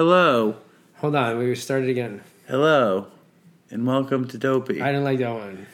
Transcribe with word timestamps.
Hello, 0.00 0.56
Hold 1.02 1.14
on, 1.14 1.36
we 1.36 1.54
started 1.54 1.90
again. 1.90 2.22
hello, 2.48 3.08
and 3.70 3.86
welcome 3.86 4.26
to 4.28 4.38
Dopey. 4.38 4.80
I 4.80 4.86
didn't 4.92 5.04
like 5.04 5.18
that 5.18 5.34
one. 5.34 5.66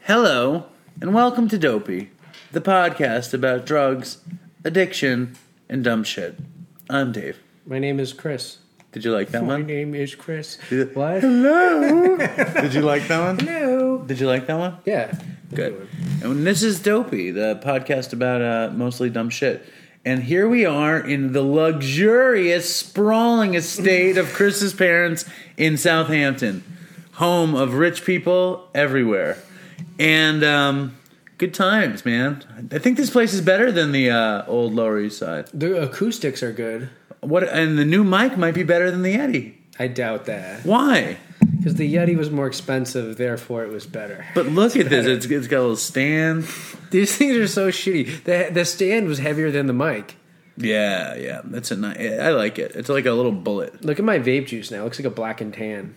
Hello, 0.00 0.64
and 1.00 1.14
welcome 1.14 1.46
to 1.46 1.56
Dopey, 1.56 2.10
the 2.50 2.60
podcast 2.60 3.32
about 3.32 3.64
drugs, 3.64 4.18
addiction, 4.64 5.36
and 5.68 5.84
dumb 5.84 6.02
shit. 6.02 6.34
I'm 6.90 7.12
Dave. 7.12 7.38
My 7.64 7.78
name 7.78 8.00
is 8.00 8.12
Chris. 8.12 8.58
Did 8.90 9.04
you 9.04 9.12
like 9.12 9.28
that 9.28 9.42
one? 9.42 9.46
My 9.46 9.54
one? 9.58 9.66
name 9.68 9.94
is 9.94 10.16
Chris. 10.16 10.58
Did- 10.68 10.96
What? 10.96 11.20
Hello. 11.20 12.16
Did 12.60 12.74
you 12.74 12.80
like 12.82 13.06
that 13.06 13.20
one? 13.20 13.38
Hello. 13.38 13.98
Did 13.98 14.18
you 14.18 14.26
like 14.26 14.48
that 14.48 14.58
one? 14.58 14.78
Yeah. 14.84 15.16
Good. 15.54 15.86
And 16.24 16.44
this 16.44 16.64
is 16.64 16.80
Dopey, 16.80 17.30
the 17.30 17.60
podcast 17.64 18.12
about 18.12 18.42
uh, 18.42 18.72
mostly 18.74 19.10
dumb 19.10 19.30
shit. 19.30 19.64
And 20.04 20.22
here 20.22 20.48
we 20.48 20.64
are 20.64 20.98
in 20.98 21.32
the 21.32 21.42
luxurious, 21.42 22.74
sprawling 22.74 23.54
estate 23.54 24.16
of 24.16 24.32
Chris's 24.32 24.72
parents 24.72 25.26
in 25.58 25.76
Southampton, 25.76 26.64
home 27.12 27.54
of 27.54 27.74
rich 27.74 28.04
people 28.04 28.68
everywhere. 28.74 29.36
And 29.98 30.42
um, 30.42 30.96
good 31.36 31.52
times, 31.52 32.06
man. 32.06 32.42
I 32.72 32.78
think 32.78 32.96
this 32.96 33.10
place 33.10 33.34
is 33.34 33.42
better 33.42 33.70
than 33.70 33.92
the 33.92 34.10
uh, 34.10 34.46
old 34.46 34.72
Lower 34.72 34.98
East 34.98 35.18
Side. 35.18 35.48
The 35.52 35.82
acoustics 35.82 36.42
are 36.42 36.52
good. 36.52 36.88
What? 37.20 37.42
And 37.44 37.78
the 37.78 37.84
new 37.84 38.02
mic 38.02 38.38
might 38.38 38.54
be 38.54 38.62
better 38.62 38.90
than 38.90 39.02
the 39.02 39.16
Yeti. 39.16 39.54
I 39.78 39.88
doubt 39.88 40.24
that. 40.24 40.64
Why? 40.64 41.18
Because 41.60 41.74
the 41.74 41.94
Yeti 41.94 42.16
was 42.16 42.30
more 42.30 42.46
expensive, 42.46 43.18
therefore 43.18 43.64
it 43.64 43.68
was 43.70 43.86
better. 43.86 44.24
But 44.34 44.46
look 44.46 44.76
at 44.76 44.88
this. 44.88 45.04
It's, 45.06 45.26
it's 45.26 45.46
got 45.46 45.58
a 45.58 45.60
little 45.60 45.76
stand. 45.76 46.48
These 46.90 47.14
things 47.18 47.36
are 47.36 47.46
so 47.46 47.68
shitty. 47.68 48.24
The, 48.24 48.48
the 48.50 48.64
stand 48.64 49.06
was 49.08 49.18
heavier 49.18 49.50
than 49.50 49.66
the 49.66 49.74
mic. 49.74 50.16
Yeah, 50.56 51.14
yeah. 51.16 51.42
That's 51.44 51.70
a 51.70 51.76
nice. 51.76 51.98
I 51.98 52.30
like 52.30 52.58
it. 52.58 52.76
It's 52.76 52.88
like 52.88 53.04
a 53.04 53.12
little 53.12 53.32
bullet. 53.32 53.84
Look 53.84 53.98
at 53.98 54.06
my 54.06 54.18
vape 54.18 54.46
juice 54.46 54.70
now. 54.70 54.80
It 54.80 54.84
looks 54.84 54.98
like 54.98 55.06
a 55.06 55.14
black 55.14 55.42
and 55.42 55.52
tan. 55.52 55.96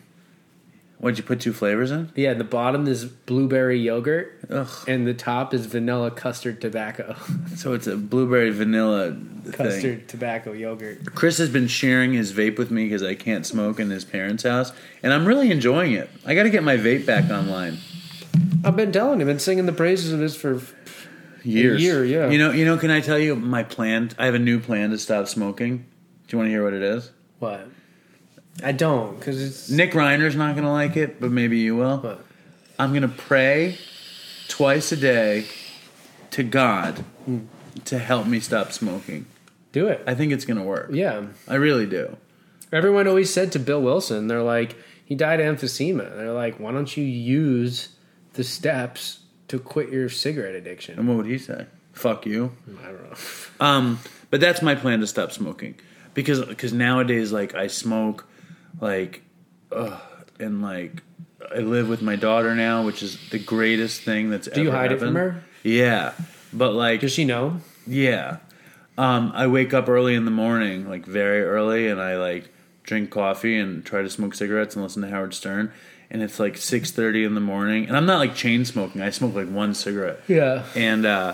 What'd 1.03 1.17
you 1.17 1.25
put 1.25 1.41
two 1.41 1.51
flavors 1.51 1.91
in? 1.91 2.13
Yeah, 2.15 2.33
the 2.33 2.45
bottom 2.45 2.87
is 2.87 3.03
blueberry 3.03 3.77
yogurt, 3.77 4.39
Ugh. 4.49 4.69
and 4.87 5.05
the 5.05 5.13
top 5.13 5.53
is 5.53 5.65
vanilla 5.65 6.09
custard 6.09 6.61
tobacco. 6.61 7.17
So 7.57 7.73
it's 7.73 7.87
a 7.87 7.97
blueberry 7.97 8.51
vanilla 8.51 9.11
thing. 9.11 9.51
custard 9.51 10.07
tobacco 10.07 10.53
yogurt. 10.53 11.13
Chris 11.13 11.37
has 11.39 11.49
been 11.49 11.67
sharing 11.67 12.13
his 12.13 12.31
vape 12.31 12.57
with 12.57 12.71
me 12.71 12.85
because 12.85 13.03
I 13.03 13.15
can't 13.15 13.45
smoke 13.45 13.81
in 13.81 13.89
his 13.89 14.05
parents' 14.05 14.43
house, 14.43 14.71
and 15.03 15.11
I'm 15.11 15.25
really 15.25 15.51
enjoying 15.51 15.91
it. 15.91 16.09
I 16.25 16.35
got 16.35 16.43
to 16.43 16.49
get 16.49 16.63
my 16.63 16.77
vape 16.77 17.05
back 17.05 17.29
online. 17.29 17.79
I've 18.63 18.77
been 18.77 18.93
telling 18.93 19.19
him, 19.19 19.27
and 19.27 19.41
singing 19.41 19.65
the 19.65 19.73
praises 19.73 20.13
of 20.13 20.19
this 20.19 20.37
for 20.37 20.61
Years, 21.43 21.81
year, 21.83 22.05
yeah. 22.05 22.29
You 22.29 22.37
know, 22.37 22.51
you 22.51 22.63
know. 22.63 22.77
Can 22.77 22.91
I 22.91 23.01
tell 23.01 23.19
you 23.19 23.35
my 23.35 23.63
plan? 23.63 24.11
I 24.17 24.25
have 24.25 24.35
a 24.35 24.39
new 24.39 24.61
plan 24.61 24.91
to 24.91 24.97
stop 24.97 25.27
smoking. 25.27 25.79
Do 25.79 25.83
you 26.29 26.37
want 26.37 26.47
to 26.47 26.51
hear 26.51 26.63
what 26.63 26.73
it 26.73 26.81
is? 26.81 27.11
what? 27.39 27.67
I 28.61 28.71
don't, 28.71 29.17
because 29.17 29.41
it's 29.41 29.69
Nick 29.69 29.91
Reiner's 29.93 30.35
not 30.35 30.53
going 30.53 30.65
to 30.65 30.71
like 30.71 30.95
it, 30.95 31.19
but 31.19 31.31
maybe 31.31 31.59
you 31.59 31.75
will. 31.75 31.97
what? 31.97 32.23
I'm 32.77 32.91
going 32.91 33.01
to 33.03 33.07
pray 33.07 33.77
twice 34.47 34.91
a 34.91 34.97
day 34.97 35.45
to 36.31 36.43
God 36.43 37.03
to 37.85 37.97
help 37.97 38.27
me 38.27 38.39
stop 38.39 38.71
smoking. 38.71 39.25
Do 39.71 39.87
it. 39.87 40.03
I 40.05 40.13
think 40.13 40.31
it's 40.31 40.45
going 40.45 40.57
to 40.57 40.63
work. 40.63 40.89
Yeah. 40.91 41.27
I 41.47 41.55
really 41.55 41.87
do. 41.87 42.17
Everyone 42.71 43.07
always 43.07 43.33
said 43.33 43.51
to 43.53 43.59
Bill 43.59 43.81
Wilson, 43.81 44.27
they're 44.27 44.43
like, 44.43 44.75
he 45.05 45.15
died 45.15 45.39
of 45.39 45.55
emphysema. 45.55 46.15
They're 46.15 46.31
like, 46.31 46.59
why 46.59 46.71
don't 46.71 46.95
you 46.95 47.03
use 47.03 47.89
the 48.33 48.43
steps 48.43 49.19
to 49.47 49.59
quit 49.59 49.89
your 49.89 50.09
cigarette 50.09 50.55
addiction? 50.55 50.97
And 50.97 51.07
what 51.07 51.17
would 51.17 51.25
he 51.25 51.37
say? 51.37 51.65
Fuck 51.93 52.25
you. 52.25 52.51
I 52.81 52.85
don't 52.87 53.03
know. 53.03 53.17
Um, 53.59 53.99
but 54.29 54.39
that's 54.41 54.61
my 54.61 54.73
plan 54.73 54.99
to 55.01 55.07
stop 55.07 55.31
smoking 55.31 55.75
because 56.15 56.43
because 56.43 56.73
nowadays 56.73 57.31
like 57.31 57.53
I 57.53 57.67
smoke 57.67 58.27
like 58.79 59.21
ugh, 59.71 59.99
and 60.39 60.61
like 60.61 61.01
I 61.53 61.59
live 61.59 61.87
with 61.89 62.01
my 62.01 62.15
daughter 62.15 62.55
now, 62.55 62.83
which 62.85 63.03
is 63.03 63.17
the 63.29 63.39
greatest 63.39 64.01
thing 64.01 64.29
that's 64.29 64.47
ever. 64.47 64.55
Do 64.55 64.61
you 64.63 64.69
ever 64.69 64.77
hide 64.77 64.91
it 64.91 64.99
from 64.99 65.15
happened. 65.15 65.33
her? 65.35 65.43
Yeah, 65.63 66.13
but 66.51 66.73
like 66.73 67.01
Does 67.01 67.11
she 67.13 67.25
know? 67.25 67.57
yeah, 67.87 68.37
um, 68.97 69.31
I 69.35 69.47
wake 69.47 69.73
up 69.73 69.87
early 69.89 70.15
in 70.15 70.25
the 70.25 70.31
morning, 70.31 70.87
like 70.89 71.05
very 71.05 71.41
early, 71.43 71.87
and 71.87 72.01
I 72.01 72.17
like 72.17 72.49
drink 72.83 73.09
coffee 73.11 73.57
and 73.57 73.85
try 73.85 74.01
to 74.01 74.09
smoke 74.09 74.33
cigarettes 74.35 74.75
and 74.75 74.83
listen 74.83 75.01
to 75.03 75.09
Howard 75.09 75.33
Stern. 75.33 75.71
And 76.11 76.21
it's 76.21 76.39
like 76.39 76.57
six 76.57 76.91
thirty 76.91 77.23
in 77.23 77.33
the 77.33 77.41
morning, 77.41 77.87
and 77.87 77.97
I'm 77.97 78.05
not 78.05 78.17
like 78.19 78.35
chain 78.35 78.65
smoking. 78.65 79.01
I 79.01 79.09
smoke 79.09 79.33
like 79.33 79.49
one 79.49 79.73
cigarette 79.73 80.19
Yeah. 80.27 80.63
and 80.75 81.05
uh 81.05 81.33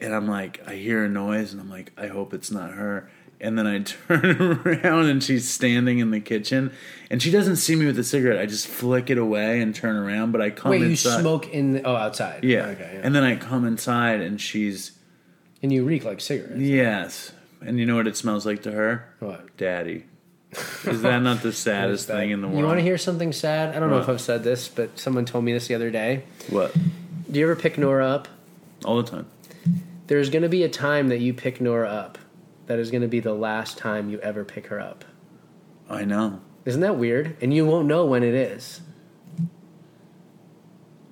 and 0.00 0.14
I'm 0.14 0.26
like 0.26 0.60
I 0.66 0.74
hear 0.74 1.04
a 1.04 1.08
noise 1.08 1.52
and 1.52 1.60
I'm 1.60 1.70
like 1.70 1.92
I 1.96 2.08
hope 2.08 2.34
it's 2.34 2.50
not 2.50 2.72
her 2.72 3.08
and 3.42 3.58
then 3.58 3.66
I 3.66 3.78
turn 3.82 4.60
around 4.64 5.06
and 5.06 5.22
she's 5.22 5.48
standing 5.50 5.98
in 5.98 6.10
the 6.10 6.20
kitchen 6.20 6.72
and 7.10 7.20
she 7.22 7.30
doesn't 7.30 7.56
see 7.56 7.74
me 7.76 7.84
with 7.86 7.96
the 7.96 8.04
cigarette 8.04 8.38
I 8.38 8.46
just 8.46 8.66
flick 8.66 9.10
it 9.10 9.18
away 9.18 9.60
and 9.60 9.74
turn 9.74 9.96
around 9.96 10.32
but 10.32 10.40
I 10.40 10.50
come 10.50 10.70
Wait, 10.70 10.80
you 10.82 10.96
smoke 10.96 11.48
in 11.48 11.72
the, 11.72 11.82
oh, 11.82 11.94
outside. 11.96 12.44
yeah. 12.44 12.66
Okay. 12.68 12.90
Yeah. 12.94 13.00
and 13.02 13.14
then 13.14 13.24
I 13.24 13.36
come 13.36 13.66
inside 13.66 14.20
and 14.20 14.40
she's 14.40 14.92
And 15.62 15.72
you 15.72 15.84
reek 15.84 16.04
like 16.04 16.20
cigarettes. 16.20 16.60
yes 16.60 17.32
and 17.60 17.78
you 17.78 17.86
know 17.86 17.96
what 17.96 18.06
it 18.06 18.16
smells 18.16 18.46
like 18.46 18.62
to 18.62 18.72
her 18.72 19.12
What? 19.20 19.56
daddy 19.56 20.04
is 20.84 21.00
that 21.02 21.20
not 21.22 21.42
the 21.42 21.52
saddest 21.52 22.06
thing 22.08 22.30
in 22.30 22.42
the 22.42 22.46
world 22.46 22.58
You 22.60 22.66
want 22.66 22.78
to 22.78 22.82
hear 22.82 22.98
something 22.98 23.32
sad? 23.32 23.74
I 23.74 23.80
don't 23.80 23.88
know 23.90 23.98
if 24.00 24.08
I've 24.08 24.20
said 24.20 24.44
this, 24.44 24.68
but 24.68 24.98
someone 24.98 25.24
told 25.24 25.44
me 25.44 25.52
this 25.54 25.66
the 25.66 25.74
other 25.74 25.90
day. 25.90 26.24
what 26.50 26.74
Do 27.30 27.38
you 27.40 27.46
ever 27.46 27.56
pick 27.56 27.78
Nora 27.78 28.06
up? 28.06 28.28
all 28.84 28.96
the 29.02 29.08
time 29.10 29.26
There's 30.08 30.28
going 30.28 30.42
to 30.42 30.48
be 30.50 30.62
a 30.62 30.68
time 30.68 31.08
that 31.08 31.20
you 31.20 31.32
pick 31.32 31.60
Nora 31.60 31.88
up. 31.88 32.18
That 32.66 32.78
is 32.78 32.90
going 32.90 33.02
to 33.02 33.08
be 33.08 33.20
the 33.20 33.34
last 33.34 33.76
time 33.78 34.08
you 34.10 34.18
ever 34.20 34.44
pick 34.44 34.68
her 34.68 34.80
up. 34.80 35.04
I 35.90 36.04
know 36.04 36.40
Isn't 36.64 36.80
that 36.82 36.96
weird? 36.96 37.36
And 37.42 37.52
you 37.52 37.66
won't 37.66 37.86
know 37.86 38.06
when 38.06 38.22
it 38.22 38.34
is. 38.34 38.80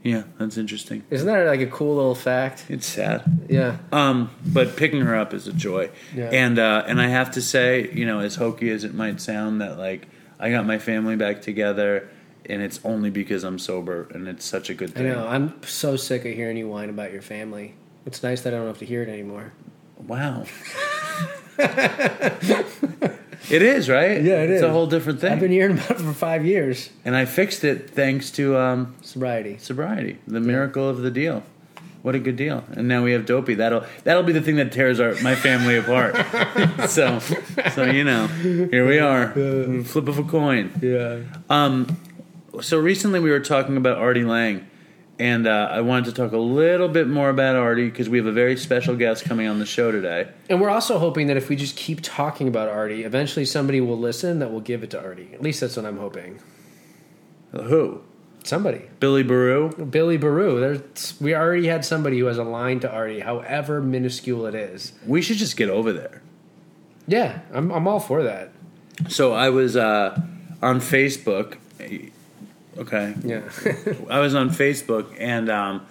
yeah 0.03 0.23
that's 0.39 0.57
interesting 0.57 1.03
Isn't 1.11 1.27
that 1.27 1.47
like 1.47 1.61
a 1.61 1.67
cool 1.67 1.97
little 1.97 2.15
fact? 2.15 2.65
it's 2.69 2.87
sad 2.87 3.23
Yeah. 3.49 3.79
Um, 3.93 4.31
but 4.47 4.77
picking 4.77 5.03
her 5.03 5.15
up 5.17 5.35
is 5.35 5.47
a 5.49 5.53
joy, 5.53 5.91
Yeah. 6.15 6.31
and 6.33 6.59
uh, 6.59 6.85
and 6.87 7.01
I 7.01 7.09
have 7.09 7.33
to 7.33 7.43
say, 7.43 7.91
you 7.93 8.07
know, 8.07 8.21
as 8.21 8.37
hokey 8.37 8.71
as 8.71 8.85
it 8.85 8.95
might 8.95 9.21
sound, 9.21 9.61
that 9.61 9.77
like 9.79 10.07
I 10.39 10.51
got 10.51 10.65
my 10.65 10.79
family 10.79 11.17
back 11.17 11.43
together, 11.43 12.09
and 12.47 12.63
it's 12.63 12.81
only 12.85 13.11
because 13.11 13.45
I'm 13.45 13.59
sober, 13.59 14.09
and 14.15 14.27
it's 14.29 14.45
such 14.47 14.71
a 14.71 14.75
good 14.75 14.95
thing. 14.95 15.07
I 15.11 15.15
know. 15.15 15.27
I'm 15.29 15.63
so 15.65 15.97
sick 15.97 16.25
of 16.25 16.33
hearing 16.35 16.57
you 16.57 16.67
whine 16.69 16.89
about 16.89 17.13
your 17.13 17.21
family. 17.21 17.75
It's 18.07 18.23
nice 18.23 18.41
that 18.43 18.55
I 18.55 18.57
don't 18.57 18.67
have 18.69 18.79
to 18.79 18.87
hear 18.87 19.03
it 19.03 19.09
anymore. 19.11 19.53
Wow. 20.07 20.45
it 23.51 23.63
is 23.63 23.89
right. 23.89 24.23
Yeah, 24.23 24.43
it 24.43 24.51
it's 24.51 24.59
is. 24.59 24.63
a 24.63 24.71
whole 24.71 24.87
different 24.87 25.21
thing, 25.21 25.33
I've 25.33 25.41
been 25.41 25.51
hearing 25.51 25.73
about 25.79 25.91
it 25.93 25.99
for 26.01 26.13
five 26.13 26.45
years. 26.45 26.91
and 27.05 27.15
I 27.17 27.25
fixed 27.25 27.65
it 27.65 27.91
thanks 27.91 28.31
to 28.33 28.57
um, 28.57 28.95
Sobriety. 29.03 29.59
sobriety, 29.59 30.19
the 30.27 30.41
miracle 30.41 30.89
of 30.89 30.99
the 31.03 31.11
deal. 31.11 31.43
What 32.03 32.15
a 32.15 32.19
good 32.19 32.37
deal! 32.37 32.65
And 32.73 32.89
now 32.89 33.03
we 33.05 33.13
have 33.13 33.27
dopey. 33.27 33.57
That'll 33.57 33.85
that'll 34.05 34.23
be 34.23 34.33
the 34.33 34.41
thing 34.41 34.57
that 34.57 34.73
tears 34.73 35.01
our 35.01 35.15
my 35.23 35.35
family 35.35 35.77
apart. 35.77 36.17
so 36.89 37.19
so 37.75 37.85
you 37.85 38.05
know, 38.05 38.27
here 38.27 38.87
we 38.89 38.99
are, 39.01 39.33
flip 39.85 40.09
of 40.09 40.19
a 40.19 40.23
coin. 40.25 40.73
Yeah. 40.81 41.19
Um, 41.51 41.99
so 42.63 42.79
recently 42.79 43.21
we 43.21 43.29
were 43.31 43.41
talking 43.41 43.77
about 43.77 43.99
Artie 43.99 44.25
Lange, 44.25 44.67
and 45.21 45.47
uh, 45.47 45.69
I 45.71 45.83
wanted 45.83 46.07
to 46.07 46.13
talk 46.13 46.33
a 46.33 46.39
little 46.39 46.89
bit 46.89 47.07
more 47.07 47.29
about 47.29 47.55
Artie 47.55 47.91
because 47.91 48.09
we 48.09 48.17
have 48.17 48.27
a 48.27 48.33
very 48.33 48.57
special 48.57 48.97
guest 48.97 49.23
coming 49.23 49.47
on 49.47 49.59
the 49.59 49.67
show 49.67 49.93
today. 49.93 50.29
And 50.49 50.63
we're 50.63 50.71
also 50.71 50.99
hoping 50.99 51.27
that 51.27 51.37
if 51.37 51.51
we 51.51 51.57
just 51.57 51.77
keep 51.77 52.01
talking 52.03 52.49
about 52.49 52.71
Artie, 52.71 53.05
eventually 53.05 53.45
somebody 53.45 53.83
will 53.83 53.99
listen 53.99 54.39
that 54.39 54.51
will 54.51 54.63
give 54.63 54.83
it 54.83 54.89
to 54.93 55.01
Artie. 55.01 55.29
At 55.35 55.43
least 55.43 55.61
that's 55.61 55.77
what 55.77 55.85
I'm 55.85 55.99
hoping. 55.99 56.41
Who? 57.53 58.01
Somebody. 58.45 58.89
Billy 58.99 59.23
Baru. 59.23 59.69
Billy 59.85 60.17
Baru. 60.17 60.59
There's, 60.59 61.21
we 61.21 61.35
already 61.35 61.67
had 61.67 61.85
somebody 61.85 62.19
who 62.19 62.25
has 62.25 62.39
a 62.39 62.45
line 62.45 62.81
to 62.81 62.91
Artie, 62.91 63.21
however 63.21 63.83
minuscule 63.83 64.47
it 64.47 64.55
is. 64.55 64.95
We 65.07 65.21
should 65.21 65.37
just 65.37 65.59
get 65.59 65.69
over 65.69 65.93
there. 65.93 66.23
Yeah, 67.07 67.41
I'm, 67.53 67.71
I'm 67.71 67.87
all 67.87 68.01
for 68.01 68.23
that. 68.23 68.53
So 69.09 69.35
I 69.35 69.51
was 69.51 69.77
uh, 69.77 70.19
on 70.63 70.81
Facebook. 70.81 71.59
Okay, 72.81 73.15
Yeah. 73.23 73.43
I 74.11 74.21
was 74.21 74.35
on 74.35 74.51
Facebook, 74.51 75.15
and 75.19 75.51
um, 75.51 75.87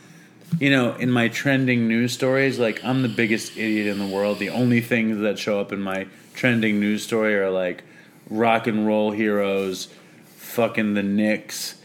you 0.60 0.72
know, 0.72 0.96
in 0.96 1.12
my 1.12 1.28
trending 1.28 1.88
news 1.88 2.14
stories, 2.14 2.58
like 2.58 2.84
I'm 2.84 3.04
the 3.04 3.10
biggest 3.10 3.58
idiot 3.58 3.88
in 3.88 4.00
the 4.00 4.08
world. 4.14 4.40
The 4.40 4.50
only 4.50 4.82
things 4.82 5.20
that 5.20 5.38
show 5.38 5.60
up 5.60 5.72
in 5.72 5.82
my 5.82 6.08
trending 6.34 6.80
news 6.80 7.04
story 7.04 7.36
are 7.36 7.52
like 7.52 7.84
rock 8.30 8.66
and 8.66 8.88
roll 8.88 9.12
heroes, 9.12 9.88
fucking 10.38 10.96
the 10.96 11.04
Knicks, 11.04 11.76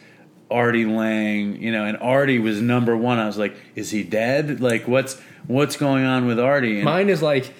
Artie 0.51 0.87
Lange, 0.87 1.61
you 1.61 1.71
know, 1.73 1.85
and 1.85 1.99
Artie 1.99 2.39
was 2.39 2.61
number 2.63 2.97
one. 2.97 3.19
I 3.19 3.27
was 3.27 3.37
like, 3.37 3.57
is 3.75 3.91
he 3.91 4.03
dead? 4.05 4.61
Like, 4.61 4.89
what's 4.89 5.21
what's 5.47 5.77
going 5.77 6.05
on 6.05 6.27
with 6.27 6.41
Artie? 6.41 6.77
And 6.77 6.85
Mine 6.85 7.11
is 7.11 7.21
like 7.21 7.53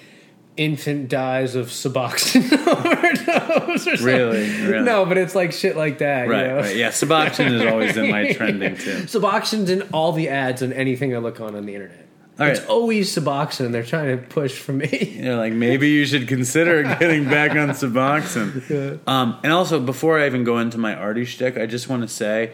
infant 0.57 1.09
dies 1.09 1.55
of 1.55 1.67
Suboxone 1.67 2.51
overdose 2.67 3.87
or 3.87 3.97
something. 3.97 4.05
Really? 4.05 4.49
Really? 4.67 4.83
No, 4.85 5.05
but 5.05 5.17
it's 5.17 5.35
like 5.35 5.51
shit 5.51 5.75
like 5.75 5.97
that. 5.99 6.27
right, 6.29 6.41
you 6.41 6.47
know? 6.47 6.55
right, 6.57 6.75
yeah, 6.75 6.89
Suboxone 6.89 7.51
is 7.59 7.65
always 7.71 7.97
in 7.97 8.09
my 8.09 8.31
trending 8.33 8.75
too. 8.77 8.91
Suboxone's 9.03 9.69
in 9.69 9.81
all 9.93 10.11
the 10.13 10.29
ads 10.29 10.63
on 10.63 10.71
anything 10.73 11.15
I 11.15 11.19
look 11.19 11.39
on 11.41 11.55
on 11.55 11.65
the 11.65 11.73
internet. 11.75 12.07
All 12.39 12.47
It's 12.47 12.59
right. 12.59 12.69
always 12.69 13.13
Suboxone. 13.15 13.71
They're 13.71 13.83
trying 13.83 14.17
to 14.17 14.25
push 14.27 14.57
for 14.57 14.73
me. 14.73 15.17
You're 15.21 15.37
like 15.37 15.53
maybe 15.53 15.89
you 15.89 16.05
should 16.05 16.27
consider 16.27 16.83
getting 16.83 17.25
back 17.25 17.51
on 17.51 17.69
Suboxone. 17.69 18.99
Um, 19.07 19.37
and 19.43 19.53
also, 19.53 19.79
before 19.79 20.19
I 20.19 20.25
even 20.25 20.43
go 20.43 20.59
into 20.59 20.77
my 20.77 20.95
arty 20.95 21.25
shtick, 21.25 21.57
I 21.57 21.65
just 21.65 21.87
want 21.89 22.01
to 22.01 22.07
say 22.07 22.51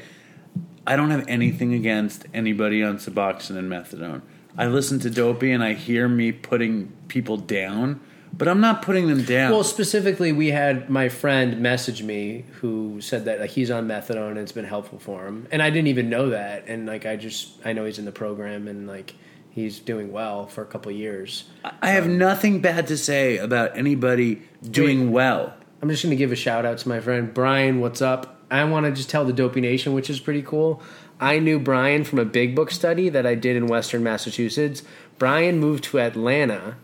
I 0.85 0.95
don't 0.95 1.11
have 1.11 1.25
anything 1.27 1.73
against 1.73 2.25
anybody 2.33 2.83
on 2.83 2.97
Suboxone 2.97 3.57
and 3.57 3.71
methadone. 3.71 4.21
I 4.57 4.67
listen 4.67 4.99
to 4.99 5.09
Dopey 5.09 5.51
and 5.51 5.63
I 5.63 5.73
hear 5.73 6.07
me 6.07 6.31
putting 6.31 6.91
people 7.07 7.37
down, 7.37 8.01
but 8.33 8.47
I'm 8.47 8.59
not 8.59 8.81
putting 8.81 9.07
them 9.07 9.23
down. 9.23 9.51
Well, 9.51 9.63
specifically, 9.63 10.31
we 10.31 10.49
had 10.49 10.89
my 10.89 11.09
friend 11.09 11.61
message 11.61 12.03
me 12.03 12.45
who 12.59 13.01
said 13.01 13.25
that 13.25 13.39
like 13.39 13.51
he's 13.51 13.71
on 13.71 13.87
methadone 13.87 14.31
and 14.31 14.39
it's 14.39 14.51
been 14.51 14.65
helpful 14.65 14.99
for 14.99 15.25
him, 15.25 15.47
and 15.51 15.61
I 15.61 15.69
didn't 15.69 15.87
even 15.87 16.09
know 16.09 16.29
that. 16.29 16.65
And 16.67 16.85
like 16.85 17.05
I 17.05 17.15
just 17.15 17.51
I 17.65 17.73
know 17.73 17.85
he's 17.85 17.99
in 17.99 18.05
the 18.05 18.11
program 18.11 18.67
and 18.67 18.87
like 18.87 19.15
he's 19.51 19.79
doing 19.79 20.11
well 20.11 20.47
for 20.47 20.61
a 20.61 20.65
couple 20.65 20.91
years. 20.91 21.45
I 21.81 21.91
have 21.91 22.05
um, 22.05 22.17
nothing 22.17 22.61
bad 22.61 22.87
to 22.87 22.97
say 22.97 23.37
about 23.37 23.77
anybody 23.77 24.41
doing 24.69 25.11
well. 25.11 25.53
I'm 25.81 25.89
just 25.89 26.03
going 26.03 26.11
to 26.11 26.15
give 26.15 26.31
a 26.31 26.35
shout 26.35 26.65
out 26.65 26.77
to 26.79 26.89
my 26.89 26.99
friend 26.99 27.33
Brian. 27.33 27.79
What's 27.79 28.01
up? 28.01 28.41
I 28.51 28.63
want 28.65 28.85
to 28.85 28.91
just 28.91 29.09
tell 29.09 29.23
the 29.23 29.33
Dopey 29.33 29.61
Nation, 29.61 29.93
which 29.93 30.09
is 30.09 30.19
pretty 30.19 30.41
cool. 30.41 30.81
I 31.21 31.37
knew 31.37 31.59
Brian 31.59 32.03
from 32.03 32.17
a 32.17 32.25
big 32.25 32.55
book 32.55 32.71
study 32.71 33.07
that 33.09 33.27
I 33.27 33.35
did 33.35 33.55
in 33.55 33.67
Western 33.67 34.03
Massachusetts. 34.03 34.81
Brian 35.19 35.59
moved 35.59 35.83
to 35.85 35.99
Atlanta 35.99 36.77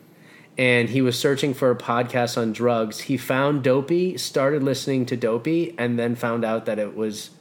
and 0.58 0.90
he 0.90 1.02
was 1.02 1.18
searching 1.18 1.56
for 1.56 1.72
a 1.72 1.76
podcast 1.76 2.38
on 2.38 2.54
drugs. 2.54 3.02
He 3.02 3.18
found 3.18 3.64
Dopey, 3.64 4.18
started 4.18 4.64
listening 4.64 5.06
to 5.08 5.18
Dopey, 5.18 5.76
and 5.78 6.00
then 6.00 6.16
found 6.16 6.46
out 6.46 6.66
that 6.66 6.80
it 6.80 6.96
was 6.96 7.32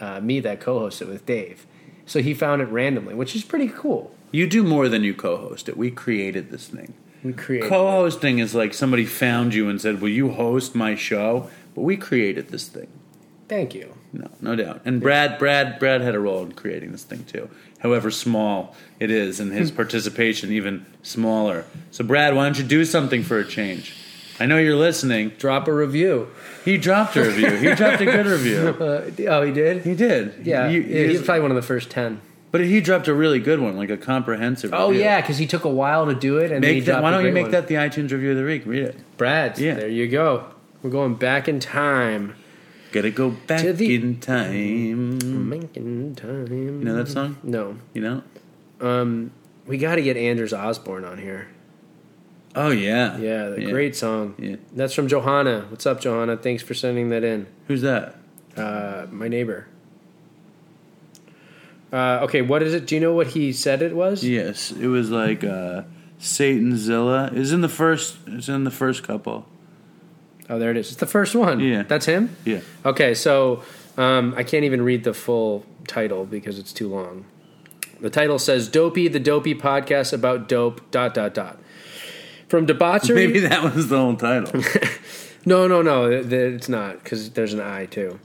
uh, 0.00 0.20
me 0.20 0.40
that 0.40 0.60
co 0.60 0.80
hosted 0.80 1.08
with 1.08 1.26
Dave. 1.26 1.66
So 2.06 2.20
he 2.22 2.32
found 2.32 2.62
it 2.62 2.66
randomly, 2.66 3.14
which 3.14 3.34
is 3.34 3.44
pretty 3.44 3.68
cool. 3.68 4.14
You 4.30 4.46
do 4.46 4.62
more 4.62 4.88
than 4.88 5.04
you 5.04 5.14
co-host 5.14 5.68
it. 5.68 5.76
We 5.76 5.90
created 5.90 6.50
this 6.50 6.68
thing. 6.68 6.94
We 7.22 7.32
created. 7.32 7.68
Co-hosting 7.68 8.38
is 8.38 8.54
like 8.54 8.74
somebody 8.74 9.04
found 9.04 9.54
you 9.54 9.68
and 9.68 9.80
said, 9.80 10.00
"Will 10.00 10.08
you 10.08 10.30
host 10.30 10.74
my 10.74 10.94
show?" 10.94 11.50
But 11.74 11.82
we 11.82 11.96
created 11.96 12.48
this 12.48 12.68
thing. 12.68 12.88
Thank 13.48 13.74
you. 13.74 13.97
No, 14.12 14.28
no 14.40 14.56
doubt. 14.56 14.80
And 14.84 15.00
Brad, 15.00 15.38
Brad, 15.38 15.78
Brad 15.78 16.00
had 16.00 16.14
a 16.14 16.18
role 16.20 16.42
in 16.42 16.52
creating 16.52 16.92
this 16.92 17.04
thing 17.04 17.24
too. 17.24 17.50
However 17.80 18.10
small 18.10 18.74
it 18.98 19.10
is, 19.10 19.38
and 19.38 19.52
his 19.52 19.70
participation 19.70 20.50
even 20.50 20.86
smaller. 21.02 21.64
So, 21.90 22.04
Brad, 22.04 22.34
why 22.34 22.44
don't 22.44 22.58
you 22.58 22.64
do 22.64 22.84
something 22.84 23.22
for 23.22 23.38
a 23.38 23.44
change? 23.46 23.94
I 24.40 24.46
know 24.46 24.56
you're 24.58 24.76
listening. 24.76 25.30
Drop 25.38 25.68
a 25.68 25.72
review. 25.72 26.28
He 26.64 26.78
dropped 26.78 27.16
a 27.16 27.22
review. 27.24 27.50
He 27.56 27.74
dropped 27.74 28.00
a 28.00 28.04
good 28.04 28.26
review. 28.36 28.68
Uh, 28.80 29.10
oh, 29.30 29.42
he 29.42 29.52
did? 29.52 29.84
He 29.84 29.94
did. 29.94 30.46
Yeah, 30.46 30.68
You- 30.68 30.80
yeah, 30.80 31.06
he's 31.08 31.22
probably 31.22 31.42
one 31.42 31.50
of 31.50 31.56
the 31.56 31.62
first 31.62 31.90
10. 31.90 32.20
but 32.50 32.60
he 32.62 32.80
dropped 32.80 33.08
a 33.08 33.14
really 33.14 33.40
good 33.40 33.60
one, 33.60 33.76
like 33.76 33.90
a 33.90 33.96
comprehensive. 33.96 34.72
Oh 34.72 34.88
review. 34.88 35.02
yeah, 35.04 35.20
because 35.20 35.38
he 35.38 35.46
took 35.46 35.64
a 35.64 35.68
while 35.68 36.06
to 36.06 36.14
do 36.14 36.38
it, 36.38 36.50
and 36.52 36.62
then 36.64 36.70
he 36.70 36.76
Make 36.76 36.84
that, 36.86 36.92
dropped 36.92 37.02
why 37.04 37.10
don't 37.10 37.24
you 37.26 37.32
make 37.32 37.42
one. 37.44 37.50
that 37.52 37.66
the 37.68 37.74
iTunes 37.74 38.10
review 38.10 38.30
of 38.32 38.36
the 38.38 38.44
week? 38.44 38.62
Read 38.64 38.84
it. 38.84 39.16
Brad? 39.18 39.58
Yeah. 39.58 39.74
there 39.74 39.88
you 39.88 40.08
go. 40.08 40.44
We're 40.82 40.90
going 40.90 41.14
back 41.16 41.48
in 41.48 41.58
time. 41.60 42.34
Gotta 42.92 43.10
go 43.10 43.30
back 43.30 43.60
To 43.62 43.72
the- 43.72 43.94
in 43.94 44.18
time. 44.18 45.48
Making 45.48 46.14
time. 46.14 46.46
You 46.52 46.70
know 46.70 46.96
that 46.96 47.08
song? 47.08 47.36
No. 47.42 47.76
You 47.92 48.00
know? 48.02 48.22
Um, 48.80 49.30
we 49.66 49.76
got 49.76 49.96
to 49.96 50.02
get 50.02 50.16
Anders 50.16 50.52
Osborne 50.52 51.04
on 51.04 51.18
here. 51.18 51.48
Oh 52.54 52.70
yeah. 52.70 53.18
Yeah, 53.18 53.50
the 53.50 53.66
great 53.70 53.94
song. 53.94 54.34
Yeah. 54.38 54.56
That's 54.74 54.94
from 54.94 55.06
Johanna. 55.08 55.66
What's 55.68 55.84
up, 55.86 56.00
Johanna? 56.00 56.36
Thanks 56.38 56.62
for 56.62 56.72
sending 56.74 57.10
that 57.10 57.22
in. 57.24 57.46
Who's 57.66 57.82
that? 57.82 58.16
Uh, 58.56 59.06
my 59.10 59.28
neighbor. 59.28 59.66
Uh, 61.92 62.20
okay, 62.22 62.42
what 62.42 62.62
is 62.62 62.74
it? 62.74 62.86
Do 62.86 62.94
you 62.94 63.00
know 63.00 63.12
what 63.14 63.28
he 63.28 63.52
said 63.52 63.80
it 63.82 63.94
was? 63.94 64.24
Yes, 64.24 64.72
it 64.72 64.88
was 64.88 65.10
like 65.10 65.42
uh, 65.44 65.82
Satan 66.18 66.76
Zilla. 66.76 67.30
Is 67.32 67.52
in 67.52 67.60
the 67.60 67.68
first. 67.68 68.16
It's 68.26 68.48
in 68.48 68.64
the 68.64 68.70
first 68.70 69.02
couple. 69.02 69.46
Oh, 70.48 70.58
there 70.58 70.70
it 70.70 70.76
is. 70.76 70.88
It's 70.88 71.00
the 71.00 71.06
first 71.06 71.34
one. 71.34 71.60
Yeah. 71.60 71.82
That's 71.82 72.06
him? 72.06 72.36
Yeah. 72.44 72.60
Okay, 72.84 73.14
so 73.14 73.62
um, 73.96 74.34
I 74.36 74.42
can't 74.44 74.64
even 74.64 74.82
read 74.82 75.04
the 75.04 75.14
full 75.14 75.66
title 75.86 76.24
because 76.24 76.58
it's 76.58 76.72
too 76.72 76.88
long. 76.88 77.24
The 78.00 78.10
title 78.10 78.38
says 78.38 78.68
"Dopey, 78.68 79.08
the 79.08 79.20
Dopey 79.20 79.54
podcast 79.54 80.12
about 80.12 80.48
dope." 80.48 80.90
Dot 80.90 81.14
dot 81.14 81.34
dot. 81.34 81.58
From 82.48 82.64
debauchery. 82.64 83.26
Maybe 83.26 83.40
that 83.40 83.74
was 83.74 83.88
the 83.88 83.98
whole 83.98 84.16
title. 84.16 84.62
No, 85.44 85.66
no, 85.66 85.80
no. 85.80 86.10
It's 86.10 86.68
not 86.68 87.02
because 87.02 87.30
there's 87.30 87.54
an 87.54 87.60
I 87.60 87.86
too. 87.86 88.20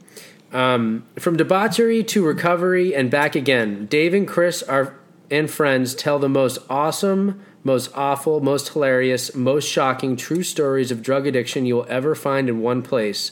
Um, 0.52 1.06
from 1.18 1.38
debauchery 1.38 2.04
to 2.06 2.26
recovery 2.26 2.94
and 2.94 3.10
back 3.10 3.34
again. 3.36 3.86
Dave 3.86 4.14
and 4.14 4.28
Chris 4.28 4.62
are 4.64 4.96
and 5.32 5.50
friends 5.50 5.96
tell 5.96 6.20
the 6.20 6.28
most 6.28 6.58
awesome, 6.70 7.42
most 7.64 7.92
awful, 7.96 8.42
most 8.42 8.70
hilarious, 8.70 9.34
most 9.36 9.68
shocking 9.70 10.16
true 10.16 10.44
stories 10.44 10.92
of 10.92 11.02
drug 11.02 11.26
addiction 11.28 11.66
you'll 11.66 11.86
ever 11.90 12.16
find 12.16 12.50
in 12.50 12.62
one 12.62 12.82
place. 12.82 13.32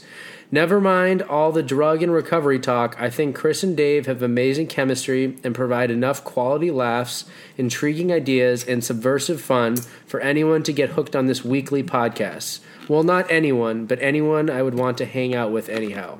Never 0.53 0.81
mind 0.81 1.21
all 1.21 1.53
the 1.53 1.63
drug 1.63 2.03
and 2.03 2.11
recovery 2.11 2.59
talk. 2.59 2.97
I 2.99 3.09
think 3.09 3.37
Chris 3.37 3.63
and 3.63 3.75
Dave 3.75 4.05
have 4.07 4.21
amazing 4.21 4.67
chemistry 4.67 5.37
and 5.45 5.55
provide 5.55 5.89
enough 5.89 6.25
quality 6.25 6.71
laughs, 6.71 7.23
intriguing 7.57 8.11
ideas, 8.11 8.65
and 8.65 8.83
subversive 8.83 9.39
fun 9.39 9.77
for 10.05 10.19
anyone 10.19 10.61
to 10.63 10.73
get 10.73 10.89
hooked 10.89 11.15
on 11.15 11.27
this 11.27 11.45
weekly 11.45 11.83
podcast. 11.83 12.59
Well, 12.91 13.03
not 13.03 13.31
anyone, 13.31 13.85
but 13.85 14.01
anyone 14.01 14.49
I 14.49 14.61
would 14.61 14.75
want 14.75 14.97
to 14.97 15.05
hang 15.05 15.33
out 15.33 15.49
with 15.49 15.69
anyhow. 15.69 16.19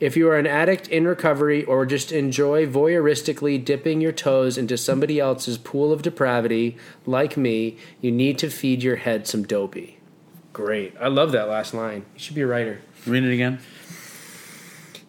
If 0.00 0.18
you 0.18 0.28
are 0.28 0.36
an 0.36 0.46
addict 0.46 0.86
in 0.88 1.08
recovery 1.08 1.64
or 1.64 1.86
just 1.86 2.12
enjoy 2.12 2.66
voyeuristically 2.66 3.64
dipping 3.64 4.02
your 4.02 4.12
toes 4.12 4.58
into 4.58 4.76
somebody 4.76 5.18
else's 5.18 5.56
pool 5.56 5.94
of 5.94 6.02
depravity, 6.02 6.76
like 7.06 7.38
me, 7.38 7.78
you 8.02 8.12
need 8.12 8.36
to 8.40 8.50
feed 8.50 8.82
your 8.82 8.96
head 8.96 9.26
some 9.26 9.44
dopey. 9.44 9.96
Great. 10.52 10.94
I 11.00 11.08
love 11.08 11.32
that 11.32 11.48
last 11.48 11.72
line. 11.72 12.04
You 12.12 12.20
should 12.20 12.34
be 12.34 12.42
a 12.42 12.46
writer. 12.46 12.82
Read 13.06 13.24
it 13.24 13.32
again. 13.32 13.58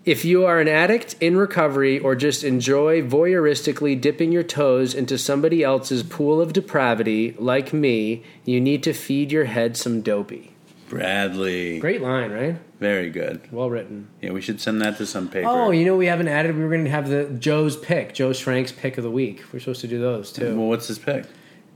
If 0.05 0.23
you 0.23 0.45
are 0.45 0.61
an 0.61 0.69
addict 0.69 1.17
in 1.19 1.35
recovery 1.35 1.99
or 1.99 2.15
just 2.15 2.45
enjoy 2.45 3.01
voyeuristically 3.01 3.99
dipping 3.99 4.31
your 4.31 4.43
toes 4.43 4.93
into 4.93 5.17
somebody 5.17 5.61
else's 5.61 6.03
pool 6.03 6.39
of 6.39 6.53
depravity, 6.53 7.35
like 7.37 7.73
me, 7.73 8.23
you 8.45 8.61
need 8.61 8.81
to 8.83 8.93
feed 8.93 9.33
your 9.33 9.43
head 9.43 9.75
some 9.75 9.99
dopey. 9.99 10.50
Bradley. 10.91 11.79
Great 11.79 12.01
line, 12.01 12.31
right? 12.31 12.57
Very 12.81 13.09
good. 13.09 13.49
Well 13.49 13.69
written. 13.69 14.09
Yeah, 14.21 14.31
we 14.31 14.41
should 14.41 14.59
send 14.59 14.81
that 14.81 14.97
to 14.97 15.05
some 15.05 15.29
paper. 15.29 15.47
Oh, 15.47 15.71
you 15.71 15.85
know 15.85 15.95
we 15.95 16.07
haven't 16.07 16.27
added. 16.27 16.53
We 16.53 16.63
were 16.63 16.69
going 16.69 16.83
to 16.83 16.91
have 16.91 17.07
the 17.07 17.23
Joe's 17.39 17.77
pick, 17.77 18.13
Joe 18.13 18.31
Schrank's 18.31 18.73
pick 18.73 18.97
of 18.97 19.05
the 19.05 19.09
week. 19.09 19.41
We're 19.53 19.59
supposed 19.61 19.79
to 19.81 19.87
do 19.87 20.01
those 20.01 20.33
too. 20.33 20.57
well, 20.57 20.67
what's 20.67 20.87
his 20.87 20.99
pick? 20.99 21.25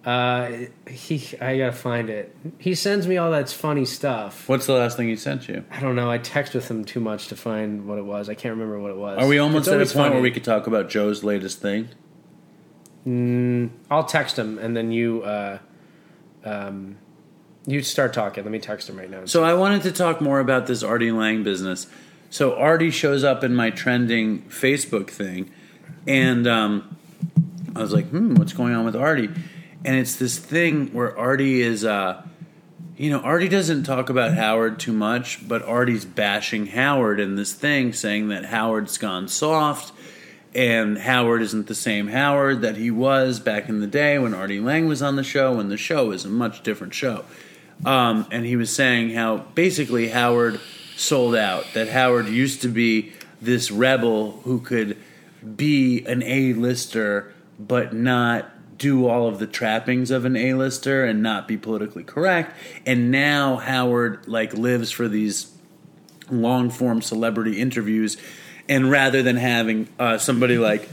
Uh, 0.04 0.66
he, 0.88 1.24
I 1.40 1.58
gotta 1.58 1.72
find 1.72 2.10
it. 2.10 2.36
He 2.60 2.76
sends 2.76 3.08
me 3.08 3.16
all 3.18 3.32
that 3.32 3.50
funny 3.50 3.86
stuff. 3.86 4.50
What's 4.50 4.66
the 4.66 4.74
last 4.74 4.98
thing 4.98 5.08
he 5.08 5.16
sent 5.16 5.48
you? 5.48 5.64
I 5.72 5.80
don't 5.80 5.96
know. 5.96 6.12
I 6.12 6.18
text 6.18 6.54
with 6.54 6.70
him 6.70 6.84
too 6.84 7.00
much 7.00 7.30
to 7.30 7.38
find 7.38 7.88
what 7.88 7.98
it 7.98 8.06
was. 8.06 8.28
I 8.30 8.36
can't 8.36 8.54
remember 8.54 8.80
what 8.80 8.92
it 8.92 8.98
was. 8.98 9.18
Are 9.18 9.28
we 9.28 9.40
almost 9.40 9.70
It's 9.70 9.92
at 9.92 9.96
a 9.96 9.98
point 9.98 10.14
where 10.14 10.22
we 10.22 10.30
could 10.30 10.44
talk 10.44 10.68
about 10.68 10.90
Joe's 10.90 11.24
latest 11.24 11.62
thing? 11.62 11.88
Mm, 13.08 13.70
I'll 13.90 14.04
text 14.04 14.38
him 14.38 14.58
and 14.60 14.76
then 14.76 14.92
you, 14.92 15.24
uh, 15.24 15.60
um, 16.44 16.98
you 17.68 17.82
start 17.82 18.14
talking. 18.14 18.44
Let 18.44 18.52
me 18.52 18.60
text 18.60 18.90
him 18.90 18.98
right 18.98 19.10
now. 19.10 19.26
So 19.26 19.44
I 19.44 19.54
wanted 19.54 19.84
to 19.84 19.92
talk 19.92 20.22
more 20.22 20.40
about 20.40 20.68
this 20.68 20.84
Artie 20.84 21.12
Lange 21.12 21.44
business. 21.44 21.88
So 22.30 22.56
Artie 22.56 22.92
shows 22.92 23.24
up 23.24 23.44
in 23.44 23.56
my 23.56 23.70
trending 23.70 24.42
Facebook 24.44 25.10
thing, 25.10 25.52
and 26.08 26.48
um, 26.48 26.98
I 27.76 27.82
was 27.82 27.94
like, 27.94 28.10
"Hmm, 28.10 28.36
what's 28.36 28.54
going 28.54 28.74
on 28.74 28.86
with 28.86 28.96
Artie?" 28.96 29.30
And 29.84 29.96
it's 29.96 30.16
this 30.16 30.38
thing 30.38 30.88
where 30.94 31.18
Artie 31.18 31.62
is, 31.62 31.86
uh, 31.86 32.24
you 32.98 33.10
know, 33.10 33.20
Artie 33.20 33.48
doesn't 33.48 33.84
talk 33.84 34.10
about 34.10 34.34
Howard 34.34 34.80
too 34.80 34.94
much, 34.94 35.48
but 35.48 35.62
Artie's 35.64 36.06
bashing 36.06 36.68
Howard 36.68 37.20
in 37.20 37.36
this 37.36 37.54
thing, 37.54 37.94
saying 37.94 38.30
that 38.30 38.46
Howard's 38.46 38.98
gone 38.98 39.28
soft, 39.28 39.94
and 40.56 40.98
Howard 40.98 41.42
isn't 41.42 41.68
the 41.68 41.76
same 41.76 42.08
Howard 42.08 42.62
that 42.62 42.78
he 42.78 42.90
was 42.90 43.40
back 43.40 43.70
in 43.70 43.80
the 43.80 43.88
day 43.88 44.18
when 44.18 44.34
Artie 44.34 44.60
Lang 44.60 44.88
was 44.88 45.02
on 45.02 45.16
the 45.16 45.24
show, 45.24 45.56
when 45.56 45.70
the 45.70 45.78
show 45.78 46.08
was 46.08 46.26
a 46.26 46.30
much 46.30 46.64
different 46.64 46.94
show. 46.94 47.26
Um, 47.84 48.28
and 48.32 48.46
he 48.46 48.56
was 48.56 48.74
saying 48.74 49.12
how 49.12 49.38
basically 49.56 50.10
Howard 50.10 50.60
sold 50.96 51.36
out, 51.36 51.66
that 51.74 51.90
Howard 51.90 52.28
used 52.28 52.62
to 52.62 52.70
be 52.70 53.12
this 53.42 53.70
rebel 53.70 54.40
who 54.44 54.60
could 54.60 54.98
be 55.56 56.06
an 56.06 56.24
A-lister 56.24 57.34
but 57.60 57.94
not 57.94 58.78
do 58.78 59.08
all 59.08 59.28
of 59.28 59.40
the 59.40 59.48
trappings 59.48 60.12
of 60.12 60.26
an 60.26 60.36
A-lister 60.36 61.06
and 61.06 61.22
not 61.22 61.48
be 61.48 61.58
politically 61.58 62.04
correct. 62.04 62.56
And 62.86 63.12
now 63.12 63.58
Howard 63.58 64.28
like 64.28 64.54
lives 64.54 64.92
for 64.92 65.08
these 65.08 65.52
long 66.30 66.70
form 66.70 67.02
celebrity 67.02 67.60
interviews, 67.60 68.18
and 68.68 68.90
rather 68.90 69.22
than 69.22 69.36
having 69.36 69.88
uh, 70.00 70.18
somebody 70.18 70.58
like, 70.58 70.90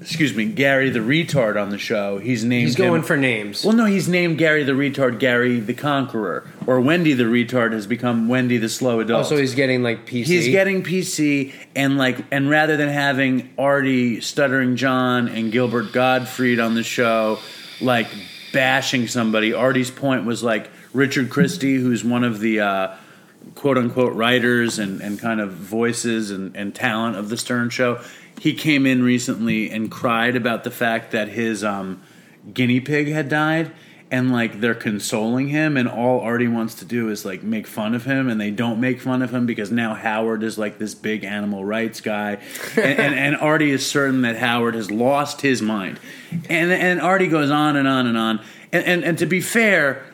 excuse 0.00 0.34
me, 0.34 0.44
Gary 0.46 0.90
the 0.90 0.98
retard 1.00 1.60
on 1.60 1.70
the 1.70 1.78
show, 1.78 2.18
he's 2.18 2.44
named 2.44 2.66
He's 2.66 2.76
going 2.76 3.00
him- 3.00 3.06
for 3.06 3.16
names. 3.16 3.64
Well, 3.64 3.74
no, 3.76 3.84
he's 3.84 4.08
named 4.08 4.38
Gary 4.38 4.64
the 4.64 4.72
retard, 4.72 5.18
Gary 5.18 5.60
the 5.60 5.74
conqueror, 5.74 6.46
or 6.66 6.80
Wendy 6.80 7.12
the 7.12 7.24
retard 7.24 7.72
has 7.72 7.86
become 7.86 8.28
Wendy 8.28 8.58
the 8.58 8.68
slow 8.68 9.00
adult. 9.00 9.26
oh, 9.26 9.28
so 9.28 9.36
he's 9.36 9.54
getting 9.54 9.82
like 9.82 10.06
PC. 10.06 10.24
He's 10.24 10.48
getting 10.48 10.82
PC, 10.82 11.52
and 11.74 11.98
like, 11.98 12.18
and 12.30 12.48
rather 12.48 12.76
than 12.76 12.88
having 12.88 13.50
Artie, 13.58 14.20
Stuttering 14.20 14.76
John, 14.76 15.28
and 15.28 15.50
Gilbert 15.52 15.92
Gottfried 15.92 16.60
on 16.60 16.74
the 16.74 16.82
show, 16.82 17.38
like 17.80 18.08
bashing 18.52 19.06
somebody. 19.08 19.52
Artie's 19.52 19.90
point 19.90 20.24
was 20.24 20.42
like 20.42 20.70
Richard 20.92 21.30
Christy, 21.30 21.76
who's 21.76 22.02
one 22.04 22.24
of 22.24 22.40
the 22.40 22.60
uh, 22.60 22.96
quote 23.54 23.78
unquote 23.78 24.14
writers 24.14 24.78
and, 24.78 25.00
and 25.00 25.18
kind 25.18 25.40
of 25.40 25.52
voices 25.52 26.30
and, 26.30 26.56
and 26.56 26.74
talent 26.74 27.16
of 27.16 27.28
the 27.28 27.36
Stern 27.36 27.70
Show. 27.70 28.00
He 28.40 28.54
came 28.54 28.86
in 28.86 29.02
recently 29.02 29.70
and 29.70 29.90
cried 29.90 30.36
about 30.36 30.64
the 30.64 30.70
fact 30.70 31.10
that 31.12 31.28
his 31.28 31.64
um, 31.64 32.02
guinea 32.52 32.80
pig 32.80 33.08
had 33.08 33.28
died 33.28 33.72
and 34.10 34.32
like 34.32 34.60
they're 34.60 34.74
consoling 34.74 35.48
him 35.48 35.76
and 35.76 35.88
all 35.88 36.20
Artie 36.20 36.48
wants 36.48 36.74
to 36.76 36.84
do 36.84 37.10
is 37.10 37.24
like 37.24 37.42
make 37.42 37.66
fun 37.66 37.94
of 37.94 38.04
him 38.04 38.28
and 38.28 38.40
they 38.40 38.50
don't 38.50 38.80
make 38.80 39.00
fun 39.00 39.22
of 39.22 39.34
him 39.34 39.44
because 39.44 39.70
now 39.70 39.94
Howard 39.94 40.42
is 40.42 40.56
like 40.56 40.78
this 40.78 40.94
big 40.94 41.24
animal 41.24 41.64
rights 41.64 42.00
guy. 42.00 42.38
And, 42.76 43.00
and, 43.00 43.14
and 43.14 43.36
Artie 43.36 43.70
is 43.70 43.84
certain 43.84 44.22
that 44.22 44.36
Howard 44.36 44.74
has 44.74 44.90
lost 44.90 45.40
his 45.40 45.60
mind. 45.60 45.98
And 46.48 46.70
and 46.70 47.00
Artie 47.00 47.26
goes 47.26 47.50
on 47.50 47.76
and 47.76 47.88
on 47.88 48.06
and 48.06 48.16
on. 48.16 48.40
And 48.72 48.84
and, 48.84 49.04
and 49.04 49.18
to 49.18 49.26
be 49.26 49.40
fair 49.40 50.04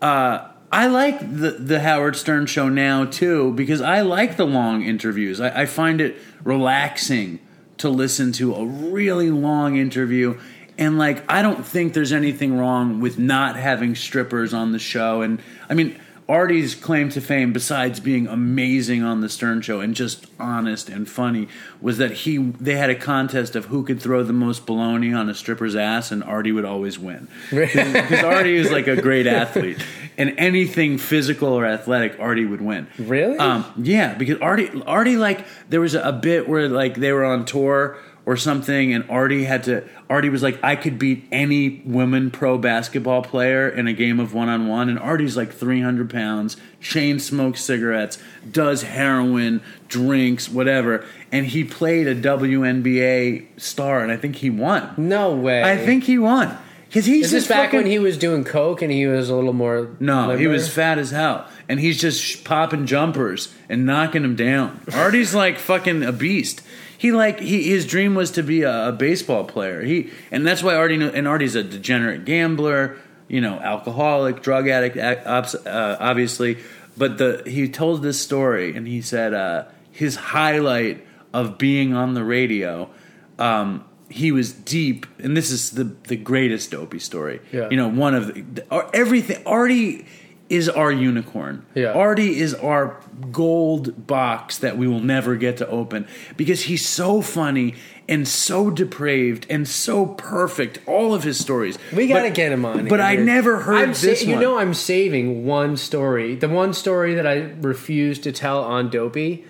uh, 0.00 0.48
I 0.70 0.86
like 0.86 1.18
the 1.20 1.50
the 1.50 1.80
Howard 1.80 2.16
Stern 2.16 2.46
show 2.46 2.68
now 2.68 3.04
too 3.04 3.52
because 3.54 3.80
I 3.80 4.02
like 4.02 4.36
the 4.36 4.46
long 4.46 4.82
interviews. 4.82 5.40
I, 5.40 5.62
I 5.62 5.66
find 5.66 6.00
it 6.00 6.16
relaxing 6.44 7.40
to 7.78 7.88
listen 7.88 8.32
to 8.32 8.54
a 8.54 8.64
really 8.64 9.30
long 9.30 9.76
interview 9.76 10.38
and 10.78 10.98
like, 10.98 11.30
I 11.30 11.42
don't 11.42 11.64
think 11.64 11.92
there's 11.92 12.12
anything 12.12 12.56
wrong 12.58 13.00
with 13.00 13.18
not 13.18 13.56
having 13.56 13.94
strippers 13.94 14.54
on 14.54 14.72
the 14.72 14.78
show. 14.78 15.22
And 15.22 15.40
I 15.68 15.74
mean, 15.74 16.00
Artie's 16.32 16.74
claim 16.74 17.10
to 17.10 17.20
fame, 17.20 17.52
besides 17.52 18.00
being 18.00 18.26
amazing 18.26 19.02
on 19.02 19.20
the 19.20 19.28
Stern 19.28 19.60
Show 19.60 19.80
and 19.80 19.94
just 19.94 20.26
honest 20.40 20.88
and 20.88 21.06
funny, 21.06 21.46
was 21.78 21.98
that 21.98 22.12
he 22.12 22.38
they 22.38 22.74
had 22.74 22.88
a 22.88 22.94
contest 22.94 23.54
of 23.54 23.66
who 23.66 23.84
could 23.84 24.00
throw 24.00 24.22
the 24.22 24.32
most 24.32 24.64
baloney 24.64 25.14
on 25.14 25.28
a 25.28 25.34
stripper's 25.34 25.76
ass, 25.76 26.10
and 26.10 26.24
Artie 26.24 26.50
would 26.50 26.64
always 26.64 26.98
win 26.98 27.28
because 27.50 28.24
Artie 28.24 28.56
is 28.56 28.70
like 28.70 28.86
a 28.86 28.96
great 28.96 29.26
athlete, 29.42 29.84
and 30.16 30.34
anything 30.38 30.96
physical 30.96 31.50
or 31.50 31.66
athletic, 31.66 32.18
Artie 32.18 32.46
would 32.46 32.62
win. 32.62 32.86
Really? 32.98 33.36
Um, 33.36 33.66
yeah, 33.76 34.14
because 34.14 34.40
Artie, 34.40 34.70
Artie, 34.86 35.18
like 35.18 35.44
there 35.68 35.82
was 35.82 35.94
a 35.94 36.12
bit 36.12 36.48
where 36.48 36.66
like 36.66 36.94
they 36.94 37.12
were 37.12 37.26
on 37.26 37.44
tour 37.44 37.98
or 38.24 38.36
something, 38.36 38.92
and 38.94 39.08
Artie 39.10 39.44
had 39.44 39.64
to. 39.64 39.82
Artie 40.08 40.28
was 40.28 40.42
like, 40.42 40.62
I 40.62 40.76
could 40.76 40.98
beat 40.98 41.24
any 41.32 41.82
women 41.84 42.30
pro 42.30 42.56
basketball 42.56 43.22
player 43.22 43.68
in 43.68 43.88
a 43.88 43.92
game 43.92 44.20
of 44.20 44.32
one 44.32 44.48
on 44.48 44.68
one, 44.68 44.88
and 44.88 44.98
Artie's 44.98 45.36
like 45.36 45.52
300 45.52 46.08
pounds, 46.08 46.56
chain 46.80 47.18
smokes 47.18 47.64
cigarettes, 47.64 48.18
does 48.50 48.82
heroin, 48.82 49.60
drinks, 49.88 50.48
whatever, 50.48 51.04
and 51.32 51.46
he 51.46 51.64
played 51.64 52.06
a 52.06 52.14
WNBA 52.14 53.46
star, 53.60 54.00
and 54.02 54.12
I 54.12 54.16
think 54.16 54.36
he 54.36 54.50
won. 54.50 54.94
No 54.96 55.34
way. 55.34 55.62
I 55.62 55.76
think 55.76 56.04
he 56.04 56.18
won 56.18 56.56
because 56.88 57.06
he's 57.06 57.26
Is 57.26 57.30
this 57.32 57.42
just 57.44 57.48
back 57.48 57.66
fucking- 57.68 57.78
when 57.80 57.86
he 57.86 57.98
was 57.98 58.16
doing 58.18 58.44
coke 58.44 58.82
and 58.82 58.92
he 58.92 59.06
was 59.06 59.30
a 59.30 59.34
little 59.34 59.52
more? 59.52 59.88
No, 59.98 60.36
he 60.36 60.46
was 60.46 60.68
fat 60.68 60.98
as 60.98 61.10
hell, 61.10 61.46
and 61.68 61.80
he's 61.80 62.00
just 62.00 62.22
sh- 62.22 62.44
popping 62.44 62.86
jumpers 62.86 63.52
and 63.68 63.86
knocking 63.86 64.24
him 64.24 64.36
down. 64.36 64.80
Artie's 64.94 65.34
like 65.34 65.58
fucking 65.58 66.02
a 66.02 66.12
beast. 66.12 66.62
He 67.02 67.10
like 67.10 67.40
he 67.40 67.64
his 67.64 67.84
dream 67.84 68.14
was 68.14 68.30
to 68.30 68.44
be 68.44 68.62
a, 68.62 68.90
a 68.90 68.92
baseball 68.92 69.42
player. 69.42 69.82
He 69.82 70.12
and 70.30 70.46
that's 70.46 70.62
why 70.62 70.76
Artie 70.76 71.02
and 71.02 71.26
Artie's 71.26 71.56
a 71.56 71.64
degenerate 71.64 72.24
gambler, 72.24 72.96
you 73.26 73.40
know, 73.40 73.54
alcoholic, 73.58 74.40
drug 74.40 74.68
addict, 74.68 74.96
uh, 74.96 75.96
obviously. 75.98 76.58
But 76.96 77.18
the 77.18 77.42
he 77.44 77.68
told 77.68 78.02
this 78.02 78.20
story, 78.20 78.76
and 78.76 78.86
he 78.86 79.02
said 79.02 79.34
uh, 79.34 79.64
his 79.90 80.14
highlight 80.14 81.04
of 81.34 81.58
being 81.58 81.92
on 81.92 82.14
the 82.14 82.22
radio. 82.22 82.88
Um, 83.36 83.84
he 84.08 84.30
was 84.30 84.52
deep, 84.52 85.06
and 85.18 85.36
this 85.36 85.50
is 85.50 85.72
the 85.72 85.82
the 86.06 86.14
greatest 86.14 86.70
dopey 86.70 87.00
story. 87.00 87.40
Yeah. 87.50 87.68
You 87.68 87.78
know, 87.78 87.88
one 87.88 88.14
of 88.14 88.32
the, 88.32 88.64
or 88.70 88.88
everything. 88.94 89.42
Artie 89.44 90.06
is 90.52 90.68
our 90.68 90.92
unicorn. 90.92 91.64
Yeah. 91.74 91.92
Artie 91.92 92.38
is 92.38 92.52
our 92.54 92.96
gold 93.30 94.06
box 94.06 94.58
that 94.58 94.76
we 94.76 94.86
will 94.86 95.00
never 95.00 95.34
get 95.36 95.56
to 95.56 95.68
open 95.68 96.06
because 96.36 96.64
he's 96.64 96.86
so 96.86 97.22
funny 97.22 97.74
and 98.06 98.28
so 98.28 98.68
depraved 98.70 99.46
and 99.48 99.66
so 99.66 100.06
perfect. 100.06 100.78
All 100.86 101.14
of 101.14 101.24
his 101.24 101.38
stories. 101.40 101.78
We 101.94 102.06
gotta 102.06 102.28
But- 102.28 102.34
get 102.34 102.52
him 102.52 102.64
on. 102.66 102.86
But 102.88 103.00
I 103.00 103.16
never 103.16 103.60
heard 103.60 103.76
I'm 103.76 103.94
sa- 103.94 104.08
this 104.08 104.24
You 104.24 104.38
know, 104.38 104.58
I'm 104.58 104.74
saving 104.74 105.46
one 105.46 105.76
story. 105.78 106.34
The 106.34 106.48
one 106.48 106.74
story 106.74 107.14
that 107.14 107.26
I 107.26 107.46
refuse 107.62 108.18
to 108.20 108.30
tell 108.32 108.60
on 108.62 108.90
Dopey. 108.90 109.44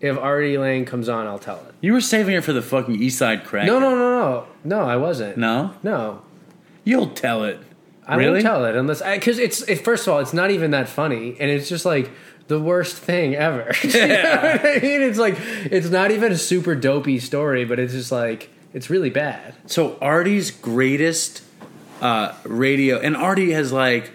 If 0.00 0.16
Artie 0.18 0.56
Lange 0.58 0.84
comes 0.86 1.08
on, 1.08 1.26
I'll 1.26 1.38
tell 1.38 1.56
it. 1.68 1.74
you 1.80 1.92
were 1.92 2.00
saving 2.02 2.34
it 2.34 2.44
for 2.44 2.52
the 2.52 2.62
fucking 2.62 2.94
East 3.02 3.18
Side 3.18 3.44
Crack. 3.44 3.66
No, 3.66 3.78
no, 3.78 3.90
no, 3.94 4.20
no, 4.20 4.44
no. 4.64 4.80
I 4.84 4.96
wasn't. 4.96 5.36
no. 5.36 5.72
no. 5.82 6.20
You'll 6.84 7.08
tell 7.08 7.44
it. 7.44 7.58
I 8.06 8.16
really? 8.16 8.32
won't 8.32 8.42
tell 8.42 8.64
it 8.64 8.76
unless 8.76 9.02
because 9.02 9.38
it's 9.38 9.62
it, 9.62 9.76
first 9.76 10.06
of 10.06 10.12
all, 10.12 10.20
it's 10.20 10.32
not 10.32 10.50
even 10.50 10.70
that 10.70 10.88
funny, 10.88 11.36
and 11.40 11.50
it's 11.50 11.68
just 11.68 11.84
like 11.84 12.10
the 12.48 12.60
worst 12.60 12.96
thing 12.96 13.34
ever. 13.34 13.72
you 13.82 13.90
know 14.06 14.60
I 14.64 14.78
mean? 14.80 15.02
It's 15.02 15.18
like 15.18 15.36
it's 15.38 15.90
not 15.90 16.10
even 16.10 16.32
a 16.32 16.38
super 16.38 16.74
dopey 16.74 17.18
story, 17.18 17.64
but 17.64 17.78
it's 17.78 17.92
just 17.92 18.12
like 18.12 18.50
it's 18.72 18.90
really 18.90 19.10
bad. 19.10 19.54
So 19.66 19.98
Artie's 20.00 20.50
greatest 20.50 21.42
uh, 22.00 22.34
radio, 22.44 22.98
and 22.98 23.16
Artie 23.16 23.52
has 23.52 23.72
like 23.72 24.12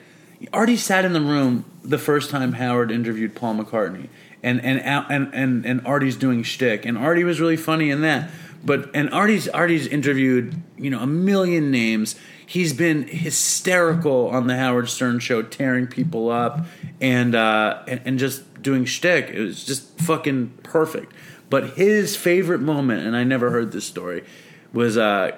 Artie 0.54 0.78
sat 0.78 1.06
in 1.06 1.14
the 1.14 1.22
room 1.22 1.66
the 1.84 1.98
first 1.98 2.30
time 2.30 2.54
Howard 2.54 2.92
interviewed 2.92 3.36
Paul 3.36 3.56
McCartney, 3.56 4.08
and 4.44 4.64
and 4.64 4.80
and 4.82 5.34
and, 5.34 5.66
and 5.66 5.86
Artie's 5.86 6.16
doing 6.16 6.44
shtick, 6.44 6.86
and 6.86 6.98
Artie 6.98 7.24
was 7.24 7.42
really 7.42 7.58
funny 7.58 7.90
in 7.90 8.02
that. 8.02 8.30
But 8.64 8.92
and 8.94 9.10
Artie's 9.14 9.48
Artie's 9.50 9.88
interviewed 9.88 10.56
you 10.78 10.90
know 10.90 11.00
a 11.00 11.08
million 11.08 11.72
names. 11.72 12.16
He's 12.52 12.74
been 12.74 13.08
hysterical 13.08 14.28
on 14.28 14.48
the 14.48 14.58
Howard 14.58 14.90
Stern 14.90 15.20
show, 15.20 15.42
tearing 15.42 15.88
people 15.88 16.30
up 16.30 16.66
and 17.00 17.34
uh, 17.34 17.82
and, 17.88 18.02
and 18.04 18.20
just 18.20 18.62
doing 18.62 18.84
shtick. 18.84 19.30
It 19.30 19.40
was 19.40 19.64
just 19.64 19.98
fucking 20.00 20.58
perfect. 20.62 21.14
But 21.50 21.78
his 21.78 22.18
favorite 22.18 22.60
moment, 22.60 23.08
and 23.08 23.16
I 23.16 23.24
never 23.24 23.52
heard 23.52 23.72
this 23.72 23.86
story, 23.86 24.26
was 24.74 24.98
uh, 24.98 25.32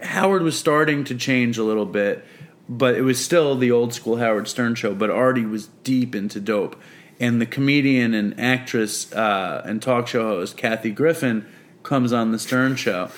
Howard 0.00 0.42
was 0.42 0.56
starting 0.56 1.02
to 1.06 1.16
change 1.16 1.58
a 1.58 1.64
little 1.64 1.86
bit, 1.86 2.24
but 2.68 2.94
it 2.94 3.02
was 3.02 3.18
still 3.18 3.56
the 3.56 3.72
old 3.72 3.92
school 3.92 4.18
Howard 4.18 4.46
Stern 4.46 4.76
show. 4.76 4.94
But 4.94 5.10
Artie 5.10 5.44
was 5.44 5.66
deep 5.82 6.14
into 6.14 6.38
dope, 6.38 6.80
and 7.18 7.40
the 7.40 7.46
comedian 7.46 8.14
and 8.14 8.38
actress 8.38 9.12
uh, 9.12 9.62
and 9.64 9.82
talk 9.82 10.06
show 10.06 10.22
host 10.22 10.56
Kathy 10.56 10.92
Griffin 10.92 11.46
comes 11.82 12.12
on 12.12 12.30
the 12.30 12.38
Stern 12.38 12.76
show, 12.76 13.10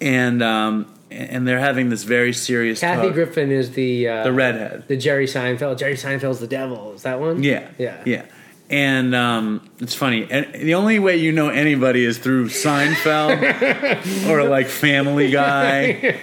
and 0.00 0.42
um, 0.42 0.95
and 1.10 1.46
they're 1.46 1.58
having 1.60 1.88
this 1.88 2.02
very 2.02 2.32
serious. 2.32 2.80
Kathy 2.80 3.06
talk. 3.08 3.14
Griffin 3.14 3.50
is 3.50 3.72
the 3.72 4.08
uh, 4.08 4.24
the 4.24 4.32
redhead. 4.32 4.88
the 4.88 4.96
Jerry 4.96 5.26
Seinfeld. 5.26 5.78
Jerry 5.78 5.94
Seinfeld's 5.94 6.40
the 6.40 6.46
devil. 6.46 6.92
Is 6.92 7.02
that 7.02 7.20
one? 7.20 7.42
Yeah, 7.42 7.68
yeah, 7.78 8.02
yeah. 8.04 8.26
And 8.68 9.14
um, 9.14 9.70
it's 9.78 9.94
funny. 9.94 10.26
And 10.28 10.52
the 10.52 10.74
only 10.74 10.98
way 10.98 11.18
you 11.18 11.30
know 11.30 11.50
anybody 11.50 12.04
is 12.04 12.18
through 12.18 12.48
Seinfeld 12.48 14.28
or 14.28 14.42
like 14.48 14.66
Family 14.66 15.30
Guy. 15.30 16.18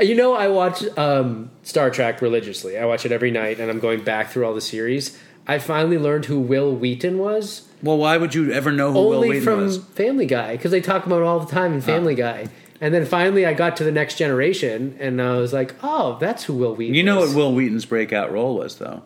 You 0.00 0.14
know, 0.14 0.34
I 0.34 0.46
watch 0.46 0.84
um, 0.96 1.50
Star 1.64 1.90
Trek 1.90 2.22
religiously. 2.22 2.78
I 2.78 2.84
watch 2.84 3.04
it 3.04 3.10
every 3.10 3.32
night, 3.32 3.58
and 3.58 3.68
I'm 3.68 3.80
going 3.80 4.04
back 4.04 4.30
through 4.30 4.46
all 4.46 4.54
the 4.54 4.60
series. 4.60 5.18
I 5.46 5.58
finally 5.58 5.98
learned 5.98 6.26
who 6.26 6.38
Wil 6.38 6.76
Wheaton 6.76 7.18
was. 7.18 7.68
Well, 7.82 7.98
why 7.98 8.16
would 8.16 8.34
you 8.34 8.52
ever 8.52 8.70
know 8.70 8.92
who 8.92 8.98
Will 8.98 9.14
only 9.14 9.28
Wheaton 9.30 9.44
from 9.44 9.60
was? 9.62 9.78
Family 9.78 10.26
Guy 10.26 10.56
because 10.56 10.70
they 10.70 10.80
talk 10.80 11.06
about 11.06 11.22
it 11.22 11.24
all 11.24 11.40
the 11.40 11.50
time 11.50 11.72
in 11.72 11.80
Family 11.80 12.14
Guy. 12.14 12.48
And 12.80 12.94
then 12.94 13.04
finally, 13.04 13.44
I 13.44 13.52
got 13.52 13.76
to 13.76 13.84
the 13.84 13.92
next 13.92 14.16
generation, 14.16 14.96
and 14.98 15.20
I 15.20 15.36
was 15.36 15.52
like, 15.52 15.74
"Oh, 15.82 16.16
that's 16.18 16.44
who 16.44 16.54
Wil 16.54 16.74
Wheaton." 16.74 16.94
You 16.94 17.02
know 17.02 17.22
is. 17.22 17.30
what 17.30 17.36
Wil 17.36 17.54
Wheaton's 17.54 17.84
breakout 17.84 18.32
role 18.32 18.56
was, 18.56 18.76
though. 18.76 19.02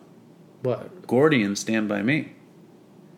What? 0.61 1.05
Gordie 1.07 1.43
in 1.43 1.55
Stand 1.55 1.87
by 1.89 2.01
Me. 2.01 2.31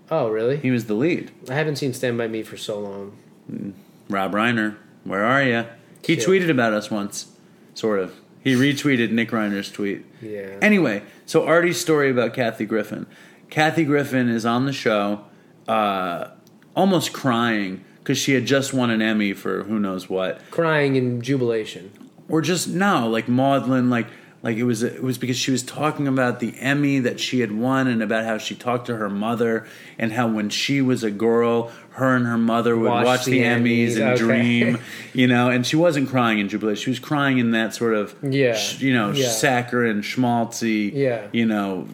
Oh, 0.09 0.29
really? 0.29 0.57
He 0.57 0.71
was 0.71 0.85
the 0.85 0.93
lead. 0.95 1.31
I 1.49 1.53
haven't 1.53 1.75
seen 1.75 1.93
Stand 1.93 2.17
by 2.17 2.27
Me 2.27 2.41
for 2.43 2.57
so 2.57 2.79
long. 2.79 3.75
Rob 4.09 4.33
Reiner, 4.33 4.77
where 5.03 5.23
are 5.23 5.43
you? 5.43 5.65
He 6.03 6.15
Shit. 6.15 6.27
tweeted 6.27 6.49
about 6.49 6.73
us 6.73 6.89
once, 6.89 7.27
sort 7.73 7.99
of. 7.99 8.13
He 8.41 8.55
retweeted 8.55 9.11
Nick 9.11 9.29
Reiner's 9.31 9.69
tweet. 9.69 10.05
Yeah. 10.21 10.57
Anyway, 10.61 11.03
so 11.25 11.45
Artie's 11.45 11.79
story 11.79 12.09
about 12.09 12.33
Kathy 12.33 12.65
Griffin. 12.65 13.05
Kathy 13.49 13.83
Griffin 13.83 14.29
is 14.29 14.45
on 14.45 14.65
the 14.65 14.73
show, 14.73 15.25
uh, 15.67 16.29
almost 16.75 17.11
crying 17.13 17.83
because 18.07 18.17
she 18.17 18.33
had 18.33 18.45
just 18.45 18.73
won 18.73 18.89
an 18.89 19.01
Emmy 19.01 19.33
for 19.33 19.63
who 19.63 19.77
knows 19.79 20.09
what, 20.09 20.39
Crying 20.49 20.95
in 20.95 21.21
jubilation. 21.21 21.91
or 22.29 22.39
just 22.41 22.69
no, 22.69 23.09
like 23.09 23.27
maudlin, 23.27 23.89
like 23.89 24.07
like 24.41 24.55
it 24.55 24.63
was 24.63 24.81
it 24.81 25.03
was 25.03 25.17
because 25.17 25.35
she 25.35 25.51
was 25.51 25.61
talking 25.61 26.07
about 26.07 26.39
the 26.39 26.57
Emmy 26.57 26.99
that 26.99 27.19
she 27.19 27.41
had 27.41 27.51
won 27.51 27.85
and 27.87 28.01
about 28.01 28.23
how 28.23 28.37
she 28.37 28.55
talked 28.55 28.85
to 28.87 28.95
her 28.95 29.09
mother 29.09 29.67
and 29.99 30.13
how 30.13 30.25
when 30.29 30.49
she 30.49 30.79
was 30.81 31.03
a 31.03 31.11
girl, 31.11 31.69
her 31.89 32.15
and 32.15 32.25
her 32.25 32.37
mother 32.37 32.77
would 32.77 32.87
Watch 32.89 33.05
watch, 33.05 33.25
the 33.25 33.31
the, 33.31 33.41
Emmys, 33.43 33.89
Emmys, 33.89 33.95
and 33.95 34.03
okay. 34.11 34.15
dream, 34.23 34.77
you 35.13 35.27
know. 35.27 35.49
And 35.49 35.67
she 35.67 35.75
wasn't 35.75 36.07
crying 36.07 36.39
in 36.39 36.47
jubilation; 36.47 36.81
she 36.81 36.89
was 36.91 36.99
crying 36.99 37.39
in 37.39 37.51
that 37.51 37.73
sort 37.75 37.93
of 37.93 38.15
Yeah, 38.23 38.53
sh- 38.53 38.79
you 38.79 38.93
know, 38.93 39.11
yeah. 39.11 39.27
saccharine, 39.27 40.01
schmaltzy, 40.01 40.93
Yeah. 40.93 41.27
you 41.33 41.45
know, 41.45 41.89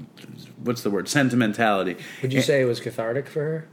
what's 0.64 0.84
the 0.84 0.92
word, 0.92 1.10
sentimentality. 1.10 1.96
Would 2.22 2.34
you 2.34 2.42
say 2.44 2.62
it 2.62 2.66
was 2.66 2.80
cathartic 2.80 3.28
for 3.28 3.40
her? 3.42 3.68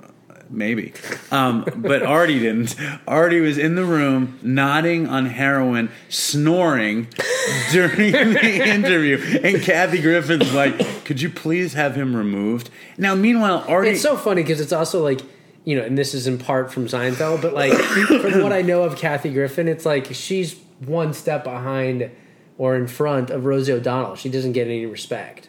Maybe. 0.52 0.92
Um, 1.30 1.64
but 1.76 2.02
Artie 2.02 2.40
didn't. 2.40 2.75
Artie 3.07 3.38
was 3.40 3.57
in 3.57 3.76
the 3.76 3.85
room, 3.85 4.37
nodding 4.42 5.07
on 5.07 5.26
heroin, 5.26 5.90
snoring 6.09 7.07
during 7.71 8.12
the 8.12 8.69
interview. 8.69 9.40
And 9.45 9.62
Kathy 9.62 10.02
Griffin's 10.02 10.52
like, 10.52 11.04
could 11.04 11.21
you 11.23 11.30
please 11.30 11.75
have 11.75 11.95
him 11.95 12.16
removed? 12.16 12.69
Now, 12.99 13.14
meanwhile, 13.14 13.64
Artie. 13.69 13.90
It's 13.90 14.02
so 14.02 14.16
funny 14.16 14.42
because 14.42 14.61
it's 14.61 14.73
also 14.73 15.02
like, 15.04 15.21
you 15.64 15.76
know, 15.76 15.85
and 15.85 15.97
this 15.97 16.14
is 16.14 16.26
in 16.26 16.37
part 16.38 16.73
from 16.73 16.87
Seinfeld, 16.87 17.42
but 17.42 17.54
like 17.54 17.73
from 18.21 18.42
what 18.42 18.52
I 18.52 18.62
know 18.62 18.83
of 18.83 18.97
Kathy 18.97 19.33
Griffin, 19.33 19.69
it's 19.69 19.87
like 19.87 20.07
she's 20.12 20.57
one 20.80 21.12
step 21.14 21.45
behind 21.45 22.11
or 22.59 22.75
in 22.75 22.88
front 22.88 23.30
of 23.30 23.45
Rosie 23.45 23.73
O'Donnell. 23.73 24.16
She 24.16 24.28
doesn't 24.28 24.52
get 24.52 24.66
any 24.66 24.85
respect. 24.85 25.49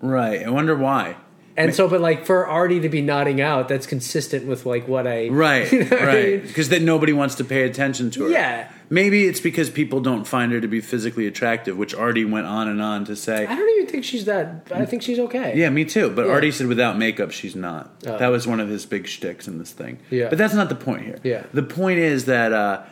right. 0.00 0.42
I 0.44 0.50
wonder 0.50 0.74
why. 0.74 1.16
And 1.58 1.74
so, 1.74 1.88
but 1.88 2.00
like 2.00 2.24
for 2.24 2.46
Artie 2.46 2.80
to 2.80 2.88
be 2.88 3.02
nodding 3.02 3.40
out, 3.40 3.68
that's 3.68 3.86
consistent 3.86 4.46
with 4.46 4.64
like 4.64 4.86
what 4.88 5.06
I 5.06 5.28
Right, 5.28 5.70
you 5.72 5.80
know 5.80 5.90
what 5.90 6.02
I 6.02 6.06
right. 6.06 6.28
mean? 6.28 6.40
Because 6.42 6.68
then 6.68 6.84
nobody 6.84 7.12
wants 7.12 7.34
to 7.36 7.44
pay 7.44 7.64
attention 7.64 8.10
to 8.12 8.24
her. 8.24 8.30
Yeah. 8.30 8.70
Maybe 8.90 9.26
it's 9.26 9.40
because 9.40 9.68
people 9.68 10.00
don't 10.00 10.24
find 10.26 10.50
her 10.52 10.60
to 10.62 10.68
be 10.68 10.80
physically 10.80 11.26
attractive, 11.26 11.76
which 11.76 11.94
Artie 11.94 12.24
went 12.24 12.46
on 12.46 12.68
and 12.68 12.80
on 12.80 13.04
to 13.04 13.16
say. 13.16 13.44
I 13.46 13.54
don't 13.54 13.68
even 13.76 13.86
think 13.86 14.04
she's 14.04 14.24
that. 14.24 14.68
I 14.74 14.86
think 14.86 15.02
she's 15.02 15.18
okay. 15.18 15.52
Yeah, 15.58 15.68
me 15.68 15.84
too. 15.84 16.08
But 16.10 16.26
Yeah. 16.26 16.32
Artie 16.32 16.52
said 16.52 16.68
without 16.68 16.96
makeup, 16.96 17.30
she's 17.32 17.54
not. 17.54 17.90
Oh. 18.06 18.16
That 18.16 18.28
was 18.28 18.46
one 18.46 18.60
of 18.60 18.68
his 18.68 18.86
big 18.86 19.06
shticks 19.06 19.46
in 19.46 19.58
this 19.58 19.72
thing. 19.72 19.98
Yeah. 20.10 20.28
But 20.30 20.38
that's 20.38 20.54
not 20.54 20.70
the 20.70 20.74
point 20.74 21.02
here. 21.04 21.18
Yeah. 21.22 21.42
The 21.52 21.62
point 21.64 21.98
is 21.98 22.24
that 22.24 22.52
uh, 22.54 22.82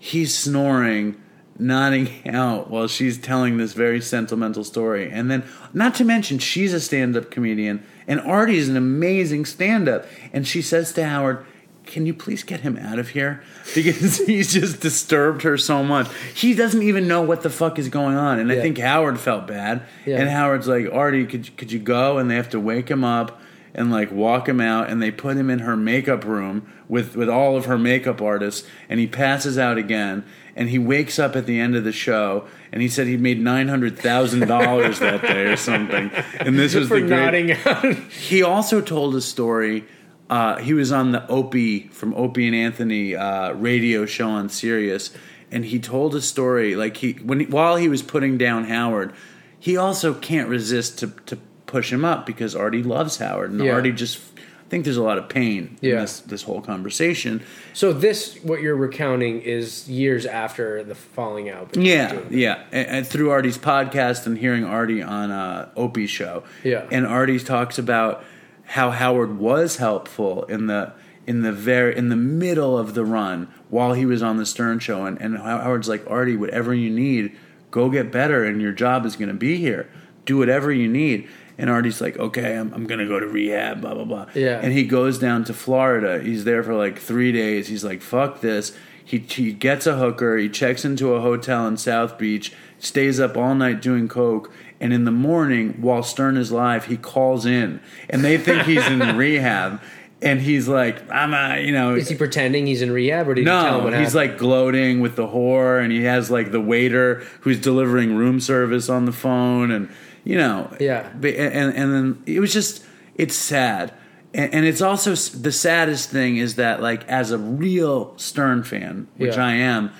he's 0.00 0.34
snoring, 0.34 1.20
nodding 1.58 2.08
out 2.34 2.70
while 2.70 2.88
she's 2.88 3.18
telling 3.18 3.58
this 3.58 3.72
very 3.74 4.00
sentimental 4.00 4.64
story. 4.64 5.10
And 5.10 5.30
then, 5.30 5.44
not 5.74 5.94
to 5.96 6.04
mention, 6.04 6.38
she's 6.38 6.72
a 6.72 6.80
stand 6.80 7.14
up 7.14 7.30
comedian, 7.30 7.84
and 8.06 8.20
Artie 8.20 8.56
is 8.56 8.68
an 8.68 8.76
amazing 8.76 9.44
stand 9.44 9.88
up. 9.88 10.06
And 10.32 10.46
she 10.46 10.62
says 10.62 10.92
to 10.94 11.04
Howard, 11.06 11.44
can 11.84 12.06
you 12.06 12.14
please 12.14 12.42
get 12.42 12.60
him 12.60 12.76
out 12.78 12.98
of 12.98 13.10
here? 13.10 13.42
Because 13.74 14.18
he's 14.18 14.52
just 14.52 14.80
disturbed 14.80 15.42
her 15.42 15.56
so 15.56 15.82
much. 15.82 16.08
He 16.34 16.52
doesn't 16.52 16.82
even 16.82 17.06
know 17.08 17.22
what 17.22 17.42
the 17.42 17.48
fuck 17.48 17.78
is 17.78 17.88
going 17.88 18.16
on. 18.16 18.38
And 18.38 18.50
I 18.50 18.60
think 18.60 18.76
Howard 18.76 19.18
felt 19.18 19.46
bad. 19.46 19.82
Yeah. 20.04 20.18
And 20.18 20.28
Howard's 20.28 20.66
like, 20.66 20.92
Artie, 20.92 21.26
could 21.26 21.56
could 21.56 21.70
you 21.72 21.78
go? 21.78 22.18
And 22.18 22.30
they 22.30 22.34
have 22.34 22.50
to 22.50 22.60
wake 22.60 22.90
him 22.90 23.02
up 23.04 23.40
and 23.74 23.90
like 23.90 24.10
walk 24.10 24.48
him 24.48 24.60
out, 24.60 24.90
and 24.90 25.00
they 25.00 25.10
put 25.10 25.36
him 25.36 25.48
in 25.48 25.60
her 25.60 25.76
makeup 25.76 26.24
room 26.24 26.70
with 26.88 27.16
with 27.16 27.28
all 27.28 27.56
of 27.56 27.66
her 27.66 27.78
makeup 27.78 28.20
artists, 28.20 28.66
and 28.88 29.00
he 29.00 29.06
passes 29.06 29.56
out 29.56 29.78
again. 29.78 30.24
And 30.54 30.68
he 30.68 30.78
wakes 30.78 31.18
up 31.18 31.34
at 31.34 31.46
the 31.46 31.58
end 31.58 31.76
of 31.76 31.84
the 31.84 31.92
show, 31.92 32.46
and 32.72 32.80
he 32.82 32.88
said 32.88 33.06
he 33.06 33.16
made 33.16 33.40
nine 33.40 33.68
hundred 33.68 33.98
thousand 33.98 34.48
dollars 34.48 34.98
that 35.00 35.22
day 35.22 35.44
or 35.46 35.56
something. 35.56 36.10
And 36.40 36.58
this 36.58 36.74
was 36.74 36.88
for 36.88 36.94
the 37.00 37.06
great. 37.06 37.10
nodding 37.10 37.52
out. 37.52 37.84
He 38.10 38.42
also 38.42 38.80
told 38.80 39.14
a 39.14 39.20
story. 39.20 39.84
Uh, 40.30 40.56
he 40.58 40.72
was 40.72 40.90
on 40.92 41.12
the 41.12 41.26
Opie 41.28 41.88
from 41.88 42.14
Opie 42.14 42.46
and 42.46 42.56
Anthony 42.56 43.14
uh, 43.14 43.52
radio 43.52 44.06
show 44.06 44.28
on 44.30 44.48
Sirius, 44.48 45.10
and 45.50 45.64
he 45.66 45.78
told 45.78 46.14
a 46.14 46.22
story 46.22 46.74
like 46.74 46.96
he 46.96 47.12
when 47.14 47.40
he, 47.40 47.46
while 47.46 47.76
he 47.76 47.88
was 47.88 48.02
putting 48.02 48.38
down 48.38 48.64
Howard, 48.64 49.12
he 49.58 49.76
also 49.76 50.14
can't 50.14 50.48
resist 50.48 50.98
to 51.00 51.08
to 51.26 51.36
push 51.66 51.92
him 51.92 52.04
up 52.04 52.24
because 52.26 52.54
Artie 52.56 52.82
loves 52.82 53.18
Howard, 53.18 53.50
and 53.50 53.62
Yeah. 53.62 53.72
Artie 53.72 53.92
just 53.92 54.31
think 54.72 54.84
there's 54.84 54.96
a 54.96 55.02
lot 55.02 55.18
of 55.18 55.28
pain 55.28 55.76
in 55.82 55.96
this 55.98 56.20
this 56.20 56.42
whole 56.42 56.62
conversation. 56.62 57.42
so 57.74 57.92
this, 57.92 58.38
what 58.42 58.62
you're 58.62 58.74
recounting, 58.74 59.42
is 59.42 59.86
years 59.86 60.24
after 60.24 60.82
the 60.82 60.94
falling 60.94 61.50
out. 61.50 61.76
Yeah, 61.76 62.18
yeah. 62.30 62.64
And, 62.72 62.88
and 62.88 63.06
through 63.06 63.30
Artie's 63.30 63.58
podcast 63.58 64.24
and 64.24 64.38
hearing 64.38 64.64
Artie 64.64 65.02
on 65.02 65.30
uh, 65.30 65.68
Opie's 65.76 66.08
show. 66.08 66.44
Yeah. 66.64 66.88
And 66.90 67.06
Artie 67.06 67.38
talks 67.38 67.78
about 67.78 68.24
how 68.64 68.92
Howard 68.92 69.38
was 69.38 69.76
helpful 69.76 70.44
in 70.44 70.68
the 70.68 70.94
in 71.26 71.42
the 71.42 71.52
very 71.52 71.94
in 71.94 72.08
the 72.08 72.16
middle 72.16 72.78
of 72.78 72.94
the 72.94 73.04
run 73.04 73.48
while 73.68 73.92
he 73.92 74.06
was 74.06 74.22
on 74.22 74.38
the 74.38 74.46
Stern 74.46 74.78
show 74.78 75.04
and, 75.04 75.20
and 75.20 75.36
Howard's 75.36 75.86
like, 75.86 76.02
Artie, 76.08 76.36
whatever 76.36 76.72
you 76.72 76.88
need, 76.88 77.36
go 77.70 77.90
get 77.90 78.10
better 78.10 78.42
and 78.42 78.62
your 78.62 78.72
job 78.72 79.04
is 79.04 79.16
gonna 79.16 79.34
be 79.34 79.58
here. 79.58 79.90
Do 80.24 80.38
whatever 80.38 80.72
you 80.72 80.88
need. 80.88 81.28
And 81.58 81.68
Artie's 81.70 82.00
like, 82.00 82.18
okay, 82.18 82.56
I'm, 82.56 82.72
I'm 82.72 82.86
gonna 82.86 83.06
go 83.06 83.20
to 83.20 83.26
rehab, 83.26 83.80
blah 83.80 83.94
blah 83.94 84.04
blah. 84.04 84.26
Yeah. 84.34 84.60
And 84.62 84.72
he 84.72 84.84
goes 84.84 85.18
down 85.18 85.44
to 85.44 85.54
Florida. 85.54 86.22
He's 86.22 86.44
there 86.44 86.62
for 86.62 86.74
like 86.74 86.98
three 86.98 87.32
days. 87.32 87.68
He's 87.68 87.84
like, 87.84 88.00
fuck 88.02 88.40
this. 88.40 88.76
He, 89.04 89.18
he 89.18 89.52
gets 89.52 89.86
a 89.86 89.96
hooker. 89.96 90.36
He 90.38 90.48
checks 90.48 90.84
into 90.84 91.12
a 91.14 91.20
hotel 91.20 91.66
in 91.66 91.76
South 91.76 92.16
Beach, 92.18 92.52
stays 92.78 93.18
up 93.20 93.36
all 93.36 93.54
night 93.54 93.82
doing 93.82 94.08
coke, 94.08 94.50
and 94.80 94.92
in 94.92 95.04
the 95.04 95.10
morning, 95.10 95.80
while 95.82 96.02
Stern 96.02 96.36
is 96.36 96.50
live, 96.52 96.86
he 96.86 96.96
calls 96.96 97.44
in, 97.44 97.80
and 98.08 98.24
they 98.24 98.38
think 98.38 98.62
he's 98.62 98.86
in 98.86 99.00
rehab, 99.16 99.80
and 100.22 100.40
he's 100.40 100.68
like, 100.68 101.02
I'm 101.10 101.34
a, 101.34 101.60
you 101.60 101.72
know, 101.72 101.96
Is 101.96 102.08
he 102.08 102.14
pretending 102.14 102.66
he's 102.66 102.80
in 102.80 102.92
rehab, 102.92 103.28
or 103.28 103.34
did 103.34 103.42
you 103.42 103.46
tell 103.48 103.66
him 103.66 103.78
no, 103.78 103.84
what 103.84 103.92
he's 103.92 104.12
happened? 104.12 104.30
like 104.30 104.38
gloating 104.38 105.00
with 105.00 105.16
the 105.16 105.26
whore, 105.26 105.82
and 105.82 105.92
he 105.92 106.04
has 106.04 106.30
like 106.30 106.52
the 106.52 106.60
waiter 106.60 107.24
who's 107.40 107.60
delivering 107.60 108.14
room 108.14 108.38
service 108.40 108.88
on 108.88 109.04
the 109.04 109.12
phone, 109.12 109.72
and 109.72 109.90
you 110.24 110.36
know, 110.36 110.74
Yeah. 110.80 111.08
And 111.14 111.74
and 111.74 111.92
then 111.94 112.22
it 112.26 112.40
was 112.40 112.52
just 112.52 112.84
it's 113.16 113.34
sad, 113.34 113.92
and, 114.34 114.52
and 114.54 114.64
it's 114.66 114.80
also 114.80 115.14
the 115.14 115.52
saddest 115.52 116.10
thing 116.10 116.36
is 116.36 116.54
that 116.56 116.80
like 116.80 117.06
as 117.08 117.30
a 117.30 117.38
real 117.38 118.16
Stern 118.18 118.62
fan, 118.62 119.08
which 119.16 119.36
Yeah. 119.36 119.44
I 119.46 119.52
am, 119.54 119.90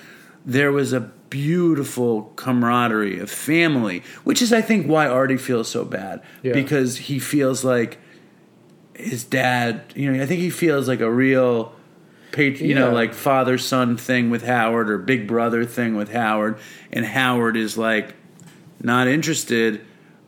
there 0.45 0.71
was 0.71 0.93
a 0.93 1.11
beautiful 1.29 2.31
camaraderie 2.35 3.19
of 3.19 3.29
family, 3.29 4.03
which 4.23 4.41
is 4.41 4.53
I 4.53 4.61
think 4.61 4.87
why 4.87 5.07
Artie 5.07 5.37
feels 5.37 5.67
so 5.67 5.83
bad 5.83 6.21
Yeah. 6.43 6.53
because 6.53 6.97
he 6.97 7.19
feels 7.19 7.63
like 7.63 7.97
his 8.95 9.23
dad. 9.23 9.81
You 9.95 10.11
know, 10.11 10.21
I 10.23 10.25
think 10.25 10.41
he 10.41 10.49
feels 10.51 10.87
like 10.87 10.99
a 11.01 11.11
real 11.11 11.73
pat- 12.31 12.59
you 12.61 12.75
know, 12.75 12.91
like 12.91 13.13
father 13.13 13.57
son 13.57 13.97
thing 13.97 14.29
with 14.29 14.43
Howard 14.45 14.89
or 14.89 14.97
big 14.99 15.27
brother 15.27 15.65
thing 15.65 15.95
with 15.95 16.11
Howard, 16.11 16.57
and 16.91 17.05
Howard 17.05 17.57
is 17.57 17.77
like 17.77 18.13
not 18.81 19.07
interested, 19.07 19.81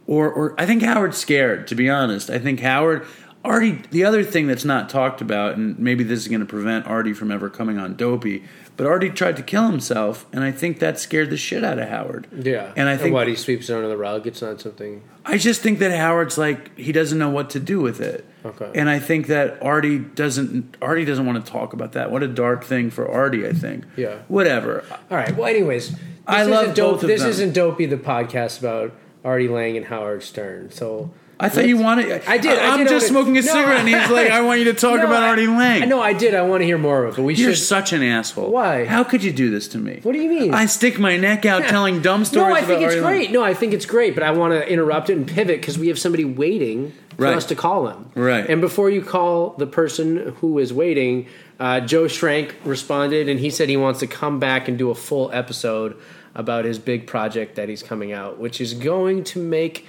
or 0.08 0.32
or 0.32 0.56
I 0.60 0.66
think 0.66 0.82
Howard's 0.84 1.18
scared. 1.18 1.68
To 1.68 1.76
be 1.76 1.90
honest, 1.90 2.30
I 2.30 2.40
think 2.40 2.60
Howard. 2.62 3.06
Artie, 3.44 3.80
the 3.92 4.04
other 4.04 4.24
thing 4.24 4.48
that's 4.48 4.66
not 4.66 4.90
talked 4.90 5.22
about, 5.22 5.56
and 5.56 5.78
maybe 5.78 6.04
this 6.04 6.18
is 6.22 6.28
going 6.28 6.40
to 6.40 6.48
prevent 6.48 6.88
Artie 6.88 7.14
from 7.14 7.30
ever 7.32 7.48
coming 7.48 7.78
on 7.78 7.94
Dopey, 7.96 8.44
but 8.76 8.88
Artie 8.88 9.12
tried 9.12 9.38
to 9.38 9.44
kill 9.44 9.68
himself, 9.70 10.26
and 10.34 10.44
I 10.44 10.52
think 10.52 10.80
that 10.80 10.98
scared 11.00 11.30
the 11.30 11.38
shit 11.38 11.64
out 11.64 11.78
of 11.78 11.88
Howard. 11.88 12.26
yeah. 12.34 12.74
and 12.76 12.90
I 12.90 12.98
think 12.98 13.14
what 13.14 13.28
he 13.28 13.36
sweeps 13.36 13.70
it 13.70 13.76
under 13.76 13.88
the 13.88 13.98
rug. 13.98 14.26
It's 14.26 14.42
not 14.42 14.60
something. 14.62 15.04
I 15.24 15.38
just 15.38 15.62
think 15.62 15.78
that 15.78 15.96
Howard's 15.96 16.40
like 16.40 16.76
he 16.76 16.92
doesn't 16.92 17.20
know 17.20 17.30
what 17.30 17.52
to 17.52 17.60
do 17.60 17.80
with 17.80 18.02
it. 18.02 18.26
Okay. 18.44 18.72
And 18.74 18.90
I 18.90 18.98
think 18.98 19.28
that 19.28 19.62
Artie 19.62 20.00
doesn't 20.00 20.76
Artie 20.82 21.06
doesn't 21.06 21.28
want 21.28 21.46
to 21.46 21.52
talk 21.52 21.74
about 21.74 21.92
that. 21.92 22.10
What 22.12 22.24
a 22.24 22.28
dark 22.28 22.64
thing 22.64 22.90
for 22.90 23.08
Artie, 23.08 23.46
I 23.48 23.54
think. 23.54 23.86
Yeah. 23.96 24.22
Whatever. 24.28 24.84
All 25.12 25.18
right. 25.18 25.36
Well, 25.38 25.48
anyways, 25.48 25.92
this 25.92 26.00
I 26.26 26.42
love 26.46 26.74
dope. 26.74 26.94
both 26.96 27.04
of 27.04 27.10
This 27.10 27.22
them. 27.22 27.30
isn't 27.30 27.54
dopey. 27.54 27.86
The 27.86 27.98
podcast 27.98 28.58
about 28.58 28.92
Artie 29.26 29.48
Lange 29.50 29.76
and 29.78 29.86
Howard 29.86 30.24
Stern. 30.24 30.72
So 30.72 31.12
I 31.40 31.50
thought 31.50 31.68
you 31.68 31.78
wanted 31.78 32.10
I 32.28 32.38
did. 32.38 32.58
I 32.58 32.70
I'm 32.74 32.80
did 32.80 32.88
just 32.88 33.08
smoking 33.08 33.38
a 33.38 33.42
No, 33.42 33.48
cigarette 33.48 33.80
and 33.80 33.88
he's 33.90 34.10
like, 34.10 34.32
I 34.32 34.40
want 34.42 34.60
you 34.60 34.66
to 34.66 34.74
talk 34.74 35.00
No, 35.00 35.06
about 35.08 35.24
Artie 35.24 35.48
Lange. 35.48 35.84
I 35.84 35.86
know 35.86 36.00
I 36.02 36.14
did. 36.14 36.34
I 36.34 36.44
want 36.44 36.62
to 36.62 36.66
hear 36.66 36.78
more 36.78 37.04
of 37.04 37.14
it. 37.14 37.18
But 37.18 37.24
we 37.24 37.36
You're 37.36 37.54
should. 37.54 37.64
such 37.64 37.92
an 37.92 38.02
asshole. 38.04 38.50
Why? 38.52 38.86
How 38.86 39.04
could 39.04 39.22
you 39.24 39.34
do 39.34 39.50
this 39.50 39.68
to 39.70 39.78
me? 39.78 40.00
What 40.04 40.14
do 40.14 40.20
you 40.20 40.30
mean? 40.30 40.54
I 40.54 40.66
stick 40.68 40.98
my 41.00 41.18
neck 41.18 41.46
out 41.46 41.64
telling 41.64 42.02
dumb 42.02 42.24
stories. 42.24 42.48
no, 42.50 42.56
I 42.56 42.62
think 42.62 42.82
it's 42.84 42.94
Artie 42.96 43.02
Lange. 43.02 43.18
great. 43.18 43.32
No, 43.32 43.44
I 43.44 43.54
think 43.54 43.74
it's 43.74 43.86
great. 43.86 44.14
But 44.14 44.24
I 44.24 44.32
want 44.32 44.54
to 44.54 44.66
interrupt 44.72 45.10
it 45.10 45.18
and 45.18 45.28
pivot 45.28 45.60
because 45.60 45.78
we 45.78 45.90
have 45.90 46.00
somebody 46.00 46.24
waiting 46.24 46.94
for 47.18 47.24
Right. 47.24 47.36
us 47.38 47.46
to 47.48 47.56
call 47.56 47.88
him. 47.88 48.10
Right. 48.16 48.48
And 48.50 48.62
before 48.62 48.90
you 48.90 49.02
call 49.02 49.56
the 49.58 49.68
person 49.68 50.36
who 50.42 50.60
is 50.60 50.72
waiting, 50.74 51.28
uh, 51.60 51.80
Joe 51.82 52.06
Schrank 52.06 52.52
responded 52.66 53.28
and 53.30 53.40
he 53.40 53.50
said 53.50 53.68
he 53.70 53.78
wants 53.78 54.00
to 54.02 54.08
come 54.08 54.40
back 54.40 54.68
and 54.68 54.78
do 54.78 54.90
a 54.90 54.96
full 54.96 55.32
episode 55.34 55.96
about 56.36 56.66
his 56.66 56.78
big 56.78 57.08
project 57.08 57.56
that 57.56 57.70
he's 57.70 57.82
coming 57.82 58.12
out, 58.12 58.38
which 58.38 58.60
is 58.60 58.74
going 58.74 59.24
to 59.24 59.40
make 59.40 59.88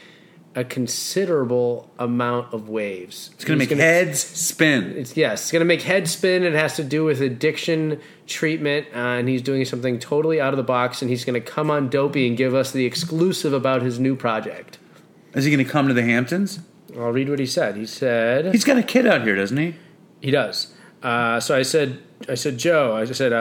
a 0.55 0.65
considerable 0.65 1.91
amount 1.99 2.55
of 2.55 2.69
waves. 2.69 3.31
It's 3.35 3.45
gonna 3.45 3.59
make 3.59 3.71
heads 3.71 4.21
spin. 4.21 4.95
It's 4.97 5.15
yes, 5.15 5.43
it's 5.43 5.53
going 5.53 5.61
to 5.61 5.67
make 5.67 5.83
head 5.83 6.09
spin. 6.09 6.45
It 6.45 6.55
has 6.55 6.77
to 6.77 6.85
do 6.85 7.05
with 7.05 7.21
addiction 7.21 8.01
treatment, 8.27 8.87
uh, 8.95 8.99
and 8.99 9.29
he's 9.29 9.43
doing 9.43 9.67
something 9.67 9.99
totally 9.99 10.41
out 10.41 10.55
of 10.55 10.57
the 10.57 10.63
box. 10.63 11.03
And 11.03 11.11
he's 11.11 11.27
going 11.27 11.35
to 11.35 11.47
come 11.47 11.71
on 11.71 11.91
Dopey 11.91 12.27
and 12.27 12.39
give 12.39 12.55
us 12.55 12.71
the 12.71 12.87
exclusive 12.87 13.53
about 13.53 13.83
his 13.83 13.99
new 14.01 14.17
project. 14.17 14.79
Is 15.35 15.45
he 15.45 15.51
gonna 15.51 15.67
come 15.67 15.89
to 15.89 15.95
the 15.95 16.03
Hamptons? 16.03 16.61
I'll 16.97 17.13
read 17.13 17.29
what 17.29 17.39
he 17.39 17.45
said. 17.45 17.77
He 17.77 17.85
said 17.85 18.53
He's 18.53 18.65
got 18.65 18.79
a 18.79 18.83
kid 18.83 19.07
out 19.07 19.23
here, 19.23 19.37
doesn't 19.37 19.59
he? 19.59 19.75
he 20.23 20.31
does. 20.31 20.73
Uh, 21.03 21.39
so 21.41 21.55
I 21.55 21.61
said, 21.61 21.99
I 22.29 22.35
said, 22.35 22.59
Joe, 22.59 22.97
I 22.97 23.05
said, 23.05 23.33
uh, 23.33 23.37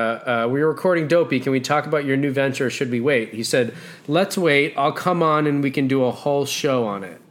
uh, 0.45 0.47
we 0.49 0.61
were 0.61 0.67
recording 0.67 1.07
Dopey. 1.07 1.39
Can 1.39 1.51
we 1.51 1.61
talk 1.61 1.85
about 1.85 2.03
your 2.03 2.17
new 2.17 2.31
venture? 2.31 2.69
Should 2.69 2.91
we 2.91 2.99
wait? 2.99 3.33
He 3.33 3.43
said, 3.43 3.73
let's 4.07 4.37
wait. 4.37 4.73
I'll 4.75 4.91
come 4.91 5.23
on 5.23 5.47
and 5.47 5.63
we 5.63 5.71
can 5.71 5.87
do 5.87 6.03
a 6.03 6.11
whole 6.11 6.45
show 6.45 6.85
on 6.85 7.03
it. 7.03 7.21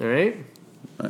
All 0.00 0.08
right. 0.08 0.36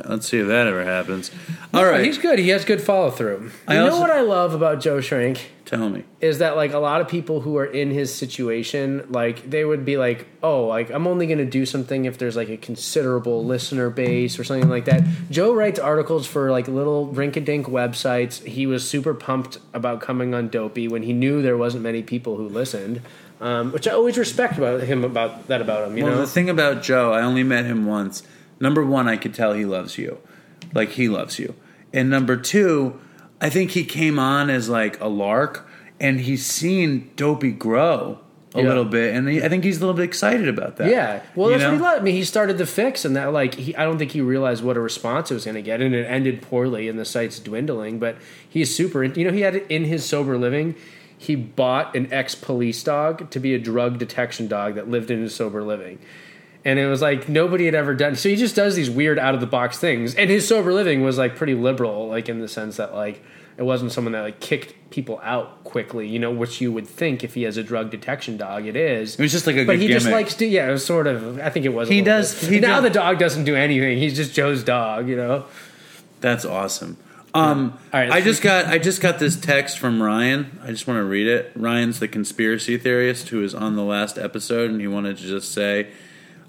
Let's 0.05 0.29
see 0.29 0.37
if 0.39 0.47
that 0.47 0.67
ever 0.67 0.85
happens. 0.85 1.31
All 1.73 1.83
right, 1.85 2.05
he's 2.05 2.17
good. 2.17 2.39
He 2.39 2.47
has 2.49 2.63
good 2.63 2.81
follow 2.81 3.09
through. 3.11 3.51
I 3.67 3.73
You 3.73 3.79
know 3.81 3.85
also- 3.87 3.99
what 3.99 4.09
I 4.09 4.21
love 4.21 4.53
about 4.53 4.79
Joe 4.79 4.99
Schrank 4.99 5.39
tell 5.65 5.89
me. 5.89 6.03
is 6.21 6.37
that 6.39 6.55
like 6.55 6.71
a 6.71 6.77
lot 6.79 7.01
of 7.01 7.09
people 7.09 7.41
who 7.41 7.57
are 7.57 7.65
in 7.65 7.91
his 7.91 8.13
situation, 8.13 9.03
like 9.09 9.49
they 9.49 9.65
would 9.65 9.83
be 9.83 9.97
like, 9.97 10.27
"Oh, 10.41 10.65
like 10.65 10.91
I'm 10.91 11.07
only 11.07 11.25
going 11.27 11.39
to 11.39 11.45
do 11.45 11.65
something 11.65 12.05
if 12.05 12.17
there's 12.17 12.37
like 12.37 12.47
a 12.47 12.55
considerable 12.55 13.43
listener 13.43 13.89
base 13.89 14.39
or 14.39 14.45
something 14.45 14.69
like 14.69 14.85
that." 14.85 15.03
Joe 15.29 15.53
writes 15.53 15.77
articles 15.77 16.25
for 16.25 16.51
like 16.51 16.69
little 16.69 17.07
rink-a-dink 17.07 17.67
websites. 17.67 18.41
He 18.45 18.65
was 18.65 18.87
super 18.87 19.13
pumped 19.13 19.57
about 19.73 19.99
coming 19.99 20.33
on 20.33 20.47
Dopey 20.47 20.87
when 20.87 21.03
he 21.03 21.11
knew 21.11 21.41
there 21.41 21.57
wasn't 21.57 21.83
many 21.83 22.01
people 22.01 22.37
who 22.37 22.47
listened, 22.47 23.01
um, 23.41 23.73
which 23.73 23.89
I 23.89 23.91
always 23.91 24.17
respect 24.17 24.57
about 24.57 24.83
him 24.83 25.03
about 25.03 25.47
that 25.47 25.59
about 25.61 25.89
him. 25.89 25.97
You 25.97 26.05
Well, 26.05 26.13
know, 26.15 26.21
the 26.21 26.27
thing 26.27 26.49
about 26.49 26.81
Joe, 26.81 27.11
I 27.11 27.21
only 27.23 27.43
met 27.43 27.65
him 27.65 27.85
once. 27.85 28.23
Number 28.61 28.85
one, 28.85 29.07
I 29.07 29.17
could 29.17 29.33
tell 29.33 29.53
he 29.53 29.65
loves 29.65 29.97
you, 29.97 30.19
like 30.73 30.89
he 30.91 31.09
loves 31.09 31.39
you. 31.39 31.55
And 31.93 32.09
number 32.09 32.37
two, 32.37 32.99
I 33.41 33.49
think 33.49 33.71
he 33.71 33.83
came 33.83 34.19
on 34.19 34.49
as 34.49 34.69
like 34.69 34.99
a 35.01 35.07
lark, 35.07 35.67
and 35.99 36.21
he's 36.21 36.45
seen 36.45 37.11
Dopey 37.15 37.51
grow 37.51 38.19
a 38.53 38.61
Yeah. 38.61 38.67
little 38.67 38.85
bit, 38.85 39.15
and 39.15 39.27
he, 39.29 39.41
I 39.41 39.49
think 39.49 39.63
he's 39.63 39.77
a 39.77 39.79
little 39.79 39.95
bit 39.95 40.03
excited 40.03 40.47
about 40.47 40.75
that. 40.77 40.89
Yeah, 40.89 41.21
well, 41.35 41.49
that's 41.49 41.63
what 41.63 41.73
he 41.73 41.79
loved. 41.79 42.01
I 42.01 42.03
mean, 42.03 42.15
he 42.15 42.23
started 42.23 42.57
the 42.57 42.65
fix, 42.65 43.03
and 43.05 43.15
that 43.15 43.31
like 43.33 43.55
he, 43.55 43.75
I 43.75 43.83
don't 43.83 43.97
think 43.97 44.11
he 44.11 44.21
realized 44.21 44.63
what 44.63 44.77
a 44.77 44.81
response 44.81 45.31
it 45.31 45.33
was 45.33 45.45
going 45.45 45.55
to 45.55 45.61
get, 45.61 45.81
and 45.81 45.95
it 45.95 46.03
ended 46.05 46.41
poorly, 46.41 46.87
and 46.87 46.99
the 46.99 47.05
site's 47.05 47.39
dwindling. 47.39 47.97
But 47.97 48.17
he's 48.47 48.73
super. 48.75 49.03
You 49.03 49.25
know, 49.25 49.31
he 49.31 49.41
had 49.41 49.55
it 49.55 49.65
in 49.69 49.85
his 49.85 50.05
sober 50.05 50.37
living. 50.37 50.75
He 51.17 51.35
bought 51.35 51.95
an 51.95 52.11
ex 52.11 52.35
police 52.35 52.83
dog 52.83 53.29
to 53.29 53.39
be 53.39 53.53
a 53.55 53.59
drug 53.59 53.99
detection 53.99 54.47
dog 54.47 54.75
that 54.75 54.89
lived 54.89 55.11
in 55.11 55.21
his 55.21 55.33
sober 55.35 55.63
living. 55.63 55.99
And 56.63 56.77
it 56.77 56.85
was 56.87 57.01
like 57.01 57.27
nobody 57.27 57.65
had 57.65 57.73
ever 57.75 57.95
done. 57.95 58.15
So 58.15 58.29
he 58.29 58.35
just 58.35 58.55
does 58.55 58.75
these 58.75 58.89
weird 58.89 59.17
out 59.17 59.33
of 59.33 59.41
the 59.41 59.47
box 59.47 59.79
things. 59.79 60.13
And 60.15 60.29
his 60.29 60.47
sober 60.47 60.73
living 60.73 61.01
was 61.03 61.17
like 61.17 61.35
pretty 61.35 61.55
liberal, 61.55 62.07
like 62.07 62.29
in 62.29 62.39
the 62.39 62.47
sense 62.47 62.77
that 62.77 62.93
like 62.93 63.23
it 63.57 63.63
wasn't 63.63 63.91
someone 63.91 64.13
that 64.13 64.21
like 64.21 64.39
kicked 64.39 64.73
people 64.91 65.19
out 65.23 65.63
quickly, 65.63 66.07
you 66.07 66.19
know, 66.19 66.31
which 66.31 66.61
you 66.61 66.71
would 66.71 66.87
think 66.87 67.23
if 67.23 67.33
he 67.33 67.43
has 67.43 67.57
a 67.57 67.63
drug 67.63 67.89
detection 67.89 68.37
dog, 68.37 68.65
it 68.65 68.75
is. 68.75 69.15
It 69.15 69.21
was 69.21 69.31
just 69.31 69.47
like 69.47 69.55
a 69.55 69.65
But 69.65 69.79
he 69.79 69.87
just 69.87 70.07
likes 70.07 70.35
to, 70.35 70.45
yeah, 70.45 70.67
it 70.69 70.71
was 70.71 70.85
sort 70.85 71.07
of. 71.07 71.39
I 71.39 71.49
think 71.49 71.65
it 71.65 71.69
was. 71.73 71.89
He 71.89 72.01
does- 72.01 72.39
he 72.47 72.59
now 72.59 72.75
does- 72.75 72.83
the 72.83 72.89
dog 72.91 73.17
doesn't 73.19 73.43
do 73.45 73.55
anything. 73.55 73.97
He's 73.97 74.15
just 74.15 74.33
Joe's 74.33 74.63
dog, 74.63 75.07
you 75.09 75.15
know. 75.15 75.45
That's 76.21 76.45
awesome. 76.45 76.97
Um, 77.33 77.79
right, 77.93 78.11
I 78.11 78.19
just 78.21 78.41
got 78.41 78.65
I 78.65 78.77
just 78.77 79.01
got 79.01 79.17
this 79.17 79.35
text 79.39 79.79
from 79.79 80.03
Ryan. 80.03 80.59
I 80.63 80.67
just 80.71 80.85
want 80.85 80.97
to 80.99 81.05
read 81.05 81.27
it. 81.27 81.51
Ryan's 81.55 81.99
the 81.99 82.09
conspiracy 82.09 82.77
theorist 82.77 83.29
who 83.29 83.39
was 83.39 83.55
on 83.55 83.75
the 83.77 83.83
last 83.83 84.17
episode, 84.17 84.69
and 84.69 84.81
he 84.81 84.87
wanted 84.87 85.17
to 85.17 85.23
just 85.23 85.53
say, 85.53 85.87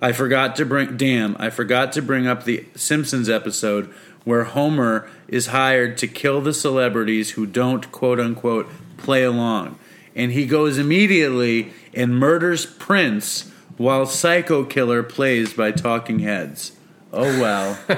"I 0.03 0.13
forgot 0.13 0.57
to 0.57 0.67
bring. 0.67 0.97
Damn, 0.99 1.37
I 1.39 1.49
forgot 1.49 1.93
to 1.93 2.03
bring 2.03 2.27
up 2.27 2.45
the 2.45 2.67
Simpsons 2.75 3.31
episode 3.31 3.87
where 4.25 4.45
Homer 4.45 5.09
is 5.29 5.47
hired 5.47 5.97
to 5.99 6.07
kill 6.07 6.41
the 6.41 6.53
celebrities 6.53 7.31
who 7.31 7.47
don't 7.47 7.91
quote 7.91 8.21
unquote 8.21 8.69
play 8.99 9.23
along, 9.23 9.79
and 10.15 10.33
he 10.33 10.45
goes 10.45 10.77
immediately 10.77 11.73
and 11.95 12.19
murders 12.19 12.67
Prince 12.67 13.51
while 13.79 14.05
Psycho 14.05 14.65
Killer 14.65 15.03
plays 15.03 15.55
by 15.55 15.71
Talking 15.73 16.19
Heads." 16.19 16.73
Oh 17.15 17.25
well. 17.41 17.79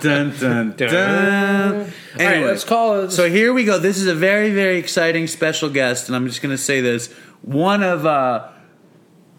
dun 0.00 0.34
dun 0.38 0.74
dun. 0.76 1.78
Right, 1.78 1.92
Anyway, 2.18 2.46
let's 2.46 2.64
call 2.64 3.00
it. 3.00 3.10
so 3.10 3.28
here 3.28 3.54
we 3.54 3.64
go. 3.64 3.78
This 3.78 3.96
is 3.96 4.06
a 4.06 4.14
very, 4.14 4.52
very 4.52 4.76
exciting 4.76 5.26
special 5.26 5.70
guest, 5.70 6.08
and 6.08 6.14
I'm 6.14 6.26
just 6.28 6.42
going 6.42 6.54
to 6.54 6.62
say 6.62 6.82
this: 6.82 7.10
one 7.40 7.82
of 7.82 8.04
uh, 8.04 8.48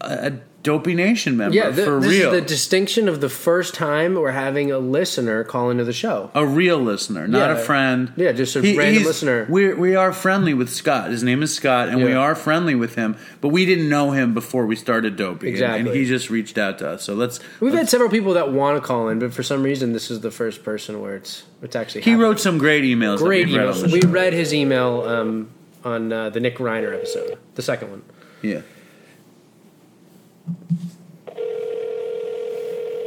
a 0.00 0.32
Dopey 0.66 0.94
Nation 0.94 1.36
member 1.36 1.54
yeah, 1.54 1.70
th- 1.70 1.86
for 1.86 2.00
this 2.00 2.10
real, 2.10 2.32
is 2.34 2.40
the 2.40 2.46
distinction 2.46 3.08
of 3.08 3.20
the 3.20 3.28
first 3.28 3.72
time 3.74 4.14
we're 4.16 4.32
having 4.32 4.70
a 4.72 4.78
listener 4.78 5.44
call 5.44 5.70
into 5.70 5.84
the 5.84 5.92
show. 5.92 6.30
a 6.34 6.44
real 6.44 6.78
listener, 6.78 7.28
not 7.28 7.50
Yeah. 7.50 7.56
a 7.56 7.64
friend. 7.64 8.12
Yeah, 8.16 8.32
just 8.32 8.56
a 8.56 8.60
random 8.60 9.04
listener. 9.04 9.46
We 9.48 9.72
we 9.74 9.94
are 9.94 10.12
friendly 10.12 10.54
with 10.54 10.68
Scott. 10.70 11.10
His 11.10 11.22
name 11.22 11.42
is 11.42 11.54
Scott, 11.54 11.88
and 11.88 12.02
we 12.02 12.12
are 12.12 12.34
friendly 12.34 12.74
with 12.74 12.96
him. 12.96 13.16
But 13.40 13.48
we 13.48 13.64
didn't 13.64 13.88
know 13.88 14.10
him 14.10 14.34
before 14.34 14.66
we 14.66 14.76
started 14.76 15.16
Dopey, 15.16 15.54
and- 15.62 15.86
and, 15.86 15.88
he 15.96 16.04
just 16.04 16.30
reached 16.30 16.58
out 16.58 16.78
to 16.80 16.88
us. 16.90 17.04
So 17.04 17.14
let's. 17.14 17.38
We've 17.60 17.72
had 17.72 17.88
several 17.88 18.10
people 18.10 18.34
that 18.34 18.50
want 18.52 18.76
to 18.76 18.86
call 18.86 19.08
in, 19.08 19.18
but 19.20 19.32
for 19.32 19.42
some 19.44 19.62
reason, 19.62 19.92
this 19.92 20.10
is 20.10 20.20
the 20.20 20.30
first 20.30 20.64
person 20.64 21.00
where 21.00 21.14
it's 21.16 21.44
it's 21.62 21.76
actually 21.76 22.02
He 22.02 22.10
happening. 22.10 22.28
wrote 22.28 22.40
some 22.40 22.58
great 22.58 22.84
emails. 22.84 23.18
great 23.18 23.46
we've 23.46 23.56
read 23.56 23.66
emails. 23.74 23.92
We 23.92 24.00
read 24.00 24.32
his 24.32 24.52
email 24.52 25.02
um, 25.06 25.48
on 25.84 26.12
uh, 26.12 26.30
the 26.30 26.40
Nick 26.40 26.58
Reiner 26.58 26.92
episode, 26.92 27.38
the 27.54 27.62
second 27.62 27.90
one. 27.90 28.02
Yeah. 28.42 28.60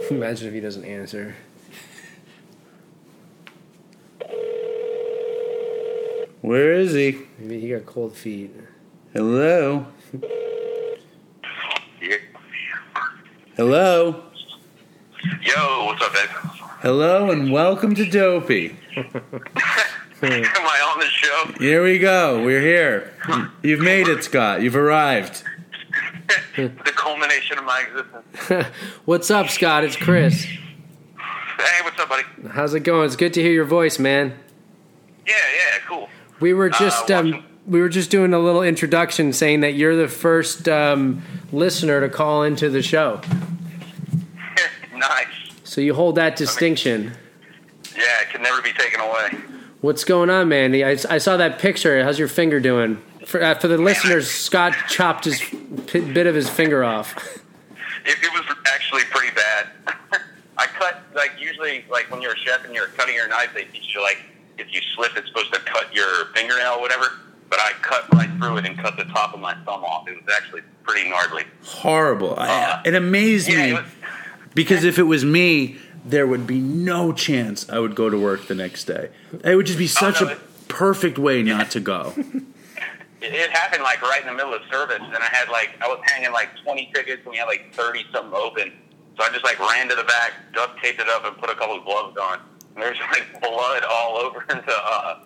Imagine 0.10 0.48
if 0.48 0.54
he 0.54 0.60
doesn't 0.60 0.86
answer. 0.86 1.36
Where 6.42 6.74
is 6.74 6.94
he? 6.94 7.20
Maybe 7.38 7.60
he 7.60 7.70
got 7.70 7.86
cold 7.86 8.16
feet. 8.16 8.56
Hello. 9.14 9.86
Yeah. 12.02 12.16
Hello. 13.56 14.24
Yo, 15.42 15.86
what's 15.86 16.02
up, 16.02 16.16
Ed? 16.16 16.30
Hello, 16.82 17.30
and 17.30 17.52
welcome 17.52 17.94
to 17.94 18.10
Dopey. 18.10 18.76
Am 18.96 19.14
I 20.24 20.92
on 20.92 21.00
the 21.00 21.06
show? 21.06 21.54
Here 21.60 21.84
we 21.84 22.00
go. 22.00 22.44
We're 22.44 22.62
here. 22.62 23.14
You've 23.62 23.82
made 23.82 24.08
it, 24.08 24.24
Scott. 24.24 24.62
You've 24.62 24.76
arrived. 24.76 25.44
the 26.56 26.92
culmination 26.96 27.58
of 27.58 27.66
my 27.66 27.86
existence. 27.88 28.68
What's 29.06 29.32
up, 29.32 29.50
Scott? 29.50 29.84
It's 29.84 29.96
Chris. 29.96 30.44
Hey, 30.44 31.84
what's 31.84 32.00
up, 32.00 32.08
buddy? 32.08 32.24
How's 32.52 32.74
it 32.74 32.82
going? 32.82 33.06
It's 33.06 33.18
good 33.18 33.34
to 33.34 33.42
hear 33.42 33.52
your 33.52 33.66
voice, 33.66 34.00
man. 34.00 34.34
Yeah, 35.28 35.34
yeah, 35.34 35.80
cool. 35.88 36.08
We 36.40 36.54
were 36.54 36.70
just 36.70 37.12
Uh, 37.12 37.20
um, 37.20 37.44
we 37.68 37.82
were 37.82 37.90
just 37.90 38.10
doing 38.10 38.34
a 38.34 38.40
little 38.40 38.64
introduction, 38.64 39.34
saying 39.34 39.60
that 39.60 39.74
you're 39.74 39.96
the 39.98 40.08
first 40.08 40.70
um, 40.70 41.22
listener 41.52 42.00
to 42.00 42.08
call 42.08 42.44
into 42.44 42.70
the 42.70 42.82
show. 42.82 43.20
nice. 44.96 45.28
So 45.66 45.82
you 45.82 45.94
hold 45.94 46.16
that 46.16 46.38
distinction. 46.38 47.12
Yeah, 47.96 48.22
it 48.22 48.30
can 48.32 48.42
never 48.42 48.62
be 48.62 48.72
taken 48.72 49.02
away. 49.02 49.32
What's 49.82 50.06
going 50.06 50.30
on, 50.30 50.48
man? 50.48 50.74
I, 50.74 50.98
I 51.10 51.18
saw 51.18 51.36
that 51.38 51.60
picture. 51.60 52.04
How's 52.04 52.20
your 52.20 52.28
finger 52.30 52.62
doing? 52.62 53.02
For, 53.30 53.44
uh, 53.44 53.54
for 53.60 53.68
the 53.68 53.78
listeners, 53.78 54.30
Scott 54.30 54.74
chopped 54.88 55.26
his 55.26 55.40
p- 55.86 56.00
bit 56.02 56.26
of 56.26 56.34
his 56.34 56.50
finger 56.50 56.84
off. 56.84 57.16
It, 58.06 58.18
it 58.24 58.32
was 58.34 58.58
actually 58.74 59.04
pretty 59.12 59.36
bad. 59.36 59.68
I 60.58 60.66
cut 60.66 61.04
like 61.14 61.34
usually 61.40 61.86
like 61.92 62.10
when 62.10 62.22
you're 62.24 62.34
a 62.34 62.38
chef 62.38 62.66
and 62.66 62.74
you're 62.74 62.88
cutting 62.88 63.14
your 63.14 63.28
knife, 63.28 63.52
they 63.54 63.66
teach 63.66 63.94
you 63.94 64.02
like 64.02 64.18
if 64.58 64.74
you 64.74 64.82
slip, 64.96 65.16
it's 65.16 65.28
supposed 65.28 65.54
to 65.54 65.60
cut 65.60 65.94
your 65.96 66.26
fingernail 66.34 66.74
or 66.78 66.82
whatever. 66.82 67.06
But 67.52 67.60
I 67.60 67.72
cut 67.82 68.12
right 68.16 68.30
through 68.40 68.58
it 68.58 68.66
and 68.66 68.78
cut 68.80 68.98
the 68.98 69.06
top 69.06 69.34
of 69.36 69.40
my 69.40 69.54
thumb 69.64 69.84
off. 69.84 70.08
It 70.08 70.16
was 70.24 70.36
actually 70.36 70.62
pretty 70.84 71.08
gnarly. 71.10 71.44
Horrible. 71.64 72.34
I, 72.38 72.50
Uh, 72.50 72.82
it 72.86 72.96
amazed 72.96 73.48
Yeah, 73.48 73.58
me 73.58 73.70
it 73.70 73.74
was, 73.76 73.86
because 74.56 74.84
if 74.84 74.98
it 75.00 75.04
was 75.04 75.24
me, 75.24 75.78
there 76.04 76.26
would 76.26 76.48
be 76.48 76.60
no 76.60 77.12
chance 77.14 77.70
I 77.70 77.78
would 77.80 77.94
go 77.96 78.10
to 78.10 78.18
work 78.18 78.48
the 78.48 78.56
next 78.56 78.86
day. 78.86 79.10
It 79.44 79.56
would 79.56 79.66
just 79.68 79.78
be 79.80 79.88
such 79.88 80.20
Oh, 80.22 80.26
no, 80.26 80.32
a 80.32 80.34
it- 80.34 80.68
perfect 80.68 81.18
way 81.20 81.44
not 81.44 81.70
to 81.72 81.80
go. 81.80 82.14
It, 83.22 83.34
it 83.34 83.50
happened 83.52 83.84
like 83.84 84.02
right 84.02 84.22
in 84.22 84.28
the 84.28 84.34
middle 84.34 84.54
of 84.54 84.62
service, 84.72 85.02
and 85.02 85.18
I 85.18 85.30
had 85.32 85.50
like 85.50 85.72
I 85.82 85.88
was 85.88 86.00
hanging 86.06 86.32
like 86.32 86.50
20 86.64 86.92
tickets, 86.94 87.22
and 87.24 87.32
we 87.32 87.38
had 87.38 87.46
like 87.46 87.74
30 87.74 88.06
something 88.14 88.34
open. 88.34 88.74
So 89.18 89.26
I 89.26 89.30
just 89.30 89.44
like 89.44 89.60
ran 89.60 89.90
to 89.90 89.96
the 89.96 90.04
back, 90.04 90.34
duct 90.54 90.82
taped 90.82 91.02
it 91.02 91.10
up, 91.10 91.26
and 91.26 91.38
put 91.38 91.50
a 91.50 91.56
couple 91.56 91.78
of 91.78 91.86
gloves 91.86 92.18
on. 92.18 92.40
And 92.76 92.84
there's 92.84 92.98
like 93.12 93.42
blood 93.42 93.84
all 93.90 94.18
over 94.18 94.46
the 94.48 94.78
uh, 94.78 95.24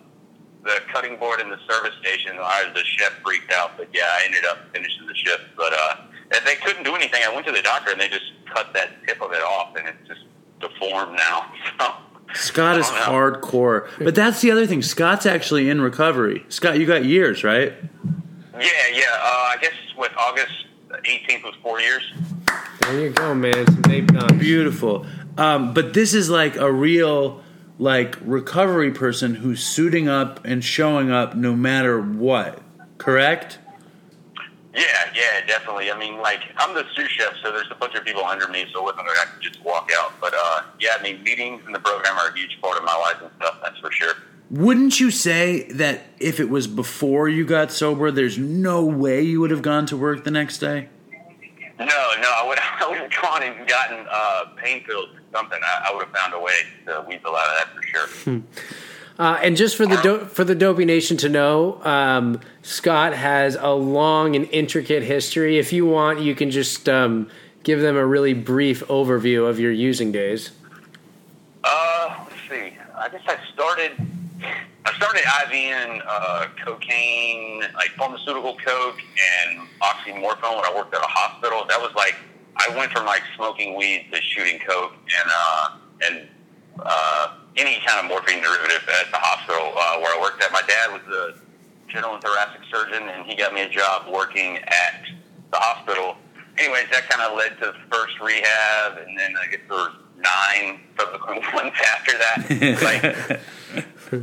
the 0.64 0.80
cutting 0.92 1.18
board 1.18 1.40
in 1.40 1.50
the 1.50 1.58
service 1.68 1.94
station. 2.00 2.36
I 2.40 2.64
was 2.64 2.74
the 2.74 2.84
chef 2.84 3.12
freaked 3.24 3.52
out, 3.52 3.76
but 3.76 3.88
yeah, 3.92 4.08
I 4.08 4.24
ended 4.24 4.44
up 4.46 4.58
finishing 4.72 5.06
the 5.06 5.14
shift. 5.14 5.44
But 5.56 5.72
uh, 5.72 5.96
they 6.44 6.56
couldn't 6.56 6.84
do 6.84 6.94
anything. 6.94 7.22
I 7.24 7.32
went 7.32 7.46
to 7.46 7.52
the 7.52 7.62
doctor, 7.62 7.92
and 7.92 8.00
they 8.00 8.08
just 8.08 8.32
cut 8.52 8.72
that 8.74 8.90
tip 9.06 9.22
of 9.22 9.32
it 9.32 9.42
off, 9.42 9.76
and 9.76 9.86
it's 9.88 10.08
just 10.08 10.24
deformed 10.60 11.16
now. 11.16 11.52
So. 11.78 11.92
Scott 12.34 12.78
is 12.78 12.88
I 12.88 13.00
hardcore. 13.00 13.88
But 13.98 14.14
that's 14.14 14.40
the 14.40 14.50
other 14.50 14.66
thing. 14.66 14.82
Scott's 14.82 15.26
actually 15.26 15.68
in 15.68 15.80
recovery. 15.80 16.44
Scott, 16.48 16.78
you 16.78 16.86
got 16.86 17.04
years, 17.04 17.44
right? 17.44 17.72
Yeah, 18.54 18.68
yeah. 18.92 19.04
Uh, 19.12 19.52
I 19.52 19.56
guess 19.60 19.72
with 19.96 20.12
August 20.16 20.66
18th 20.90 21.44
was 21.44 21.54
four 21.62 21.80
years. 21.80 22.02
There 22.80 23.00
you 23.00 23.10
go, 23.10 23.34
man. 23.34 23.66
Some 23.66 23.82
vape 23.82 24.18
done. 24.18 24.38
Beautiful. 24.38 25.06
Um, 25.36 25.74
but 25.74 25.94
this 25.94 26.14
is 26.14 26.30
like 26.30 26.56
a 26.56 26.70
real 26.72 27.42
like 27.78 28.16
recovery 28.24 28.92
person 28.92 29.34
who's 29.34 29.64
suiting 29.64 30.08
up 30.08 30.44
and 30.44 30.64
showing 30.64 31.10
up 31.10 31.34
no 31.34 31.54
matter 31.56 32.00
what. 32.00 32.60
Correct? 32.98 33.58
Yeah, 34.74 34.82
yeah, 35.14 35.46
definitely. 35.46 35.90
I 35.92 35.98
mean, 35.98 36.18
like, 36.18 36.40
I'm 36.56 36.74
the 36.74 36.84
sous 36.94 37.08
chef, 37.08 37.34
so 37.42 37.52
there's 37.52 37.70
a 37.70 37.76
bunch 37.76 37.94
of 37.94 38.04
people 38.04 38.24
under 38.24 38.48
me, 38.48 38.66
so 38.72 38.80
it 38.80 38.84
wasn't 38.84 39.06
like 39.06 39.18
I 39.18 39.24
could 39.26 39.42
just 39.42 39.62
walk 39.64 39.90
out. 39.96 40.12
But, 40.20 40.34
uh, 40.34 40.62
yeah, 40.80 40.96
I 40.98 41.02
mean, 41.02 41.22
meetings 41.22 41.62
in 41.66 41.72
the 41.72 41.78
program 41.78 42.16
are 42.18 42.28
a 42.28 42.36
huge 42.36 42.58
part 42.60 42.76
of 42.76 42.84
my 42.84 42.96
life 42.96 43.16
and 43.22 43.30
stuff, 43.36 43.58
that's 43.62 43.78
for 43.78 43.92
sure. 43.92 44.14
Wouldn't 44.50 45.00
you 45.00 45.10
say 45.10 45.64
that 45.72 46.06
if 46.18 46.38
it 46.38 46.50
was 46.50 46.66
before 46.66 47.28
you 47.28 47.44
got 47.46 47.72
sober, 47.72 48.10
there's 48.10 48.36
no 48.36 48.84
way 48.84 49.22
you 49.22 49.40
would 49.40 49.50
have 49.50 49.62
gone 49.62 49.86
to 49.86 49.96
work 49.96 50.24
the 50.24 50.30
next 50.30 50.58
day? 50.58 50.88
No, 51.78 51.86
no, 51.86 51.92
I 51.92 52.44
would 52.46 52.58
I 52.80 52.88
would 52.88 52.98
have 52.98 53.22
gone 53.22 53.42
and 53.42 53.66
gotten 53.66 54.06
uh, 54.10 54.44
pain 54.56 54.84
pills 54.84 55.08
or 55.14 55.22
something. 55.32 55.58
I, 55.62 55.88
I 55.88 55.94
would 55.94 56.04
have 56.06 56.14
found 56.14 56.34
a 56.34 56.38
way 56.38 56.52
to 56.86 57.04
weasel 57.08 57.34
out 57.34 57.48
of 57.48 57.54
that 57.58 57.68
for 57.74 57.82
sure. 57.82 58.42
Uh, 59.18 59.38
and 59.42 59.56
just 59.56 59.76
for 59.76 59.86
the 59.86 59.96
do- 60.02 60.24
for 60.26 60.42
the 60.42 60.56
Dopey 60.56 60.84
Nation 60.84 61.16
to 61.18 61.28
know, 61.28 61.80
um, 61.84 62.40
Scott 62.62 63.14
has 63.14 63.54
a 63.54 63.70
long 63.70 64.34
and 64.34 64.48
intricate 64.50 65.04
history. 65.04 65.58
If 65.58 65.72
you 65.72 65.86
want, 65.86 66.20
you 66.20 66.34
can 66.34 66.50
just 66.50 66.88
um, 66.88 67.30
give 67.62 67.80
them 67.80 67.96
a 67.96 68.04
really 68.04 68.34
brief 68.34 68.84
overview 68.88 69.48
of 69.48 69.60
your 69.60 69.70
using 69.70 70.10
days. 70.10 70.50
Uh, 71.62 72.24
let's 72.24 72.36
see. 72.48 72.76
I 72.96 73.08
guess 73.08 73.22
I 73.26 73.38
started. 73.52 73.92
I 74.86 74.92
started 74.96 75.22
IVing 75.22 76.02
uh, 76.06 76.46
cocaine, 76.64 77.62
like 77.74 77.90
pharmaceutical 77.96 78.56
coke 78.56 78.98
and 79.46 79.60
oxymorphone 79.80 80.56
when 80.56 80.64
I 80.64 80.72
worked 80.74 80.92
at 80.92 81.00
a 81.00 81.06
hospital. 81.06 81.64
That 81.68 81.80
was 81.80 81.92
like 81.94 82.16
I 82.56 82.76
went 82.76 82.92
from 82.92 83.06
like 83.06 83.22
smoking 83.36 83.76
weed 83.76 84.08
to 84.12 84.20
shooting 84.20 84.58
coke 84.58 84.92
and 84.92 85.30
uh, 85.32 85.68
and 86.02 86.28
uh, 86.80 87.36
any 87.56 87.80
kind 87.86 88.00
of 88.00 88.06
morphine 88.06 88.42
derivative 88.42 88.82
at 89.00 89.10
the 89.10 89.18
hospital 89.18 89.72
uh, 89.76 90.00
where 90.00 90.10
I 90.16 90.20
worked 90.20 90.42
at. 90.42 90.52
My 90.52 90.62
dad 90.66 90.92
was 90.92 91.02
a 91.06 91.34
general 91.88 92.14
and 92.14 92.22
thoracic 92.22 92.62
surgeon, 92.70 93.08
and 93.08 93.24
he 93.26 93.36
got 93.36 93.54
me 93.54 93.62
a 93.62 93.68
job 93.68 94.12
working 94.12 94.58
at 94.58 95.06
the 95.50 95.58
hospital. 95.58 96.16
Anyways, 96.58 96.86
that 96.90 97.08
kind 97.08 97.22
of 97.22 97.36
led 97.36 97.58
to 97.60 97.72
the 97.72 97.96
first 97.96 98.18
rehab, 98.20 98.98
and 98.98 99.18
then 99.18 99.34
I 99.40 99.50
guess 99.50 99.60
there 99.68 99.78
were 99.78 99.92
nine 100.16 100.80
subsequent 100.98 101.44
ones 101.54 101.72
after 101.92 102.12
that. 102.18 102.38
like 102.82 104.20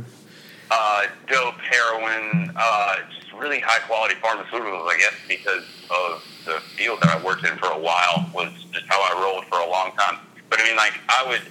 uh, 0.70 1.02
dope, 1.28 1.54
heroin, 1.60 2.52
uh, 2.56 2.96
just 3.10 3.32
really 3.34 3.60
high 3.60 3.80
quality 3.86 4.14
pharmaceuticals, 4.16 4.88
I 4.88 4.96
guess, 4.98 5.14
because 5.28 5.64
of 5.90 6.24
the 6.46 6.60
field 6.76 7.00
that 7.02 7.10
I 7.10 7.22
worked 7.22 7.44
in 7.44 7.56
for 7.58 7.66
a 7.66 7.78
while 7.78 8.30
was 8.34 8.50
just 8.72 8.86
how 8.88 8.98
I 9.00 9.20
rolled 9.22 9.44
for 9.46 9.58
a 9.58 9.68
long 9.68 9.92
time. 9.98 10.18
But 10.48 10.60
I 10.60 10.64
mean, 10.64 10.76
like, 10.76 10.94
I 11.08 11.26
would, 11.28 11.42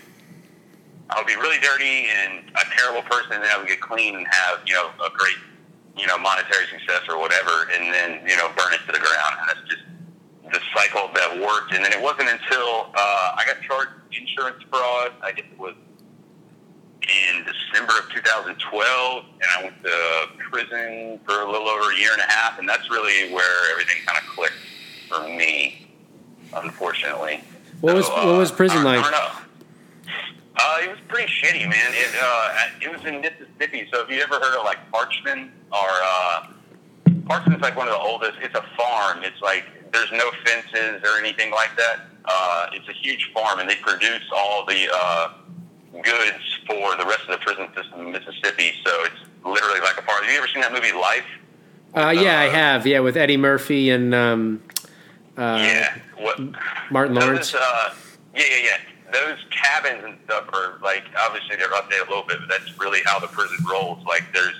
I 1.12 1.20
would 1.20 1.28
be 1.28 1.36
really 1.36 1.60
dirty 1.60 2.08
and 2.08 2.50
a 2.56 2.66
terrible 2.76 3.04
person, 3.04 3.34
and 3.34 3.44
then 3.44 3.52
I 3.52 3.58
would 3.58 3.68
get 3.68 3.82
clean 3.82 4.16
and 4.16 4.26
have, 4.28 4.60
you 4.66 4.74
know, 4.74 4.92
a 5.06 5.10
great, 5.12 5.36
you 5.98 6.08
know, 6.08 6.18
monetary 6.18 6.66
success 6.72 7.04
or 7.10 7.20
whatever, 7.20 7.68
and 7.74 7.94
then, 7.94 8.22
you 8.28 8.38
know, 8.38 8.48
burn 8.56 8.72
it 8.74 8.80
to 8.88 8.92
the 8.92 9.00
ground. 9.04 9.36
And 9.40 9.50
that's 9.50 9.68
just 9.68 9.84
the 10.54 10.60
cycle 10.74 11.12
that 11.14 11.40
worked. 11.40 11.74
And 11.74 11.84
then 11.84 11.92
it 11.92 12.02
wasn't 12.02 12.30
until 12.30 12.92
uh, 12.96 13.36
I 13.36 13.44
got 13.46 13.62
charged 13.62 13.92
insurance 14.16 14.64
fraud, 14.70 15.12
I 15.22 15.32
guess 15.34 15.46
it 15.52 15.60
was 15.60 15.76
in 17.02 17.44
December 17.44 17.94
of 18.00 18.10
2012, 18.14 19.26
and 19.34 19.44
I 19.58 19.64
went 19.64 19.84
to 19.84 20.28
prison 20.50 21.20
for 21.26 21.42
a 21.42 21.52
little 21.52 21.68
over 21.68 21.92
a 21.92 21.96
year 21.98 22.14
and 22.14 22.22
a 22.22 22.32
half, 22.32 22.60
and 22.60 22.70
that's 22.70 22.90
really 22.90 23.34
where 23.34 23.72
everything 23.72 23.98
kind 24.06 24.18
of 24.18 24.30
clicked 24.30 24.54
for 25.10 25.22
me, 25.28 25.90
unfortunately. 26.56 27.44
What 27.82 27.96
was 27.96 28.06
So, 28.06 28.14
what 28.14 28.38
was 28.38 28.52
uh, 28.52 28.56
prison 28.56 28.84
like? 28.84 29.04
I. 30.56 30.82
Uh, 30.82 30.86
it 30.86 30.90
was 30.90 31.00
pretty 31.08 31.32
shitty, 31.32 31.70
man. 31.70 31.92
It 31.94 32.16
uh, 32.22 32.58
it 32.82 32.92
was 32.92 33.06
in 33.06 33.22
Mississippi. 33.22 33.88
So 33.94 34.02
if 34.02 34.10
you 34.10 34.22
ever 34.22 34.36
heard 34.36 34.58
of 34.58 34.66
like 34.66 34.80
Parchman 34.92 35.50
or 35.72 35.90
uh, 36.04 36.48
Parchman's 37.32 37.62
like 37.62 37.78
one 37.78 37.88
of 37.88 37.94
the 37.94 38.00
oldest. 38.00 38.38
It's 38.42 38.56
a 38.56 38.66
farm. 38.78 39.24
It's 39.24 39.42
like 39.42 39.66
there's 39.92 40.12
no 40.12 40.32
fences 40.46 41.02
or 41.04 41.18
anything 41.20 41.52
like 41.52 41.76
that. 41.78 42.02
Uh, 42.26 42.68
it's 42.74 42.88
a 42.88 42.94
huge 42.94 43.32
farm, 43.34 43.60
and 43.60 43.70
they 43.70 43.76
produce 43.76 44.24
all 44.36 44.66
the 44.66 44.88
uh, 44.94 45.34
goods 45.94 46.60
for 46.68 46.96
the 46.98 47.06
rest 47.06 47.22
of 47.30 47.40
the 47.40 47.46
prison 47.46 47.68
system 47.76 48.08
in 48.08 48.12
Mississippi. 48.12 48.74
So 48.86 48.92
it's 49.06 49.22
literally 49.46 49.80
like 49.80 49.98
a 49.98 50.02
farm. 50.04 50.24
Have 50.24 50.32
you 50.32 50.38
ever 50.38 50.48
seen 50.48 50.62
that 50.62 50.74
movie 50.74 50.92
Life? 50.94 51.26
Uh, 51.94 52.10
yeah, 52.10 52.40
I 52.40 52.48
uh, 52.48 52.52
have. 52.52 52.88
Yeah, 52.88 53.00
with 53.00 53.18
Eddie 53.18 53.38
Murphy 53.38 53.90
and 53.90 54.14
um, 54.14 54.64
uh, 55.38 55.58
yeah. 55.60 55.98
What? 56.18 56.40
Martin 56.90 57.16
Lawrence. 57.16 57.52
Those, 57.52 57.62
uh, 57.62 57.94
yeah, 58.36 58.44
yeah, 58.50 58.64
yeah. 58.64 58.78
Those 59.12 59.38
cabins 59.50 60.04
and 60.06 60.18
stuff 60.26 60.46
are 60.54 60.80
like 60.82 61.04
obviously 61.20 61.56
they're 61.58 61.68
updated 61.70 62.08
a 62.08 62.10
little 62.10 62.24
bit, 62.28 62.38
but 62.40 62.50
that's 62.50 62.78
really 62.80 63.00
how 63.06 63.20
the 63.20 63.28
prison 63.28 63.58
rolls. 63.70 64.04
Like 64.08 64.24
there's 64.34 64.56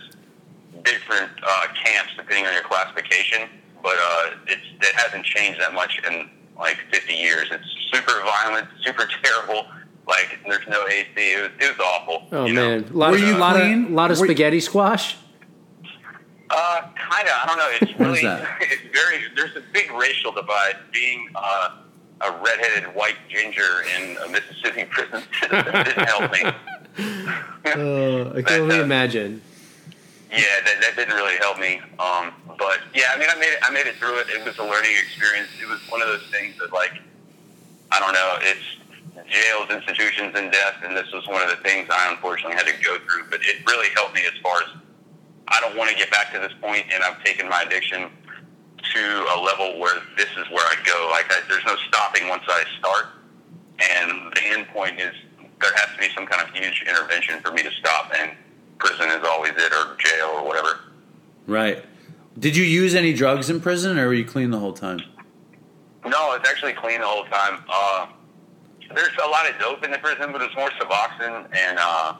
different 0.84 1.32
uh, 1.44 1.68
camps 1.84 2.12
depending 2.18 2.46
on 2.48 2.54
your 2.54 2.64
classification, 2.64 3.48
but 3.84 3.96
uh, 3.98 4.30
it's 4.48 4.62
it 4.82 4.96
hasn't 4.96 5.26
changed 5.26 5.60
that 5.62 5.74
much 5.74 6.02
in 6.10 6.30
like 6.58 6.78
50 6.92 7.14
years. 7.14 7.48
It's 7.52 7.64
super 7.94 8.22
violent, 8.24 8.68
super 8.82 9.08
terrible. 9.24 9.66
Like 10.08 10.40
there's 10.48 10.68
no 10.68 10.86
AC. 10.88 11.08
It 11.16 11.42
was, 11.42 11.52
it 11.68 11.78
was 11.78 11.80
awful. 11.80 12.28
Oh 12.32 12.46
you 12.46 12.54
man, 12.56 12.84
a 12.92 12.98
lot 12.98 13.12
Were 13.12 13.18
of 13.18 13.24
you 13.24 13.38
lot 13.38 13.56
of, 13.56 13.62
clean? 13.62 13.94
lot 13.96 14.12
of 14.12 14.20
Were- 14.20 14.26
spaghetti 14.26 14.60
squash. 14.60 15.16
Uh, 16.50 16.82
kind 16.98 17.28
of. 17.28 17.34
I 17.44 17.46
don't 17.48 17.58
know. 17.58 17.70
It's 17.82 17.98
What 17.98 18.10
is 18.10 18.22
really, 18.22 18.22
that? 18.24 18.58
it's 18.62 18.82
very. 18.94 19.24
There's 19.38 19.56
a 19.56 19.64
big 19.72 19.90
racial 19.94 20.34
divide. 20.34 20.76
Being 20.92 21.30
uh, 21.36 21.78
a 22.24 22.32
redheaded 22.44 22.96
white 22.96 23.18
ginger 23.30 23.84
in 23.98 24.18
a 24.18 24.30
Mississippi 24.30 24.86
prison 24.86 25.24
didn't 25.42 26.08
help 26.08 26.32
me. 26.32 26.44
Uh, 27.64 28.34
I 28.36 28.42
can 28.42 28.62
only 28.62 28.80
uh, 28.80 28.84
imagine. 28.84 29.42
Yeah, 30.32 30.40
that, 30.66 30.82
that 30.82 30.96
didn't 30.96 31.14
really 31.16 31.38
help 31.38 31.60
me. 31.60 31.80
Um, 32.00 32.34
but 32.58 32.80
yeah, 32.94 33.14
I 33.14 33.20
mean, 33.20 33.30
I 33.30 33.36
made 33.36 33.54
it. 33.54 33.60
I 33.62 33.72
made 33.72 33.86
it 33.86 33.96
through 33.96 34.20
it. 34.20 34.28
It 34.30 34.44
was 34.44 34.58
a 34.58 34.64
learning 34.64 34.92
experience. 35.00 35.48
It 35.62 35.70
was 35.70 35.80
one 35.90 36.02
of 36.02 36.08
those 36.08 36.26
things 36.32 36.58
that, 36.58 36.74
like, 36.74 36.92
I 37.92 38.00
don't 38.00 38.14
know. 38.14 38.38
It's 38.42 39.28
jails, 39.30 39.70
institutions, 39.70 40.34
and 40.36 40.52
death, 40.52 40.76
and 40.84 40.98
this 40.98 41.12
was 41.14 41.28
one 41.28 41.42
of 41.42 41.50
the 41.50 41.62
things 41.64 41.88
I 41.92 42.12
unfortunately 42.12 42.56
had 42.56 42.66
to 42.66 42.74
go 42.84 42.98
through. 43.06 43.30
But 43.30 43.42
it 43.44 43.66
really 43.68 43.90
helped 43.94 44.16
me 44.16 44.22
as 44.26 44.34
far 44.42 44.58
as 44.64 44.70
I 45.48 45.60
don't 45.62 45.78
want 45.78 45.92
to 45.92 45.96
get 45.96 46.10
back 46.10 46.34
to 46.34 46.40
this 46.40 46.54
point, 46.62 46.86
and 46.92 47.04
I've 47.04 47.24
taken 47.24 47.48
my 47.48 47.64
addiction 47.64 48.10
to 48.94 49.26
a 49.36 49.38
level 49.40 49.80
where 49.80 50.02
this 50.18 50.30
is 50.38 50.50
where 50.50 50.66
I 50.66 50.76
go. 50.86 51.10
Like, 51.12 51.32
I, 51.32 51.42
there's 51.48 51.66
no 51.66 51.76
stopping 51.88 52.28
once 52.28 52.44
I 52.48 52.64
start, 52.80 53.08
and 53.80 54.32
the 54.34 54.44
end 54.46 54.68
point 54.70 55.00
is 55.00 55.14
there 55.62 55.72
has 55.76 55.96
to 55.96 56.00
be 56.00 56.14
some 56.14 56.26
kind 56.26 56.42
of 56.42 56.54
huge 56.56 56.84
intervention 56.88 57.40
for 57.42 57.52
me 57.52 57.64
to 57.64 57.72
stop, 57.72 58.12
and 58.20 58.32
prison 58.80 59.10
is 59.10 59.26
always 59.28 59.52
it, 59.52 59.72
or 59.74 59.96
jail, 59.98 60.28
or 60.36 60.46
whatever. 60.46 60.80
Right. 61.48 61.86
Did 62.40 62.56
you 62.56 62.64
use 62.64 62.96
any 62.96 63.14
drugs 63.14 63.50
in 63.50 63.60
prison, 63.60 63.98
or 64.00 64.08
were 64.08 64.14
you 64.14 64.26
clean 64.26 64.52
the 64.52 64.60
whole 64.60 64.74
time? 64.74 65.02
No, 66.06 66.34
it's 66.34 66.50
actually 66.50 66.74
clean 66.74 67.02
the 67.02 67.08
whole 67.08 67.26
time. 67.26 67.64
Uh, 67.70 68.08
there's 68.96 69.12
a 69.24 69.28
lot 69.28 69.50
of 69.50 69.60
dope 69.60 69.84
in 69.84 69.92
the 69.92 70.00
prison, 70.00 70.32
but 70.32 70.42
it's 70.42 70.56
more 70.56 70.70
Suboxone 70.72 71.46
and 71.56 71.78
uh, 71.80 72.16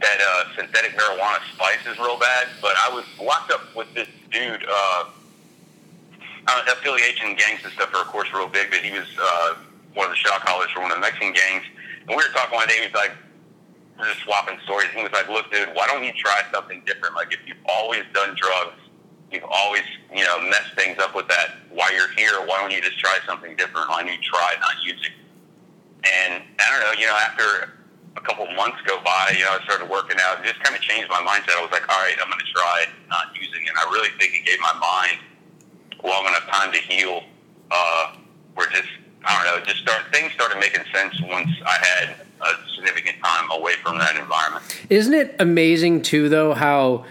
that 0.00 0.18
uh, 0.20 0.44
synthetic 0.56 0.96
marijuana 0.96 1.38
spice 1.52 1.86
is 1.86 1.98
real 1.98 2.18
bad. 2.18 2.48
But 2.62 2.72
I 2.78 2.92
was 2.92 3.04
locked 3.20 3.52
up 3.52 3.74
with 3.76 3.92
this 3.94 4.08
dude. 4.30 4.64
Uh, 4.68 5.04
uh, 6.46 6.62
affiliation 6.72 7.36
gangs 7.36 7.60
and 7.64 7.72
stuff 7.72 7.92
are, 7.94 8.02
of 8.02 8.08
course, 8.08 8.28
real 8.32 8.48
big, 8.48 8.70
but 8.70 8.80
he 8.80 8.92
was 8.92 9.08
uh, 9.20 9.54
one 9.94 10.06
of 10.06 10.12
the 10.12 10.16
shot 10.16 10.40
callers 10.44 10.70
for 10.70 10.80
one 10.80 10.90
of 10.90 10.96
the 10.96 11.00
Mexican 11.00 11.32
gangs. 11.32 11.64
And 12.06 12.10
we 12.10 12.16
were 12.16 12.32
talking 12.32 12.54
one 12.54 12.68
day, 12.68 12.78
he 12.80 12.86
was 12.86 12.94
like, 12.94 13.12
we're 13.98 14.08
just 14.08 14.24
swapping 14.24 14.58
stories. 14.64 14.88
He 14.96 15.02
was 15.02 15.12
like, 15.12 15.28
look, 15.28 15.52
dude, 15.52 15.68
why 15.74 15.86
don't 15.86 16.02
you 16.02 16.12
try 16.16 16.40
something 16.52 16.82
different? 16.86 17.14
Like, 17.14 17.32
if 17.32 17.40
you've 17.46 17.60
always 17.68 18.02
done 18.14 18.34
drugs, 18.34 18.80
you've 19.30 19.44
always, 19.44 19.84
you 20.14 20.24
know, 20.24 20.40
messed 20.48 20.74
things 20.74 20.98
up 20.98 21.14
with 21.14 21.28
that. 21.28 21.60
While 21.68 21.92
you're 21.92 22.10
here, 22.16 22.40
why 22.46 22.58
don't 22.60 22.72
you 22.72 22.80
just 22.80 22.98
try 22.98 23.18
something 23.26 23.54
different? 23.56 23.88
Why 23.88 24.02
don't 24.02 24.12
you 24.12 24.22
try 24.24 24.54
not 24.60 24.80
using? 24.82 25.12
And 26.00 26.42
I 26.58 26.64
don't 26.72 26.80
know, 26.80 26.94
you 26.98 27.06
know, 27.06 27.18
after 27.28 27.76
a 28.16 28.20
couple 28.24 28.48
months 28.56 28.80
go 28.88 28.98
by, 29.04 29.36
you 29.36 29.44
know, 29.44 29.54
I 29.54 29.62
started 29.68 29.88
working 29.88 30.16
out. 30.24 30.40
It 30.40 30.48
just 30.48 30.62
kind 30.64 30.74
of 30.74 30.80
changed 30.80 31.12
my 31.12 31.20
mindset. 31.20 31.60
I 31.60 31.62
was 31.62 31.70
like, 31.70 31.86
all 31.86 32.00
right, 32.00 32.16
I'm 32.18 32.26
going 32.32 32.40
to 32.40 32.52
try 32.56 32.88
not 33.12 33.36
using. 33.36 33.68
And 33.68 33.76
I 33.76 33.84
really 33.92 34.10
think 34.18 34.34
it 34.34 34.48
gave 34.48 34.58
my 34.64 34.74
mind 34.80 35.20
long 36.04 36.26
enough 36.26 36.46
time 36.48 36.72
to 36.72 36.78
heal. 36.78 37.22
Uh, 37.70 38.16
where 38.54 38.68
just, 38.70 38.88
I 39.24 39.44
don't 39.44 39.58
know, 39.60 39.64
just 39.64 39.80
start, 39.80 40.02
things 40.12 40.32
started 40.32 40.58
making 40.58 40.82
sense 40.92 41.14
once 41.22 41.50
I 41.64 41.86
had 41.86 42.16
a 42.40 42.68
significant 42.74 43.16
time 43.22 43.50
away 43.52 43.74
from 43.82 43.98
that 43.98 44.16
environment. 44.16 44.64
Isn't 44.88 45.14
it 45.14 45.36
amazing 45.38 46.02
too, 46.02 46.28
though, 46.28 46.52
how 46.52 47.04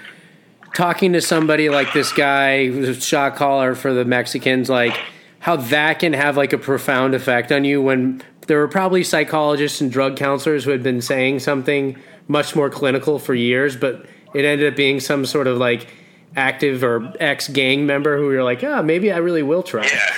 talking 0.74 1.14
to 1.14 1.22
somebody 1.22 1.70
like 1.70 1.94
this 1.94 2.12
guy 2.12 2.68
who's 2.68 2.90
a 2.90 3.00
shot 3.00 3.36
caller 3.36 3.76
for 3.76 3.94
the 3.94 4.06
Mexicans, 4.06 4.70
like 4.70 5.00
how 5.40 5.56
that 5.56 6.00
can 6.00 6.14
have 6.14 6.36
like 6.36 6.54
a 6.54 6.58
profound 6.58 7.16
effect 7.16 7.52
on 7.52 7.64
you 7.64 7.82
when 7.82 8.22
there 8.48 8.58
were 8.58 8.68
probably 8.68 9.04
psychologists 9.04 9.80
and 9.80 9.92
drug 9.92 10.18
counselors 10.18 10.66
who 10.66 10.72
had 10.72 10.84
been 10.84 11.02
saying 11.02 11.40
something 11.40 11.98
much 12.28 12.56
more 12.56 12.70
clinical 12.70 13.20
for 13.20 13.34
years, 13.34 13.76
but 13.76 14.06
it 14.34 14.46
ended 14.46 14.72
up 14.72 14.76
being 14.76 15.00
some 15.00 15.26
sort 15.26 15.48
of 15.48 15.58
like 15.58 15.88
active 16.36 16.84
or 16.84 17.14
ex 17.20 17.48
gang 17.48 17.86
member 17.86 18.18
who 18.18 18.32
you're 18.32 18.44
like, 18.44 18.64
ah, 18.64 18.82
maybe 18.82 19.12
I 19.12 19.18
really 19.18 19.44
will 19.44 19.64
try. 19.64 19.86
Yeah. 19.86 20.16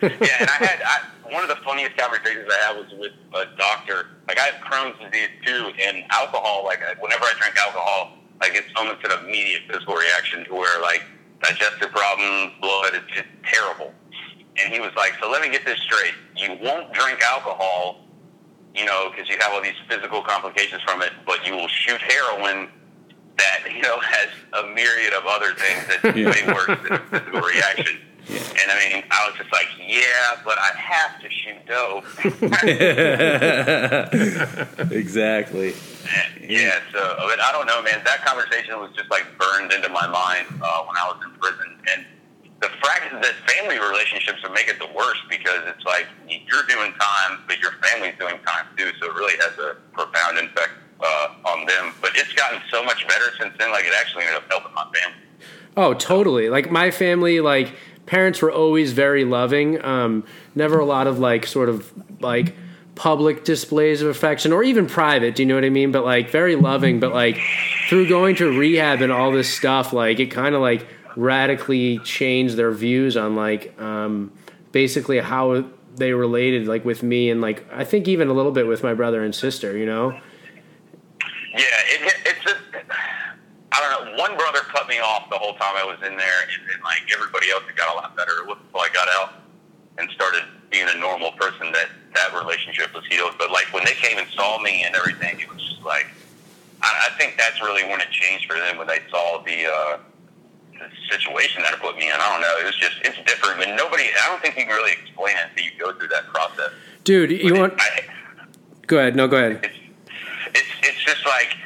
yeah, 0.02 0.36
and 0.40 0.50
I 0.50 0.64
had 0.64 0.82
I, 0.82 1.32
one 1.32 1.42
of 1.42 1.48
the 1.48 1.62
funniest 1.64 1.96
conversations 1.96 2.48
I 2.50 2.66
had 2.66 2.76
was 2.76 2.92
with 2.98 3.12
a 3.34 3.56
doctor. 3.56 4.06
Like 4.28 4.38
I 4.38 4.44
have 4.44 4.60
Crohn's 4.62 4.98
disease 4.98 5.28
too, 5.44 5.72
and 5.82 6.04
alcohol. 6.10 6.64
Like 6.64 6.80
whenever 7.00 7.24
I 7.24 7.32
drink 7.38 7.56
alcohol, 7.56 8.12
like 8.40 8.52
it's 8.54 8.68
almost 8.76 9.04
an 9.04 9.24
immediate 9.24 9.62
physical 9.68 9.94
reaction 9.94 10.44
to 10.46 10.54
where 10.54 10.80
like 10.80 11.02
digestive 11.42 11.90
problems, 11.90 12.52
blood, 12.60 12.94
it's 12.94 13.12
just 13.12 13.28
terrible. 13.44 13.92
And 14.62 14.72
he 14.72 14.80
was 14.80 14.92
like, 14.96 15.12
"So 15.20 15.30
let 15.30 15.42
me 15.42 15.50
get 15.50 15.64
this 15.64 15.78
straight. 15.80 16.14
You 16.36 16.56
won't 16.62 16.92
drink 16.92 17.20
alcohol, 17.22 18.04
you 18.74 18.84
know, 18.84 19.10
because 19.10 19.28
you 19.28 19.36
have 19.40 19.52
all 19.52 19.62
these 19.62 19.78
physical 19.88 20.22
complications 20.22 20.82
from 20.82 21.02
it, 21.02 21.12
but 21.26 21.46
you 21.46 21.54
will 21.54 21.68
shoot 21.68 22.00
heroin." 22.00 22.68
That 23.38 23.60
you 23.74 23.82
know 23.82 23.98
has 24.00 24.28
a 24.52 24.62
myriad 24.74 25.12
of 25.12 25.24
other 25.26 25.54
things 25.54 25.86
that 25.88 26.16
Yeah. 26.16 26.30
way 26.30 26.42
worse 26.54 26.78
than 26.82 26.92
a 26.92 26.98
physical 27.10 27.40
reaction. 27.40 27.98
And 28.26 28.70
I 28.70 28.78
mean, 28.88 29.04
I 29.10 29.28
was 29.28 29.36
just 29.36 29.52
like, 29.52 29.66
yeah, 29.78 30.40
but 30.46 30.56
I 30.58 30.70
have 30.78 31.20
to 31.20 31.28
shoot 31.28 31.60
dope. 31.68 32.04
exactly. 34.92 35.74
yeah, 36.40 36.80
so 36.92 37.00
but 37.18 37.40
I 37.40 37.52
don't 37.52 37.66
know, 37.66 37.82
man. 37.82 38.00
That 38.04 38.24
conversation 38.24 38.78
was 38.80 38.90
just 38.96 39.10
like 39.10 39.24
burned 39.38 39.72
into 39.72 39.88
my 39.88 40.06
mind 40.06 40.46
uh, 40.62 40.82
when 40.84 40.96
I 40.96 41.04
was 41.12 41.20
in 41.24 41.30
prison, 41.38 41.76
and 41.94 42.06
the 42.60 42.68
fact 42.80 43.12
that 43.12 43.34
family 43.50 43.78
relationships 43.78 44.38
would 44.42 44.52
make 44.52 44.68
it 44.68 44.78
the 44.78 44.88
worst 44.96 45.20
because 45.28 45.60
it's 45.66 45.84
like 45.84 46.06
you're 46.28 46.64
doing 46.68 46.92
time, 46.96 47.40
but 47.46 47.58
your 47.60 47.72
family's 47.82 48.14
doing 48.18 48.36
time 48.46 48.66
too. 48.76 48.90
So 49.00 49.10
it 49.10 49.14
really 49.14 49.36
has 49.40 49.52
a 49.58 49.76
profound 49.92 50.38
impact 50.38 50.72
uh, 51.00 51.34
on 51.52 51.66
them. 51.66 51.92
But 52.00 52.12
it's 52.16 52.32
gotten 52.32 52.60
much 52.84 53.06
better 53.08 53.26
since 53.38 53.54
then. 53.58 53.70
Like 53.70 53.84
it 53.84 53.94
actually 53.98 54.24
ended 54.24 54.42
up 54.42 54.50
helping 54.50 54.74
my 54.74 54.84
family. 54.84 55.18
Oh, 55.76 55.94
totally. 55.94 56.48
Like 56.48 56.70
my 56.70 56.90
family, 56.90 57.40
like 57.40 57.74
parents 58.06 58.42
were 58.42 58.52
always 58.52 58.92
very 58.92 59.24
loving. 59.24 59.84
Um, 59.84 60.24
never 60.54 60.78
a 60.78 60.84
lot 60.84 61.06
of 61.06 61.18
like 61.18 61.46
sort 61.46 61.68
of 61.68 61.92
like 62.20 62.54
public 62.94 63.44
displays 63.44 64.02
of 64.02 64.08
affection 64.08 64.52
or 64.52 64.62
even 64.62 64.86
private. 64.86 65.34
Do 65.34 65.42
you 65.42 65.46
know 65.46 65.54
what 65.56 65.64
I 65.64 65.70
mean? 65.70 65.92
But 65.92 66.04
like 66.04 66.30
very 66.30 66.56
loving. 66.56 67.00
But 67.00 67.12
like 67.12 67.38
through 67.88 68.08
going 68.08 68.36
to 68.36 68.58
rehab 68.58 69.00
and 69.00 69.12
all 69.12 69.32
this 69.32 69.52
stuff, 69.52 69.92
like 69.92 70.20
it 70.20 70.26
kind 70.26 70.54
of 70.54 70.60
like 70.60 70.86
radically 71.16 71.98
changed 72.00 72.56
their 72.56 72.72
views 72.72 73.16
on 73.16 73.36
like 73.36 73.78
um, 73.80 74.32
basically 74.72 75.18
how 75.20 75.64
they 75.96 76.12
related 76.12 76.66
like 76.66 76.84
with 76.84 77.02
me 77.02 77.30
and 77.30 77.40
like 77.40 77.64
I 77.72 77.84
think 77.84 78.08
even 78.08 78.28
a 78.28 78.32
little 78.32 78.52
bit 78.52 78.66
with 78.66 78.82
my 78.82 78.94
brother 78.94 79.22
and 79.24 79.34
sister. 79.34 79.76
You 79.76 79.86
know. 79.86 80.12
Yeah, 81.52 81.60
it, 81.60 82.14
it's 82.26 82.44
just 82.44 82.60
I 83.72 83.80
don't 83.80 84.06
know. 84.06 84.13
One 84.24 84.38
brother 84.38 84.60
cut 84.72 84.88
me 84.88 84.96
off 85.00 85.28
the 85.28 85.36
whole 85.36 85.52
time 85.60 85.76
I 85.76 85.84
was 85.84 85.98
in 86.00 86.16
there, 86.16 86.38
and, 86.48 86.50
and 86.72 86.82
like 86.82 87.04
everybody 87.12 87.50
else, 87.50 87.62
it 87.68 87.76
got 87.76 87.92
a 87.92 87.96
lot 88.00 88.16
better 88.16 88.40
until 88.40 88.80
I 88.80 88.88
got 88.88 89.06
out 89.20 89.34
and 89.98 90.08
started 90.12 90.44
being 90.70 90.86
a 90.88 90.96
normal 90.98 91.32
person. 91.32 91.70
That 91.72 91.88
that 92.14 92.32
relationship 92.32 92.94
was 92.94 93.04
healed. 93.04 93.34
But 93.36 93.50
like 93.50 93.70
when 93.74 93.84
they 93.84 93.92
came 93.92 94.16
and 94.16 94.26
saw 94.32 94.58
me 94.60 94.82
and 94.84 94.96
everything, 94.96 95.40
it 95.40 95.52
was 95.52 95.60
just 95.60 95.82
like 95.84 96.06
I, 96.80 97.10
I 97.12 97.18
think 97.18 97.36
that's 97.36 97.60
really 97.60 97.84
when 97.84 98.00
it 98.00 98.08
changed 98.12 98.46
for 98.50 98.56
them 98.56 98.78
when 98.78 98.86
they 98.86 99.00
saw 99.10 99.42
the. 99.44 99.66
Uh, 99.68 99.98
the 100.74 100.88
situation 101.08 101.62
that 101.62 101.72
it 101.74 101.80
put 101.80 101.96
me 101.96 102.06
in. 102.08 102.12
I 102.14 102.32
don't 102.32 102.40
know. 102.40 102.56
It 102.60 102.64
was 102.66 102.76
just 102.76 102.96
it's 103.04 103.16
different, 103.30 103.62
and 103.62 103.76
nobody. 103.76 104.04
I 104.24 104.28
don't 104.28 104.42
think 104.42 104.56
you 104.56 104.64
can 104.64 104.74
really 104.74 104.90
explain 104.92 105.36
it 105.36 105.50
until 105.50 105.64
you 105.66 105.70
go 105.78 105.92
through 105.96 106.08
that 106.08 106.26
process. 106.32 106.72
Dude, 107.04 107.30
you 107.30 107.52
But 107.52 107.60
want? 107.60 107.72
it- 107.74 107.78
I, 107.78 108.00
Go 108.88 108.98
ahead. 108.98 109.14
No, 109.14 109.28
go 109.28 109.36
ahead. 109.36 109.60
it's 109.62 109.76
it's 110.54 110.68
it's 110.82 111.04
just 111.04 111.24
like 111.26 111.56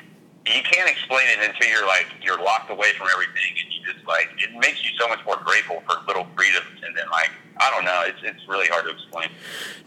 you 0.54 0.62
can't 0.62 0.90
explain 0.90 1.26
it 1.28 1.38
until 1.48 1.68
you're 1.68 1.87
like 1.87 2.06
you're 2.22 2.42
locked 2.42 2.70
away 2.70 2.92
from 2.96 3.08
everything 3.12 3.52
and 3.62 3.72
you 3.72 3.92
just 3.92 4.06
like 4.06 4.28
it 4.38 4.52
makes 4.58 4.84
you 4.84 4.90
so 4.98 5.08
much 5.08 5.20
more 5.26 5.37
grateful 5.44 5.82
for 5.87 6.00
little 6.06 6.26
freedoms 6.37 6.82
and 6.84 6.96
then 6.96 7.08
like 7.11 7.30
I 7.58 7.70
don't 7.70 7.84
know 7.84 8.02
it's 8.06 8.18
it's 8.22 8.48
really 8.48 8.66
hard 8.68 8.84
to 8.84 8.90
explain. 8.90 9.28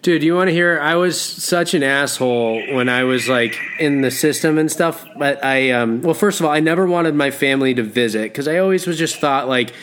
Dude, 0.01 0.23
you 0.23 0.33
want 0.33 0.47
to 0.47 0.51
hear? 0.51 0.79
I 0.79 0.95
was 0.95 1.21
such 1.21 1.75
an 1.75 1.83
asshole 1.83 2.73
when 2.73 2.89
I 2.89 3.03
was 3.03 3.29
like 3.29 3.59
in 3.79 4.01
the 4.01 4.09
system 4.09 4.57
and 4.57 4.71
stuff. 4.71 5.05
But 5.15 5.45
I, 5.45 5.69
um, 5.71 6.01
well, 6.01 6.15
first 6.15 6.39
of 6.39 6.45
all, 6.47 6.51
I 6.51 6.59
never 6.59 6.87
wanted 6.87 7.13
my 7.13 7.29
family 7.29 7.75
to 7.75 7.83
visit 7.83 8.23
because 8.23 8.47
I 8.47 8.57
always 8.57 8.87
was 8.87 8.97
just 8.97 9.17
thought 9.17 9.47
like, 9.47 9.73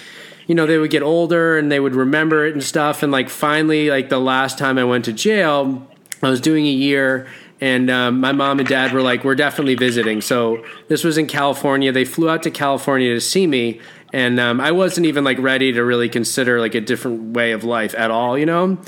you 0.49 0.57
know, 0.57 0.67
they 0.67 0.77
would 0.77 0.91
get 0.91 1.05
older 1.05 1.57
and 1.57 1.71
they 1.71 1.79
would 1.79 1.95
remember 1.95 2.45
it 2.45 2.53
and 2.53 2.65
stuff. 2.65 3.05
And 3.05 3.13
like 3.13 3.29
finally, 3.29 3.91
like 3.91 4.09
the 4.09 4.19
last 4.19 4.59
time 4.59 4.77
I 4.77 4.83
went 4.83 5.05
to 5.05 5.13
jail, 5.13 5.87
I 6.21 6.31
was 6.31 6.41
doing 6.41 6.67
a 6.67 6.71
year. 6.71 7.29
And 7.61 7.91
um, 7.91 8.21
my 8.21 8.33
mom 8.33 8.61
and 8.61 8.69
dad 8.69 8.93
were 8.93 9.03
like, 9.03 9.25
"We're 9.25 9.35
definitely 9.35 9.75
visiting." 9.75 10.21
So 10.21 10.65
this 10.87 11.03
was 11.03 11.19
in 11.19 11.27
California. 11.27 11.91
They 11.91 12.05
flew 12.05 12.29
out 12.29 12.45
to 12.45 12.51
California 12.51 13.15
to 13.15 13.21
see 13.21 13.47
me, 13.47 13.81
and 14.13 14.39
um, 14.39 14.61
I 14.61 14.71
wasn't 14.71 15.07
even 15.07 15.25
like 15.25 15.39
ready 15.39 15.73
to 15.73 15.85
really 15.85 16.09
consider 16.09 16.61
like 16.61 16.77
a 16.77 16.81
different 16.81 17.35
way 17.35 17.53
of 17.53 17.65
life 17.65 17.95
at 17.97 18.11
all, 18.13 18.39
you 18.39 18.47
know 18.47 18.79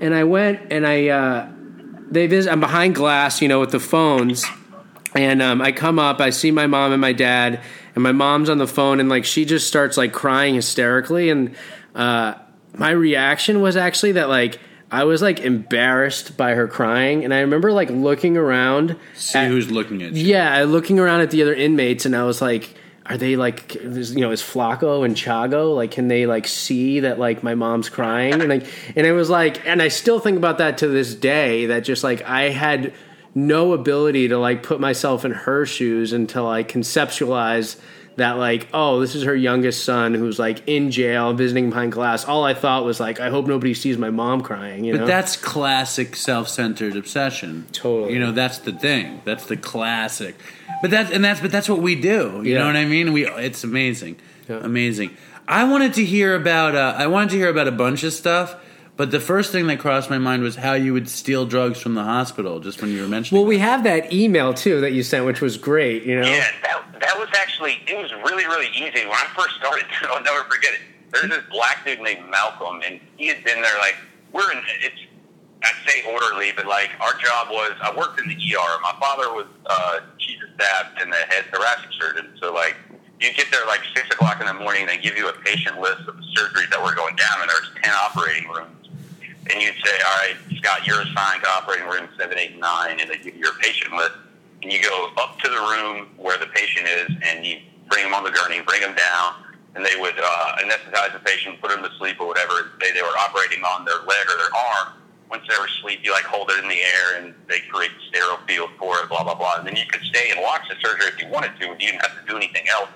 and 0.00 0.14
I 0.14 0.24
went 0.24 0.72
and 0.72 0.86
I 0.86 1.08
uh, 1.08 1.48
they 2.10 2.26
visit. 2.26 2.50
I'm 2.50 2.60
behind 2.60 2.94
glass, 2.94 3.40
you 3.40 3.48
know, 3.48 3.60
with 3.60 3.70
the 3.70 3.80
phones, 3.80 4.44
and 5.14 5.40
um, 5.42 5.60
I 5.60 5.72
come 5.72 5.98
up. 5.98 6.20
I 6.20 6.30
see 6.30 6.50
my 6.50 6.66
mom 6.66 6.92
and 6.92 7.00
my 7.00 7.12
dad, 7.12 7.60
and 7.94 8.02
my 8.02 8.12
mom's 8.12 8.48
on 8.48 8.58
the 8.58 8.66
phone, 8.66 8.98
and 8.98 9.08
like 9.08 9.24
she 9.24 9.44
just 9.44 9.68
starts 9.68 9.96
like 9.96 10.12
crying 10.12 10.54
hysterically, 10.54 11.30
and 11.30 11.54
uh, 11.94 12.34
my 12.76 12.90
reaction 12.90 13.60
was 13.60 13.76
actually 13.76 14.12
that 14.12 14.28
like. 14.28 14.58
I 14.92 15.04
was 15.04 15.22
like 15.22 15.40
embarrassed 15.40 16.36
by 16.36 16.54
her 16.54 16.66
crying, 16.66 17.24
and 17.24 17.32
I 17.32 17.40
remember 17.40 17.72
like 17.72 17.90
looking 17.90 18.36
around. 18.36 18.96
See 19.14 19.38
at- 19.38 19.48
who's 19.48 19.70
looking 19.70 20.02
at 20.02 20.12
you. 20.14 20.24
yeah, 20.24 20.64
looking 20.64 20.98
around 20.98 21.20
at 21.20 21.30
the 21.30 21.42
other 21.42 21.54
inmates, 21.54 22.06
and 22.06 22.16
I 22.16 22.24
was 22.24 22.42
like, 22.42 22.74
"Are 23.06 23.16
they 23.16 23.36
like, 23.36 23.76
is- 23.76 24.14
you 24.14 24.20
know, 24.20 24.32
is 24.32 24.42
Flacco 24.42 25.04
and 25.04 25.14
Chago 25.14 25.76
like, 25.76 25.92
can 25.92 26.08
they 26.08 26.26
like 26.26 26.46
see 26.48 27.00
that 27.00 27.18
like 27.20 27.42
my 27.44 27.54
mom's 27.54 27.88
crying?" 27.88 28.34
And 28.34 28.48
like, 28.48 28.66
and 28.96 29.06
it 29.06 29.12
was 29.12 29.30
like, 29.30 29.64
and 29.66 29.80
I 29.80 29.88
still 29.88 30.18
think 30.18 30.36
about 30.36 30.58
that 30.58 30.78
to 30.78 30.88
this 30.88 31.14
day. 31.14 31.66
That 31.66 31.80
just 31.84 32.02
like 32.02 32.22
I 32.22 32.48
had 32.50 32.92
no 33.32 33.72
ability 33.74 34.26
to 34.26 34.38
like 34.38 34.64
put 34.64 34.80
myself 34.80 35.24
in 35.24 35.30
her 35.30 35.64
shoes 35.66 36.12
until 36.12 36.48
I 36.48 36.64
conceptualized 36.64 37.76
that 38.20 38.38
like, 38.38 38.68
oh, 38.72 39.00
this 39.00 39.14
is 39.14 39.24
her 39.24 39.34
youngest 39.34 39.84
son 39.84 40.14
who's 40.14 40.38
like 40.38 40.62
in 40.66 40.90
jail 40.90 41.32
visiting 41.32 41.70
behind 41.70 41.92
glass. 41.92 42.24
All 42.24 42.44
I 42.44 42.54
thought 42.54 42.84
was 42.84 43.00
like, 43.00 43.18
I 43.20 43.28
hope 43.30 43.46
nobody 43.46 43.74
sees 43.74 43.98
my 43.98 44.10
mom 44.10 44.40
crying. 44.42 44.84
You 44.84 44.92
But 44.94 45.00
know, 45.00 45.06
that's 45.06 45.36
classic 45.36 46.16
self-centered 46.16 46.96
obsession. 46.96 47.66
Totally. 47.72 48.14
You 48.14 48.20
know, 48.20 48.32
that's 48.32 48.58
the 48.58 48.72
thing. 48.72 49.20
That's 49.24 49.46
the 49.46 49.56
classic. 49.56 50.34
But 50.82 50.90
that's 50.90 51.10
and 51.10 51.24
that's 51.24 51.40
but 51.40 51.50
that's 51.50 51.68
what 51.68 51.80
we 51.80 51.94
do. 51.94 52.40
You 52.44 52.52
Yeah. 52.52 52.58
know 52.60 52.66
what 52.66 52.76
I 52.76 52.84
mean? 52.84 53.12
We 53.12 53.26
it's 53.26 53.64
amazing. 53.64 54.16
Yeah. 54.48 54.60
Amazing. 54.62 55.10
I 55.48 55.64
wanted 55.64 55.94
to 55.94 56.04
hear 56.04 56.34
about 56.34 56.74
uh, 56.74 56.94
I 56.96 57.06
wanted 57.08 57.30
to 57.30 57.36
hear 57.36 57.48
about 57.50 57.68
a 57.68 57.72
bunch 57.72 58.02
of 58.04 58.12
stuff, 58.12 58.54
but 59.00 59.12
the 59.12 59.18
first 59.18 59.50
thing 59.50 59.66
that 59.68 59.78
crossed 59.78 60.10
my 60.10 60.18
mind 60.18 60.42
was 60.42 60.56
how 60.56 60.74
you 60.74 60.92
would 60.92 61.08
steal 61.08 61.46
drugs 61.46 61.80
from 61.80 61.94
the 61.94 62.04
hospital 62.04 62.60
just 62.60 62.82
when 62.82 62.90
you 62.90 63.00
were 63.00 63.08
mentioning 63.08 63.40
well, 63.40 63.48
we 63.48 63.56
have 63.56 63.82
that 63.84 64.12
email 64.12 64.52
too 64.52 64.82
that 64.82 64.92
you 64.92 65.02
sent, 65.02 65.24
which 65.24 65.40
was 65.40 65.56
great. 65.56 66.02
You 66.02 66.20
know. 66.20 66.28
Yeah, 66.28 66.46
that 66.64 66.84
that 67.00 67.18
was 67.18 67.30
actually 67.32 67.80
it 67.86 67.96
was 67.96 68.12
really 68.12 68.44
really 68.44 68.68
easy 68.76 69.06
when 69.06 69.16
I 69.16 69.26
first 69.34 69.54
started. 69.56 69.86
I'll 70.02 70.22
never 70.22 70.44
forget 70.44 70.74
it. 70.74 70.80
There's 71.14 71.30
this 71.30 71.42
black 71.50 71.82
dude 71.82 72.02
named 72.02 72.28
Malcolm, 72.28 72.82
and 72.86 73.00
he 73.16 73.28
had 73.28 73.42
been 73.42 73.62
there 73.62 73.78
like 73.78 73.96
we're 74.34 74.52
in 74.52 74.58
it's. 74.84 75.00
I 75.62 75.72
say 75.86 76.02
orderly, 76.12 76.52
but 76.54 76.66
like 76.66 76.90
our 77.00 77.14
job 77.14 77.48
was, 77.48 77.72
I 77.80 77.96
worked 77.96 78.20
in 78.20 78.28
the 78.28 78.34
ER. 78.34 78.80
My 78.82 78.94
father 79.00 79.32
was 79.32 79.46
uh, 79.64 80.00
chief 80.18 80.36
of 80.42 80.54
staff 80.56 80.92
and 81.00 81.10
the 81.10 81.16
head 81.16 81.46
thoracic 81.50 81.88
surgeon. 81.98 82.36
So 82.38 82.52
like, 82.52 82.76
you 83.18 83.32
get 83.32 83.46
there 83.50 83.64
like 83.66 83.80
six 83.94 84.08
o'clock 84.08 84.40
in 84.40 84.46
the 84.46 84.54
morning. 84.54 84.82
And 84.82 84.90
they 84.90 84.98
give 84.98 85.16
you 85.16 85.28
a 85.28 85.32
patient 85.44 85.80
list 85.80 86.00
of 86.08 86.16
the 86.16 86.24
surgeries 86.36 86.68
that 86.68 86.82
were 86.82 86.94
going 86.94 87.16
down, 87.16 87.40
and 87.40 87.48
there's 87.48 87.70
ten 87.82 87.92
operating 87.92 88.48
rooms. 88.48 88.79
And 89.48 89.62
you'd 89.62 89.74
say, 89.82 89.96
all 90.04 90.18
right, 90.18 90.36
Scott, 90.58 90.86
you're 90.86 91.00
assigned 91.00 91.42
to 91.42 91.48
operating 91.48 91.88
room 91.88 92.08
seven, 92.18 92.38
eight, 92.38 92.58
nine, 92.58 93.00
and 93.00 93.08
they 93.08 93.16
give 93.16 93.34
you 93.34 93.40
your 93.40 93.54
patient 93.60 93.92
list. 93.92 94.12
And 94.62 94.70
you 94.70 94.82
go 94.82 95.10
up 95.16 95.38
to 95.40 95.48
the 95.48 95.56
room 95.56 96.08
where 96.18 96.36
the 96.36 96.46
patient 96.46 96.86
is, 96.86 97.16
and 97.24 97.46
you 97.46 97.58
bring 97.88 98.04
them 98.04 98.14
on 98.14 98.22
the 98.22 98.30
gurney, 98.30 98.60
bring 98.60 98.82
them 98.82 98.94
down, 98.94 99.34
and 99.74 99.84
they 99.84 99.96
would 99.98 100.18
uh, 100.18 100.56
anesthetize 100.62 101.12
the 101.12 101.20
patient, 101.20 101.60
put 101.60 101.70
them 101.70 101.82
to 101.82 101.90
sleep 101.96 102.20
or 102.20 102.26
whatever. 102.26 102.70
Say 102.82 102.92
they 102.92 103.02
were 103.02 103.16
operating 103.18 103.64
on 103.64 103.84
their 103.84 103.98
leg 104.06 104.26
or 104.28 104.36
their 104.36 104.54
arm. 104.54 104.94
Once 105.30 105.44
they 105.48 105.56
were 105.58 105.66
asleep, 105.66 106.00
you 106.02 106.12
like 106.12 106.24
hold 106.24 106.50
it 106.50 106.62
in 106.62 106.68
the 106.68 106.80
air, 106.82 107.22
and 107.22 107.34
they 107.48 107.60
create 107.70 107.90
the 107.96 108.04
sterile 108.08 108.38
field 108.46 108.70
for 108.78 108.98
it. 108.98 109.08
Blah 109.08 109.22
blah 109.24 109.34
blah. 109.34 109.58
And 109.58 109.66
then 109.66 109.76
you 109.76 109.86
could 109.90 110.02
stay 110.02 110.30
and 110.30 110.40
watch 110.42 110.62
the 110.68 110.74
surgery 110.82 111.06
if 111.06 111.22
you 111.22 111.28
wanted 111.28 111.52
to, 111.60 111.70
and 111.70 111.80
you 111.80 111.88
didn't 111.88 112.02
have 112.02 112.18
to 112.20 112.26
do 112.26 112.36
anything 112.36 112.68
else 112.68 112.90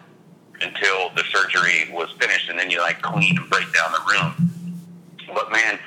until 0.60 1.10
the 1.14 1.22
surgery 1.30 1.90
was 1.92 2.10
finished, 2.18 2.50
and 2.50 2.58
then 2.58 2.70
you 2.70 2.80
like 2.80 3.00
clean 3.02 3.38
and 3.38 3.48
break 3.48 3.72
down 3.72 3.92
the 3.92 4.02
room. 4.12 4.50
But 5.32 5.50
man, 5.50 5.78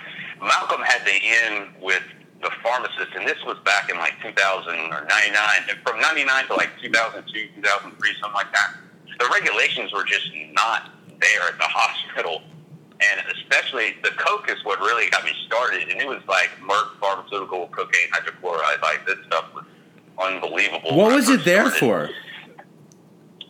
Malcolm 0.41 0.81
had 0.81 1.05
to 1.05 1.13
in 1.13 1.69
with 1.81 2.03
the 2.41 2.51
pharmacist, 2.61 3.15
and 3.15 3.27
this 3.27 3.37
was 3.45 3.57
back 3.65 3.89
in 3.89 3.97
like 3.97 4.13
2000 4.21 4.73
or 4.93 5.05
99, 5.05 5.37
from 5.85 5.99
99 5.99 6.47
to 6.47 6.53
like 6.55 6.69
2002, 6.81 7.47
2003, 7.55 8.13
something 8.21 8.33
like 8.33 8.51
that. 8.53 8.75
The 9.19 9.27
regulations 9.33 9.91
were 9.93 10.03
just 10.03 10.29
not 10.53 10.91
there 11.19 11.41
at 11.47 11.57
the 11.57 11.63
hospital. 11.67 12.41
And 12.99 13.21
especially 13.35 13.95
the 14.03 14.09
coke 14.17 14.49
is 14.49 14.63
what 14.63 14.79
really 14.79 15.09
got 15.11 15.23
me 15.23 15.31
started. 15.45 15.87
And 15.89 16.01
it 16.01 16.07
was 16.07 16.21
like 16.27 16.49
Merck 16.61 16.99
pharmaceutical 16.99 17.67
cocaine 17.67 18.09
hydrochloride. 18.11 18.81
Like 18.81 19.05
this 19.05 19.17
stuff 19.27 19.45
was 19.53 19.65
unbelievable. 20.17 20.97
What 20.97 21.13
was 21.13 21.29
it 21.29 21.45
there 21.45 21.69
started. 21.69 22.09
for? 22.09 22.26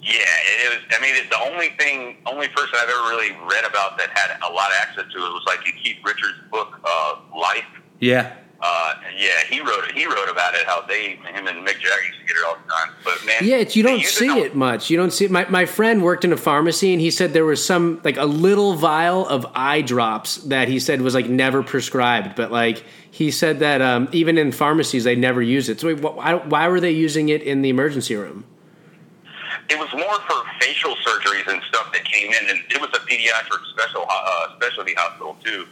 Yeah, 0.08 0.24
it 0.24 0.70
was. 0.70 0.98
I 0.98 1.02
mean, 1.02 1.16
it's 1.16 1.30
the 1.30 1.40
only 1.52 1.70
thing, 1.78 2.16
only 2.26 2.48
person 2.48 2.76
I've 2.82 2.88
ever 2.88 3.10
really 3.10 3.32
read 3.52 3.66
about 3.66 3.98
that 3.98 4.10
had 4.18 4.38
a 4.42 4.52
lot 4.54 4.70
of 4.72 4.78
access 4.82 5.04
to 5.12 5.18
it 5.18 5.34
was 5.34 5.44
like 5.46 5.60
in 5.68 5.74
Keith 5.84 5.98
Richards' 6.06 6.38
book, 6.50 6.80
uh, 6.86 7.16
Life. 7.38 7.66
Yeah. 8.00 8.34
Uh, 8.60 8.94
yeah, 9.16 9.44
he 9.50 9.60
wrote 9.60 9.84
it. 9.84 9.92
He 9.92 10.06
wrote 10.08 10.30
about 10.32 10.56
it. 10.56 10.66
How 10.66 10.82
they, 10.82 11.12
him 11.18 11.46
and 11.46 11.60
Mick 11.68 11.74
Jagger 11.80 12.04
used 12.08 12.20
to 12.22 12.26
get 12.26 12.38
it 12.38 12.44
all 12.48 12.56
the 12.56 12.72
time. 12.72 12.94
But 13.04 13.24
man, 13.26 13.36
Yeah, 13.42 13.58
it's, 13.58 13.76
you 13.76 13.84
don't 13.84 14.02
see 14.04 14.30
on- 14.30 14.38
it 14.40 14.56
much. 14.56 14.90
You 14.90 14.98
don't 14.98 15.12
see 15.12 15.26
it. 15.26 15.32
My, 15.32 15.48
my 15.50 15.66
friend 15.68 16.02
worked 16.02 16.24
in 16.26 16.34
a 16.34 16.38
pharmacy 16.38 16.92
and 16.92 17.00
he 17.00 17.12
said 17.12 17.34
there 17.34 17.46
was 17.46 17.64
some, 17.64 18.02
like 18.04 18.18
a 18.18 18.26
little 18.26 18.74
vial 18.74 19.28
of 19.28 19.46
eye 19.54 19.82
drops 19.82 20.38
that 20.46 20.70
he 20.70 20.80
said 20.80 21.02
was 21.02 21.14
like 21.14 21.28
never 21.30 21.62
prescribed. 21.62 22.36
But 22.36 22.52
like 22.52 22.84
he 23.12 23.30
said 23.30 23.60
that 23.60 23.82
um, 23.84 24.10
even 24.12 24.40
in 24.40 24.52
pharmacies, 24.52 25.04
they 25.04 25.16
never 25.16 25.42
use 25.42 25.70
it. 25.70 25.80
So 25.80 25.96
why, 25.96 26.34
why 26.36 26.68
were 26.68 26.80
they 26.80 26.92
using 26.92 27.30
it 27.30 27.44
in 27.44 27.62
the 27.62 27.70
emergency 27.70 28.16
room? 28.16 28.44
It 29.70 29.78
was 29.80 29.92
more 29.94 30.20
for 30.28 30.44
facial 30.62 30.96
surgeries 31.06 31.48
and 31.48 31.62
stuff 31.64 31.92
that 31.94 32.06
came 32.06 32.32
in, 32.32 32.50
and 32.50 32.60
it 32.70 32.80
was 32.80 32.90
a 32.94 33.00
pediatric 33.06 33.60
special 33.74 34.06
uh, 34.10 34.56
specialty 34.56 34.94
hospital 34.96 35.38
too. 35.44 35.66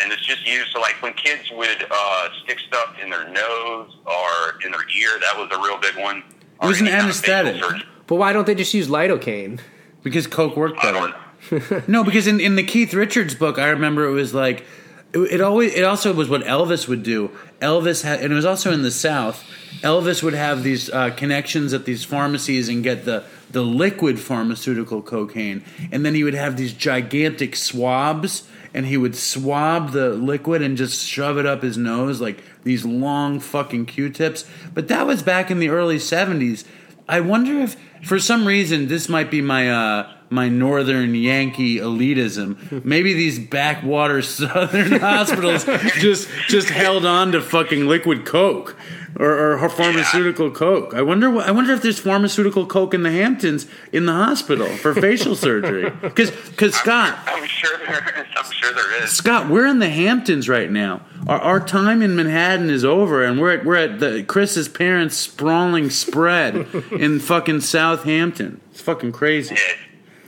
And 0.00 0.12
it's 0.12 0.26
just 0.26 0.44
used 0.46 0.72
so 0.72 0.80
like 0.80 1.00
when 1.02 1.12
kids 1.14 1.50
would 1.52 1.86
uh, 1.90 2.28
stick 2.42 2.58
stuff 2.66 2.96
in 3.02 3.10
their 3.10 3.28
nose 3.28 3.96
or 4.06 4.60
in 4.64 4.72
their 4.72 4.88
ear, 4.96 5.20
that 5.20 5.36
was 5.36 5.48
a 5.52 5.62
real 5.62 5.78
big 5.78 5.96
one. 6.02 6.22
It 6.62 6.66
was 6.66 6.80
an 6.80 6.88
any 6.88 6.96
kind 6.96 7.10
of 7.10 7.16
anesthetic. 7.16 7.62
But 8.06 8.16
why 8.16 8.32
don't 8.32 8.46
they 8.46 8.54
just 8.54 8.74
use 8.74 8.88
lidocaine? 8.88 9.60
because 10.02 10.26
Coke 10.26 10.56
worked 10.56 10.78
I 10.84 10.92
better. 10.92 10.98
don't 10.98 11.10
know. 11.10 11.82
No, 11.88 12.04
because 12.04 12.26
in, 12.26 12.40
in 12.40 12.56
the 12.56 12.62
Keith 12.62 12.94
Richards 12.94 13.34
book, 13.34 13.58
I 13.58 13.68
remember 13.68 14.04
it 14.06 14.12
was 14.12 14.32
like 14.34 14.64
it, 15.12 15.18
it 15.18 15.40
always 15.40 15.74
it 15.74 15.84
also 15.84 16.12
was 16.12 16.28
what 16.28 16.42
Elvis 16.42 16.88
would 16.88 17.02
do. 17.02 17.30
Elvis 17.60 18.02
had, 18.02 18.20
and 18.20 18.32
it 18.32 18.36
was 18.36 18.44
also 18.44 18.72
in 18.72 18.82
the 18.82 18.90
South. 18.90 19.44
Elvis 19.80 20.22
would 20.22 20.34
have 20.34 20.62
these 20.62 20.88
uh, 20.90 21.10
connections 21.10 21.72
at 21.72 21.84
these 21.84 22.04
pharmacies 22.04 22.68
and 22.68 22.82
get 22.82 23.04
the 23.04 23.24
the 23.54 23.62
liquid 23.62 24.20
pharmaceutical 24.20 25.00
cocaine, 25.00 25.64
and 25.90 26.04
then 26.04 26.14
he 26.14 26.22
would 26.22 26.34
have 26.34 26.56
these 26.58 26.74
gigantic 26.74 27.56
swabs, 27.56 28.46
and 28.74 28.84
he 28.84 28.96
would 28.98 29.16
swab 29.16 29.92
the 29.92 30.10
liquid 30.10 30.60
and 30.60 30.76
just 30.76 31.06
shove 31.06 31.38
it 31.38 31.46
up 31.46 31.62
his 31.62 31.78
nose 31.78 32.20
like 32.20 32.42
these 32.64 32.84
long 32.84 33.40
fucking 33.40 33.86
Q-tips. 33.86 34.44
But 34.74 34.88
that 34.88 35.06
was 35.06 35.22
back 35.22 35.50
in 35.50 35.58
the 35.60 35.70
early 35.70 35.96
'70s. 35.96 36.64
I 37.08 37.20
wonder 37.20 37.60
if, 37.60 37.76
for 38.02 38.18
some 38.18 38.46
reason, 38.46 38.88
this 38.88 39.08
might 39.08 39.30
be 39.30 39.40
my 39.40 39.70
uh, 39.70 40.13
my 40.34 40.48
northern 40.48 41.14
Yankee 41.14 41.76
elitism. 41.78 42.84
Maybe 42.84 43.14
these 43.14 43.38
backwater 43.38 44.20
southern 44.38 44.92
hospitals 45.00 45.64
just 45.98 46.28
just 46.48 46.68
held 46.68 47.06
on 47.06 47.32
to 47.32 47.40
fucking 47.40 47.86
liquid 47.86 48.24
coke 48.26 48.76
or, 49.16 49.54
or 49.62 49.68
pharmaceutical 49.68 50.50
coke. 50.50 50.92
I 50.92 51.02
wonder. 51.02 51.30
wh- 51.30 51.46
I 51.46 51.52
wonder 51.52 51.72
if 51.72 51.82
there's 51.82 52.00
pharmaceutical 52.00 52.66
coke 52.66 52.94
in 52.94 53.04
the 53.04 53.12
Hamptons 53.12 53.66
in 53.92 54.06
the 54.06 54.12
hospital 54.12 54.66
for 54.66 54.92
facial 55.00 55.36
surgery. 55.36 55.88
Because 56.02 56.74
Scott. 56.74 57.16
I'm 57.26 57.46
sure 57.46 57.78
there 57.78 57.96
is. 58.18 58.26
I'm 58.36 58.50
sure 58.52 58.72
there 58.72 59.04
is. 59.04 59.10
Scott, 59.12 59.48
we're 59.48 59.66
in 59.66 59.78
the 59.78 59.88
Hamptons 59.88 60.48
right 60.48 60.70
now. 60.70 61.02
Our, 61.28 61.38
our 61.40 61.60
time 61.60 62.02
in 62.02 62.16
Manhattan 62.16 62.70
is 62.70 62.84
over, 62.84 63.22
and 63.24 63.40
we're 63.40 63.52
at 63.58 63.64
we're 63.64 63.76
at 63.76 64.00
the 64.00 64.24
Chris's 64.24 64.68
parents' 64.68 65.16
sprawling 65.16 65.90
spread 65.90 66.56
in 66.90 67.20
fucking 67.20 67.60
Southampton. 67.60 68.60
It's 68.72 68.80
fucking 68.80 69.12
crazy. 69.12 69.54
Yeah. 69.54 69.60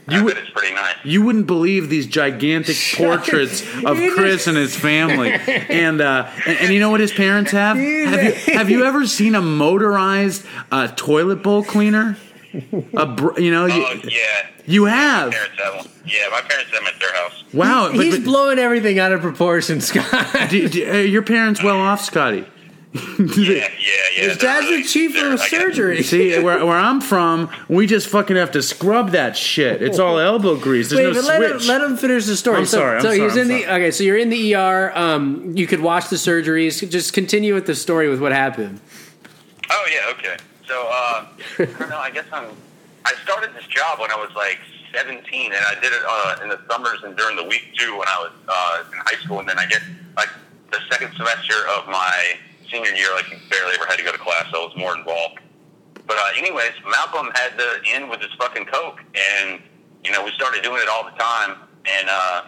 You 0.09 0.23
would, 0.23 0.37
it's 0.37 0.49
pretty 0.51 0.73
nice. 0.73 0.95
You 1.03 1.21
wouldn't 1.23 1.47
believe 1.47 1.89
these 1.89 2.07
gigantic 2.07 2.77
portraits 2.95 3.61
of 3.85 3.97
You 3.99 4.13
Chris 4.15 4.47
and 4.47 4.55
his 4.55 4.75
family, 4.75 5.31
and, 5.33 5.99
uh, 5.99 6.29
and 6.45 6.57
and 6.59 6.73
you 6.73 6.79
know 6.79 6.89
what 6.89 7.01
his 7.01 7.11
parents 7.11 7.51
have? 7.51 7.75
Have 7.77 8.23
you 8.23 8.33
have 8.53 8.69
you 8.69 8.85
ever 8.89 9.05
seen 9.05 9.35
a 9.35 9.41
motorized 9.41 10.45
uh, 10.71 10.87
toilet 10.95 11.43
bowl 11.43 11.63
cleaner? 11.63 12.17
A 12.95 13.05
br- 13.05 13.39
you 13.39 13.51
know 13.51 13.65
you, 13.65 13.85
Oh 13.85 13.99
yeah. 14.05 14.47
you 14.65 14.85
have 14.85 15.31
Parents 15.31 15.61
have 15.61 15.75
one. 15.75 15.87
Yeah, 16.05 16.29
my 16.31 16.39
parents 16.41 16.71
have 16.71 16.83
them 16.83 16.93
at 16.93 16.99
their 16.99 17.13
house. 17.13 17.43
wow. 17.53 17.89
but- 17.91 18.03
He's 18.03 18.15
but- 18.15 18.23
blowing 18.23 18.57
everything 18.59 18.99
out 18.99 19.11
of 19.11 19.19
proportion, 19.21 19.81
Scott. 19.81 20.49
do, 20.49 20.69
do, 20.69 20.89
are 20.89 21.01
your 21.01 21.21
parents 21.21 21.61
well 21.61 21.77
off, 21.77 22.01
Scotty? 22.01 22.45
Yeah, 23.37 23.53
yeah, 23.53 23.67
yeah. 23.79 24.23
His 24.29 24.37
dad's 24.37 24.65
really- 24.65 24.81
the 24.81 24.87
chief 24.87 25.15
of 25.15 25.39
surgery. 25.39 26.03
See, 26.03 26.39
where, 26.39 26.65
where 26.65 26.77
I'm 26.77 27.01
from, 27.01 27.49
we 27.67 27.87
just 27.87 28.07
fucking 28.07 28.35
have 28.35 28.51
to 28.51 28.61
scrub 28.61 29.11
that 29.11 29.35
shit. 29.37 29.81
It's 29.81 29.99
all 29.99 30.19
elbow 30.19 30.57
grease. 30.57 30.89
There's 30.89 30.99
Wait, 30.99 31.13
no 31.13 31.21
but 31.21 31.27
let 31.27 31.51
him, 31.51 31.67
let 31.67 31.81
him 31.81 31.97
finish 31.97 32.25
the 32.25 32.35
story. 32.37 32.57
I'm 32.57 32.65
so, 32.65 32.77
sorry, 32.77 32.95
I'm 32.97 33.01
so 33.01 33.07
sorry, 33.09 33.19
he's 33.21 33.33
I'm 33.33 33.39
in 33.39 33.47
the 33.47 33.73
okay. 33.75 33.91
So 33.91 34.03
you're 34.03 34.17
in 34.17 34.29
the 34.29 34.55
ER. 34.55 34.91
Um, 34.95 35.55
you 35.55 35.67
could 35.67 35.81
watch 35.81 36.09
the 36.09 36.15
surgeries. 36.15 36.87
Just 36.89 37.13
continue 37.13 37.53
with 37.53 37.65
the 37.65 37.75
story 37.75 38.09
with 38.09 38.21
what 38.21 38.31
happened. 38.31 38.79
Oh 39.69 39.87
yeah, 39.91 40.11
okay. 40.11 40.37
So 40.67 40.87
uh, 40.89 41.25
I 41.59 41.65
don't 41.65 41.89
know. 41.89 41.97
I 41.97 42.09
guess 42.11 42.25
I'm. 42.31 42.49
I 43.05 43.13
started 43.23 43.53
this 43.55 43.65
job 43.67 43.99
when 43.99 44.11
I 44.11 44.15
was 44.15 44.31
like 44.35 44.59
17, 44.93 45.53
and 45.53 45.65
I 45.65 45.75
did 45.75 45.93
it 45.93 46.01
uh, 46.07 46.39
in 46.43 46.49
the 46.49 46.59
summers 46.69 47.03
and 47.03 47.15
during 47.15 47.37
the 47.37 47.43
week 47.45 47.73
too 47.77 47.97
when 47.97 48.07
I 48.07 48.19
was 48.19 48.31
uh, 48.47 48.83
in 48.91 48.97
high 48.99 49.21
school. 49.23 49.39
And 49.39 49.47
then 49.47 49.57
I 49.59 49.65
get 49.65 49.81
like 50.15 50.29
the 50.71 50.79
second 50.91 51.13
semester 51.15 51.55
of 51.77 51.87
my 51.87 52.37
senior 52.71 52.91
year, 52.91 53.09
like 53.15 53.25
barely 53.49 53.73
ever 53.75 53.85
had 53.85 53.97
to 53.97 54.03
go 54.03 54.11
to 54.11 54.17
class, 54.17 54.45
so 54.51 54.61
I 54.61 54.65
was 54.65 54.75
more 54.77 54.97
involved. 54.97 55.39
But 56.05 56.17
uh, 56.17 56.31
anyways, 56.37 56.71
Malcolm 56.89 57.31
had 57.35 57.57
the 57.57 57.79
in 57.95 58.09
with 58.09 58.21
his 58.21 58.31
fucking 58.39 58.65
coke, 58.65 58.99
and 59.15 59.61
you 60.03 60.11
know 60.11 60.23
we 60.23 60.31
started 60.31 60.63
doing 60.63 60.81
it 60.81 60.89
all 60.89 61.03
the 61.03 61.17
time, 61.17 61.57
and 61.85 62.09
uh, 62.09 62.41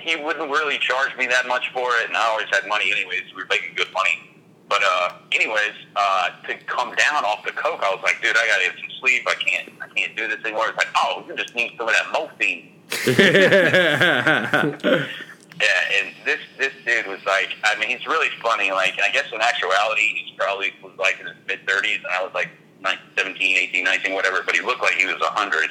he 0.00 0.16
wouldn't 0.16 0.50
really 0.50 0.78
charge 0.78 1.16
me 1.16 1.26
that 1.26 1.46
much 1.46 1.70
for 1.72 1.90
it, 2.02 2.08
and 2.08 2.16
I 2.16 2.26
always 2.28 2.46
had 2.50 2.66
money 2.66 2.90
anyways. 2.90 3.22
We 3.34 3.42
were 3.42 3.48
making 3.48 3.74
good 3.76 3.92
money. 3.92 4.24
But 4.68 4.82
uh, 4.84 5.12
anyways, 5.32 5.72
uh, 5.96 6.28
to 6.46 6.54
come 6.66 6.94
down 6.94 7.24
off 7.24 7.42
the 7.44 7.52
coke, 7.52 7.82
I 7.82 7.94
was 7.94 8.02
like, 8.02 8.20
dude, 8.20 8.36
I 8.36 8.46
gotta 8.46 8.64
get 8.64 8.74
some 8.78 8.90
sleep. 9.00 9.26
I 9.26 9.32
can't, 9.34 9.70
I 9.80 9.88
can't 9.88 10.14
do 10.14 10.28
this 10.28 10.44
anymore. 10.44 10.68
It's 10.68 10.76
like, 10.76 10.88
oh, 10.94 11.24
you 11.26 11.34
just 11.36 11.54
need 11.54 11.72
some 11.78 11.88
of 11.88 11.94
that 11.94 12.12
morphine. 12.12 12.74
Yeah, 15.60 15.98
and 15.98 16.14
this 16.24 16.38
this 16.56 16.72
dude 16.86 17.06
was 17.06 17.24
like, 17.26 17.56
I 17.64 17.78
mean, 17.80 17.88
he's 17.88 18.06
really 18.06 18.28
funny. 18.40 18.70
Like, 18.70 18.94
I 19.02 19.10
guess 19.10 19.26
in 19.32 19.40
actuality, 19.40 20.22
he's 20.22 20.36
probably 20.36 20.72
was 20.82 20.92
like 20.98 21.18
in 21.18 21.26
his 21.26 21.36
mid 21.48 21.66
thirties, 21.66 21.98
and 21.98 22.06
I 22.06 22.22
was 22.22 22.32
like 22.32 22.48
19, 22.80 23.04
17, 23.16 23.56
18, 23.56 23.84
19, 23.84 24.14
whatever. 24.14 24.42
But 24.46 24.54
he 24.54 24.62
looked 24.62 24.82
like 24.82 24.94
he 24.94 25.06
was 25.06 25.20
a 25.20 25.30
hundred. 25.30 25.70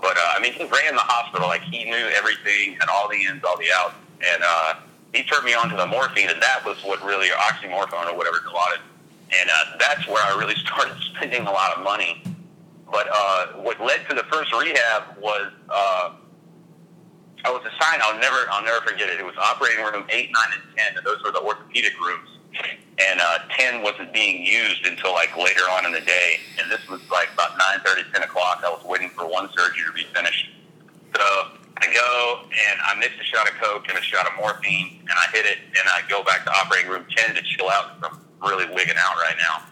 But 0.00 0.16
uh, 0.16 0.34
I 0.34 0.40
mean, 0.40 0.54
he 0.54 0.64
ran 0.64 0.94
the 0.94 1.04
hospital 1.04 1.46
like 1.46 1.60
he 1.60 1.84
knew 1.84 2.08
everything 2.16 2.78
and 2.80 2.88
all 2.90 3.08
the 3.08 3.22
ins, 3.22 3.44
all 3.44 3.58
the 3.58 3.68
outs, 3.76 3.94
and 4.24 4.42
uh, 4.42 4.74
he 5.12 5.22
turned 5.24 5.44
me 5.44 5.52
on 5.52 5.68
to 5.68 5.76
the 5.76 5.86
morphine, 5.86 6.30
and 6.30 6.40
that 6.40 6.64
was 6.64 6.78
what 6.82 7.04
really 7.04 7.28
oxymorphone 7.28 8.10
or 8.10 8.16
whatever 8.16 8.38
Dilaudid. 8.38 8.80
And 9.30 9.50
uh, 9.50 9.76
that's 9.78 10.06
where 10.08 10.24
I 10.24 10.38
really 10.38 10.56
started 10.66 10.96
spending 11.14 11.42
a 11.42 11.52
lot 11.52 11.76
of 11.76 11.84
money. 11.84 12.22
But 12.90 13.08
uh, 13.12 13.46
what 13.60 13.78
led 13.80 14.08
to 14.08 14.14
the 14.14 14.24
first 14.24 14.52
rehab 14.54 15.18
was. 15.20 15.52
Uh, 15.68 16.12
I 17.44 17.50
was 17.50 17.62
assigned. 17.66 18.02
I'll 18.02 18.18
never, 18.18 18.46
I'll 18.50 18.64
never 18.64 18.80
forget 18.86 19.08
it. 19.08 19.18
It 19.18 19.26
was 19.26 19.36
operating 19.36 19.84
room 19.84 20.06
eight, 20.10 20.30
nine, 20.30 20.54
and 20.54 20.62
ten, 20.76 20.96
and 20.96 21.04
those 21.06 21.22
were 21.22 21.32
the 21.32 21.40
orthopedic 21.40 21.98
rooms. 22.00 22.28
And 22.98 23.20
uh, 23.20 23.38
ten 23.58 23.82
wasn't 23.82 24.12
being 24.12 24.44
used 24.46 24.86
until 24.86 25.12
like 25.12 25.36
later 25.36 25.62
on 25.72 25.86
in 25.86 25.92
the 25.92 26.00
day. 26.00 26.38
And 26.60 26.70
this 26.70 26.86
was 26.88 27.00
like 27.10 27.32
about 27.34 27.58
nine 27.58 27.80
thirty, 27.84 28.02
ten 28.12 28.22
o'clock. 28.22 28.62
I 28.64 28.70
was 28.70 28.84
waiting 28.84 29.10
for 29.10 29.26
one 29.26 29.48
surgery 29.56 29.82
to 29.86 29.92
be 29.92 30.06
finished. 30.14 30.50
So 31.16 31.22
I 31.78 31.92
go 31.92 32.46
and 32.46 32.80
I 32.84 32.94
mix 33.00 33.14
a 33.18 33.24
shot 33.24 33.48
of 33.48 33.54
coke 33.60 33.88
and 33.88 33.98
a 33.98 34.02
shot 34.02 34.26
of 34.26 34.36
morphine, 34.38 35.00
and 35.00 35.10
I 35.10 35.26
hit 35.32 35.46
it, 35.46 35.58
and 35.66 35.88
I 35.88 36.02
go 36.08 36.22
back 36.22 36.44
to 36.44 36.52
operating 36.52 36.90
room 36.90 37.06
ten 37.16 37.34
to 37.34 37.42
chill 37.42 37.68
out 37.70 38.00
because 38.00 38.16
I'm 38.16 38.48
really 38.48 38.66
wigging 38.72 38.96
out 38.98 39.16
right 39.16 39.36
now. 39.38 39.66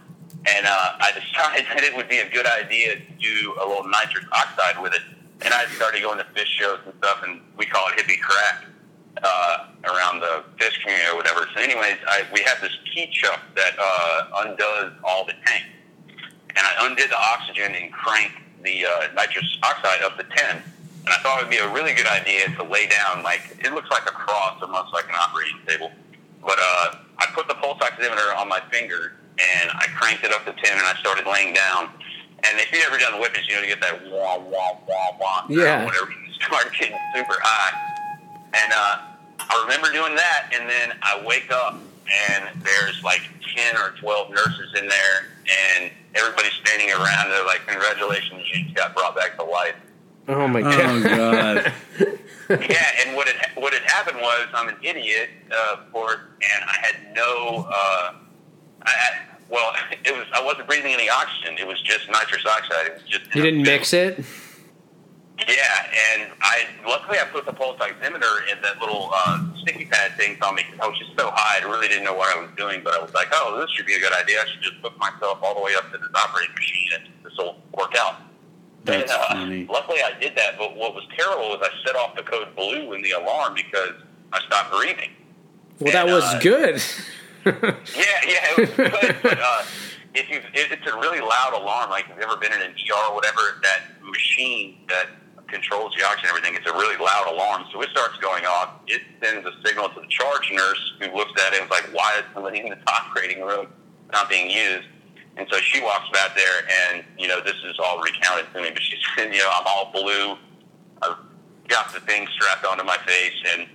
And 0.48 0.66
uh, 0.66 0.96
I 0.98 1.12
decided 1.12 1.66
that 1.74 1.84
it 1.84 1.94
would 1.94 2.08
be 2.08 2.18
a 2.18 2.28
good 2.30 2.46
idea 2.46 2.96
to 2.96 3.00
do 3.20 3.54
a 3.62 3.64
little 3.68 3.86
nitrous 3.86 4.24
oxide 4.32 4.82
with 4.82 4.94
it. 4.94 5.02
And 5.42 5.54
I 5.54 5.66
started 5.76 6.02
going 6.02 6.18
to 6.18 6.24
Phish 6.34 6.46
shows 6.46 6.80
and 6.84 6.94
stuff, 6.98 7.22
and 7.24 7.40
we 7.56 7.66
call 7.66 7.88
it 7.88 7.98
hippie 7.98 8.20
crack 8.20 8.64
uh, 9.22 9.66
around 9.84 10.20
the 10.20 10.44
Phish 10.58 10.80
community 10.82 11.08
or 11.10 11.16
whatever. 11.16 11.48
So, 11.54 11.60
anyways, 11.60 11.96
I, 12.06 12.24
we 12.32 12.40
have 12.42 12.60
this 12.60 12.76
key 12.92 13.08
chuck 13.12 13.40
that 13.56 13.72
uh, 13.78 14.46
undoes 14.46 14.92
all 15.04 15.24
the 15.24 15.34
tank. 15.46 15.64
And 16.50 16.58
I 16.58 16.86
undid 16.86 17.10
the 17.10 17.18
oxygen 17.18 17.74
and 17.74 17.92
cranked 17.92 18.36
the 18.62 18.84
uh, 18.84 19.08
nitrous 19.14 19.58
oxide 19.62 20.02
up 20.02 20.18
to 20.18 20.24
10. 20.24 20.56
And 20.56 21.08
I 21.08 21.16
thought 21.22 21.40
it 21.40 21.44
would 21.44 21.50
be 21.50 21.58
a 21.58 21.72
really 21.72 21.94
good 21.94 22.06
idea 22.06 22.48
to 22.56 22.64
lay 22.64 22.86
down, 22.86 23.22
like, 23.22 23.56
it 23.64 23.72
looks 23.72 23.90
like 23.90 24.02
a 24.02 24.12
cross, 24.12 24.60
almost 24.60 24.92
like 24.92 25.08
an 25.08 25.14
operating 25.14 25.58
table. 25.66 25.90
But 26.42 26.58
uh, 26.60 26.96
I 27.18 27.26
put 27.34 27.48
the 27.48 27.54
pulse 27.54 27.78
oximeter 27.78 28.36
on 28.36 28.48
my 28.48 28.60
finger, 28.70 29.16
and 29.38 29.70
I 29.70 29.86
cranked 29.96 30.24
it 30.24 30.32
up 30.32 30.44
to 30.44 30.52
10, 30.52 30.72
and 30.72 30.86
I 30.86 30.94
started 31.00 31.26
laying 31.26 31.54
down. 31.54 31.90
And 32.42 32.58
if 32.58 32.72
you've 32.72 32.84
ever 32.86 32.98
done 32.98 33.12
the 33.12 33.18
whippets, 33.18 33.48
you 33.48 33.56
know, 33.56 33.62
you 33.62 33.68
get 33.68 33.80
that 33.80 34.02
wah, 34.10 34.38
wah, 34.38 34.78
wah, 34.86 35.16
wah. 35.20 35.44
Yeah. 35.48 35.84
Whenever 35.84 36.10
you 36.26 36.32
start 36.34 36.72
getting 36.78 36.96
super 37.14 37.36
high. 37.42 37.90
And 38.54 38.72
uh, 38.72 38.98
I 39.38 39.62
remember 39.62 39.92
doing 39.92 40.14
that, 40.16 40.50
and 40.52 40.68
then 40.68 40.96
I 41.02 41.22
wake 41.24 41.52
up, 41.52 41.74
and 41.74 42.62
there's 42.62 43.02
like 43.04 43.22
10 43.54 43.76
or 43.76 43.94
12 44.00 44.30
nurses 44.30 44.74
in 44.78 44.88
there, 44.88 45.28
and 45.78 45.90
everybody's 46.14 46.52
standing 46.64 46.90
around. 46.90 47.30
They're 47.30 47.46
like, 47.46 47.66
congratulations, 47.66 48.42
you 48.52 48.64
just 48.64 48.74
got 48.74 48.94
brought 48.94 49.14
back 49.14 49.36
to 49.38 49.44
life. 49.44 49.76
Oh 50.28 50.46
my 50.46 50.60
oh 50.60 51.02
god! 51.02 51.02
god. 51.02 51.72
yeah, 52.70 52.86
and 53.04 53.16
what 53.16 53.26
had 53.28 53.50
what 53.60 53.72
had 53.72 53.82
happened 53.82 54.18
was 54.20 54.46
I'm 54.54 54.68
an 54.68 54.76
idiot, 54.82 55.30
uh, 55.50 55.76
of 55.78 55.92
course, 55.92 56.18
and 56.42 56.64
I 56.64 56.86
had 56.86 57.14
no. 57.14 57.66
Uh, 57.68 58.12
I, 58.82 58.90
I, 58.90 59.29
well, 59.50 59.72
it 60.04 60.12
was 60.16 60.26
I 60.32 60.42
wasn't 60.42 60.66
breathing 60.66 60.92
any 60.92 61.10
oxygen. 61.10 61.58
It 61.58 61.66
was 61.66 61.80
just 61.82 62.08
nitrous 62.08 62.46
oxide. 62.46 62.86
It 62.86 62.94
was 62.94 63.02
just 63.02 63.34
You 63.34 63.42
didn't 63.42 63.62
mix 63.62 63.92
it. 63.92 64.24
Yeah, 65.48 65.54
and 66.12 66.32
I 66.42 66.66
luckily 66.86 67.18
I 67.18 67.24
put 67.24 67.46
the 67.46 67.52
pulse 67.52 67.78
oximeter 67.78 68.52
in 68.52 68.60
that 68.62 68.78
little 68.78 69.10
uh, 69.12 69.42
sticky 69.62 69.86
pad 69.86 70.14
thing 70.16 70.36
on 70.42 70.54
me 70.54 70.64
'cause 70.64 70.78
I 70.82 70.86
was 70.86 70.98
just 70.98 71.12
so 71.18 71.30
high. 71.34 71.60
I 71.62 71.64
really 71.64 71.88
didn't 71.88 72.04
know 72.04 72.12
what 72.12 72.36
I 72.36 72.40
was 72.40 72.50
doing, 72.58 72.82
but 72.84 72.94
I 72.94 73.02
was 73.02 73.12
like, 73.14 73.28
oh, 73.32 73.58
this 73.58 73.70
should 73.74 73.86
be 73.86 73.94
a 73.94 74.00
good 74.00 74.12
idea. 74.12 74.42
I 74.42 74.44
should 74.50 74.62
just 74.62 74.76
hook 74.82 74.98
myself 74.98 75.38
all 75.42 75.54
the 75.54 75.62
way 75.62 75.74
up 75.74 75.90
to 75.92 75.98
this 75.98 76.08
operating 76.14 76.54
machine, 76.54 76.88
and 76.94 77.04
this 77.24 77.32
will 77.38 77.56
work 77.72 77.94
out. 77.96 78.16
That's 78.84 79.10
and, 79.10 79.20
uh, 79.20 79.28
funny. 79.28 79.66
Luckily, 79.70 80.02
I 80.02 80.18
did 80.20 80.36
that. 80.36 80.58
But 80.58 80.76
what 80.76 80.94
was 80.94 81.04
terrible 81.16 81.48
was 81.48 81.60
I 81.62 81.86
set 81.86 81.96
off 81.96 82.16
the 82.16 82.22
code 82.22 82.54
blue 82.54 82.92
in 82.92 83.02
the 83.02 83.12
alarm 83.12 83.54
because 83.54 83.94
I 84.32 84.40
stopped 84.46 84.72
breathing. 84.72 85.10
Well, 85.78 85.92
that 85.92 86.06
was 86.06 86.24
uh, 86.24 86.38
good. 86.40 86.82
Yeah, 87.44 88.04
yeah, 88.26 88.50
it 88.50 88.58
was 88.58 88.70
good. 88.70 89.16
but 89.22 89.38
uh, 89.40 89.62
if 90.14 90.28
you 90.28 90.40
if 90.54 90.72
it's 90.72 90.86
a 90.86 90.94
really 90.98 91.20
loud 91.20 91.52
alarm, 91.54 91.90
like 91.90 92.04
if 92.04 92.16
you've 92.16 92.24
ever 92.24 92.36
been 92.36 92.52
in 92.52 92.60
an 92.60 92.72
ER 92.72 93.10
or 93.10 93.14
whatever, 93.14 93.60
that 93.62 94.02
machine 94.02 94.78
that 94.88 95.06
controls 95.50 95.94
the 95.98 96.04
oxygen 96.04 96.30
and 96.30 96.38
everything, 96.38 96.54
it's 96.54 96.70
a 96.70 96.72
really 96.72 96.96
loud 96.96 97.26
alarm. 97.28 97.64
So 97.72 97.82
it 97.82 97.90
starts 97.90 98.16
going 98.18 98.46
off. 98.46 98.80
It 98.86 99.02
sends 99.22 99.46
a 99.46 99.52
signal 99.64 99.88
to 99.90 100.00
the 100.00 100.06
charge 100.08 100.50
nurse 100.52 100.92
who 101.00 101.14
looks 101.14 101.32
at 101.42 101.52
it 101.52 101.60
and 101.60 101.64
is 101.66 101.70
like, 101.70 101.90
why 101.92 102.16
is 102.18 102.24
somebody 102.32 102.60
in 102.60 102.70
the 102.70 102.78
top 102.86 103.12
grading 103.12 103.42
room 103.42 103.66
not 104.12 104.28
being 104.30 104.50
used? 104.50 104.88
And 105.36 105.46
so 105.50 105.58
she 105.58 105.82
walks 105.82 106.08
back 106.12 106.34
there 106.36 106.62
and, 106.90 107.04
you 107.18 107.28
know, 107.28 107.40
this 107.40 107.56
is 107.64 107.78
all 107.82 108.00
recounted 108.00 108.46
to 108.54 108.62
me, 108.62 108.70
but 108.70 108.82
she 108.82 108.96
said, 109.16 109.32
you 109.34 109.40
know, 109.40 109.50
I'm 109.52 109.66
all 109.66 109.90
blue. 109.92 110.36
I've 111.02 111.16
got 111.68 111.92
the 111.92 112.00
thing 112.00 112.26
strapped 112.32 112.64
onto 112.64 112.84
my 112.84 112.96
face 113.06 113.36
and 113.54 113.66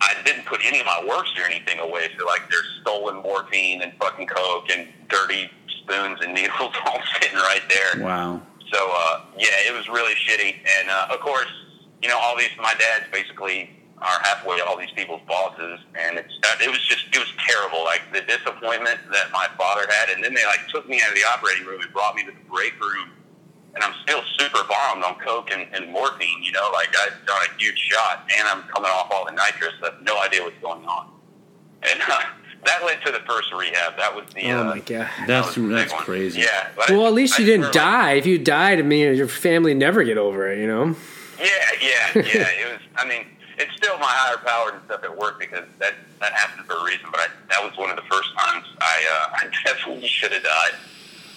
I 0.00 0.14
didn't 0.24 0.46
put 0.46 0.60
any 0.64 0.80
of 0.80 0.86
my 0.86 1.04
works 1.06 1.30
or 1.38 1.44
anything 1.44 1.78
away. 1.78 2.08
So 2.18 2.26
like 2.26 2.42
there's 2.50 2.78
stolen 2.80 3.16
morphine 3.16 3.82
and 3.82 3.92
fucking 4.00 4.26
coke 4.26 4.70
and 4.70 4.88
dirty 5.08 5.50
spoons 5.82 6.20
and 6.22 6.34
needles 6.34 6.74
all 6.86 7.00
sitting 7.20 7.36
right 7.36 7.62
there. 7.68 8.04
Wow. 8.04 8.42
So 8.72 8.78
uh, 8.78 9.24
yeah, 9.38 9.68
it 9.68 9.76
was 9.76 9.88
really 9.88 10.14
shitty. 10.14 10.54
And 10.80 10.90
uh, 10.90 11.08
of 11.14 11.20
course, 11.20 11.50
you 12.02 12.08
know, 12.08 12.18
all 12.18 12.36
these 12.36 12.50
my 12.58 12.74
dad's 12.74 13.10
basically 13.12 13.70
are 14.00 14.20
halfway 14.22 14.60
all 14.60 14.78
these 14.78 14.92
people's 14.96 15.20
bosses, 15.28 15.80
and 15.94 16.16
it's 16.16 16.32
uh, 16.44 16.64
it 16.64 16.70
was 16.70 16.80
just 16.86 17.04
it 17.12 17.18
was 17.18 17.32
terrible. 17.46 17.84
Like 17.84 18.00
the 18.12 18.22
disappointment 18.22 18.98
that 19.12 19.30
my 19.32 19.46
father 19.58 19.84
had, 19.90 20.08
and 20.08 20.24
then 20.24 20.32
they 20.34 20.44
like 20.46 20.66
took 20.68 20.88
me 20.88 21.02
out 21.02 21.10
of 21.10 21.14
the 21.14 21.24
operating 21.28 21.66
room 21.66 21.80
and 21.82 21.92
brought 21.92 22.14
me 22.14 22.24
to 22.24 22.32
the 22.32 22.44
break 22.48 22.72
room, 22.80 23.10
and 23.74 23.84
I'm 23.84 23.94
still 24.02 24.22
super 24.38 24.62
bombed 24.68 25.04
on 25.04 25.14
coke 25.20 25.50
and, 25.52 25.66
and 25.72 25.90
morphine. 25.90 26.42
You 26.42 26.52
know, 26.52 26.70
like 26.72 26.88
I've 26.88 27.26
done 27.26 27.40
a 27.48 27.60
huge 27.60 27.78
shot, 27.78 28.28
and 28.38 28.48
I'm 28.48 28.62
coming 28.64 28.90
off 28.90 29.10
all 29.10 29.24
the 29.24 29.32
nitrous. 29.32 29.74
I 29.82 29.86
have 29.86 30.02
no 30.02 30.20
idea 30.20 30.42
what's 30.42 30.58
going 30.60 30.84
on, 30.84 31.10
and. 31.82 32.00
Uh, 32.10 32.20
that 32.64 32.84
led 32.84 33.00
to 33.06 33.12
the 33.12 33.20
first 33.20 33.52
rehab. 33.54 33.96
That 33.96 34.14
was 34.14 34.26
the. 34.34 34.52
Oh 34.52 34.60
uh, 34.60 34.64
my 34.64 34.78
god. 34.80 35.08
That's 35.26 35.56
was 35.56 35.70
that's 35.70 35.92
one. 35.94 36.02
crazy. 36.02 36.40
Yeah. 36.40 36.68
Well, 36.90 37.04
I- 37.04 37.06
at 37.06 37.14
least 37.14 37.38
I 37.38 37.42
you 37.42 37.46
didn't 37.46 37.60
remember, 37.60 37.78
like, 37.78 37.90
die. 37.90 38.12
If 38.12 38.26
you 38.26 38.38
died, 38.38 38.78
I 38.78 38.82
mean, 38.82 39.14
your 39.14 39.28
family 39.28 39.72
never 39.72 40.04
get 40.04 40.18
over 40.18 40.50
it. 40.50 40.58
You 40.58 40.66
know. 40.66 40.96
Yeah, 41.38 41.46
yeah, 41.80 42.10
yeah. 42.14 42.22
it 42.22 42.72
was. 42.72 42.80
I 42.96 43.08
mean, 43.08 43.24
it's 43.56 43.72
still 43.76 43.96
my 43.98 44.08
higher 44.08 44.36
power 44.38 44.72
and 44.72 44.84
stuff 44.84 45.02
at 45.04 45.16
work 45.16 45.38
because 45.38 45.64
that 45.78 45.94
that 46.20 46.32
happened 46.32 46.66
for 46.66 46.76
a 46.76 46.84
reason. 46.84 47.06
But 47.10 47.20
I, 47.20 47.26
that 47.48 47.62
was 47.62 47.76
one 47.78 47.88
of 47.88 47.96
the 47.96 48.02
first 48.10 48.28
times 48.36 48.66
I 48.80 49.06
uh, 49.10 49.36
I 49.46 49.50
definitely 49.64 50.08
should 50.08 50.32
have 50.32 50.42
died. 50.42 50.74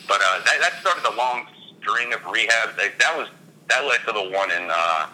But 0.07 0.19
uh, 0.19 0.41
that 0.43 0.57
that 0.59 0.73
started 0.81 1.05
a 1.05 1.15
long 1.15 1.47
string 1.83 2.13
of 2.13 2.21
rehabs. 2.21 2.75
That, 2.77 2.97
that 2.99 3.17
was 3.17 3.29
that 3.69 3.85
led 3.85 3.99
to 4.05 4.11
the 4.11 4.35
one 4.35 4.51
in 4.51 4.67
uh, 4.71 5.07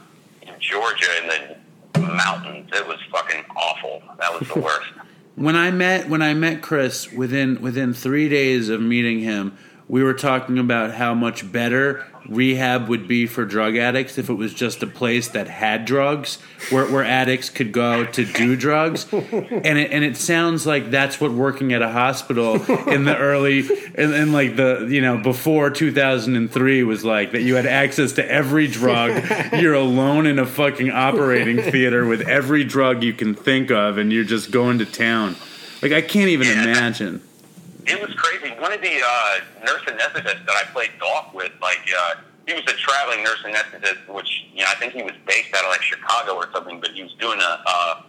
in 0.44 0.54
Georgia 0.60 1.10
in 1.22 1.58
the 1.94 2.00
mountains. 2.00 2.70
It 2.74 2.88
was 2.88 2.98
fucking 3.12 3.44
awful. 3.56 4.02
That 4.20 4.38
was 4.38 4.48
the 4.48 4.60
worst. 4.60 4.90
When 5.36 5.56
I 5.56 5.72
met 5.72 6.10
when 6.10 6.22
I 6.22 6.34
met 6.34 6.62
Chris 6.62 7.12
within 7.12 7.62
within 7.62 7.94
three 7.94 8.30
days 8.30 8.70
of 8.70 8.82
meeting 8.82 9.20
him, 9.20 9.58
we 9.90 10.04
were 10.04 10.14
talking 10.14 10.60
about 10.60 10.94
how 10.94 11.16
much 11.16 11.52
better 11.52 12.06
rehab 12.28 12.88
would 12.88 13.08
be 13.08 13.26
for 13.26 13.44
drug 13.44 13.76
addicts 13.76 14.20
if 14.20 14.30
it 14.30 14.36
was 14.36 14.54
just 14.54 14.84
a 14.84 14.88
place 14.88 15.30
that 15.30 15.48
had 15.48 15.84
drugs 15.84 16.38
where, 16.70 16.86
where 16.86 17.04
addicts 17.04 17.50
could 17.50 17.72
go 17.72 18.06
to 18.06 18.24
do 18.24 18.56
drugs. 18.56 19.08
And 19.12 19.80
it, 19.80 19.92
and 19.92 20.04
it 20.04 20.16
sounds 20.16 20.68
like 20.68 20.92
that's 20.92 21.20
what 21.20 21.32
working 21.32 21.74
at 21.74 21.82
a 21.82 21.90
hospital 21.90 22.56
in 22.88 23.06
the 23.06 23.18
early 23.18 23.60
in, 23.96 24.14
in 24.14 24.32
like 24.32 24.56
the 24.56 24.88
you 24.90 25.02
know 25.02 25.18
before 25.18 25.72
2003 25.72 26.84
was 26.84 27.04
like 27.04 27.32
that 27.32 27.42
you 27.42 27.56
had 27.56 27.66
access 27.66 28.14
to 28.14 28.32
every 28.32 28.68
drug. 28.68 29.24
You're 29.54 29.74
alone 29.74 30.28
in 30.28 30.38
a 30.38 30.46
fucking 30.46 30.92
operating 30.92 31.58
theater 31.72 32.06
with 32.06 32.22
every 32.28 32.64
drug 32.64 33.02
you 33.04 33.14
can 33.14 33.34
think 33.34 33.72
of 33.72 33.98
and 33.98 34.14
you're 34.14 34.24
just 34.24 34.52
going 34.52 34.78
to 34.80 34.86
town. 34.86 35.36
Like 35.82 35.94
I 35.94 36.02
can't 36.02 36.30
even 36.30 36.48
imagine 36.48 37.22
It 37.90 38.00
was 38.00 38.14
crazy. 38.16 38.54
One 38.60 38.72
of 38.72 38.82
the 38.82 39.02
uh, 39.02 39.40
nurse 39.66 39.82
anesthetists 39.88 40.46
that 40.46 40.56
I 40.56 40.64
played 40.74 40.92
golf 41.00 41.34
with, 41.34 41.52
like, 41.62 41.80
uh, 41.98 42.16
he 42.48 42.54
was 42.54 42.64
a 42.64 42.74
traveling 42.78 43.24
nurse 43.24 43.42
anesthetist, 43.44 44.08
which, 44.08 44.46
you 44.54 44.62
know, 44.64 44.70
I 44.70 44.76
think 44.76 44.94
he 44.94 45.02
was 45.04 45.14
based 45.26 45.54
out 45.56 45.66
of, 45.66 45.72
like, 45.72 45.82
Chicago 45.82 46.36
or 46.36 46.48
something, 46.54 46.80
but 46.80 46.92
he 46.92 47.04
was 47.04 47.14
doing 47.20 47.40
a, 47.40 47.64
uh, 47.66 48.02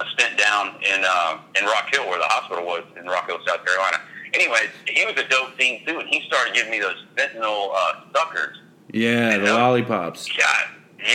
a 0.00 0.04
stint 0.14 0.38
down 0.38 0.76
in, 0.82 1.04
uh, 1.06 1.38
in 1.58 1.64
Rock 1.66 1.88
Hill, 1.92 2.06
where 2.08 2.18
the 2.18 2.26
hospital 2.26 2.64
was, 2.64 2.84
in 2.98 3.06
Rock 3.06 3.26
Hill, 3.26 3.38
South 3.46 3.64
Carolina. 3.64 4.00
Anyways, 4.32 4.70
he 4.86 5.04
was 5.04 5.14
a 5.16 5.28
dope 5.28 5.54
fiend, 5.58 5.86
too, 5.86 5.98
and 5.98 6.08
he 6.08 6.22
started 6.26 6.54
giving 6.54 6.70
me 6.70 6.80
those 6.80 7.04
fentanyl 7.16 7.70
uh, 7.74 8.00
suckers. 8.14 8.60
yeah 8.92 9.36
the 9.38 9.46
Yeah. 9.46 9.52
lollipops 9.54 10.28
God, 10.28 10.66
yeah, 10.98 11.06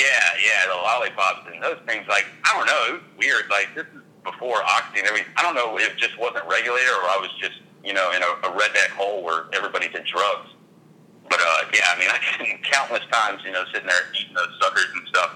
yeah, 0.43 0.67
the 0.67 0.75
lollipops 0.75 1.47
and 1.51 1.61
those 1.63 1.79
things. 1.87 2.05
Like, 2.07 2.25
I 2.45 2.55
don't 2.57 2.65
know, 2.67 2.81
it 2.87 2.91
was 2.93 3.01
weird. 3.17 3.49
Like, 3.49 3.69
this 3.75 3.85
is 3.95 4.01
before 4.23 4.61
Oxy 4.63 4.99
and 4.99 5.07
everything. 5.07 5.31
I 5.37 5.41
don't 5.43 5.55
know 5.55 5.77
if 5.77 5.89
it 5.91 5.97
just 5.97 6.17
wasn't 6.19 6.45
regulated 6.47 6.89
or 6.89 7.03
I 7.09 7.17
was 7.19 7.29
just, 7.41 7.59
you 7.83 7.93
know, 7.93 8.11
in 8.11 8.21
a, 8.21 8.47
a 8.47 8.51
redneck 8.57 8.89
hole 8.95 9.23
where 9.23 9.45
everybody 9.53 9.87
did 9.89 10.05
drugs. 10.05 10.49
But 11.29 11.39
uh, 11.39 11.65
yeah, 11.73 11.81
I 11.95 11.99
mean, 11.99 12.09
I 12.09 12.17
can 12.17 12.57
countless 12.71 13.03
times, 13.11 13.41
you 13.45 13.51
know, 13.51 13.63
sitting 13.71 13.87
there 13.87 14.01
eating 14.19 14.33
those 14.33 14.49
suckers 14.61 14.87
and 14.95 15.07
stuff. 15.07 15.35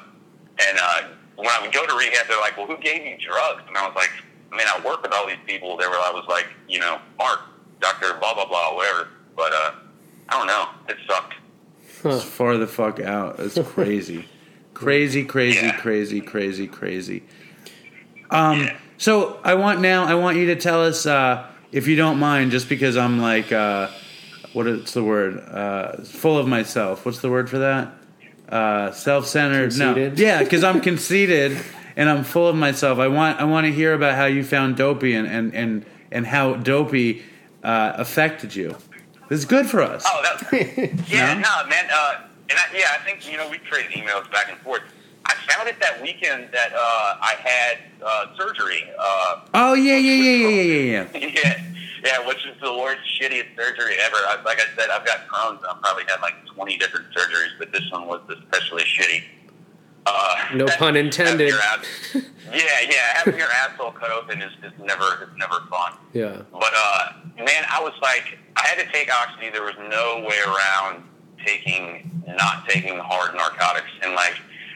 And 0.68 0.78
uh, 0.82 1.02
when 1.36 1.48
I 1.48 1.60
would 1.62 1.74
go 1.74 1.86
to 1.86 1.96
rehab, 1.96 2.28
they're 2.28 2.40
like, 2.40 2.58
"Well, 2.58 2.68
who 2.68 2.78
gave 2.78 3.06
you 3.06 3.18
drugs?" 3.18 3.64
And 3.68 3.78
I 3.78 3.86
was 3.88 3.96
like, 3.96 4.10
"I 4.52 4.58
mean, 4.58 4.68
I 4.68 4.80
work 4.86 5.02
with 5.04 5.14
all 5.14 5.28
these 5.28 5.38
people." 5.48 5.78
They 5.78 5.88
were, 5.88 5.94
I 5.94 6.12
was 6.14 6.26
like, 6.28 6.48
you 6.68 6.80
know, 6.80 7.00
Mark, 7.18 7.40
Doctor, 7.80 8.14
blah 8.20 8.34
blah 8.34 8.48
blah, 8.48 8.76
whatever. 8.76 9.08
But 9.36 9.52
uh, 9.54 9.72
I 10.30 10.38
don't 10.38 10.48
know. 10.48 10.68
It 10.90 10.98
sucked. 11.08 11.34
It's 12.06 12.24
far 12.24 12.58
the 12.58 12.68
fuck 12.68 13.00
out. 13.00 13.38
That's 13.38 13.58
crazy. 13.70 14.28
crazy, 14.74 15.24
crazy, 15.24 15.66
Yeah. 15.68 15.80
crazy, 15.80 16.22
crazy, 16.22 16.68
crazy. 16.68 17.24
Um, 18.30 18.70
so 18.98 19.40
I 19.44 19.54
want 19.56 19.80
now. 19.82 20.06
I 20.06 20.16
want 20.16 20.38
you 20.38 20.48
to 20.48 20.56
tell 20.56 20.84
us, 20.84 21.06
uh, 21.06 21.48
if 21.74 21.88
you 21.88 21.96
don't 21.96 22.20
mind, 22.20 22.52
just 22.52 22.70
because 22.70 22.96
I'm 22.96 23.20
like, 23.20 23.52
uh, 23.52 23.90
what 24.54 24.68
is 24.68 24.94
the 24.94 25.04
word? 25.04 25.40
Uh, 25.40 25.98
full 26.04 26.38
of 26.38 26.48
myself. 26.48 27.06
What's 27.06 27.20
the 27.20 27.30
word 27.30 27.50
for 27.50 27.58
that? 27.60 27.92
Uh, 28.48 28.92
self-centered. 28.92 29.72
Conceited? 29.72 30.18
No, 30.18 30.24
yeah, 30.24 30.44
because 30.44 30.64
I'm 30.64 30.80
conceited 30.80 31.58
and 31.96 32.08
I'm 32.10 32.24
full 32.24 32.48
of 32.48 32.56
myself. 32.56 33.00
I 33.00 33.08
want. 33.08 33.40
I 33.40 33.46
want 33.46 33.66
to 33.66 33.72
hear 33.74 33.94
about 33.94 34.16
how 34.16 34.26
you 34.26 34.44
found 34.44 34.78
Dopey 34.78 35.16
and 35.16 35.28
and 35.28 35.54
and, 35.56 35.86
and 36.12 36.28
how 36.28 36.54
Dopey 36.54 37.24
uh, 37.64 37.94
affected 37.96 38.56
you. 38.56 38.76
This 39.30 39.40
is 39.40 39.46
good 39.46 39.68
for 39.68 39.82
us. 39.82 40.04
Oh, 40.06 40.22
that, 40.22 40.52
yeah, 41.10 41.34
No? 41.34 41.40
no, 41.40 41.70
man. 41.70 41.86
Uh, 41.92 42.22
and 42.50 42.60
I, 42.60 42.66
yeah, 42.78 42.98
I 43.00 43.04
think 43.04 43.30
you 43.32 43.38
know 43.38 43.50
we 43.50 43.58
traded 43.58 43.92
emails 43.92 44.30
back 44.32 44.52
and 44.52 44.60
forth. 44.60 44.82
I 45.50 45.54
found 45.54 45.68
it 45.70 45.80
that 45.82 46.02
weekend 46.02 46.50
that 46.54 46.72
uh, 46.74 46.78
I 47.22 47.36
had 47.40 47.78
uh, 48.06 48.26
surgery. 48.38 48.84
Uh, 48.98 49.40
Oh 49.54 49.74
yeah, 49.74 49.98
yeah, 49.98 50.14
yeah, 50.14 50.48
yeah, 50.48 50.62
yeah, 50.62 51.08
yeah. 51.14 51.28
yeah, 51.44 51.64
yeah, 52.04 52.28
which 52.28 52.46
is 52.46 52.56
the 52.62 52.74
worst, 52.74 53.02
shittiest 53.20 53.56
surgery 53.56 53.96
ever. 54.02 54.16
I, 54.18 54.42
like 54.46 54.60
I 54.60 54.66
said, 54.80 54.90
I've 54.90 55.06
got 55.06 55.28
Crohn's. 55.28 55.64
I've 55.70 55.82
probably 55.82 56.04
had 56.08 56.22
like 56.22 56.34
20 56.54 56.78
different 56.78 57.08
surgeries, 57.14 57.58
but 57.60 57.72
this 57.72 57.84
one 57.92 58.08
was 58.08 58.22
especially 58.30 58.84
shitty. 58.84 59.24
Uh, 60.06 60.36
No 60.56 60.66
pun 60.78 60.96
intended. 60.96 61.54
ass- 61.54 61.86
yeah, 62.14 62.62
yeah, 62.90 62.96
having 63.16 63.38
your 63.38 63.48
asshole 63.50 63.92
cut 63.92 64.12
open 64.12 64.42
is, 64.42 64.52
is 64.64 64.72
never, 64.80 65.24
is 65.24 65.30
never 65.38 65.56
fun. 65.70 65.94
Yeah. 66.14 66.42
But 66.52 66.72
uh, 66.78 67.14
man, 67.38 67.64
I 67.72 67.82
was 67.82 67.94
like, 68.02 68.38
I 68.58 68.68
had 68.68 68.78
to 68.86 68.92
take 68.92 69.10
oxy. 69.14 69.50
There 69.50 69.64
was 69.64 69.76
no 69.90 70.26
way 70.28 70.38
around 70.46 71.04
taking, 71.46 72.24
not 72.28 72.68
taking 72.70 72.98
hard 73.00 73.34
narcotics. 73.36 73.88
And 74.04 74.14
like 74.14 74.36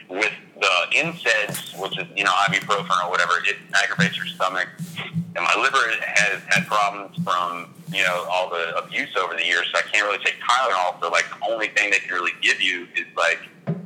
with 0.10 0.34
the 0.60 0.74
NSAIDs, 0.91 1.80
which 1.80 1.97
is 1.99 2.08
you 2.16 2.24
know 2.24 2.32
ibuprofen 2.47 3.05
or 3.05 3.10
whatever, 3.10 3.34
it 3.45 3.58
aggravates 3.84 4.18
your 4.18 4.26
stomach. 4.28 4.68
And 4.97 5.45
my 5.45 5.55
liver 5.62 5.84
has 6.01 6.41
had 6.47 6.66
problems 6.66 7.18
from 7.24 7.74
you 7.91 8.03
know 8.03 8.26
all 8.30 8.49
the 8.49 8.76
abuse 8.78 9.16
over 9.18 9.36
the 9.36 9.45
years, 9.45 9.68
so 9.72 9.80
I 9.80 9.82
can't 9.84 10.05
really 10.05 10.24
take 10.24 10.36
Tylenol. 10.41 10.99
So 11.01 11.10
like 11.10 11.26
the 11.30 11.51
only 11.51 11.68
thing 11.70 11.91
they 11.91 11.99
can 11.99 12.14
really 12.14 12.34
give 12.41 12.62
you 12.62 12.88
is 12.95 13.05
like 13.16 13.39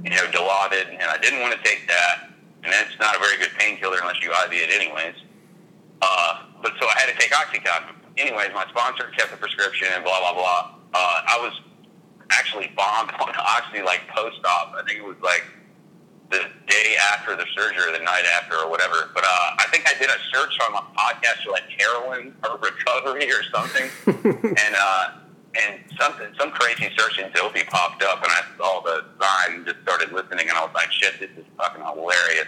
you 0.04 0.12
know 0.12 0.26
Dilaudid, 0.32 0.90
and 0.90 1.04
I 1.04 1.18
didn't 1.22 1.42
want 1.42 1.56
to 1.58 1.64
take 1.64 1.88
that. 1.88 2.30
And 2.64 2.72
that's 2.72 2.94
not 3.00 3.16
a 3.16 3.20
very 3.20 3.38
good 3.38 3.50
painkiller 3.58 3.98
unless 4.02 4.22
you 4.22 4.30
IV 4.30 4.54
it 4.54 4.70
anyways. 4.70 5.16
Uh, 6.02 6.46
but 6.62 6.74
so 6.80 6.86
I 6.88 6.94
had 7.00 7.10
to 7.12 7.18
take 7.18 7.32
OxyContin. 7.32 7.96
Anyways, 8.18 8.50
my 8.54 8.66
sponsor 8.70 9.10
kept 9.18 9.32
the 9.32 9.38
prescription 9.38 9.88
and 9.94 10.04
blah 10.04 10.20
blah 10.20 10.34
blah. 10.34 10.76
Uh, 10.94 11.22
I 11.26 11.40
was 11.42 11.60
actually 12.30 12.72
bombed 12.76 13.12
on 13.20 13.34
Oxy 13.36 13.82
like 13.82 14.08
post-op. 14.10 14.74
I 14.76 14.84
think 14.86 15.00
it 15.00 15.06
was 15.06 15.18
like 15.24 15.44
the 16.32 16.48
day 16.68 16.96
after 17.14 17.36
the 17.36 17.46
surgery 17.56 17.90
or 17.90 17.92
the 17.92 18.04
night 18.04 18.24
after 18.40 18.56
or 18.56 18.70
whatever. 18.70 19.12
But 19.14 19.24
uh, 19.24 19.56
I 19.60 19.66
think 19.72 19.88
I 19.88 19.94
did 20.00 20.10
a 20.10 20.18
search 20.34 20.58
on 20.66 20.74
my 20.74 20.84
podcast 20.96 21.44
for 21.44 21.52
like 21.52 21.68
heroin 21.78 22.34
or 22.44 22.58
recovery 22.58 23.30
or 23.32 23.44
something, 23.54 23.90
and 24.34 24.76
uh, 24.80 25.12
and 25.62 25.80
something 26.00 26.34
some 26.40 26.52
crazy 26.52 26.90
search 26.98 27.20
in 27.20 27.32
Dopey 27.34 27.64
popped 27.68 28.04
up, 28.04 28.24
and 28.24 28.32
I 28.32 28.42
saw 28.58 28.82
the 28.82 29.06
sign 29.20 29.58
and 29.58 29.66
just 29.66 29.82
started 29.84 30.12
listening, 30.12 30.50
and 30.50 30.58
I 30.58 30.64
was 30.64 30.74
like, 30.74 30.92
shit, 30.92 31.20
this 31.20 31.30
is 31.38 31.46
fucking 31.58 31.84
hilarious. 31.84 32.48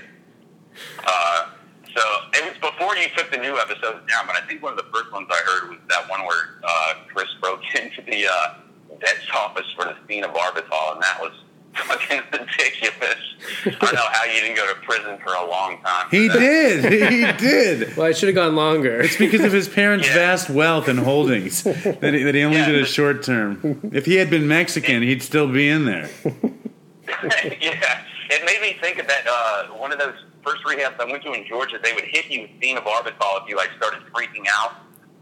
Uh, 1.05 1.49
so 1.95 2.01
it 2.33 2.43
was 2.43 2.71
before 2.71 2.95
you 2.95 3.07
took 3.15 3.29
the 3.31 3.37
new 3.37 3.59
episodes 3.59 4.01
down, 4.09 4.25
but 4.25 4.35
I 4.35 4.41
think 4.47 4.63
one 4.63 4.73
of 4.73 4.77
the 4.77 4.89
first 4.91 5.11
ones 5.11 5.27
I 5.29 5.37
heard 5.45 5.69
was 5.69 5.79
that 5.89 6.09
one 6.09 6.21
where 6.21 6.57
uh, 6.63 6.93
Chris 7.13 7.27
broke 7.39 7.61
into 7.75 8.01
the 8.01 8.25
uh, 8.27 8.55
vet's 8.99 9.27
office 9.35 9.67
for 9.75 9.85
the 9.85 9.95
phenobarbital, 10.07 10.93
and 10.93 11.01
that 11.03 11.19
was 11.21 11.33
fucking 11.75 12.21
ridiculous. 12.31 13.17
I 13.65 13.69
don't 13.69 13.93
know 13.93 14.01
how 14.11 14.23
you 14.25 14.39
didn't 14.41 14.55
go 14.55 14.67
to 14.73 14.79
prison 14.81 15.17
for 15.23 15.33
a 15.33 15.45
long 15.45 15.81
time. 15.81 16.07
He 16.11 16.27
that. 16.27 16.39
did. 16.39 17.11
He 17.11 17.45
did. 17.45 17.95
Well, 17.97 18.07
I 18.07 18.11
should 18.11 18.27
have 18.29 18.35
gone 18.35 18.55
longer. 18.55 19.01
It's 19.01 19.17
because 19.17 19.41
of 19.41 19.51
his 19.51 19.67
parents' 19.67 20.07
Yeah. 20.07 20.13
vast 20.15 20.49
wealth 20.49 20.87
and 20.87 20.99
holdings 20.99 21.63
that 21.63 22.13
he, 22.13 22.23
that 22.23 22.35
he 22.35 22.43
only 22.43 22.57
Yeah. 22.57 22.67
did 22.71 22.81
a 22.81 22.85
short 22.85 23.23
term. 23.23 23.79
If 23.93 24.05
he 24.05 24.15
had 24.15 24.29
been 24.29 24.47
Mexican, 24.47 25.01
he'd 25.03 25.21
still 25.23 25.47
be 25.47 25.67
in 25.69 25.85
there. 25.85 26.09
yeah, 26.25 28.01
it 28.29 28.45
made 28.45 28.61
me 28.61 28.77
think 28.81 28.99
of 28.99 29.07
that. 29.07 29.25
Uh, 29.27 29.67
one 29.77 29.91
of 29.91 29.99
those 29.99 30.15
first 30.43 30.63
rehabs 30.63 30.99
I 30.99 31.05
went 31.05 31.23
to 31.23 31.33
in 31.33 31.45
Georgia, 31.47 31.77
they 31.81 31.93
would 31.93 32.03
hit 32.05 32.25
you 32.29 32.41
with 32.43 32.51
phenobarbital 32.61 33.43
if 33.43 33.49
you 33.49 33.55
like 33.55 33.69
started 33.77 34.01
freaking 34.13 34.45
out 34.53 34.73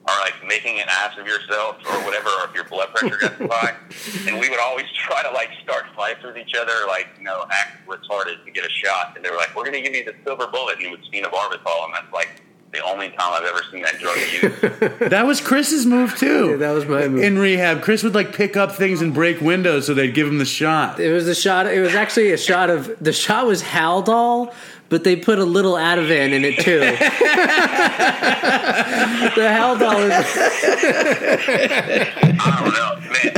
or 0.08 0.14
like 0.22 0.34
making 0.47 0.80
an 0.80 0.88
ass 0.89 1.18
of 1.20 1.28
yourself 1.28 1.78
or 1.86 2.04
whatever, 2.04 2.30
or 2.30 2.45
if 2.49 2.56
your 2.56 2.64
blood 2.64 2.89
pressure 2.93 3.18
got 3.18 3.38
too 3.38 3.47
high. 3.52 3.76
And 4.28 4.39
we 4.39 4.49
would 4.49 4.60
always 4.60 4.86
try 4.97 5.22
to 5.24 5.32
like 5.32 5.49
start 5.64 5.86
fights 5.95 6.24
with 6.24 6.38
each 6.38 6.56
other, 6.56 6.74
like 6.88 7.08
you 7.18 7.24
know, 7.24 7.45
act 7.52 7.88
retarded 7.88 8.43
to 8.45 8.52
get 8.52 8.66
a 8.66 8.70
shot. 8.70 9.14
And 9.16 9.24
they 9.24 9.30
were 9.30 9.38
like, 9.38 9.56
"We're 9.56 9.66
going 9.66 9.78
to 9.78 9.82
give 9.82 9.95
you 9.95 10.04
the 10.04 10.16
silver 10.26 10.47
bullet," 10.47 10.78
and 10.78 10.88
it 10.88 10.91
was 10.91 11.08
phenobarbital, 11.14 11.86
and 11.86 11.93
that's 11.93 12.14
like 12.14 12.41
the 12.72 12.82
only 12.86 13.09
time 13.09 13.34
I've 13.34 13.43
ever 13.43 13.61
seen 13.69 13.82
that 13.84 13.99
drug 13.99 14.17
used. 14.17 14.61
That 15.11 15.26
was 15.26 15.41
Chris's 15.41 15.86
move 15.86 16.15
too. 16.15 16.51
Yeah, 16.51 16.57
that 16.57 16.72
was 16.72 16.86
my 16.86 17.07
move. 17.07 17.22
In 17.22 17.38
rehab, 17.38 17.82
Chris 17.82 18.01
would 18.03 18.15
like 18.15 18.34
pick 18.34 18.55
up 18.55 18.72
things 18.74 19.01
and 19.01 19.13
break 19.13 19.41
windows 19.41 19.88
so 19.88 19.93
they'd 19.93 20.13
give 20.13 20.28
him 20.28 20.38
the 20.38 20.45
shot. 20.45 20.99
It 20.99 21.11
was 21.11 21.28
a 21.28 21.36
shot. 21.36 21.67
It 21.67 21.82
was 21.82 21.95
actually 21.95 22.32
a 22.32 22.38
shot 22.38 22.69
of 22.69 22.95
the 23.01 23.11
shot 23.11 23.45
was 23.45 23.61
Haldol, 23.61 24.53
but 24.88 25.03
they 25.03 25.17
put 25.17 25.38
a 25.39 25.43
little 25.43 25.74
Ativan 25.74 26.32
in 26.32 26.45
it 26.45 26.59
too. 26.59 26.80
the 29.36 29.47
Haldol 29.49 30.05
is 30.05 30.11
I 32.39 32.63
don't 32.63 32.74
know, 32.74 32.95
man. 33.11 33.32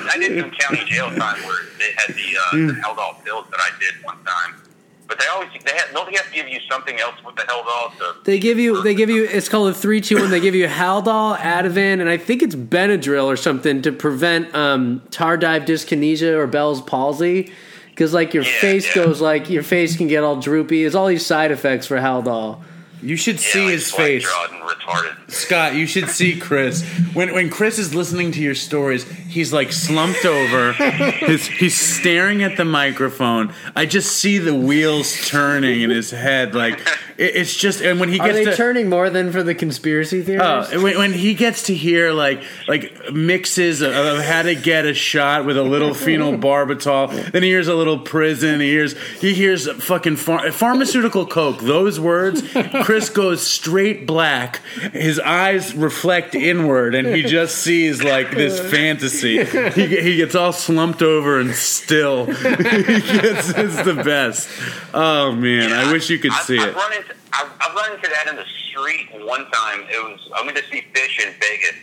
I, 0.00 0.08
I 0.14 0.18
did 0.18 0.40
some 0.40 0.50
county 0.52 0.84
jail 0.86 1.08
time 1.10 1.42
where 1.44 1.62
they 1.78 1.92
had 1.96 2.14
the, 2.14 2.36
uh, 2.36 2.56
the 2.68 2.80
Haldol 2.80 3.22
pills 3.24 3.46
that 3.50 3.60
I 3.60 3.70
did 3.78 4.02
one 4.02 4.16
time. 4.24 4.67
But 5.08 5.18
they 5.18 5.26
always 5.26 5.48
they 5.64 5.72
have, 5.72 5.90
don't 5.94 6.10
they 6.10 6.16
have 6.16 6.26
to 6.26 6.32
give 6.34 6.48
you 6.48 6.60
something 6.70 7.00
else 7.00 7.14
with 7.24 7.34
the 7.34 7.42
Haldol? 7.42 7.96
To, 7.96 8.14
they 8.24 8.38
give 8.38 8.58
you 8.58 8.82
they 8.82 8.94
give 8.94 9.08
you 9.08 9.24
it's 9.24 9.48
called 9.48 9.70
a 9.70 9.74
three 9.74 10.00
two 10.02 10.16
one. 10.20 10.30
They 10.30 10.38
give 10.40 10.54
you 10.54 10.66
Haldol, 10.68 11.36
Ativan, 11.38 12.00
and 12.00 12.10
I 12.10 12.18
think 12.18 12.42
it's 12.42 12.54
Benadryl 12.54 13.24
or 13.24 13.36
something 13.36 13.80
to 13.82 13.90
prevent 13.92 14.54
um, 14.54 15.00
tardive 15.10 15.64
dyskinesia 15.64 16.36
or 16.36 16.46
Bell's 16.46 16.82
palsy. 16.82 17.50
Because 17.88 18.12
like 18.12 18.32
your 18.34 18.44
Yeah, 18.44 18.60
face 18.60 18.86
yeah. 18.94 19.02
goes 19.02 19.20
like 19.20 19.48
your 19.50 19.62
face 19.64 19.96
can 19.96 20.06
get 20.08 20.22
all 20.22 20.36
droopy. 20.36 20.84
It's 20.84 20.94
all 20.94 21.06
these 21.06 21.24
side 21.26 21.50
effects 21.50 21.86
for 21.86 21.96
Haldol. 21.96 22.60
You 23.02 23.16
should 23.16 23.36
yeah, 23.36 23.52
see 23.52 23.64
like 23.64 23.72
his 23.72 23.90
face. 23.90 24.22
drawed 24.24 24.50
and 24.50 24.62
retarded. 24.62 25.30
Scott, 25.30 25.74
you 25.74 25.86
should 25.86 26.08
see 26.08 26.38
Chris. 26.38 26.82
When 27.12 27.32
when 27.32 27.50
Chris 27.50 27.78
is 27.78 27.94
listening 27.94 28.32
to 28.32 28.40
your 28.40 28.54
stories, 28.54 29.04
he's 29.04 29.52
like 29.52 29.72
slumped 29.72 30.24
over. 30.24 30.72
His, 30.72 31.46
he's 31.46 31.78
staring 31.78 32.42
at 32.42 32.56
the 32.56 32.64
microphone. 32.64 33.52
I 33.76 33.86
just 33.86 34.16
see 34.16 34.38
the 34.38 34.54
wheels 34.54 35.28
turning 35.28 35.82
in 35.82 35.90
his 35.90 36.10
head. 36.10 36.54
Like 36.54 36.80
it, 37.18 37.36
it's 37.36 37.54
just. 37.54 37.80
And 37.82 38.00
when 38.00 38.08
he 38.08 38.18
Are 38.18 38.26
gets 38.26 38.38
they 38.38 38.44
to 38.46 38.56
turning 38.56 38.88
more 38.88 39.10
than 39.10 39.32
for 39.32 39.42
the 39.42 39.54
conspiracy 39.54 40.22
theories? 40.22 40.42
Oh, 40.42 40.82
when, 40.82 40.98
when 40.98 41.12
he 41.12 41.34
gets 41.34 41.64
to 41.64 41.74
hear 41.74 42.12
like 42.12 42.42
like 42.66 43.12
mixes 43.12 43.80
of, 43.80 43.92
of 43.94 44.24
how 44.24 44.42
to 44.42 44.54
get 44.54 44.86
a 44.86 44.94
shot 44.94 45.44
with 45.44 45.56
a 45.56 45.62
little 45.62 45.90
phenobarbital, 45.90 47.30
then 47.32 47.42
he 47.42 47.48
hears 47.50 47.68
a 47.68 47.74
little 47.74 47.98
prison. 47.98 48.60
He 48.60 48.70
hears 48.70 48.98
he 49.20 49.34
hears 49.34 49.70
fucking 49.70 50.16
phar- 50.16 50.50
pharmaceutical 50.52 51.26
coke. 51.26 51.60
Those 51.60 52.00
words, 52.00 52.42
Chris 52.88 53.10
goes 53.10 53.46
straight 53.46 54.06
black. 54.06 54.62
His 54.94 55.20
eyes 55.20 55.74
reflect 55.74 56.34
inward, 56.34 56.94
and 56.94 57.06
he 57.06 57.22
just 57.22 57.58
sees 57.58 58.02
like 58.02 58.30
this 58.30 58.58
fantasy. 58.58 59.44
He, 59.44 60.00
he 60.00 60.16
gets 60.16 60.34
all 60.34 60.54
slumped 60.54 61.02
over 61.02 61.38
and 61.38 61.54
still. 61.54 62.24
he 62.32 62.32
gets 62.32 63.50
it's 63.50 63.82
the 63.82 64.00
best. 64.02 64.48
Oh 64.94 65.32
man, 65.32 65.70
I 65.70 65.92
wish 65.92 66.08
you 66.08 66.18
could 66.18 66.32
I've, 66.32 66.44
see 66.44 66.58
I've 66.58 66.68
it. 66.68 66.74
Run 66.76 66.92
into, 66.94 67.14
I've, 67.34 67.50
I've 67.60 67.74
run 67.74 67.92
into 67.92 68.08
that 68.08 68.26
in 68.26 68.36
the 68.36 68.46
street 68.70 69.10
one 69.20 69.44
time. 69.50 69.82
It 69.82 70.02
was 70.02 70.18
I 70.34 70.40
went 70.46 70.56
to 70.56 70.64
see 70.64 70.82
Phish 70.94 71.26
in 71.26 71.34
Vegas, 71.34 71.76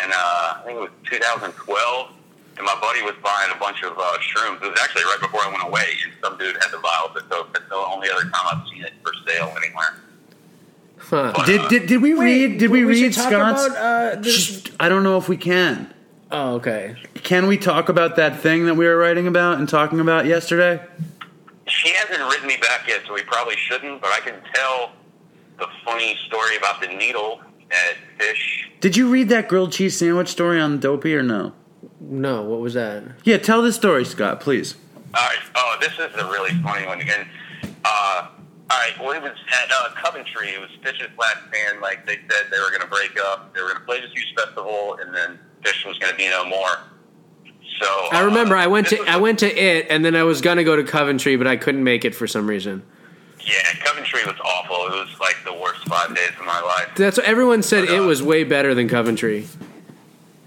and 0.00 0.10
uh, 0.10 0.16
I 0.16 0.62
think 0.64 0.78
it 0.78 0.80
was 0.80 0.90
2012. 1.04 2.12
And 2.56 2.64
my 2.64 2.80
buddy 2.80 3.02
was 3.02 3.14
buying 3.22 3.52
a 3.54 3.60
bunch 3.60 3.82
of 3.82 3.92
uh, 3.92 4.16
shrooms. 4.24 4.62
It 4.64 4.70
was 4.70 4.80
actually 4.82 5.04
right 5.04 5.20
before 5.20 5.42
I 5.42 5.48
went 5.48 5.64
away, 5.68 5.84
and 6.02 6.14
some 6.24 6.38
dude 6.38 6.56
had 6.62 6.72
the 6.72 6.78
vials 6.78 7.12
coke. 7.28 7.52
That's 7.52 7.68
the 7.68 7.76
only 7.76 8.08
other 8.08 8.22
time 8.22 8.56
I've 8.56 8.66
seen 8.72 8.84
it 8.84 8.94
for 9.04 9.12
sale 9.28 9.52
anywhere. 9.62 10.00
Huh. 11.08 11.32
But, 11.36 11.46
Did, 11.46 11.68
did, 11.68 11.86
did 11.86 12.02
we 12.02 12.14
read? 12.14 12.58
Did 12.58 12.70
we, 12.70 12.84
we 12.84 12.92
read 12.92 13.14
should 13.14 13.22
talk 13.22 13.32
Scott's? 13.32 13.66
about, 13.66 13.78
uh, 13.78 14.20
this- 14.20 14.34
Shh, 14.64 14.70
I 14.80 14.88
don't 14.88 15.02
know 15.04 15.16
if 15.18 15.28
we 15.28 15.36
can. 15.36 15.92
Oh, 16.32 16.54
okay. 16.54 16.96
Can 17.14 17.46
we 17.46 17.56
talk 17.56 17.88
about 17.88 18.16
that 18.16 18.40
thing 18.40 18.66
that 18.66 18.74
we 18.74 18.84
were 18.86 18.96
writing 18.96 19.28
about 19.28 19.58
and 19.58 19.68
talking 19.68 20.00
about 20.00 20.26
yesterday? 20.26 20.84
She 21.68 21.92
hasn't 21.94 22.18
written 22.32 22.48
me 22.48 22.56
back 22.60 22.88
yet, 22.88 23.02
so 23.06 23.14
we 23.14 23.22
probably 23.22 23.54
shouldn't. 23.56 24.00
But 24.00 24.10
I 24.10 24.18
can 24.20 24.34
tell 24.52 24.90
the 25.58 25.68
funny 25.84 26.18
story 26.26 26.56
about 26.56 26.80
the 26.80 26.88
needle 26.88 27.40
at 27.70 27.96
Phish. 28.18 28.64
Did 28.80 28.96
you 28.96 29.08
read 29.08 29.28
that 29.28 29.46
grilled 29.48 29.70
cheese 29.72 29.96
sandwich 29.96 30.28
story 30.28 30.60
on 30.60 30.80
Dopey 30.80 31.14
or 31.14 31.22
no? 31.22 31.52
No, 32.00 32.42
what 32.42 32.60
was 32.60 32.74
that? 32.74 33.04
Yeah, 33.24 33.38
tell 33.38 33.62
the 33.62 33.72
story, 33.72 34.04
Scott, 34.04 34.40
please. 34.40 34.74
All 35.14 35.22
right. 35.24 35.38
Oh, 35.54 35.76
this 35.80 35.92
is 35.92 36.14
a 36.20 36.24
really 36.26 36.50
funny 36.62 36.84
one. 36.86 37.00
again. 37.00 37.28
uh, 37.84 38.28
all 38.70 38.78
right. 38.78 38.92
Well, 38.98 39.12
it 39.12 39.22
was 39.22 39.32
at 39.62 39.70
uh, 39.70 39.90
Coventry. 39.94 40.48
It 40.48 40.60
was 40.60 40.70
Phish's 40.82 41.10
last 41.18 41.50
band. 41.52 41.80
Like 41.80 42.06
they 42.06 42.16
said, 42.16 42.46
they 42.50 42.58
were 42.58 42.70
going 42.70 42.82
to 42.82 42.88
break 42.88 43.18
up. 43.20 43.54
They 43.54 43.62
were 43.62 43.68
going 43.68 43.80
to 43.80 43.84
play 43.86 44.00
this 44.00 44.10
huge 44.12 44.34
festival, 44.36 44.98
and 45.00 45.14
then 45.14 45.38
Phish 45.62 45.86
was 45.86 45.98
going 45.98 46.12
to 46.12 46.16
be 46.16 46.28
no 46.28 46.44
more. 46.44 46.78
So 47.80 47.86
I 48.10 48.20
remember 48.22 48.56
uh, 48.56 48.62
I 48.64 48.66
went 48.68 48.86
to 48.88 49.04
I 49.06 49.16
went 49.16 49.40
to 49.40 49.46
it, 49.46 49.86
and 49.90 50.04
then 50.04 50.16
I 50.16 50.22
was 50.22 50.40
gonna 50.40 50.64
go 50.64 50.76
to 50.76 50.84
Coventry, 50.84 51.36
but 51.36 51.46
I 51.46 51.56
couldn't 51.56 51.84
make 51.84 52.04
it 52.06 52.14
for 52.14 52.26
some 52.26 52.46
reason. 52.46 52.82
Yeah, 53.46 53.54
Coventry 53.84 54.20
was 54.24 54.36
awful. 54.42 54.94
It 54.94 55.06
was 55.06 55.20
like 55.20 55.36
the 55.44 55.52
worst 55.52 55.86
five 55.86 56.14
days 56.14 56.30
of 56.40 56.46
my 56.46 56.60
life. 56.60 56.88
That's 56.96 57.18
what 57.18 57.26
everyone 57.26 57.62
said. 57.62 57.86
But, 57.86 57.94
uh, 57.94 58.02
It 58.02 58.06
was 58.06 58.22
way 58.22 58.44
better 58.44 58.74
than 58.74 58.88
Coventry. 58.88 59.46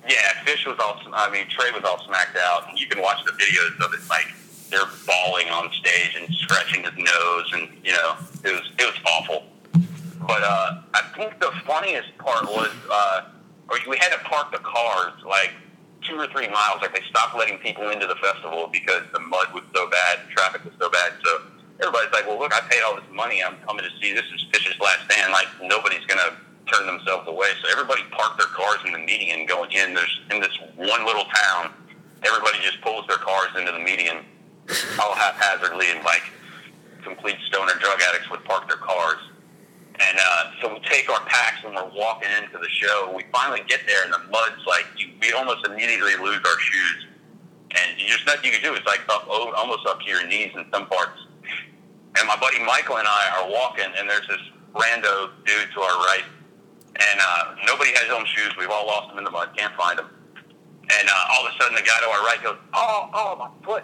Yeah, 0.10 0.16
Phish 0.44 0.66
was 0.66 0.78
all. 0.80 1.00
I 1.14 1.30
mean, 1.30 1.48
Trey 1.50 1.72
was 1.72 1.84
all 1.84 2.04
smacked 2.06 2.36
out. 2.36 2.68
And 2.70 2.80
you 2.80 2.88
can 2.88 3.02
watch 3.02 3.24
the 3.26 3.32
videos 3.32 3.86
of 3.86 3.94
it. 3.94 4.00
Like 4.10 4.28
they're 4.70 4.90
bawling 5.06 5.50
on 5.50 5.72
stage 5.72 6.16
and 6.20 6.34
scratching 6.36 6.84
his 6.84 6.94
nose, 6.98 7.52
and 7.54 7.70
you 7.84 7.92
know, 7.92 8.16
it 8.44 8.52
was 8.54 8.72
it 8.78 8.86
was 8.86 8.96
awful. 9.06 9.44
But 10.28 10.44
uh, 10.44 10.82
I 10.94 11.02
think 11.16 11.40
the 11.40 11.52
funniest 11.66 12.16
part 12.18 12.46
was, 12.46 12.70
uh, 12.92 13.22
or 13.70 13.78
we 13.88 13.98
had 13.98 14.10
to 14.10 14.20
park 14.20 14.52
the 14.52 14.60
cars 14.60 15.14
like 15.26 15.52
two 16.08 16.16
or 16.16 16.28
three 16.28 16.48
miles. 16.48 16.82
Like 16.82 16.94
they 16.94 17.06
stopped 17.10 17.36
letting 17.36 17.58
people 17.60 17.90
into 17.90 18.08
the 18.08 18.16
festival 18.16 18.70
because 18.72 19.04
the 19.14 19.20
mud 19.20 19.48
was 19.54 19.64
so 19.74 19.90
bad, 19.90 20.20
traffic 20.30 20.64
was 20.66 20.74
so 20.80 20.90
bad. 20.90 21.14
So 21.24 21.42
everybody's 21.80 22.12
like, 22.12 22.28
"Well, 22.28 22.40
look, 22.40 22.54
I 22.54 22.62
paid 22.70 22.82
all 22.84 22.96
this 22.96 23.10
money. 23.12 23.44
I'm 23.44 23.58
coming 23.66 23.84
to 23.84 23.92
see. 24.02 24.14
This 24.14 24.26
is 24.34 24.46
Phish's 24.52 24.80
last 24.80 25.06
stand. 25.10 25.32
Like 25.32 25.48
nobody's 25.62 26.06
gonna 26.06 26.38
turn 26.72 26.86
themselves 26.86 27.28
away." 27.28 27.50
So 27.62 27.72
everybody 27.72 28.04
parked 28.12 28.38
their 28.38 28.52
cars 28.54 28.80
in 28.86 28.92
the 28.92 29.00
median 29.00 29.46
going 29.46 29.72
in. 29.72 29.94
There's 29.94 30.20
in 30.32 30.40
this 30.40 30.56
one 30.76 31.06
little 31.06 31.26
town. 31.26 31.74
Everybody 32.24 32.60
just 32.62 32.82
pulls 32.82 33.08
their 33.08 33.18
cars 33.18 33.50
into 33.58 33.72
the 33.72 33.80
median, 33.80 34.26
all 35.02 35.16
haphazardly, 35.16 35.92
and 35.92 36.04
like 36.04 36.24
complete 37.04 37.38
stoner 37.48 37.74
drug 37.80 38.00
addicts 38.10 38.30
would 38.30 38.44
park 38.46 38.68
their 38.68 38.78
cars. 38.78 39.18
And 40.00 40.18
uh, 40.18 40.44
so 40.62 40.74
we 40.74 40.80
take 40.82 41.10
our 41.10 41.20
packs 41.26 41.60
and 41.66 41.76
we're 41.76 41.92
walking 41.94 42.30
into 42.42 42.58
the 42.58 42.70
show. 42.70 43.12
We 43.16 43.24
finally 43.34 43.62
get 43.68 43.82
there, 43.86 44.04
and 44.04 44.14
the 44.14 44.24
mud's 44.32 44.64
like 44.66 44.86
you, 44.98 45.10
we 45.22 45.32
almost 45.34 45.66
immediately 45.68 46.16
lose 46.16 46.40
our 46.40 46.60
shoes. 46.60 47.06
And 47.72 48.00
there's 48.00 48.26
nothing 48.26 48.46
you 48.46 48.58
can 48.58 48.64
do. 48.64 48.74
It's 48.76 48.86
like 48.88 49.02
up, 49.10 49.28
o- 49.30 49.54
almost 49.58 49.86
up 49.88 50.00
to 50.02 50.08
your 50.08 50.26
knees 50.26 50.52
in 50.56 50.66
some 50.72 50.88
parts. 50.88 51.20
And 52.18 52.28
my 52.28 52.36
buddy 52.38 52.64
Michael 52.64 52.98
and 52.98 53.08
I 53.08 53.42
are 53.42 53.52
walking, 53.52 53.86
and 53.98 54.10
there's 54.10 54.28
this 54.28 54.42
rando 54.74 55.30
dude 55.46 55.68
to 55.76 55.82
our 55.82 55.98
right, 56.08 56.24
and 56.96 57.20
uh, 57.22 57.56
nobody 57.68 57.92
has 57.94 58.10
own 58.12 58.26
shoes. 58.26 58.54
We've 58.58 58.72
all 58.72 58.88
lost 58.88 59.10
them 59.10 59.18
in 59.20 59.24
the 59.24 59.32
mud. 59.32 59.50
Can't 59.56 59.76
find 59.76 60.00
them. 60.00 60.10
And 60.92 61.08
uh, 61.08 61.34
all 61.34 61.46
of 61.46 61.54
a 61.54 61.58
sudden, 61.62 61.76
the 61.76 61.82
guy 61.82 62.00
to 62.02 62.10
our 62.10 62.24
right 62.26 62.42
goes, 62.42 62.58
"Oh, 62.74 63.10
oh, 63.14 63.36
my 63.38 63.50
foot!" 63.64 63.84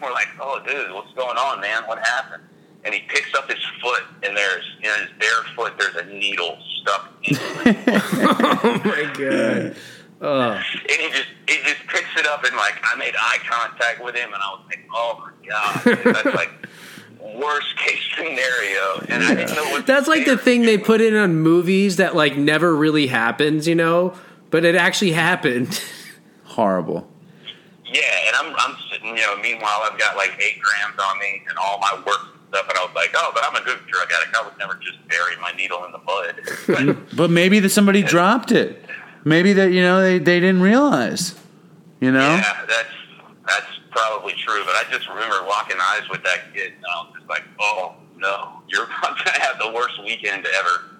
And 0.00 0.08
we're 0.08 0.14
like, 0.14 0.28
"Oh, 0.40 0.60
dude, 0.66 0.92
what's 0.92 1.12
going 1.12 1.36
on, 1.36 1.60
man? 1.60 1.82
What 1.84 1.98
happened?" 1.98 2.42
And 2.84 2.94
he 2.94 3.00
picks 3.08 3.34
up 3.34 3.50
his 3.50 3.62
foot, 3.82 4.04
and 4.22 4.34
there's 4.34 4.64
in 4.82 4.90
his 5.00 5.10
bare 5.18 5.42
foot, 5.54 5.74
there's 5.78 5.96
a 5.96 6.06
needle 6.06 6.58
stuck 6.80 7.12
in 7.24 7.36
it. 7.36 7.76
Oh 8.62 8.80
my 8.84 9.04
god. 9.14 9.76
Oh, 10.22 10.50
and 10.52 10.62
he 11.00 11.08
just 11.10 11.28
he 11.48 11.56
just 11.64 11.86
picks 11.88 12.14
it 12.18 12.26
up 12.26 12.44
and 12.44 12.54
like 12.56 12.74
I 12.82 12.96
made 12.96 13.14
eye 13.18 13.38
contact 13.48 14.02
with 14.02 14.14
him 14.14 14.32
and 14.32 14.42
I 14.42 14.50
was 14.50 14.62
like, 14.66 14.86
oh 14.94 15.18
my 15.20 15.48
god, 15.48 15.84
dude, 15.84 16.14
that's 16.14 16.24
like 16.34 16.50
worst 17.36 17.76
case 17.78 18.00
scenario. 18.16 19.04
And 19.08 19.24
I 19.24 19.34
didn't 19.34 19.56
know 19.56 19.64
what. 19.70 19.86
that's 19.86 20.08
like 20.08 20.26
the 20.26 20.36
thing 20.36 20.62
they 20.62 20.78
put 20.78 21.00
in 21.00 21.14
on 21.16 21.36
movies 21.36 21.96
that 21.96 22.14
like 22.14 22.36
never 22.36 22.74
really 22.74 23.06
happens, 23.06 23.66
you 23.68 23.74
know, 23.74 24.14
but 24.50 24.64
it 24.64 24.74
actually 24.74 25.12
happened. 25.12 25.82
Horrible. 26.44 27.09
Yeah, 27.92 28.02
and 28.28 28.36
I'm 28.36 28.54
I'm 28.56 28.76
sitting, 28.90 29.16
you 29.16 29.22
know. 29.22 29.36
Meanwhile, 29.38 29.80
I've 29.82 29.98
got 29.98 30.16
like 30.16 30.32
eight 30.40 30.60
grams 30.60 30.98
on 30.98 31.18
me 31.18 31.42
and 31.48 31.58
all 31.58 31.78
my 31.78 31.94
work 32.06 32.20
stuff, 32.48 32.68
and 32.68 32.78
I 32.78 32.84
was 32.84 32.94
like, 32.94 33.10
oh, 33.14 33.30
but 33.34 33.44
I'm 33.46 33.56
a 33.56 33.64
good 33.64 33.78
drug 33.86 34.08
addict. 34.16 34.36
I 34.36 34.44
would 34.44 34.58
never 34.58 34.74
just 34.74 34.98
bury 35.08 35.36
my 35.40 35.52
needle 35.52 35.84
in 35.84 35.92
the 35.92 35.98
mud. 35.98 36.40
But, 36.66 37.16
But 37.16 37.30
maybe 37.30 37.58
that 37.60 37.70
somebody 37.70 38.02
dropped 38.02 38.52
it. 38.52 38.84
Maybe 39.24 39.52
that 39.54 39.72
you 39.72 39.82
know 39.82 40.00
they, 40.00 40.18
they 40.18 40.40
didn't 40.40 40.62
realize. 40.62 41.34
You 42.00 42.12
know. 42.12 42.20
yeah, 42.20 42.64
that's 42.66 42.88
that's 43.46 43.66
probably 43.90 44.34
true, 44.34 44.62
but 44.64 44.74
I 44.74 44.84
just 44.90 45.08
remember 45.08 45.36
locking 45.46 45.76
eyes 45.80 46.08
with 46.10 46.22
that 46.22 46.54
kid, 46.54 46.72
and 46.76 46.84
I 46.94 47.02
was 47.02 47.14
just 47.18 47.28
like, 47.28 47.42
oh 47.60 47.94
no, 48.16 48.62
you're 48.68 48.84
about 48.98 49.18
to 49.18 49.32
have 49.40 49.58
the 49.58 49.72
worst 49.72 50.02
weekend 50.04 50.46
ever. 50.58 50.96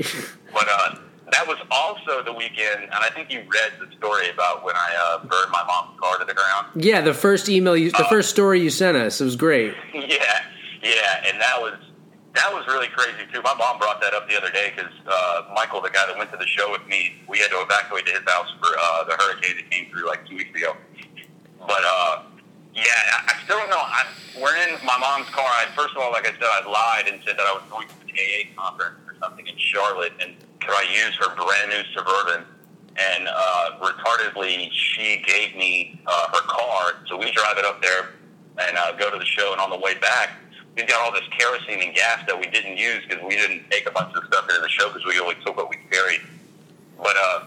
but 0.52 0.66
uh, 0.68 0.96
that 1.32 1.46
was 1.46 1.58
also 1.70 2.22
the 2.22 2.32
weekend, 2.32 2.82
and 2.84 2.92
I 2.94 3.10
think 3.10 3.30
you 3.30 3.40
read 3.40 3.72
the 3.78 3.94
story 3.96 4.30
about 4.30 4.64
when 4.64 4.74
I 4.76 4.90
uh, 5.02 5.18
burned 5.24 5.50
my 5.52 5.62
mom's 5.66 5.98
car 6.00 6.18
to 6.18 6.24
the 6.24 6.34
ground. 6.34 6.66
Yeah, 6.74 7.00
the 7.00 7.14
first 7.14 7.48
email, 7.48 7.76
you, 7.76 7.90
the 7.90 8.04
Oh. 8.04 8.08
first 8.08 8.30
story 8.30 8.60
you 8.60 8.70
sent 8.70 8.96
us, 8.96 9.20
it 9.20 9.24
was 9.24 9.36
great. 9.36 9.74
yeah, 9.94 10.42
yeah, 10.82 11.24
and 11.26 11.40
that 11.40 11.60
was 11.60 11.74
that 12.34 12.52
was 12.54 12.64
really 12.68 12.86
crazy 12.88 13.26
too. 13.32 13.42
My 13.42 13.54
mom 13.54 13.78
brought 13.78 14.00
that 14.00 14.14
up 14.14 14.28
the 14.28 14.36
other 14.36 14.50
day 14.52 14.72
because 14.74 14.92
uh, 15.06 15.42
Michael, 15.54 15.80
the 15.80 15.90
guy 15.90 16.06
that 16.06 16.16
went 16.16 16.30
to 16.30 16.36
the 16.38 16.46
show 16.46 16.70
with 16.70 16.86
me, 16.86 17.16
we 17.28 17.38
had 17.38 17.48
to 17.50 17.56
evacuate 17.60 18.06
to 18.06 18.12
his 18.12 18.22
house 18.26 18.46
for 18.60 18.68
uh, 18.78 19.04
the 19.04 19.16
hurricane 19.18 19.56
that 19.56 19.68
came 19.70 19.90
through 19.90 20.06
like 20.06 20.24
two 20.28 20.36
weeks 20.36 20.56
ago. 20.56 20.76
But 21.66 21.82
uh, 21.84 22.22
yeah, 22.72 22.84
I, 22.86 23.34
I 23.34 23.44
still 23.44 23.58
don't 23.58 23.68
know. 23.70 23.82
I, 23.82 24.04
we're 24.40 24.54
in 24.56 24.78
my 24.86 24.96
mom's 24.98 25.28
car. 25.30 25.44
I, 25.44 25.66
first 25.74 25.90
of 25.96 26.02
all, 26.02 26.12
like 26.12 26.26
I 26.26 26.30
said, 26.32 26.42
I 26.44 26.68
lied 26.70 27.12
and 27.12 27.20
said 27.26 27.36
that 27.36 27.46
I 27.46 27.52
was 27.52 27.62
going 27.68 27.88
to 27.88 27.94
an 28.06 28.10
AA 28.14 28.54
conference 28.62 28.96
or 29.08 29.14
something 29.20 29.46
in 29.46 29.54
Charlotte, 29.58 30.12
and 30.20 30.34
could 30.60 30.74
I 30.74 30.84
use 30.92 31.16
her 31.16 31.34
brand 31.34 31.70
new 31.70 31.82
suburban? 31.94 32.44
And 32.96 33.28
uh, 33.28 33.78
retardedly, 33.80 34.68
she 34.72 35.22
gave 35.26 35.56
me 35.56 36.00
uh, 36.06 36.28
her 36.32 36.42
car, 36.42 37.02
so 37.08 37.16
we 37.16 37.30
drive 37.32 37.56
it 37.56 37.64
up 37.64 37.80
there 37.80 38.10
and 38.58 38.76
uh, 38.76 38.92
go 38.92 39.10
to 39.10 39.18
the 39.18 39.24
show. 39.24 39.52
And 39.52 39.60
on 39.60 39.70
the 39.70 39.78
way 39.78 39.94
back, 39.94 40.30
we've 40.76 40.86
got 40.86 41.00
all 41.00 41.12
this 41.12 41.26
kerosene 41.30 41.82
and 41.82 41.94
gas 41.94 42.24
that 42.26 42.38
we 42.38 42.46
didn't 42.46 42.76
use 42.76 43.02
because 43.08 43.22
we 43.24 43.36
didn't 43.36 43.70
take 43.70 43.88
a 43.88 43.90
bunch 43.92 44.14
of 44.14 44.24
stuff 44.24 44.48
into 44.48 44.60
the 44.60 44.68
show 44.68 44.88
because 44.88 45.06
we 45.06 45.18
only 45.18 45.36
took 45.44 45.56
what 45.56 45.70
we 45.70 45.76
carried. 45.90 46.20
But 46.98 47.16
uh, 47.16 47.44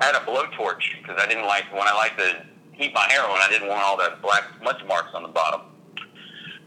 I 0.00 0.06
had 0.06 0.14
a 0.14 0.20
blowtorch 0.20 1.00
because 1.00 1.16
I 1.18 1.26
didn't 1.26 1.46
like 1.46 1.72
when 1.72 1.86
I 1.86 1.94
like 1.94 2.16
to 2.18 2.44
heat 2.72 2.92
my 2.92 3.06
heroin. 3.10 3.38
I 3.40 3.48
didn't 3.48 3.68
want 3.68 3.82
all 3.82 3.96
that 3.98 4.20
black 4.20 4.44
smudge 4.60 4.84
marks 4.86 5.14
on 5.14 5.22
the 5.22 5.28
bottom. 5.28 5.62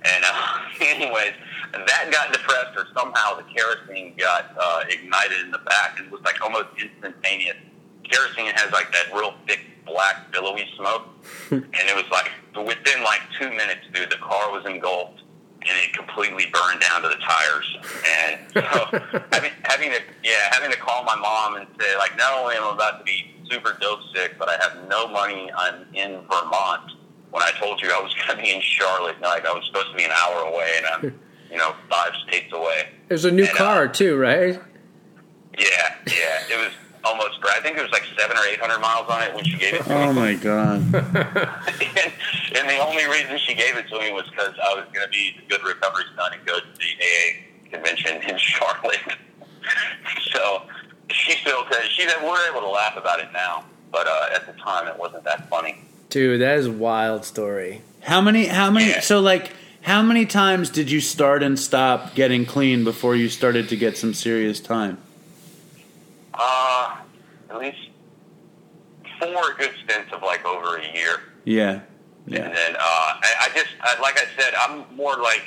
And 0.05 0.23
uh, 0.23 0.59
anyways, 0.81 1.33
that 1.73 2.09
got 2.11 2.31
depressed, 2.31 2.77
or 2.77 2.87
somehow 2.97 3.35
the 3.35 3.43
kerosene 3.43 4.13
got 4.17 4.55
uh, 4.59 4.83
ignited 4.89 5.41
in 5.41 5.51
the 5.51 5.59
back, 5.59 5.97
and 5.97 6.07
it 6.07 6.11
was 6.11 6.21
like 6.21 6.41
almost 6.41 6.67
instantaneous. 6.79 7.57
Kerosene 8.03 8.53
has 8.53 8.71
like 8.71 8.91
that 8.91 9.13
real 9.13 9.33
thick 9.47 9.61
black 9.85 10.31
billowy 10.31 10.67
smoke, 10.77 11.07
and 11.51 11.65
it 11.73 11.95
was 11.95 12.05
like 12.11 12.31
within 12.55 13.03
like 13.03 13.21
two 13.39 13.49
minutes, 13.49 13.81
dude, 13.93 14.09
the 14.09 14.17
car 14.17 14.51
was 14.51 14.65
engulfed. 14.65 15.21
And 15.67 15.73
it 15.83 15.93
completely 15.97 16.45
burned 16.53 16.79
down 16.79 17.01
to 17.01 17.07
the 17.07 17.15
tires, 17.15 17.77
and 18.07 18.39
so 18.53 18.61
having, 19.31 19.51
having 19.63 19.89
to 19.89 19.99
yeah 20.23 20.51
having 20.51 20.69
to 20.69 20.77
call 20.77 21.03
my 21.05 21.15
mom 21.15 21.55
and 21.55 21.65
say 21.81 21.97
like 21.97 22.15
not 22.17 22.37
only 22.37 22.53
am 22.53 22.65
I 22.65 22.73
about 22.73 22.99
to 22.99 23.03
be 23.03 23.33
super 23.49 23.75
dope 23.81 24.01
sick, 24.13 24.35
but 24.37 24.47
I 24.47 24.57
have 24.61 24.87
no 24.87 25.07
money. 25.07 25.49
I'm 25.57 25.87
in 25.95 26.21
Vermont 26.29 26.91
when 27.35 27.43
I 27.43 27.51
told 27.59 27.81
you 27.81 27.91
I 27.91 28.01
was 28.01 28.13
going 28.13 28.37
to 28.37 28.41
be 28.41 28.49
in 28.49 28.61
Charlotte, 28.61 29.19
like 29.19 29.45
I 29.45 29.51
was 29.51 29.65
supposed 29.67 29.91
to 29.91 29.97
be 29.97 30.05
an 30.05 30.11
hour 30.11 30.43
away, 30.43 30.71
and 30.77 30.85
I'm, 30.85 31.19
you 31.51 31.57
know, 31.57 31.75
five 31.89 32.13
states 32.25 32.53
away. 32.53 32.87
There's 33.09 33.25
a 33.25 33.31
new 33.31 33.43
And, 33.43 33.51
uh, 33.51 33.55
car 33.57 33.87
too, 33.89 34.15
right? 34.15 34.57
Yeah, 35.57 35.67
yeah, 36.07 36.39
it 36.49 36.57
was 36.57 36.71
almost. 37.03 37.39
I 37.43 37.59
think 37.59 37.77
it 37.77 37.81
was 37.81 37.91
like 37.91 38.03
seven 38.17 38.37
or 38.37 38.45
eight 38.49 38.59
hundred 38.61 38.79
miles 38.79 39.09
on 39.09 39.21
it 39.23 39.35
when 39.35 39.43
she 39.43 39.57
gave 39.57 39.73
it 39.73 39.83
to 39.83 39.89
me. 39.89 39.95
Oh 39.95 40.13
my 40.13 40.33
god. 40.35 40.79
and, 40.79 40.95
and 42.55 42.69
the 42.69 42.77
only 42.79 43.05
reason 43.05 43.37
she 43.37 43.53
gave 43.53 43.75
it 43.75 43.87
to 43.89 43.99
me 43.99 44.11
was 44.13 44.23
because 44.29 44.53
I 44.63 44.73
was 44.73 44.85
going 44.93 45.05
to 45.05 45.11
be 45.11 45.35
the 45.35 45.45
good 45.49 45.63
recovery 45.67 46.05
son 46.15 46.31
and 46.33 46.45
go 46.45 46.57
to 46.57 46.65
the 46.65 46.91
AA 47.03 47.69
convention 47.69 48.21
in 48.29 48.37
Charlotte. 48.37 49.17
so 50.31 50.63
she 51.09 51.33
still 51.33 51.65
says 51.69 51.83
she 51.89 52.07
we're 52.23 52.49
able 52.49 52.61
to 52.61 52.69
laugh 52.69 52.95
about 52.95 53.19
it 53.19 53.27
now, 53.33 53.65
but 53.91 54.07
uh, 54.07 54.29
at 54.33 54.45
the 54.47 54.53
time 54.61 54.87
it 54.87 54.97
wasn't 54.97 55.23
that 55.25 55.49
funny. 55.49 55.85
Dude, 56.09 56.41
that 56.41 56.57
is 56.57 56.67
a 56.67 56.71
wild 56.71 57.25
story. 57.25 57.81
How 58.01 58.21
many? 58.21 58.45
How 58.45 58.69
many? 58.71 58.89
Yeah. 58.89 58.99
So 59.01 59.19
like, 59.19 59.51
how 59.81 60.01
many 60.01 60.25
times 60.25 60.69
did 60.69 60.89
you 60.89 61.01
start 61.01 61.43
and 61.43 61.59
stop 61.59 62.15
getting 62.15 62.45
clean 62.45 62.83
before 62.83 63.15
you 63.15 63.29
started 63.29 63.69
to 63.69 63.75
get 63.75 63.97
some 63.97 64.13
serious 64.13 64.59
time? 64.59 64.97
Uh, 66.33 66.97
at 67.49 67.57
least 67.59 67.77
four 69.19 69.53
good 69.57 69.71
stints 69.83 70.11
of 70.13 70.21
like 70.21 70.45
over 70.45 70.77
a 70.77 70.93
year. 70.93 71.21
Yeah, 71.45 71.81
Yeah. 72.25 72.45
And 72.45 72.53
yeah. 72.53 72.53
then 72.53 72.75
uh, 72.75 72.79
I, 72.81 73.35
I 73.41 73.49
just, 73.53 73.69
I, 73.81 73.99
like 74.01 74.17
I 74.17 74.25
said, 74.41 74.53
I'm 74.59 74.85
more 74.95 75.17
like, 75.17 75.43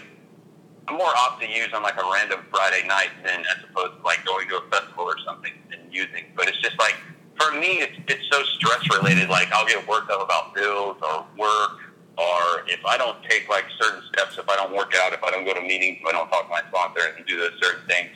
I'm 0.87 0.97
more 0.97 1.11
opt 1.17 1.43
to 1.43 1.49
use 1.49 1.69
on 1.75 1.83
like 1.83 1.97
a 1.97 2.11
random 2.13 2.41
Friday 2.51 2.87
night 2.87 3.11
than 3.25 3.41
as 3.41 3.65
opposed 3.69 3.99
to 3.99 4.03
like 4.05 4.25
going 4.25 4.49
to 4.49 4.57
a 4.59 4.63
festival 4.71 5.05
or 5.05 5.17
something 5.27 5.53
and 5.73 5.93
using. 5.93 6.27
But 6.35 6.49
it's 6.49 6.61
just 6.63 6.79
like, 6.79 6.95
for 7.39 7.53
me, 7.59 7.81
it's, 7.81 7.97
it's 8.09 8.29
so 8.31 8.43
stress 8.43 8.83
related. 8.97 9.29
Like 9.29 9.51
I'll 9.53 9.67
get 9.67 9.87
worked 9.87 10.11
up 10.11 10.23
about 10.23 10.55
bills 10.55 10.97
or 11.03 11.27
work, 11.37 11.79
or 12.17 12.67
if 12.67 12.85
I 12.85 12.97
don't 12.99 13.23
take 13.25 13.49
like 13.49 13.65
certain 13.81 14.03
steps, 14.13 14.39
if 14.39 14.49
I 14.49 14.57
don't 14.57 14.75
work 14.75 14.95
out, 14.97 15.13
if 15.13 15.23
I 15.23 15.31
don't 15.31 15.45
go 15.45 15.55
to 15.55 15.61
meetings, 15.61 15.99
if 16.01 16.07
I 16.07 16.13
don't 16.13 16.29
talk 16.29 16.45
to 16.45 16.51
my 16.51 16.63
sponsor 16.69 17.01
and 17.17 17.25
do 17.27 17.39
those 17.39 17.59
certain 17.61 17.87
things, 17.87 18.11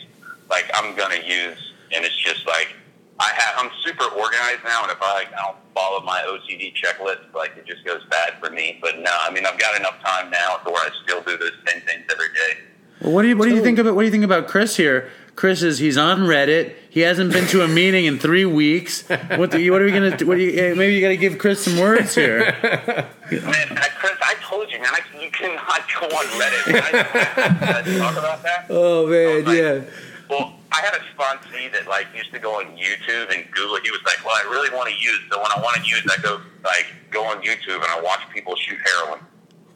like 0.50 0.70
I'm 0.74 0.94
gonna 0.96 1.22
use. 1.24 1.58
And 1.94 2.04
it's 2.04 2.16
just 2.16 2.46
like 2.46 2.74
I 3.20 3.30
have, 3.36 3.54
I'm 3.58 3.70
super 3.84 4.04
organized 4.04 4.64
now, 4.64 4.82
and 4.82 4.90
if 4.90 5.00
I, 5.00 5.26
I 5.36 5.42
don't 5.46 5.56
follow 5.74 6.00
my 6.00 6.22
OCD 6.26 6.74
checklist, 6.74 7.32
like 7.34 7.56
it 7.56 7.66
just 7.66 7.84
goes 7.84 8.02
bad 8.10 8.34
for 8.40 8.50
me. 8.50 8.78
But 8.80 8.98
no, 8.98 9.10
I 9.20 9.30
mean 9.32 9.46
I've 9.46 9.58
got 9.58 9.78
enough 9.78 10.00
time 10.02 10.30
now 10.30 10.56
to 10.64 10.70
where 10.70 10.82
I 10.82 10.90
still 11.04 11.22
do 11.22 11.36
those 11.36 11.52
same 11.66 11.82
things 11.82 12.04
every 12.10 12.28
day. 12.28 12.58
Well, 13.00 13.12
what 13.12 13.22
do 13.22 13.28
you 13.28 13.36
what 13.36 13.48
do 13.48 13.54
you 13.54 13.62
think 13.62 13.78
about 13.78 13.94
what 13.94 14.02
do 14.02 14.06
you 14.06 14.12
think 14.12 14.24
about 14.24 14.48
Chris 14.48 14.76
here? 14.76 15.10
Chris 15.34 15.62
is 15.62 15.78
he's 15.78 15.96
on 15.96 16.20
Reddit. 16.20 16.74
He 16.90 17.00
hasn't 17.00 17.32
been 17.32 17.46
to 17.48 17.62
a 17.62 17.68
meeting 17.68 18.04
in 18.04 18.18
three 18.18 18.44
weeks. 18.44 19.02
What 19.08 19.58
you, 19.58 19.72
what 19.72 19.80
are 19.80 19.84
we 19.86 19.92
gonna 19.92 20.16
do? 20.16 20.26
What 20.26 20.36
do 20.36 20.42
you, 20.44 20.60
eh, 20.60 20.74
maybe 20.74 20.94
you 20.94 21.00
got 21.00 21.08
to 21.08 21.16
give 21.16 21.38
Chris 21.38 21.64
some 21.64 21.78
words 21.78 22.14
here. 22.14 22.40
Man, 22.62 23.78
Chris, 23.96 24.12
I 24.20 24.34
told 24.42 24.70
you, 24.70 24.78
man, 24.78 24.90
I, 24.92 25.00
you 25.22 25.30
cannot 25.30 25.80
go 26.00 26.06
on 26.06 26.24
Reddit. 26.36 26.74
I, 26.74 27.80
I 27.80 27.98
talk 27.98 28.16
about 28.18 28.42
that? 28.42 28.66
Oh 28.70 29.06
man, 29.06 29.44
like- 29.46 29.56
yeah. 29.56 29.80
Well, 30.28 30.54
I 30.70 30.80
had 30.80 30.94
a 30.94 31.00
sponsee 31.16 31.70
that 31.72 31.86
like 31.88 32.06
used 32.16 32.32
to 32.32 32.38
go 32.38 32.54
on 32.60 32.66
YouTube 32.76 33.34
and 33.34 33.50
Google. 33.50 33.76
He 33.82 33.90
was 33.90 34.00
like, 34.06 34.24
"Well, 34.24 34.34
I 34.34 34.42
really 34.50 34.70
want 34.74 34.88
to 34.88 34.94
use. 34.94 35.18
So 35.30 35.36
when 35.42 35.50
I 35.54 35.60
want 35.60 35.76
to 35.76 35.82
use, 35.86 36.02
I 36.10 36.20
go 36.22 36.40
like 36.64 36.86
go 37.10 37.24
on 37.24 37.42
YouTube 37.42 37.74
and 37.76 37.84
I 37.84 38.00
watch 38.02 38.20
people 38.32 38.54
shoot 38.56 38.78
heroin." 38.84 39.20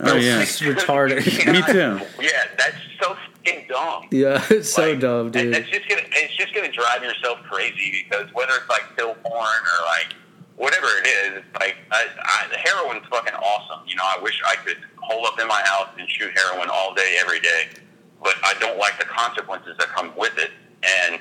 Oh 0.00 0.14
yeah, 0.16 0.40
It's 0.42 0.60
retarded. 0.60 1.24
Me 1.52 1.62
too. 1.62 2.04
Yeah, 2.20 2.30
that's 2.58 2.76
so 3.00 3.16
fucking 3.46 3.66
dumb. 3.68 4.08
Yeah, 4.10 4.44
it's 4.50 4.70
so 4.72 4.90
Like, 4.90 5.00
dumb, 5.00 5.30
dude. 5.30 5.54
It's 5.54 5.68
just 5.70 5.88
gonna 5.88 6.02
it's 6.12 6.36
just 6.36 6.54
gonna 6.54 6.70
drive 6.72 7.02
yourself 7.02 7.38
crazy 7.50 8.04
because 8.04 8.32
whether 8.34 8.52
it's 8.54 8.68
like 8.68 8.82
pill 8.96 9.14
porn 9.24 9.32
or 9.32 9.86
like 9.86 10.14
whatever 10.56 10.86
it 11.02 11.06
is, 11.06 11.38
it's 11.44 11.60
like 11.60 11.76
I, 11.90 12.06
I, 12.22 12.48
the 12.48 12.56
heroin's 12.56 13.06
fucking 13.10 13.34
awesome. 13.34 13.86
You 13.86 13.96
know, 13.96 14.04
I 14.04 14.20
wish 14.22 14.40
I 14.46 14.56
could 14.56 14.78
hole 14.96 15.26
up 15.26 15.38
in 15.40 15.46
my 15.48 15.62
house 15.64 15.88
and 15.98 16.08
shoot 16.10 16.32
heroin 16.36 16.68
all 16.72 16.94
day, 16.94 17.16
every 17.20 17.40
day, 17.40 17.68
but 18.22 18.34
I 18.42 18.54
don't 18.60 18.78
like 18.78 18.98
the 18.98 19.04
consequences 19.06 19.76
that 19.78 19.88
come 19.88 20.12
with 20.16 20.36
it. 20.38 20.50
And 20.82 21.20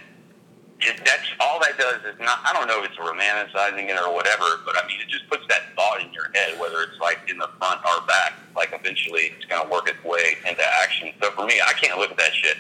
it, 0.81 0.99
that's 1.05 1.27
all 1.39 1.59
that 1.61 1.77
does 1.77 2.03
is 2.03 2.19
not. 2.19 2.39
I 2.43 2.51
don't 2.51 2.67
know 2.67 2.83
if 2.83 2.91
it's 2.91 2.99
romanticizing 2.99 3.87
it 3.87 3.95
or 3.95 4.13
whatever, 4.13 4.59
but 4.65 4.75
I 4.75 4.85
mean, 4.87 4.99
it 4.99 5.07
just 5.07 5.27
puts 5.29 5.43
that 5.47 5.71
thought 5.75 6.01
in 6.01 6.11
your 6.11 6.27
head, 6.33 6.59
whether 6.59 6.81
it's 6.83 6.99
like 6.99 7.19
in 7.29 7.37
the 7.37 7.49
front 7.57 7.79
or 7.85 8.05
back. 8.07 8.33
Like 8.55 8.69
eventually, 8.73 9.31
it's 9.35 9.45
gonna 9.45 9.69
work 9.69 9.87
its 9.87 10.03
way 10.03 10.35
into 10.47 10.63
action. 10.83 11.11
So 11.21 11.31
for 11.31 11.45
me, 11.45 11.61
I 11.65 11.73
can't 11.73 11.97
look 11.97 12.11
at 12.11 12.17
that 12.17 12.33
shit. 12.33 12.57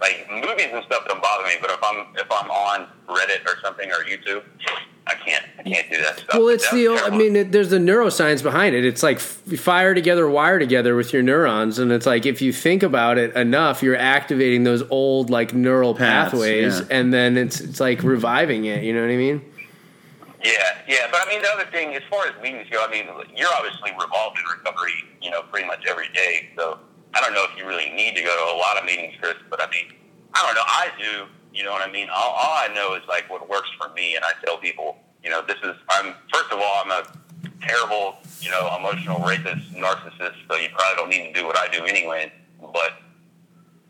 Like 0.00 0.26
movies 0.30 0.70
and 0.72 0.84
stuff 0.84 1.04
don't 1.08 1.20
bother 1.20 1.44
me, 1.44 1.60
but 1.60 1.70
if 1.70 1.82
I'm 1.82 2.06
if 2.16 2.28
I'm 2.30 2.50
on 2.50 2.88
Reddit 3.08 3.44
or 3.44 3.60
something 3.62 3.90
or 3.90 4.04
YouTube, 4.08 4.44
I 5.08 5.14
can't 5.14 5.44
I 5.58 5.62
can't 5.62 5.90
do 5.90 5.96
that 6.02 6.18
stuff. 6.18 6.34
Well, 6.34 6.48
it's 6.48 6.70
the. 6.70 6.88
old- 6.88 7.00
I 7.00 7.10
mean, 7.10 7.34
it, 7.34 7.52
there's 7.52 7.70
the 7.70 7.78
neuroscience 7.78 8.42
behind 8.42 8.74
it. 8.74 8.84
It's 8.84 9.02
like 9.02 9.16
f- 9.16 9.42
fire 9.58 9.94
together, 9.94 10.28
wire 10.28 10.58
together 10.58 10.94
with 10.94 11.12
your 11.12 11.22
neurons, 11.22 11.78
and 11.78 11.90
it's 11.90 12.06
like 12.06 12.26
if 12.26 12.42
you 12.42 12.52
think 12.52 12.82
about 12.82 13.18
it 13.18 13.34
enough, 13.34 13.82
you're 13.82 13.96
activating 13.96 14.64
those 14.64 14.82
old 14.90 15.30
like 15.30 15.54
neural 15.54 15.94
Paths, 15.94 16.32
pathways, 16.32 16.80
yeah. 16.80 16.86
and 16.90 17.12
then 17.12 17.36
it's 17.36 17.60
it's 17.60 17.80
like 17.80 18.02
reviving 18.02 18.66
it. 18.66 18.84
You 18.84 18.92
know 18.92 19.00
what 19.00 19.10
I 19.10 19.16
mean? 19.16 19.42
Yeah, 20.44 20.52
yeah, 20.86 21.08
but 21.10 21.26
I 21.26 21.28
mean 21.28 21.42
the 21.42 21.48
other 21.48 21.66
thing, 21.72 21.94
as 21.96 22.02
far 22.08 22.26
as 22.26 22.32
meetings 22.42 22.68
go, 22.70 22.84
I 22.84 22.90
mean 22.90 23.06
you're 23.34 23.52
obviously 23.56 23.90
involved 23.90 24.38
in 24.38 24.44
recovery, 24.44 24.92
you 25.20 25.30
know, 25.30 25.42
pretty 25.42 25.66
much 25.66 25.84
every 25.88 26.08
day. 26.12 26.50
So 26.56 26.78
I 27.14 27.20
don't 27.20 27.34
know 27.34 27.44
if 27.50 27.58
you 27.58 27.66
really 27.66 27.90
need 27.90 28.14
to 28.14 28.22
go 28.22 28.28
to 28.28 28.54
a 28.54 28.58
lot 28.58 28.76
of 28.78 28.84
meetings, 28.84 29.14
Chris. 29.20 29.34
But 29.50 29.60
I 29.60 29.70
mean, 29.70 29.92
I 30.34 30.44
don't 30.46 30.54
know. 30.54 30.62
I 30.64 30.90
do. 30.98 31.26
You 31.58 31.64
know 31.64 31.72
what 31.72 31.86
I 31.86 31.90
mean? 31.90 32.08
All, 32.08 32.30
all 32.30 32.54
I 32.54 32.68
know 32.72 32.94
is 32.94 33.02
like 33.08 33.28
what 33.28 33.48
works 33.50 33.68
for 33.80 33.92
me, 33.92 34.14
and 34.14 34.24
I 34.24 34.30
tell 34.44 34.58
people, 34.58 34.96
you 35.24 35.30
know, 35.30 35.42
this 35.44 35.56
is. 35.64 35.74
I'm 35.90 36.14
first 36.32 36.52
of 36.52 36.60
all, 36.60 36.82
I'm 36.84 36.92
a 36.92 37.02
terrible, 37.66 38.14
you 38.40 38.48
know, 38.48 38.76
emotional 38.78 39.18
rapist, 39.26 39.72
narcissist. 39.72 40.36
So 40.48 40.54
you 40.54 40.68
probably 40.72 40.96
don't 40.96 41.08
need 41.08 41.34
to 41.34 41.40
do 41.40 41.44
what 41.44 41.58
I 41.58 41.66
do 41.66 41.84
anyway. 41.84 42.32
But 42.60 42.92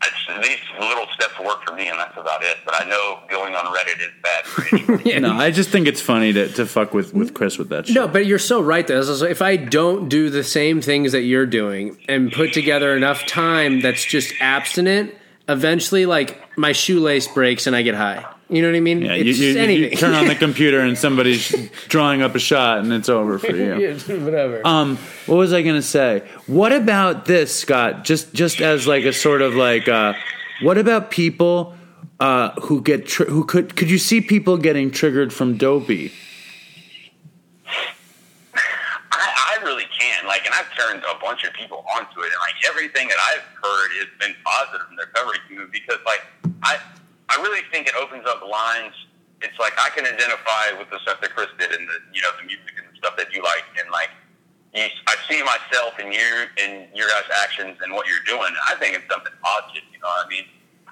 it's, 0.01 0.47
these 0.47 0.57
little 0.79 1.05
steps 1.13 1.39
work 1.39 1.63
for 1.63 1.75
me, 1.75 1.89
and 1.89 1.99
that's 1.99 2.17
about 2.17 2.41
it. 2.41 2.57
But 2.65 2.81
I 2.81 2.89
know 2.89 3.19
going 3.29 3.53
on 3.53 3.65
Reddit 3.65 3.99
is 3.99 4.13
bad 4.23 4.45
for 4.45 4.75
anybody. 4.75 5.19
No, 5.19 5.33
I 5.33 5.51
just 5.51 5.69
think 5.69 5.85
it's 5.85 6.01
funny 6.01 6.33
to, 6.33 6.47
to 6.53 6.65
fuck 6.65 6.95
with, 6.95 7.13
with 7.13 7.35
Chris 7.35 7.59
with 7.59 7.69
that 7.69 7.85
shit. 7.85 7.95
No, 7.95 8.07
but 8.07 8.25
you're 8.25 8.39
so 8.39 8.61
right. 8.61 8.87
Though, 8.87 9.03
So 9.03 9.25
if 9.25 9.43
I 9.43 9.57
don't 9.57 10.09
do 10.09 10.31
the 10.31 10.43
same 10.43 10.81
things 10.81 11.11
that 11.11 11.21
you're 11.21 11.45
doing 11.45 11.99
and 12.09 12.31
put 12.31 12.51
together 12.51 12.97
enough 12.97 13.27
time 13.27 13.81
that's 13.81 14.03
just 14.03 14.33
abstinent, 14.39 15.13
eventually, 15.49 16.05
like 16.05 16.57
my 16.57 16.71
shoelace 16.71 17.27
breaks 17.27 17.67
and 17.67 17.75
I 17.75 17.81
get 17.81 17.95
high. 17.95 18.25
You 18.49 18.63
know 18.63 18.69
what 18.69 18.77
I 18.77 18.79
mean? 18.79 19.01
Yeah, 19.01 19.13
it's 19.13 19.37
you, 19.37 19.47
you, 19.47 19.53
just 19.53 19.69
you 19.69 19.89
turn 19.91 20.15
on 20.15 20.27
the 20.27 20.35
computer 20.39 20.79
and 20.79 20.97
somebody's 20.97 21.69
drawing 21.87 22.21
up 22.21 22.33
a 22.33 22.39
shot 22.39 22.79
and 22.79 22.91
it's 22.91 23.09
over 23.09 23.37
for 23.37 23.55
you. 23.55 23.75
Yeah, 23.79 24.15
whatever. 24.23 24.65
Um, 24.65 24.97
what 25.27 25.35
was 25.35 25.53
I 25.53 25.61
going 25.61 25.75
to 25.75 25.83
say? 25.83 26.27
What 26.47 26.71
about 26.71 27.25
this, 27.25 27.55
Scott? 27.55 28.03
Just 28.03 28.33
just 28.33 28.59
as 28.61 28.87
like 28.87 29.05
a 29.05 29.13
sort 29.13 29.41
of 29.41 29.55
like, 29.55 29.87
uh, 29.87 30.13
what 30.61 30.77
about 30.77 31.11
people 31.11 31.75
uh, 32.19 32.51
who 32.61 32.81
get 32.81 33.05
tr- 33.05 33.25
who 33.25 33.43
could 33.43 33.75
could 33.75 33.89
you 33.91 33.99
see 33.99 34.19
people 34.19 34.57
getting 34.57 34.89
triggered 34.89 35.31
from 35.31 35.57
dopey? 35.57 36.11
I, 39.11 39.57
I 39.59 39.63
really 39.63 39.85
can. 39.97 40.25
Like, 40.25 40.45
and 40.45 40.55
I've 40.55 40.68
turned 40.79 41.03
a 41.03 41.19
bunch 41.19 41.43
of 41.43 41.51
people 41.53 41.83
onto 41.95 42.23
it, 42.23 42.31
and 42.31 42.41
like 42.47 42.55
everything 42.63 43.11
that 43.11 43.19
I've 43.35 43.43
heard 43.59 43.89
has 43.99 44.09
been 44.19 44.35
positive 44.47 44.87
from 44.87 44.95
the 44.95 45.03
recovery 45.11 45.43
community 45.47 45.83
because, 45.83 45.99
like, 46.07 46.23
I 46.63 46.79
I 47.27 47.35
really 47.43 47.61
think 47.71 47.87
it 47.87 47.95
opens 47.99 48.23
up 48.25 48.41
lines. 48.47 48.95
It's 49.41 49.57
like 49.59 49.73
I 49.75 49.91
can 49.91 50.07
identify 50.07 50.79
with 50.79 50.89
the 50.89 50.99
stuff 51.03 51.21
that 51.21 51.35
Chris 51.35 51.51
did 51.59 51.71
and 51.71 51.83
the 51.83 51.97
you 52.15 52.21
know 52.23 52.31
the 52.39 52.47
music 52.47 52.79
and 52.79 52.87
the 52.87 52.95
stuff 52.95 53.19
that 53.19 53.35
you 53.35 53.43
like, 53.43 53.67
and 53.75 53.91
like 53.91 54.09
you, 54.73 54.87
I 55.07 55.15
see 55.27 55.43
myself 55.43 55.99
in 55.99 56.11
you 56.11 56.47
in 56.55 56.87
your 56.95 57.07
guys' 57.11 57.27
actions 57.43 57.77
and 57.83 57.93
what 57.93 58.07
you're 58.07 58.23
doing. 58.25 58.51
I 58.67 58.75
think 58.79 58.95
it's 58.95 59.07
something 59.11 59.33
positive. 59.43 59.83
You 59.91 59.99
know, 59.99 60.07
what 60.07 60.25
I 60.25 60.29
mean, 60.29 60.45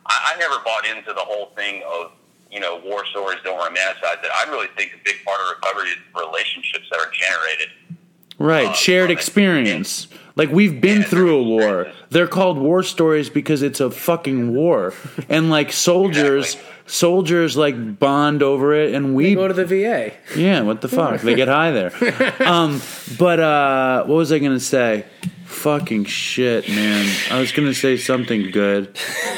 I, 0.06 0.36
I 0.36 0.40
never 0.40 0.60
bought 0.64 0.86
into 0.86 1.14
the 1.16 1.24
whole 1.24 1.56
thing 1.56 1.84
of 1.88 2.12
you 2.52 2.60
know 2.60 2.80
war 2.84 3.06
stories 3.08 3.40
don't 3.44 3.60
romanticize 3.60 4.20
it. 4.24 4.32
I 4.32 4.50
really 4.50 4.70
think 4.78 4.94
a 4.96 5.02
big 5.04 5.24
part 5.26 5.40
of 5.42 5.58
recovery 5.58 5.96
is 5.96 6.00
relationships 6.16 6.88
that 6.92 7.00
are 7.00 7.12
generated. 7.12 7.97
Right, 8.40 8.68
Uh, 8.70 8.74
shared 8.74 9.10
experience. 9.12 10.08
Like 10.36 10.52
we've 10.52 10.80
been 10.80 11.02
Yeah, 11.02 11.08
through 11.08 11.36
a 11.38 11.44
war. 11.44 11.62
experiences. 11.82 12.04
They're 12.12 12.28
called 12.28 12.58
war 12.60 12.84
stories 12.84 13.30
because 13.30 13.64
it's 13.64 13.80
a 13.80 13.90
fucking 13.90 14.54
war, 14.54 14.94
and 15.30 15.50
like 15.50 15.72
soldiers, 15.90 16.54
Exactly. 16.54 16.74
soldiers 16.86 17.58
like 17.58 17.98
bond 18.00 18.44
over 18.44 18.74
it, 18.76 18.94
and 18.94 19.16
we 19.16 19.34
Go 19.34 19.48
to 19.48 19.54
the 19.54 19.66
VA. 19.66 20.12
Yeah, 20.36 20.62
what 20.62 20.82
the 20.82 20.88
fuck? 20.88 21.22
They 21.22 21.34
get 21.36 21.48
high 21.48 21.72
there. 21.72 21.92
Um, 22.40 22.82
but 23.18 23.40
uh, 23.40 24.04
what 24.06 24.16
was 24.16 24.32
I 24.32 24.38
gonna 24.40 24.60
say? 24.60 25.06
Fucking 25.46 26.06
shit, 26.06 26.70
man. 26.70 27.10
I 27.32 27.40
was 27.40 27.52
gonna 27.52 27.74
say 27.74 27.98
something 27.98 28.52
good. 28.52 28.96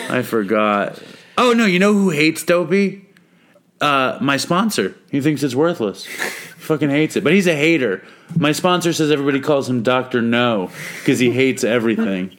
I 0.10 0.22
forgot. 0.24 1.02
Oh 1.38 1.54
no, 1.54 1.66
you 1.66 1.80
know 1.80 1.93
who 1.93 2.10
hates 2.10 2.43
dopey? 2.43 3.06
Uh, 3.80 4.18
my 4.20 4.36
sponsor. 4.36 4.93
He 5.10 5.22
thinks 5.22 5.41
it's 5.43 5.56
worthless. 5.56 6.06
Fucking 6.70 6.91
hates 6.91 7.15
it. 7.15 7.24
But 7.24 7.34
he's 7.34 7.47
a 7.47 7.55
hater. 7.55 8.03
My 8.38 8.51
sponsor 8.51 8.93
says 8.93 9.09
everybody 9.09 9.39
calls 9.39 9.67
him 9.67 9.82
Doctor 9.82 10.22
No 10.22 10.70
because 10.99 11.17
he 11.17 11.32
hates 11.32 11.63
everything, 11.63 12.38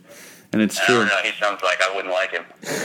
and 0.52 0.62
it's 0.62 0.78
true. 0.86 1.02
He 1.24 1.32
sounds 1.40 1.60
like 1.64 1.82
I 1.82 1.92
wouldn't 1.96 2.14
like 2.14 2.30
him. 2.30 2.44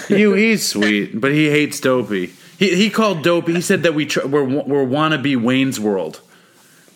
You, 0.17 0.33
he's 0.33 0.67
sweet, 0.67 1.21
but 1.21 1.31
he 1.31 1.51
hates 1.51 1.79
Dopey. 1.79 2.33
He 2.57 2.75
he 2.75 2.89
called 2.89 3.21
Dopey. 3.21 3.53
He 3.53 3.61
said 3.61 3.83
that 3.83 3.93
we 3.93 4.07
tr- 4.07 4.25
we're 4.25 4.43
we're 4.43 4.87
wannabe 4.87 5.39
Wayne's 5.39 5.79
World. 5.79 6.19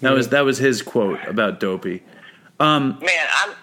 That 0.01 0.13
was 0.13 0.29
that 0.29 0.45
was 0.45 0.57
his 0.57 0.81
quote 0.81 1.19
about 1.27 1.59
Dopey. 1.59 2.01
Um, 2.59 2.97
Man, 3.01 3.27
I'm 3.43 3.53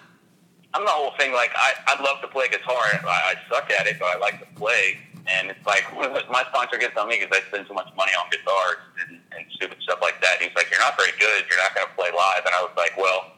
I'm 0.73 0.85
the 0.85 0.91
whole 0.91 1.11
thing. 1.19 1.33
Like 1.33 1.51
I 1.53 1.73
I 1.85 2.01
love 2.01 2.21
to 2.21 2.29
play 2.29 2.47
guitar. 2.47 2.77
I, 2.77 3.05
I 3.05 3.33
suck 3.49 3.69
at 3.77 3.87
it, 3.87 3.97
but 3.99 4.05
I 4.05 4.17
like 4.19 4.39
to 4.39 4.55
play. 4.55 4.99
And 5.27 5.49
it's 5.51 5.65
like 5.65 5.83
my 6.31 6.43
sponsor 6.49 6.77
gets 6.77 6.97
on 6.97 7.09
me 7.09 7.19
because 7.19 7.35
I 7.35 7.47
spend 7.47 7.67
so 7.67 7.73
much 7.73 7.89
money 7.95 8.11
on 8.15 8.29
guitars 8.31 8.79
and, 9.03 9.19
and 9.35 9.45
stupid 9.51 9.77
stuff 9.81 9.99
like 10.01 10.21
that. 10.21 10.41
He's 10.41 10.55
like, 10.55 10.71
"You're 10.71 10.79
not 10.79 10.97
very 10.97 11.11
good. 11.19 11.45
You're 11.49 11.59
not 11.59 11.75
going 11.75 11.87
to 11.87 11.93
play 11.95 12.09
live." 12.15 12.43
And 12.45 12.53
I 12.55 12.61
was 12.61 12.71
like, 12.77 12.95
"Well, 12.97 13.33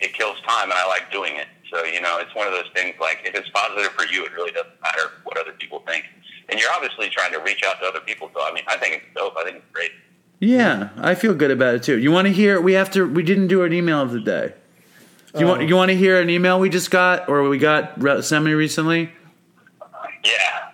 it 0.00 0.12
kills 0.14 0.36
time, 0.46 0.70
and 0.70 0.78
I 0.78 0.86
like 0.86 1.10
doing 1.12 1.36
it." 1.36 1.46
So 1.70 1.84
you 1.84 2.00
know, 2.00 2.18
it's 2.18 2.34
one 2.34 2.46
of 2.46 2.52
those 2.52 2.70
things. 2.74 2.94
Like 3.00 3.22
if 3.24 3.34
it's 3.34 3.48
positive 3.50 3.92
for 3.92 4.04
you, 4.06 4.24
it 4.24 4.32
really 4.32 4.52
doesn't 4.52 4.80
matter 4.82 5.22
what 5.24 5.38
other 5.38 5.52
people 5.52 5.82
think. 5.86 6.04
And 6.48 6.60
you're 6.60 6.70
obviously 6.74 7.08
trying 7.08 7.32
to 7.32 7.38
reach 7.40 7.62
out 7.64 7.80
to 7.80 7.86
other 7.86 8.00
people. 8.00 8.30
So 8.34 8.42
I 8.42 8.52
mean, 8.52 8.64
I 8.66 8.76
think 8.76 8.94
it's 8.96 9.06
dope. 9.14 9.34
I 9.38 9.44
think 9.44 9.56
it's 9.56 9.72
great. 9.72 9.92
Yeah, 10.40 10.88
I 10.98 11.14
feel 11.14 11.34
good 11.34 11.52
about 11.52 11.76
it 11.76 11.82
too. 11.84 11.98
You 11.98 12.10
want 12.10 12.26
to 12.26 12.32
hear? 12.32 12.60
We 12.60 12.72
have 12.72 12.90
to. 12.92 13.06
We 13.06 13.22
didn't 13.22 13.46
do 13.46 13.62
an 13.62 13.72
email 13.72 14.02
of 14.02 14.10
the 14.10 14.20
day. 14.20 14.54
Do 15.34 15.40
you 15.40 15.46
want? 15.46 15.62
Oh. 15.62 15.64
You 15.64 15.76
want 15.76 15.90
to 15.90 15.96
hear 15.96 16.20
an 16.20 16.28
email 16.28 16.58
we 16.58 16.68
just 16.68 16.90
got, 16.90 17.28
or 17.28 17.48
we 17.48 17.58
got 17.58 18.02
re- 18.02 18.20
semi 18.22 18.50
recently? 18.50 19.12
Yeah. 20.24 20.71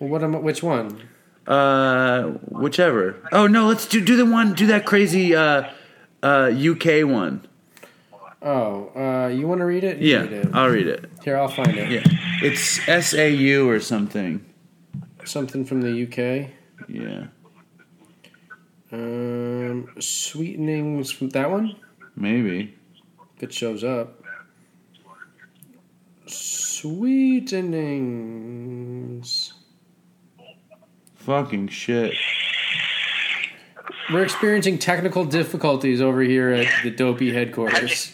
Well, 0.00 0.08
what 0.08 0.24
am 0.24 0.34
I, 0.34 0.38
which 0.38 0.62
one? 0.62 1.00
Uh, 1.46 2.30
whichever. 2.48 3.16
Oh 3.32 3.46
no, 3.46 3.68
let's 3.68 3.86
do 3.86 4.00
do 4.00 4.16
the 4.16 4.26
one. 4.26 4.54
Do 4.54 4.66
that 4.68 4.84
crazy 4.86 5.34
uh, 5.36 5.64
uh, 6.22 6.50
UK 6.52 7.06
one. 7.06 7.46
Oh, 8.42 8.90
uh, 8.96 9.28
you 9.28 9.46
want 9.46 9.60
to 9.60 9.66
read 9.66 9.84
it? 9.84 9.98
You 9.98 10.12
Yeah, 10.12 10.20
read 10.22 10.32
it. 10.32 10.48
I'll 10.54 10.68
read 10.70 10.86
it. 10.86 11.10
Here, 11.22 11.36
I'll 11.36 11.48
find 11.48 11.76
it. 11.76 11.90
Yeah, 11.90 12.02
it's 12.42 12.80
S 12.88 13.12
A 13.14 13.30
U 13.30 13.68
or 13.68 13.78
something. 13.80 14.44
Something 15.24 15.64
from 15.66 15.82
the 15.82 15.92
UK. 16.06 16.50
Yeah, 16.88 17.26
Um, 18.90 19.88
sweetenings 20.00 21.10
from 21.12 21.28
that 21.30 21.50
one. 21.50 21.76
maybe. 22.16 22.74
If 23.36 23.42
it 23.44 23.52
shows 23.52 23.84
up. 23.84 24.22
Sweetenings. 28.20 29.49
Fucking 31.20 31.68
shit. 31.68 32.14
We're 34.12 34.22
experiencing 34.24 34.78
technical 34.78 35.24
difficulties 35.24 36.00
over 36.00 36.20
here 36.22 36.50
at 36.50 36.66
the 36.82 36.90
Dopey 36.90 37.32
headquarters. 37.32 38.12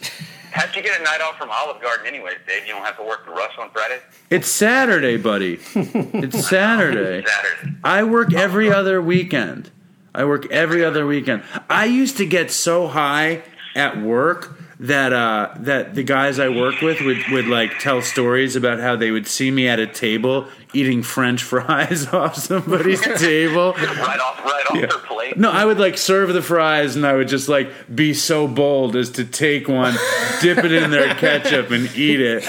How'd 0.53 0.75
you 0.75 0.83
get 0.83 1.01
a 1.01 1.05
night 1.05 1.21
off 1.21 1.39
from 1.39 1.51
Olive 1.51 1.81
Garden, 1.81 2.07
anyways, 2.07 2.35
Dave? 2.47 2.67
You 2.67 2.73
don't 2.75 2.85
have 2.85 2.97
to 2.99 3.03
work 3.03 3.25
the 3.25 3.31
rush 3.31 3.53
on 3.59 3.71
Friday. 3.71 4.01
It's 4.31 4.49
Saturday, 4.49 5.17
buddy. 5.17 5.59
It's 5.75 6.49
Saturday. 6.49 7.25
Saturday. 7.27 7.77
I 7.85 8.03
work 8.05 8.35
every 8.35 8.71
other 8.73 9.01
weekend. 9.01 9.71
I 10.15 10.25
work 10.25 10.51
every 10.51 10.85
other 10.85 11.07
weekend. 11.07 11.43
I 11.71 11.85
used 11.87 12.17
to 12.19 12.27
get 12.27 12.51
so 12.51 12.89
high 12.89 13.43
at 13.75 14.01
work 14.01 14.56
that 14.79 15.13
uh, 15.13 15.55
that 15.59 15.95
the 15.95 16.03
guys 16.03 16.39
I 16.39 16.49
work 16.49 16.81
with 16.81 17.01
would, 17.01 17.27
would 17.31 17.47
like 17.47 17.79
tell 17.79 18.03
stories 18.03 18.57
about 18.57 18.79
how 18.79 18.97
they 18.97 19.11
would 19.11 19.27
see 19.27 19.51
me 19.51 19.69
at 19.69 19.79
a 19.79 19.87
table 19.87 20.49
eating 20.73 21.03
French 21.03 21.43
fries 21.43 22.07
off 22.13 22.37
somebody's 22.37 23.01
table. 23.19 23.73
Right 23.73 24.21
off, 24.21 24.45
right 24.45 24.65
off 24.71 24.81
their 24.81 24.89
plate. 24.89 25.39
No, 25.39 25.51
I 25.51 25.65
would 25.65 25.79
like 25.79 25.97
serve 25.97 26.33
the 26.33 26.43
fries 26.43 26.97
and 26.97 27.07
I 27.07 27.15
would 27.15 27.29
just 27.29 27.49
like 27.49 27.71
be 27.95 28.15
so 28.15 28.47
bold 28.47 28.97
as 28.97 29.11
to 29.11 29.25
take 29.25 29.69
one, 29.69 29.95
dip 30.41 30.59
it 30.59 30.73
in 30.73 30.91
their 30.91 31.15
ketchup 31.15 31.71
and 31.71 31.95
eat 31.97 32.21
it. 32.21 32.45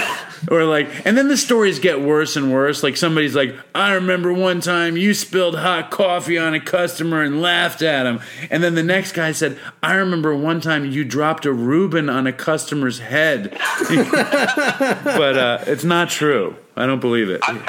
Or 0.49 0.63
like, 0.63 1.05
and 1.05 1.17
then 1.17 1.27
the 1.27 1.37
stories 1.37 1.79
get 1.79 2.01
worse 2.01 2.35
and 2.35 2.53
worse. 2.53 2.81
Like 2.81 2.95
somebody's 2.95 3.35
like, 3.35 3.55
I 3.75 3.93
remember 3.93 4.31
one 4.31 4.61
time 4.61 4.95
you 4.95 5.13
spilled 5.13 5.57
hot 5.57 5.91
coffee 5.91 6.37
on 6.37 6.53
a 6.53 6.59
customer 6.59 7.21
and 7.21 7.41
laughed 7.41 7.81
at 7.81 8.05
him. 8.05 8.21
And 8.49 8.63
then 8.63 8.75
the 8.75 8.83
next 8.83 9.11
guy 9.11 9.33
said, 9.33 9.57
I 9.83 9.95
remember 9.95 10.35
one 10.35 10.61
time 10.61 10.85
you 10.85 11.03
dropped 11.03 11.45
a 11.45 11.51
Reuben 11.51 12.09
on 12.09 12.27
a 12.27 12.33
customer's 12.33 12.99
head. 12.99 13.51
but 13.89 15.37
uh, 15.37 15.63
it's 15.67 15.83
not 15.83 16.09
true. 16.09 16.55
I 16.77 16.85
don't 16.85 17.01
believe 17.01 17.29
it. 17.29 17.41
I've 17.43 17.63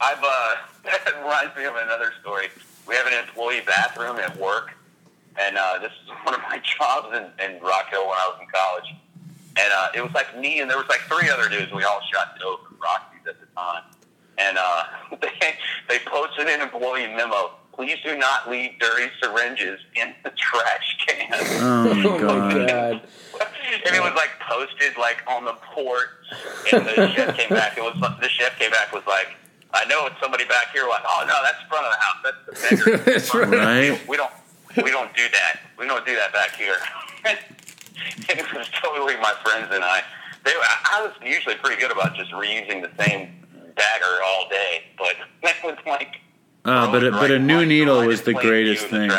I've, 0.00 0.22
uh, 0.22 0.56
reminds 1.22 1.56
me 1.56 1.64
of 1.64 1.76
another 1.76 2.12
story. 2.20 2.48
We 2.86 2.94
have 2.94 3.06
an 3.06 3.12
employee 3.12 3.60
bathroom 3.66 4.16
at 4.16 4.36
work, 4.38 4.72
and 5.38 5.56
uh, 5.56 5.78
this 5.80 5.92
is 5.92 6.08
one 6.24 6.34
of 6.34 6.40
my 6.42 6.60
jobs 6.78 7.16
in, 7.16 7.44
in 7.44 7.60
Rock 7.60 7.90
Hill 7.90 8.06
when 8.06 8.16
I 8.16 8.30
was 8.30 8.40
in 8.40 8.48
college. 8.48 8.94
And 9.58 9.72
uh, 9.76 9.88
it 9.94 10.02
was 10.02 10.12
like 10.14 10.38
me, 10.38 10.60
and 10.60 10.70
there 10.70 10.76
was 10.76 10.86
like 10.88 11.00
three 11.00 11.28
other 11.28 11.48
dudes. 11.48 11.72
We 11.72 11.82
all 11.82 12.00
shot 12.12 12.38
dope 12.38 12.60
at 12.70 12.80
Rockies 12.80 13.26
at 13.26 13.40
the 13.40 13.46
time. 13.56 13.82
And 14.38 14.56
uh, 14.56 14.84
they, 15.20 15.54
they 15.88 15.98
posted 16.06 16.46
an 16.46 16.60
employee 16.60 17.08
memo. 17.08 17.50
Please 17.72 17.98
do 18.04 18.16
not 18.16 18.50
leave 18.50 18.72
dirty 18.80 19.08
syringes 19.22 19.78
in 19.94 20.12
the 20.24 20.30
trash 20.30 20.96
can. 21.06 21.28
Oh 21.60 21.94
my 21.94 22.18
god. 22.18 22.68
god. 22.68 23.02
and 23.86 23.94
it 23.94 24.02
was 24.02 24.14
like 24.14 24.30
posted 24.48 24.96
like 24.96 25.22
on 25.28 25.44
the 25.44 25.52
port, 25.74 26.08
and 26.72 26.86
the 26.86 27.08
chef 27.14 27.36
came 27.36 27.50
back. 27.50 27.76
It 27.78 27.82
was 27.82 27.94
the 28.20 28.28
chef 28.28 28.58
came 28.58 28.70
back 28.70 28.92
was 28.92 29.04
like, 29.06 29.28
"I 29.74 29.84
know 29.84 30.06
it's 30.06 30.16
somebody 30.20 30.44
back 30.44 30.72
here." 30.72 30.86
Like, 30.88 31.02
"Oh 31.06 31.24
no, 31.26 31.40
that's 31.42 31.58
the 31.62 31.68
front 31.68 31.86
of 31.86 31.92
the 31.92 31.98
house. 32.00 32.16
That's 32.24 32.60
the 32.60 32.76
bedroom." 32.76 33.02
That's 33.04 33.34
right. 33.34 33.90
Right? 33.92 34.08
We 34.08 34.16
don't 34.16 34.32
we 34.82 34.90
don't 34.90 35.14
do 35.14 35.28
that. 35.32 35.60
We 35.78 35.86
don't 35.86 36.04
do 36.04 36.16
that 36.16 36.32
back 36.32 36.56
here. 36.56 36.76
And 38.28 38.38
it 38.38 38.52
was 38.54 38.68
totally 38.82 39.16
my 39.16 39.34
friends 39.44 39.68
and 39.72 39.84
I. 39.84 40.02
They, 40.44 40.52
I 40.52 40.98
I 40.98 41.02
was 41.02 41.12
usually 41.22 41.56
pretty 41.56 41.80
good 41.80 41.90
about 41.90 42.14
just 42.14 42.30
reusing 42.32 42.82
the 42.82 42.90
same 43.02 43.30
dagger 43.76 44.22
all 44.24 44.48
day, 44.48 44.84
but 44.96 45.14
that 45.42 45.56
was 45.64 45.76
like. 45.86 46.20
Uh, 46.64 46.90
but 46.90 47.04
a, 47.04 47.10
but 47.12 47.30
a 47.30 47.38
new 47.38 47.64
needle 47.64 48.04
was 48.04 48.22
the 48.22 48.34
greatest 48.34 48.86
thing. 48.88 49.10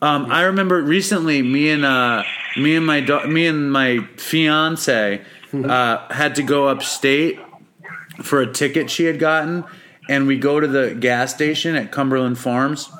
Um, 0.00 0.30
I 0.30 0.42
remember 0.42 0.80
recently, 0.80 1.42
me 1.42 1.70
and 1.70 1.84
uh, 1.84 2.22
me 2.56 2.76
and 2.76 2.86
my 2.86 3.00
da- 3.00 3.26
me 3.26 3.46
and 3.46 3.72
my 3.72 3.98
fiance 4.16 5.22
uh, 5.52 6.12
had 6.12 6.36
to 6.36 6.42
go 6.42 6.68
upstate 6.68 7.38
for 8.22 8.40
a 8.40 8.52
ticket 8.52 8.90
she 8.90 9.04
had 9.04 9.18
gotten, 9.18 9.64
and 10.08 10.26
we 10.26 10.38
go 10.38 10.60
to 10.60 10.66
the 10.66 10.94
gas 10.94 11.34
station 11.34 11.74
at 11.76 11.90
Cumberland 11.90 12.38
Farms, 12.38 12.90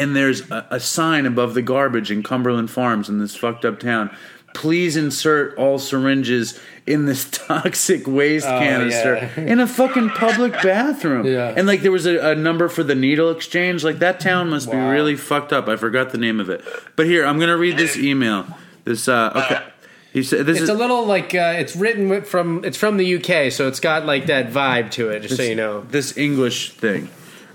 and 0.00 0.16
there's 0.16 0.50
a, 0.50 0.66
a 0.70 0.80
sign 0.80 1.26
above 1.26 1.54
the 1.54 1.62
garbage 1.62 2.10
in 2.10 2.22
Cumberland 2.22 2.70
Farms 2.70 3.08
in 3.08 3.18
this 3.18 3.36
fucked 3.36 3.64
up 3.64 3.78
town 3.78 4.10
please 4.54 4.96
insert 4.96 5.56
all 5.56 5.78
syringes 5.78 6.58
in 6.86 7.06
this 7.06 7.28
toxic 7.30 8.06
waste 8.06 8.46
Oh, 8.46 8.58
canister 8.58 9.14
yeah. 9.36 9.44
in 9.44 9.60
a 9.60 9.66
fucking 9.66 10.10
public 10.10 10.52
bathroom. 10.62 11.26
Yeah. 11.26 11.54
And 11.56 11.66
like 11.66 11.82
there 11.82 11.92
was 11.92 12.06
a, 12.06 12.30
a 12.30 12.34
number 12.34 12.68
for 12.68 12.82
the 12.82 12.94
needle 12.94 13.30
exchange. 13.30 13.84
Like 13.84 14.00
that 14.00 14.20
town 14.20 14.50
must 14.50 14.70
be 14.70 14.76
really 14.76 15.16
fucked 15.16 15.52
up. 15.52 15.68
I 15.68 15.76
forgot 15.76 16.10
the 16.10 16.18
name 16.18 16.40
of 16.40 16.50
it. 16.50 16.64
But 16.96 17.06
here, 17.06 17.24
I'm 17.24 17.38
gonna 17.38 17.56
read 17.56 17.76
this 17.76 17.96
email. 17.96 18.46
This 18.84 19.08
uh 19.08 19.32
okay. 19.44 19.66
He 20.12 20.24
said 20.24 20.46
this 20.46 20.56
It's 20.56 20.64
is 20.64 20.68
a 20.68 20.74
little 20.74 21.06
like 21.06 21.34
uh, 21.34 21.54
it's 21.56 21.76
written 21.76 22.22
from 22.22 22.64
it's 22.64 22.76
from 22.76 22.96
the 22.96 23.16
UK, 23.16 23.52
so 23.52 23.68
it's 23.68 23.78
got 23.78 24.06
like 24.06 24.26
that 24.26 24.50
vibe 24.50 24.90
to 24.92 25.10
it. 25.10 25.20
Just 25.20 25.36
so 25.36 25.42
you 25.44 25.54
know, 25.54 25.82
this 25.82 26.16
English 26.16 26.72
thing. 26.72 27.08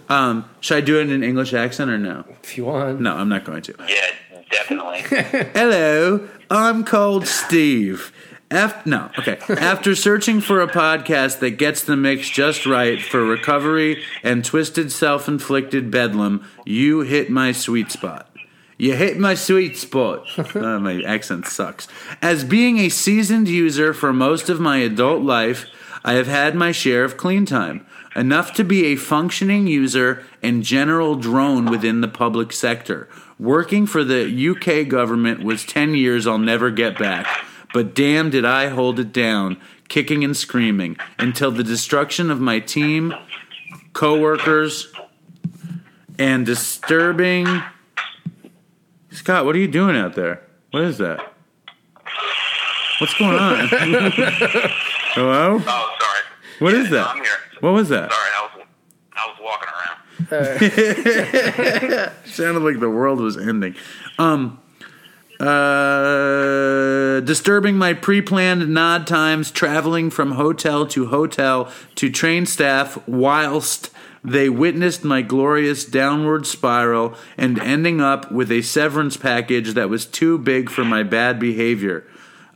Um, 0.08 0.48
should 0.62 0.78
I 0.78 0.82
do 0.82 1.00
it 1.00 1.04
in 1.04 1.12
an 1.12 1.24
English 1.24 1.54
accent 1.54 1.90
or 1.92 1.98
no? 1.98 2.24
If 2.46 2.58
you 2.58 2.66
want. 2.66 3.02
No, 3.02 3.16
I'm 3.16 3.30
not 3.30 3.44
going 3.44 3.64
to. 3.64 3.76
Yeah, 3.88 4.12
definitely. 4.52 5.02
Hello, 5.54 6.28
I'm 6.50 6.84
called 6.84 7.28
Steve. 7.28 8.12
After, 8.52 8.88
no, 8.88 9.10
okay. 9.18 9.40
After 9.50 9.96
searching 9.96 10.40
for 10.40 10.62
a 10.62 10.68
podcast 10.68 11.40
that 11.40 11.52
gets 11.52 11.84
the 11.84 11.98
mix 11.98 12.30
just 12.30 12.68
right 12.68 13.02
for 13.02 13.26
recovery 13.26 14.04
and 14.22 14.46
twisted 14.46 14.92
self 14.92 15.28
inflicted 15.28 15.90
bedlam, 15.90 16.48
you 16.66 17.02
hit 17.02 17.32
my 17.32 17.52
sweet 17.52 17.92
spot. 17.92 18.30
You 18.78 18.96
hit 18.96 19.18
my 19.18 19.34
sweet 19.34 19.78
spot. 19.78 20.28
Uh, 20.56 20.80
my 20.80 21.02
accent 21.02 21.48
sucks. 21.48 21.88
As 22.22 22.44
being 22.44 22.78
a 22.78 22.90
seasoned 22.90 23.48
user 23.50 23.94
for 23.94 24.14
most 24.14 24.50
of 24.50 24.60
my 24.60 24.78
adult 24.78 25.22
life, 25.24 25.66
I 26.04 26.14
have 26.14 26.28
had 26.28 26.56
my 26.56 26.72
share 26.72 27.04
of 27.04 27.18
clean 27.18 27.46
time. 27.46 27.86
Enough 28.16 28.54
to 28.54 28.64
be 28.64 28.86
a 28.86 28.96
functioning 28.96 29.68
user 29.68 30.24
and 30.42 30.64
general 30.64 31.16
drone 31.16 31.66
within 31.66 32.00
the 32.02 32.08
public 32.08 32.54
sector. 32.54 33.10
Working 33.38 33.86
for 33.86 34.06
the 34.06 34.24
UK 34.50 34.88
government 34.88 35.44
was 35.44 35.66
10 35.66 35.96
years 35.96 36.26
I'll 36.26 36.38
never 36.38 36.72
get 36.72 36.98
back. 36.98 37.28
But 37.74 37.94
damn, 37.94 38.30
did 38.30 38.46
I 38.46 38.70
hold 38.70 39.00
it 39.02 39.12
down, 39.12 39.58
kicking 39.90 40.24
and 40.24 40.36
screaming, 40.36 40.96
until 41.20 41.52
the 41.52 41.64
destruction 41.64 42.32
of 42.32 42.40
my 42.40 42.60
team, 42.60 43.14
coworkers, 43.92 44.94
and 46.18 46.46
disturbing. 46.46 47.46
Scott, 49.12 49.46
what 49.46 49.56
are 49.56 49.60
you 49.60 49.68
doing 49.68 49.98
out 49.98 50.16
there? 50.16 50.42
What 50.72 50.84
is 50.84 50.98
that? 51.00 51.34
What's 53.00 53.14
going 53.16 53.38
on? 53.38 53.68
Hello? 53.70 55.62
oh, 55.68 55.96
sorry. 56.00 56.22
What 56.60 56.74
is 56.74 56.90
No, 56.90 56.96
that? 56.98 57.08
I'm 57.10 57.18
here. 57.18 57.34
What 57.66 57.74
was 57.74 57.90
that? 57.90 58.12
Sorry, 58.14 58.30
I 58.38 58.42
was 58.44 58.52
I 59.12 59.28
was 59.28 59.40
walking 59.42 59.70
around. 62.00 62.12
Sounded 62.26 62.60
like 62.60 62.80
the 62.80 62.92
world 62.92 63.20
was 63.20 63.38
ending. 63.38 63.74
Um, 64.20 64.60
uh, 65.40 67.22
disturbing 67.22 67.76
my 67.76 67.96
pre-planned 67.96 68.70
nod 68.72 69.08
times, 69.08 69.50
traveling 69.50 70.12
from 70.12 70.34
hotel 70.34 70.86
to 70.86 71.08
hotel 71.08 71.72
to 71.96 72.12
train 72.12 72.46
staff, 72.46 73.00
whilst 73.08 73.90
they 74.24 74.48
witnessed 74.48 75.04
my 75.04 75.24
glorious 75.24 75.86
downward 75.86 76.46
spiral, 76.46 77.16
and 77.36 77.60
ending 77.60 78.00
up 78.00 78.32
with 78.32 78.52
a 78.52 78.62
severance 78.62 79.18
package 79.18 79.74
that 79.74 79.90
was 79.90 80.06
too 80.06 80.38
big 80.38 80.70
for 80.70 80.86
my 80.86 81.02
bad 81.02 81.40
behavior. 81.40 82.06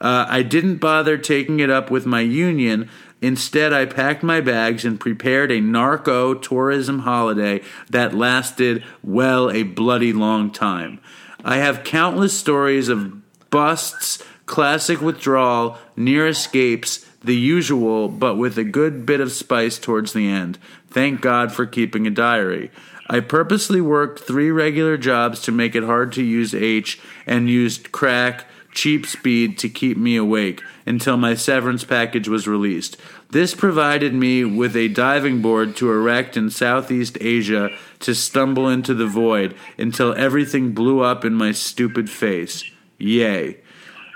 Uh, 0.01 0.25
I 0.29 0.43
didn't 0.43 0.77
bother 0.77 1.17
taking 1.17 1.59
it 1.59 1.69
up 1.71 1.89
with 1.91 2.05
my 2.05 2.21
union. 2.21 2.89
Instead, 3.21 3.73
I 3.73 3.85
packed 3.85 4.23
my 4.23 4.39
bags 4.39 4.85
and 4.85 4.99
prepared 4.99 5.51
a 5.51 5.59
narco 5.59 6.33
tourism 6.33 6.99
holiday 6.99 7.61
that 7.89 8.13
lasted, 8.13 8.83
well, 9.03 9.51
a 9.51 9.63
bloody 9.63 10.13
long 10.13 10.51
time. 10.51 10.99
I 11.43 11.57
have 11.57 11.83
countless 11.83 12.37
stories 12.37 12.89
of 12.89 13.13
busts, 13.49 14.23
classic 14.45 15.01
withdrawal, 15.01 15.77
near 15.95 16.27
escapes, 16.27 17.05
the 17.23 17.35
usual, 17.35 18.07
but 18.07 18.35
with 18.35 18.57
a 18.57 18.63
good 18.63 19.05
bit 19.05 19.19
of 19.19 19.31
spice 19.31 19.77
towards 19.77 20.13
the 20.13 20.29
end. 20.29 20.57
Thank 20.89 21.21
God 21.21 21.51
for 21.51 21.65
keeping 21.65 22.07
a 22.07 22.11
diary. 22.11 22.71
I 23.09 23.19
purposely 23.19 23.81
worked 23.81 24.19
three 24.19 24.51
regular 24.51 24.97
jobs 24.97 25.41
to 25.41 25.51
make 25.51 25.75
it 25.75 25.83
hard 25.83 26.13
to 26.13 26.23
use 26.23 26.53
H 26.53 26.99
and 27.25 27.49
used 27.49 27.91
crack, 27.91 28.45
cheap 28.79 29.05
speed 29.05 29.57
to 29.57 29.67
keep 29.67 29.97
me 29.97 30.15
awake 30.15 30.61
until 30.85 31.17
my 31.17 31.35
severance 31.35 31.83
package 31.83 32.29
was 32.29 32.47
released. 32.47 32.95
This 33.29 33.53
provided 33.53 34.13
me 34.13 34.45
with 34.45 34.73
a 34.73 34.87
diving 34.87 35.41
board 35.41 35.75
to 35.75 35.91
erect 35.91 36.37
in 36.37 36.49
Southeast 36.49 37.17
Asia 37.19 37.71
to 37.99 38.15
stumble 38.15 38.69
into 38.69 38.93
the 38.93 39.05
void 39.05 39.53
until 39.77 40.15
everything 40.15 40.71
blew 40.71 41.01
up 41.01 41.25
in 41.25 41.33
my 41.33 41.51
stupid 41.51 42.09
face. 42.09 42.63
Yay. 42.97 43.57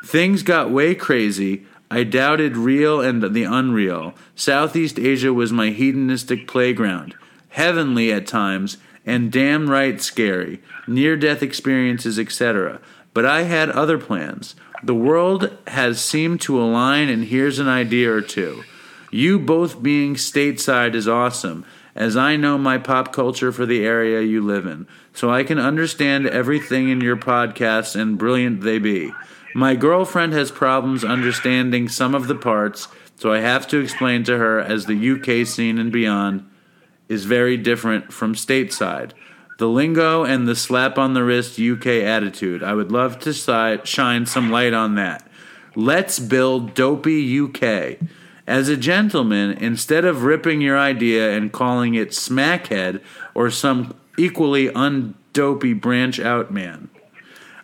Things 0.06 0.44
got 0.44 0.72
way 0.72 0.96
crazy. 0.96 1.66
I 1.92 2.06
doubted 2.06 2.56
real 2.56 3.02
and 3.02 3.22
the 3.22 3.44
unreal. 3.44 4.14
Southeast 4.34 4.98
Asia 4.98 5.34
was 5.34 5.52
my 5.52 5.72
hedonistic 5.72 6.48
playground. 6.48 7.16
Heavenly 7.50 8.14
at 8.14 8.28
times, 8.28 8.78
and 9.06 9.30
damn 9.30 9.70
right 9.70 10.00
scary. 10.02 10.62
Near 10.88 11.18
death 11.18 11.44
experiences, 11.44 12.18
etc. 12.18 12.80
But 13.14 13.26
I 13.26 13.44
had 13.44 13.70
other 13.70 13.98
plans. 13.98 14.56
The 14.84 14.96
world 14.96 15.56
has 15.68 16.02
seemed 16.02 16.42
to 16.42 16.62
align, 16.62 17.10
and 17.10 17.26
here's 17.26 17.60
an 17.60 17.68
idea 17.68 18.12
or 18.12 18.22
two. 18.22 18.64
You 19.12 19.40
both 19.40 19.84
being 19.84 20.16
stateside 20.16 20.96
is 20.96 21.08
awesome, 21.08 21.66
as 21.96 22.18
I 22.18 22.36
know 22.36 22.58
my 22.58 22.78
pop 22.78 23.14
culture 23.14 23.52
for 23.52 23.66
the 23.66 23.86
area 23.86 24.22
you 24.22 24.42
live 24.42 24.66
in, 24.66 24.88
so 25.14 25.30
I 25.30 25.44
can 25.44 25.60
understand 25.60 26.28
everything 26.28 26.90
in 26.90 27.02
your 27.02 27.16
podcasts 27.16 27.96
and 27.96 28.18
brilliant 28.18 28.62
they 28.62 28.80
be. 28.80 29.14
My 29.56 29.76
girlfriend 29.76 30.34
has 30.34 30.50
problems 30.50 31.04
understanding 31.04 31.88
some 31.88 32.16
of 32.16 32.28
the 32.28 32.36
parts, 32.36 32.88
so 33.16 33.32
I 33.32 33.40
have 33.40 33.68
to 33.68 33.80
explain 33.80 34.24
to 34.24 34.38
her 34.38 34.60
as 34.60 34.86
the 34.86 35.12
UK 35.12 35.46
scene 35.46 35.78
and 35.78 35.92
beyond 35.92 36.50
is 37.08 37.26
very 37.26 37.58
different 37.58 38.12
from 38.12 38.34
stateside. 38.34 39.12
The 39.64 39.70
lingo 39.70 40.26
and 40.26 40.46
the 40.46 40.58
slap 40.58 40.98
on 40.98 41.14
the 41.14 41.24
wrist 41.24 41.58
UK 41.58 41.88
attitude. 41.88 42.62
I 42.62 42.74
would 42.74 42.92
love 42.92 43.18
to 43.20 43.34
si- 43.34 43.86
shine 43.86 44.26
some 44.26 44.52
light 44.52 44.74
on 44.74 44.96
that. 44.96 45.26
Let's 45.74 46.20
build 46.20 46.74
Dopey 46.74 47.40
UK. 47.40 47.98
As 48.46 48.68
a 48.68 48.76
gentleman, 48.76 49.52
instead 49.52 50.04
of 50.04 50.24
ripping 50.24 50.60
your 50.60 50.78
idea 50.78 51.32
and 51.32 51.54
calling 51.54 51.96
it 51.96 52.10
Smackhead 52.10 53.00
or 53.34 53.50
some 53.50 53.96
equally 54.18 54.68
undopey 54.68 55.80
branch 55.80 56.20
out 56.20 56.52
man, 56.52 56.90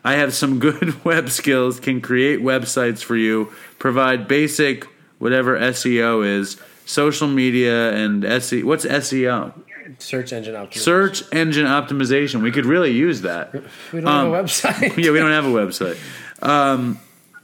I 0.02 0.14
have 0.14 0.34
some 0.34 0.58
good 0.58 1.04
web 1.04 1.30
skills, 1.30 1.82
can 1.82 2.00
create 2.00 2.40
websites 2.40 3.04
for 3.04 3.18
you, 3.18 3.52
provide 3.78 4.26
basic 4.26 4.86
whatever 5.18 5.60
SEO 5.60 6.26
is, 6.26 6.62
social 6.86 7.28
media 7.28 7.92
and 7.92 8.24
SEO. 8.24 8.64
What's 8.64 8.86
SEO? 8.86 9.52
Search 9.98 10.34
engine 10.34 10.56
optimization. 10.56 10.78
Search 10.78 11.24
engine 11.34 11.66
optimization. 11.66 12.42
We 12.42 12.52
could 12.52 12.66
really 12.66 12.92
use 12.92 13.22
that. 13.22 13.54
We 13.92 14.02
don't 14.02 14.08
um, 14.08 14.34
have 14.34 14.44
a 14.44 14.44
website. 14.44 14.98
yeah, 15.04 15.12
we 15.12 15.20
don't 15.20 15.32
have 15.32 15.46
a 15.46 15.50
website. 15.50 15.98
Um, 16.42 17.00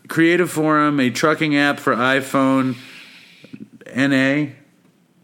Creative 0.08 0.50
Forum, 0.50 1.00
a 1.00 1.10
trucking 1.10 1.56
app 1.56 1.80
for 1.80 1.96
iPhone. 1.96 2.76
NA, 3.96 4.52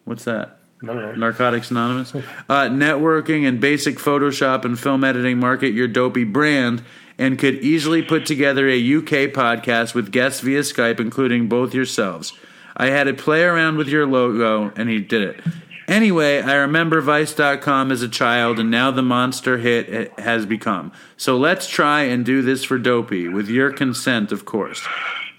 what's 0.05 0.23
that? 0.23 0.57
I 0.81 0.85
don't 0.87 0.95
know. 0.95 1.15
Narcotics 1.15 1.69
Anonymous. 1.69 2.15
Uh, 2.15 2.21
networking 2.69 3.47
and 3.47 3.59
basic 3.59 3.97
Photoshop 3.97 4.65
and 4.65 4.79
film 4.79 5.03
editing 5.03 5.39
market 5.39 5.73
your 5.73 5.87
dopey 5.87 6.23
brand 6.23 6.83
and 7.17 7.37
could 7.37 7.55
easily 7.55 8.01
put 8.01 8.25
together 8.25 8.67
a 8.67 8.75
UK 8.75 9.31
podcast 9.31 9.93
with 9.93 10.11
guests 10.11 10.39
via 10.39 10.61
Skype, 10.61 10.99
including 10.99 11.47
both 11.47 11.73
yourselves. 11.73 12.33
I 12.75 12.87
had 12.87 13.03
to 13.03 13.13
play 13.13 13.43
around 13.43 13.77
with 13.77 13.89
your 13.89 14.07
logo, 14.07 14.71
and 14.75 14.89
he 14.89 14.99
did 14.99 15.21
it. 15.21 15.39
Anyway, 15.91 16.41
I 16.41 16.53
remember 16.53 17.01
Vice.com 17.01 17.91
as 17.91 18.01
a 18.01 18.07
child, 18.07 18.59
and 18.59 18.71
now 18.71 18.91
the 18.91 19.01
monster 19.01 19.57
hit 19.57 19.89
it 19.89 20.17
has 20.17 20.45
become. 20.45 20.93
So 21.17 21.35
let's 21.35 21.67
try 21.67 22.03
and 22.03 22.23
do 22.25 22.41
this 22.41 22.63
for 22.63 22.77
Dopey, 22.77 23.27
with 23.27 23.49
your 23.49 23.73
consent, 23.73 24.31
of 24.31 24.45
course. 24.45 24.81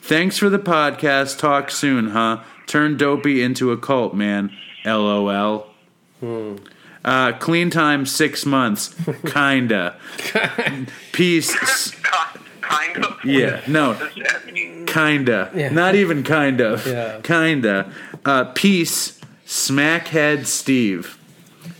Thanks 0.02 0.36
for 0.36 0.50
the 0.50 0.58
podcast. 0.58 1.38
Talk 1.38 1.70
soon, 1.70 2.10
huh? 2.10 2.42
Turn 2.66 2.98
Dopey 2.98 3.42
into 3.42 3.72
a 3.72 3.78
cult, 3.78 4.12
man. 4.12 4.52
LOL. 4.84 5.68
Uh, 7.02 7.32
clean 7.38 7.70
time 7.70 8.04
six 8.04 8.44
months. 8.44 8.94
Kinda. 9.24 9.96
Peace. 11.12 11.56
kind 12.60 13.02
of. 13.02 13.24
Yeah, 13.24 13.62
no. 13.66 13.94
What 13.94 14.14
does 14.14 14.24
that 14.24 14.52
mean? 14.52 14.84
Kinda. 14.84 15.50
Yeah. 15.54 15.70
Not 15.70 15.94
even 15.94 16.22
kind 16.22 16.60
of. 16.60 16.86
Yeah. 16.86 17.20
Kinda. 17.22 17.90
Uh, 18.22 18.44
peace. 18.52 19.18
Smackhead 19.52 20.46
Steve. 20.46 21.18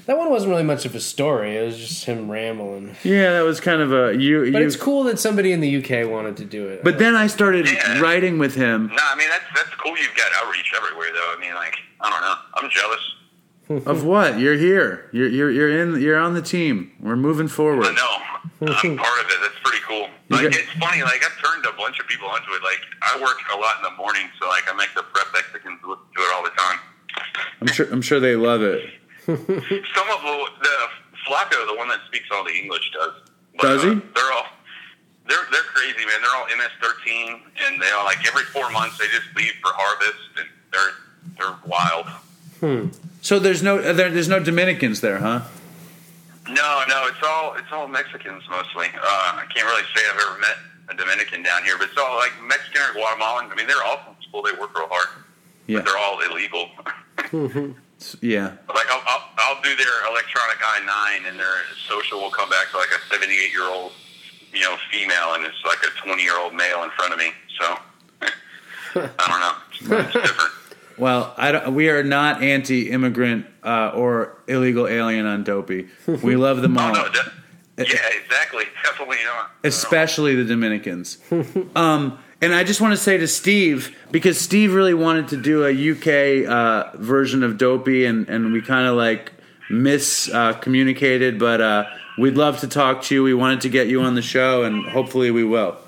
That 0.05 0.19
one 0.19 0.29
wasn't 0.29 0.51
really 0.51 0.63
much 0.63 0.85
of 0.85 0.95
a 0.95 1.01
story. 1.01 1.57
It 1.57 1.63
was 1.65 1.79
just 1.79 2.05
him 2.05 2.31
rambling. 2.31 2.95
Yeah, 3.03 3.33
that 3.33 3.45
was 3.45 3.61
kind 3.61 3.81
of 3.81 3.93
a 3.95 4.15
you. 4.15 4.53
But 4.53 4.61
you 4.61 4.67
it's 4.67 4.77
cool 4.77 5.05
that 5.05 5.19
somebody 5.19 5.53
in 5.53 5.61
the 5.61 5.77
UK 5.83 6.07
wanted 6.07 6.37
to 6.37 6.45
do 6.45 6.69
it. 6.69 6.85
But 6.85 6.99
then 6.99 7.17
I 7.17 7.29
started 7.29 7.67
Yeah. 7.67 7.99
writing 7.99 8.39
with 8.39 8.55
him. 8.55 8.89
No, 8.89 8.97
I 9.03 9.15
mean 9.17 9.29
that's 9.31 9.45
that's 9.57 9.75
cool. 9.77 9.97
You've 9.97 10.15
got 10.15 10.31
outreach 10.45 10.71
everywhere, 10.77 11.09
though. 11.15 11.35
I 11.35 11.41
mean, 11.41 11.55
like 11.55 11.77
I 12.03 12.11
don't 12.11 12.21
know. 12.21 12.35
I'm 12.61 12.69
jealous. 12.69 13.87
of 13.89 14.05
what? 14.05 14.39
You're 14.39 14.57
here. 14.57 15.09
You're 15.13 15.29
you're 15.29 15.51
you're 15.51 15.81
in. 15.81 15.99
You're 15.99 16.19
on 16.19 16.35
the 16.35 16.43
team. 16.43 16.93
We're 17.01 17.17
moving 17.17 17.49
forward. 17.49 17.87
I 17.87 17.93
know. 17.95 18.69
I'm 18.69 18.99
part 18.99 19.21
of 19.25 19.31
it. 19.31 19.39
That's 19.41 19.59
pretty 19.65 19.83
cool. 19.89 20.09
Like 20.29 20.43
got- 20.43 20.61
it's 20.61 20.73
funny. 20.79 21.03
Like 21.03 21.25
I've 21.25 21.39
turned 21.43 21.65
a 21.65 21.73
bunch 21.79 21.99
of 22.01 22.07
people 22.07 22.29
onto 22.29 22.53
it. 22.53 22.63
Like 22.63 22.81
I 23.01 23.19
work 23.19 23.39
a 23.55 23.57
lot 23.59 23.77
in 23.79 23.85
the 23.85 23.97
morning, 23.97 24.29
so 24.39 24.47
like 24.49 24.65
I 24.69 24.77
make 24.77 24.93
the 24.95 25.03
prep 25.05 25.27
Mexicans 25.33 25.81
do 25.83 25.93
it 26.21 26.31
all 26.35 26.45
the 26.45 26.51
time. 26.51 26.79
I'm 27.61 27.67
sure. 27.69 27.87
I'm 27.93 28.03
sure 28.03 28.21
they 28.21 28.37
love 28.37 28.63
it. 28.63 28.89
Some 29.27 29.37
of 29.37 29.47
the, 29.47 30.47
the 30.63 30.77
Flaco, 31.27 31.67
the 31.67 31.75
one 31.77 31.89
that 31.89 32.01
speaks 32.07 32.27
all 32.33 32.45
the 32.45 32.53
English, 32.53 32.91
does. 32.93 33.13
Does 33.59 33.83
he? 33.83 33.91
Uh, 33.91 34.01
they're 34.15 34.33
all 34.33 34.47
they're 35.29 35.47
they're 35.51 35.63
crazy, 35.63 36.05
man. 36.05 36.21
They're 36.21 36.37
all 36.37 36.47
MS13, 36.47 37.41
and 37.67 37.81
they 37.81 37.91
all 37.91 38.05
like 38.05 38.27
every 38.27 38.45
four 38.45 38.71
months 38.71 38.99
they 38.99 39.07
just 39.07 39.35
leave 39.37 39.53
for 39.63 39.71
harvest, 39.73 40.19
and 40.39 40.49
they're 40.73 40.93
they're 41.39 41.59
wild. 41.67 42.07
Hmm. 42.61 42.89
So 43.21 43.39
there's 43.39 43.63
no 43.63 43.81
there, 43.81 44.11
there's 44.11 44.29
no 44.29 44.41
Dominicans 44.41 45.01
there, 45.01 45.19
huh? 45.19 45.43
No, 46.49 46.83
no, 46.89 47.07
it's 47.07 47.23
all 47.23 47.55
it's 47.55 47.71
all 47.71 47.87
Mexicans 47.87 48.43
mostly. 48.51 48.87
Uh, 48.87 49.39
I 49.39 49.45
can't 49.55 49.67
really 49.67 49.85
say 49.95 50.03
I've 50.13 50.19
ever 50.19 50.39
met 50.41 50.57
a 50.91 50.95
Dominican 50.95 51.43
down 51.43 51.63
here, 51.65 51.79
but 51.79 51.89
it's 51.89 51.99
all 51.99 52.17
like 52.17 52.33
Mexican 52.43 52.83
or 52.83 52.93
Guatemalan. 52.95 53.51
I 53.51 53.55
mean, 53.55 53.67
they're 53.67 53.83
all 53.85 53.99
from 53.99 54.17
school. 54.23 54.43
They 54.43 54.53
work 54.53 54.77
real 54.77 54.89
hard. 54.91 55.25
Yeah. 55.67 55.79
But 55.79 55.85
they're 55.87 55.99
all 55.99 56.21
illegal. 56.21 56.71
Yeah. 58.21 58.57
like 58.69 58.87
I'll, 58.91 59.03
I'll 59.07 59.29
I'll 59.39 59.63
do 59.63 59.75
their 59.77 60.07
electronic 60.11 60.57
I 60.61 60.81
nine, 60.85 61.31
and 61.31 61.39
their 61.39 61.55
social 61.89 62.21
will 62.21 62.31
come 62.31 62.51
back 62.51 62.71
to 62.73 62.77
like 62.79 62.89
a 62.91 63.13
seventy 63.15 63.35
eight 63.35 63.53
year 63.53 63.69
old, 63.69 63.93
you 64.53 64.61
know, 64.61 64.77
female, 64.91 65.35
and 65.35 65.45
it's 65.45 65.63
like 65.65 65.79
a 65.85 66.05
twenty 66.05 66.23
year 66.25 66.39
old 66.39 66.53
male 66.55 66.83
in 66.83 66.91
front 66.91 67.13
of 67.13 67.19
me. 67.19 67.31
So 67.61 67.77
I 68.95 69.29
don't 69.81 69.89
know. 69.89 69.99
It's 70.01 70.13
different. 70.13 70.51
Well, 70.99 71.33
I 71.39 71.53
don't, 71.53 71.75
we 71.75 71.89
are 71.89 72.05
not 72.05 72.43
anti-immigrant 72.43 73.47
uh, 73.65 73.93
or 73.95 74.37
illegal 74.47 74.87
alien 74.87 75.25
on 75.25 75.43
Dopey. 75.43 75.89
We 76.07 76.37
love 76.37 76.61
them 76.61 76.77
Oh 76.79 76.83
all, 76.83 76.93
no, 76.93 77.09
de- 77.09 77.33
yeah, 77.79 77.97
exactly, 78.23 78.65
definitely 78.85 79.17
not. 79.25 79.51
especially 79.65 80.35
the 80.35 80.45
Dominicans. 80.45 81.17
um, 81.75 82.19
and 82.43 82.53
I 82.53 82.65
just 82.65 82.81
want 82.81 82.93
to 82.93 82.97
say 82.97 83.17
to 83.17 83.29
Steve 83.29 83.97
because 84.11 84.39
Steve 84.39 84.75
really 84.75 84.95
wanted 84.95 85.29
to 85.29 85.37
do 85.37 85.65
a 85.65 85.93
UK 85.93 86.47
uh, 86.47 86.97
version 86.97 87.45
of 87.45 87.57
Dopey, 87.57 88.05
and 88.05 88.29
and 88.29 88.53
we 88.53 88.61
kind 88.61 88.87
of 88.87 88.97
like 88.97 89.33
miscommunicated, 89.71 90.35
uh, 90.35 90.53
communicated, 90.59 91.39
but 91.39 91.61
uh, 91.61 91.85
we'd 92.19 92.35
love 92.35 92.59
to 92.61 92.69
talk 92.69 93.03
to 93.05 93.15
you. 93.15 93.23
We 93.23 93.33
wanted 93.33 93.63
to 93.63 93.69
get 93.69 93.87
you 93.87 94.03
on 94.03 94.17
the 94.17 94.23
show, 94.23 94.65
and 94.65 94.85
hopefully 94.89 95.31
we 95.31 95.45
will. 95.45 95.79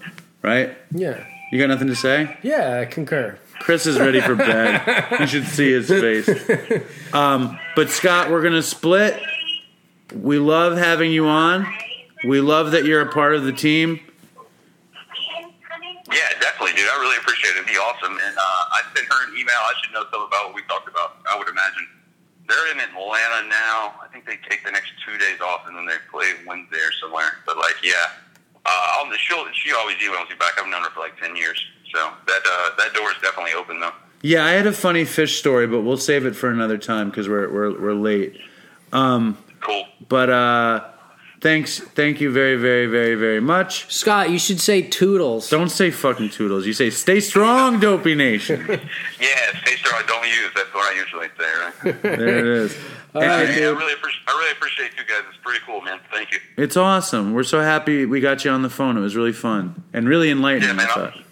Right? 0.43 0.77
Yeah. 0.93 1.27
You 1.51 1.59
got 1.59 1.69
nothing 1.69 1.89
to 1.89 1.97
say? 1.97 2.37
Yeah, 2.43 2.81
I 2.81 2.85
concur. 2.85 3.39
Chris 3.59 3.87
is 3.87 3.99
ready 3.99 4.21
for 4.21 4.35
bed. 4.35 5.07
you 5.21 5.27
should 5.27 5.47
see 5.47 5.73
his 5.73 5.89
face. 5.89 6.29
Um, 7.13 7.59
but 7.75 7.91
Scott, 7.91 8.31
we're 8.31 8.43
gonna 8.43 8.63
split. 8.63 9.21
We 10.15 10.39
love 10.39 10.77
having 10.77 11.11
you 11.11 11.27
on. 11.27 11.67
We 12.27 12.41
love 12.41 12.73
that 12.73 12.85
you're 12.85 13.01
a 13.01 13.13
part 13.13 13.35
of 13.35 13.45
the 13.45 13.53
team. 13.53 14.01
Yeah, 16.15 16.31
definitely, 16.39 16.79
dude. 16.79 16.87
I 16.87 16.97
really 17.03 17.19
appreciate 17.19 17.59
it. 17.59 17.67
It'd 17.67 17.67
be 17.67 17.75
awesome. 17.77 18.15
And 18.15 18.35
uh, 18.39 18.77
I 18.79 18.87
sent 18.95 19.11
her 19.11 19.19
an 19.27 19.35
email. 19.35 19.59
I 19.59 19.75
should 19.83 19.91
know 19.93 20.07
something 20.15 20.31
about 20.31 20.47
what 20.49 20.55
we 20.55 20.63
talked 20.71 20.87
about. 20.87 21.19
I 21.27 21.35
would 21.37 21.49
imagine. 21.51 21.85
They're 22.47 22.71
in 22.71 22.79
Atlanta 22.79 23.49
now. 23.49 23.99
I 23.99 24.07
think 24.13 24.25
they 24.27 24.39
take 24.49 24.63
the 24.65 24.71
next 24.71 24.93
two 25.03 25.17
days 25.19 25.41
off, 25.43 25.67
and 25.67 25.75
then 25.77 25.87
they 25.87 25.99
play 26.13 26.39
Wednesday 26.47 26.79
or 26.79 26.93
somewhere. 27.03 27.43
But 27.47 27.57
like, 27.59 27.75
yeah, 27.83 28.15
uh, 28.65 29.01
I'll, 29.01 29.11
she'll, 29.17 29.45
she 29.53 29.73
always 29.73 29.97
emails 29.97 30.29
me 30.31 30.37
back. 30.39 30.55
I've 30.59 30.69
known 30.69 30.83
her 30.83 30.91
for 30.91 31.01
like 31.01 31.19
ten 31.19 31.35
years, 31.35 31.59
so 31.93 32.11
that 32.29 32.43
uh, 32.47 32.71
that 32.79 32.93
door 32.95 33.11
is 33.11 33.17
definitely 33.23 33.55
open 33.55 33.81
though. 33.81 33.93
Yeah, 34.23 34.45
I 34.45 34.51
had 34.51 34.67
a 34.67 34.73
funny 34.73 35.05
Phish 35.05 35.39
story, 35.39 35.67
but 35.67 35.81
we'll 35.83 35.97
save 35.97 36.27
it 36.27 36.37
for 36.37 36.51
another 36.51 36.79
time 36.79 37.11
because 37.11 37.29
we're 37.29 37.51
we're 37.53 37.81
we're 37.81 37.93
late. 37.95 38.39
Um, 38.93 39.37
Cool. 39.61 39.85
but 40.09 40.29
uh, 40.31 40.85
thanks, 41.45 41.79
thank 41.79 42.23
you 42.23 42.33
very 42.33 42.57
very 42.57 42.87
very 42.87 43.15
very 43.15 43.41
much. 43.41 43.93
Scott, 43.93 44.31
you 44.31 44.39
should 44.39 44.59
say 44.59 44.81
toodles. 44.83 45.51
Don't 45.51 45.69
say 45.69 45.91
fucking 45.91 46.31
toodles. 46.31 46.67
You 46.67 46.73
say 46.73 46.89
stay 46.91 47.21
strong, 47.21 47.79
Dopey 47.79 48.15
Nation. 48.15 48.67
Yeah, 49.21 49.61
stay 49.63 49.77
strong. 49.77 50.03
Don't 50.07 50.27
use. 50.27 50.51
That's 50.55 50.75
what 50.75 50.93
I 50.93 50.99
usually 50.99 51.29
say, 51.39 51.51
right? 51.63 52.03
There 52.03 52.39
it 52.39 52.47
is. 52.47 52.77
All 53.15 53.23
right, 53.23 53.29
yeah, 53.31 53.37
I 53.37 53.47
dude. 53.47 53.79
really 53.79 53.93
appreciate. 53.93 54.23
I 54.27 54.33
really 54.33 54.53
appreciate 54.53 54.91
you 54.99 55.05
guys. 55.07 55.23
It's 55.29 55.39
pretty 55.43 55.61
cool, 55.65 55.81
man. 55.83 56.01
Thank 56.11 56.33
you. 56.33 56.39
It's 56.57 56.77
awesome. 56.77 57.33
We're 57.33 57.43
so 57.45 57.61
happy 57.61 58.05
we 58.07 58.21
got 58.21 58.45
you 58.45 58.51
on 58.51 58.63
the 58.63 58.69
phone. 58.71 58.97
It 58.97 59.01
was 59.01 59.15
really 59.17 59.33
fun 59.33 59.83
and 59.93 60.09
really 60.09 60.31
enlightening. 60.31 60.69
Yeah, 60.71 60.75
man. 60.75 60.87
I 60.87 60.91
I'll, 60.91 61.11
thought. 61.11 61.23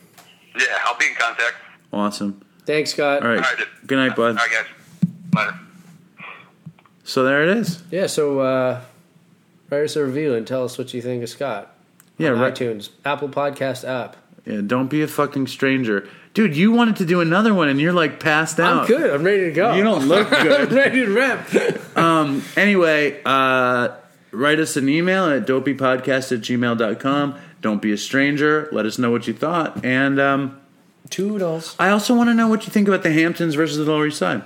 yeah, 0.58 0.66
I'll 0.84 0.98
be 0.98 1.06
in 1.06 1.14
contact. 1.16 1.54
Awesome. 1.92 2.40
Thanks, 2.64 2.90
Scott. 2.92 3.22
All 3.22 3.28
right. 3.28 3.38
All 3.38 3.42
right. 3.42 3.66
Good 3.86 3.96
night, 3.96 4.14
bud. 4.16 4.36
All 4.38 4.46
right, 4.46 4.50
guys. 4.50 4.66
Later. 5.34 5.58
So 7.04 7.24
there 7.24 7.42
it 7.42 7.56
is. 7.58 7.82
Yeah, 7.90 8.06
so 8.06 8.38
uh, 8.40 8.80
write 9.72 9.84
us 9.84 9.96
a 9.96 10.04
review 10.04 10.34
and 10.34 10.46
tell 10.46 10.64
us 10.64 10.76
what 10.76 10.92
you 10.92 11.00
think 11.00 11.22
of 11.22 11.30
Scott. 11.30 11.74
Yeah, 12.18 12.28
right. 12.30 12.54
iTunes, 12.54 12.90
Apple 13.06 13.30
Podcast 13.30 13.88
app. 13.88 14.16
Yeah, 14.44 14.60
don't 14.60 14.88
be 14.88 15.02
a 15.02 15.08
fucking 15.08 15.46
stranger, 15.46 16.08
dude. 16.34 16.54
You 16.54 16.72
wanted 16.72 16.96
to 16.96 17.06
do 17.06 17.20
another 17.20 17.54
one, 17.54 17.68
and 17.68 17.80
you're 17.80 17.92
like 17.92 18.20
passed 18.20 18.60
out. 18.60 18.82
I'm 18.82 18.86
good. 18.86 19.14
I'm 19.14 19.22
ready 19.22 19.44
to 19.44 19.52
go. 19.52 19.74
You 19.74 19.82
don't 19.82 20.08
look 20.08 20.28
good. 20.42 20.68
I'm 20.68 20.76
ready 20.76 21.06
to 21.06 21.12
rap. 21.12 21.48
Um. 21.96 22.42
Anyway, 22.56 23.20
uh, 23.24 23.90
write 24.30 24.58
us 24.58 24.76
an 24.76 24.88
email 24.88 25.26
at 25.26 25.46
dopeypodcast 25.46 26.32
at 26.32 26.40
gmail.com. 26.40 27.38
Don't 27.60 27.82
be 27.82 27.92
a 27.92 27.98
stranger. 27.98 28.68
Let 28.72 28.86
us 28.86 28.98
know 28.98 29.10
what 29.10 29.26
you 29.26 29.34
thought, 29.34 29.84
and 29.84 30.18
um, 30.18 30.60
Toodles. 31.10 31.76
I 31.78 31.90
also 31.90 32.14
want 32.14 32.30
to 32.30 32.34
know 32.34 32.48
what 32.48 32.66
you 32.66 32.72
think 32.72 32.88
about 32.88 33.02
the 33.02 33.12
Hamptons 33.12 33.54
versus 33.54 33.76
the 33.76 33.84
Lower 33.84 34.06
East 34.06 34.18
Side. 34.18 34.42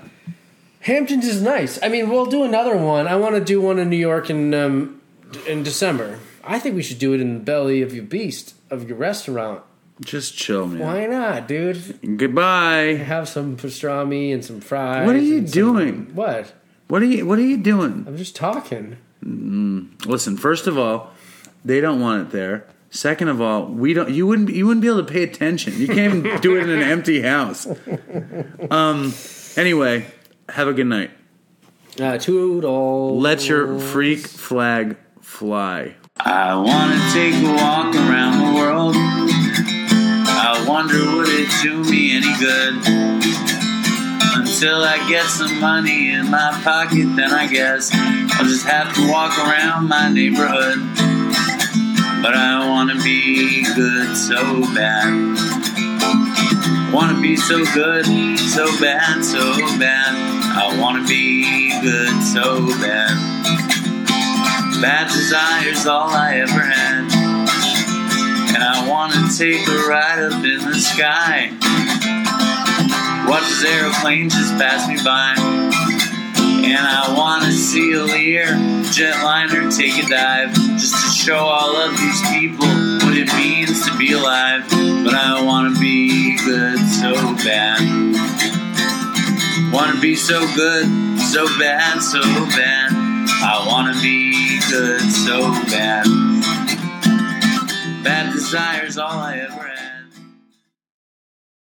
Hamptons 0.81 1.25
is 1.27 1.41
nice. 1.41 1.83
I 1.83 1.89
mean, 1.89 2.11
we'll 2.11 2.27
do 2.27 2.43
another 2.45 2.77
one. 2.77 3.09
I 3.09 3.17
want 3.17 3.35
to 3.37 3.41
do 3.41 3.61
one 3.61 3.79
in 3.79 3.89
New 3.89 3.97
York 3.97 4.29
and 4.29 4.55
um, 4.55 4.96
in 5.47 5.63
December. 5.63 6.19
I 6.45 6.59
think 6.59 6.77
we 6.77 6.83
should 6.83 6.99
do 6.99 7.13
it 7.13 7.21
in 7.21 7.35
the 7.35 7.41
belly 7.41 7.83
of 7.83 7.95
your 7.95 8.05
beast 8.05 8.55
of 8.71 8.89
your 8.89 8.97
restaurant. 8.97 9.63
Just 10.01 10.37
chill, 10.37 10.67
man. 10.67 10.81
Why 10.81 11.07
not, 11.07 11.49
dude? 11.49 12.19
Goodbye. 12.19 12.95
Have 12.97 13.29
some 13.29 13.57
pastrami 13.57 14.33
and 14.33 14.45
some 14.45 14.61
fries. 14.61 15.07
What 15.07 15.17
are 15.17 15.21
you 15.21 15.39
and 15.39 15.49
some- 15.51 15.55
doing? 15.59 16.11
What? 16.15 16.53
What 16.89 17.03
are 17.03 17.07
you 17.07 17.27
What 17.27 17.39
are 17.39 17.43
you 17.43 17.57
doing? 17.57 18.05
I'm 18.07 18.17
just 18.17 18.37
talking. 18.37 18.97
Listen, 19.23 20.37
first 20.37 20.67
of 20.67 20.79
all, 20.79 21.11
they 21.65 21.81
don't 21.81 22.01
want 22.01 22.29
it 22.29 22.31
there. 22.31 22.67
Second 22.91 23.29
of 23.29 23.41
all, 23.41 23.67
we 23.67 23.93
don't. 23.93 24.11
You 24.11 24.27
wouldn't. 24.27 24.51
You 24.51 24.67
wouldn't 24.67 24.83
be 24.83 24.89
able 24.89 25.05
to 25.05 25.13
pay 25.13 25.23
attention. 25.25 25.77
You 25.79 25.89
can't 25.89 26.15
even 26.15 26.41
do 26.41 26.57
it 26.57 26.63
in 26.63 26.71
an 26.71 26.83
empty 26.83 27.23
house. 27.23 27.67
Um. 28.71 29.13
Anyway, 29.57 30.07
have 30.49 30.69
a 30.69 30.73
good 30.73 30.87
night. 30.87 31.11
Uh, 32.01 32.19
toodles. 32.19 33.21
Let 33.23 33.49
your 33.49 33.79
freak 33.81 34.21
flag 34.27 34.97
fly. 35.37 35.95
I 36.19 36.57
want 36.57 36.95
to 36.95 37.01
take 37.13 37.35
a 37.35 37.53
walk 37.61 37.95
around 37.95 38.41
the 38.41 38.59
world. 38.59 38.95
I 38.97 40.65
wonder 40.67 40.97
would 41.15 41.29
it 41.29 41.51
do 41.61 41.85
me 41.85 42.17
any 42.17 42.33
good? 42.41 42.73
Until 44.41 44.83
I 44.83 44.97
get 45.11 45.27
some 45.27 45.61
money 45.61 46.13
in 46.13 46.31
my 46.31 46.59
pocket, 46.65 47.15
then 47.17 47.33
I 47.33 47.47
guess 47.49 47.91
I'll 47.93 48.47
just 48.47 48.65
have 48.65 48.95
to 48.95 49.11
walk 49.11 49.39
around 49.39 49.89
my 49.89 50.11
neighborhood. 50.11 50.79
But 52.23 52.33
I 52.33 52.67
want 52.67 52.89
to 52.93 53.05
be 53.05 53.63
good 53.75 54.17
so 54.17 54.63
bad. 54.73 55.13
Want 56.95 57.15
to 57.15 57.21
be 57.21 57.37
so 57.37 57.63
good, 57.75 58.07
so 58.39 58.65
bad, 58.81 59.23
so 59.23 59.43
bad. 59.79 60.17
I 60.57 60.81
want 60.81 61.03
to 61.03 61.07
be 61.07 61.79
good 61.83 62.23
so 62.23 62.69
bad. 62.81 63.36
Bad 64.81 65.09
desire's 65.09 65.87
all 65.87 66.11
I 66.11 66.37
ever 66.37 66.61
had. 66.61 67.09
And 68.55 68.63
I 68.63 68.87
want 68.87 69.15
to 69.15 69.39
take 69.39 69.67
a 69.67 69.89
ride 69.89 70.19
up 70.19 70.45
in 70.45 70.71
the 70.71 70.77
sky. 70.77 71.49
Watch 73.27 73.49
this 73.49 73.65
aeroplane 73.65 74.29
just 74.29 74.53
pass 74.59 74.87
me 74.87 74.97
by. 75.03 75.35
And 76.63 76.77
I 76.77 77.15
want 77.17 77.45
to 77.45 77.53
see 77.53 77.95
a 77.95 78.03
Lear 78.03 78.49
jetliner 78.93 79.75
take 79.75 79.97
a 80.05 80.09
dive. 80.09 80.53
Just 80.79 80.95
to 80.95 81.25
show 81.25 81.39
all 81.39 81.75
of 81.77 81.97
these 81.97 82.21
people 82.29 82.69
what 83.01 83.17
it 83.17 83.33
means 83.35 83.87
to 83.89 83.97
be 83.97 84.13
alive. 84.13 84.69
But 84.69 85.15
I 85.15 85.43
want 85.43 85.75
to 85.75 85.81
be 85.81 86.37
good 86.45 86.79
so 86.79 87.15
bad. 87.45 87.81
Want 89.73 89.95
to 89.95 90.01
be 90.03 90.17
so 90.17 90.41
good, 90.55 90.87
so 91.19 91.47
bad, 91.59 92.03
so 92.03 92.21
bad. 92.21 92.93
I 93.43 93.65
want 93.67 93.95
to 93.95 94.03
be 94.03 94.46
good 94.69 95.01
so 95.13 95.41
bad. 95.71 96.05
Bad 98.03 98.33
desire's 98.33 98.99
all 98.99 99.19
I 99.19 99.39
ever 99.39 99.69
had. 99.69 99.76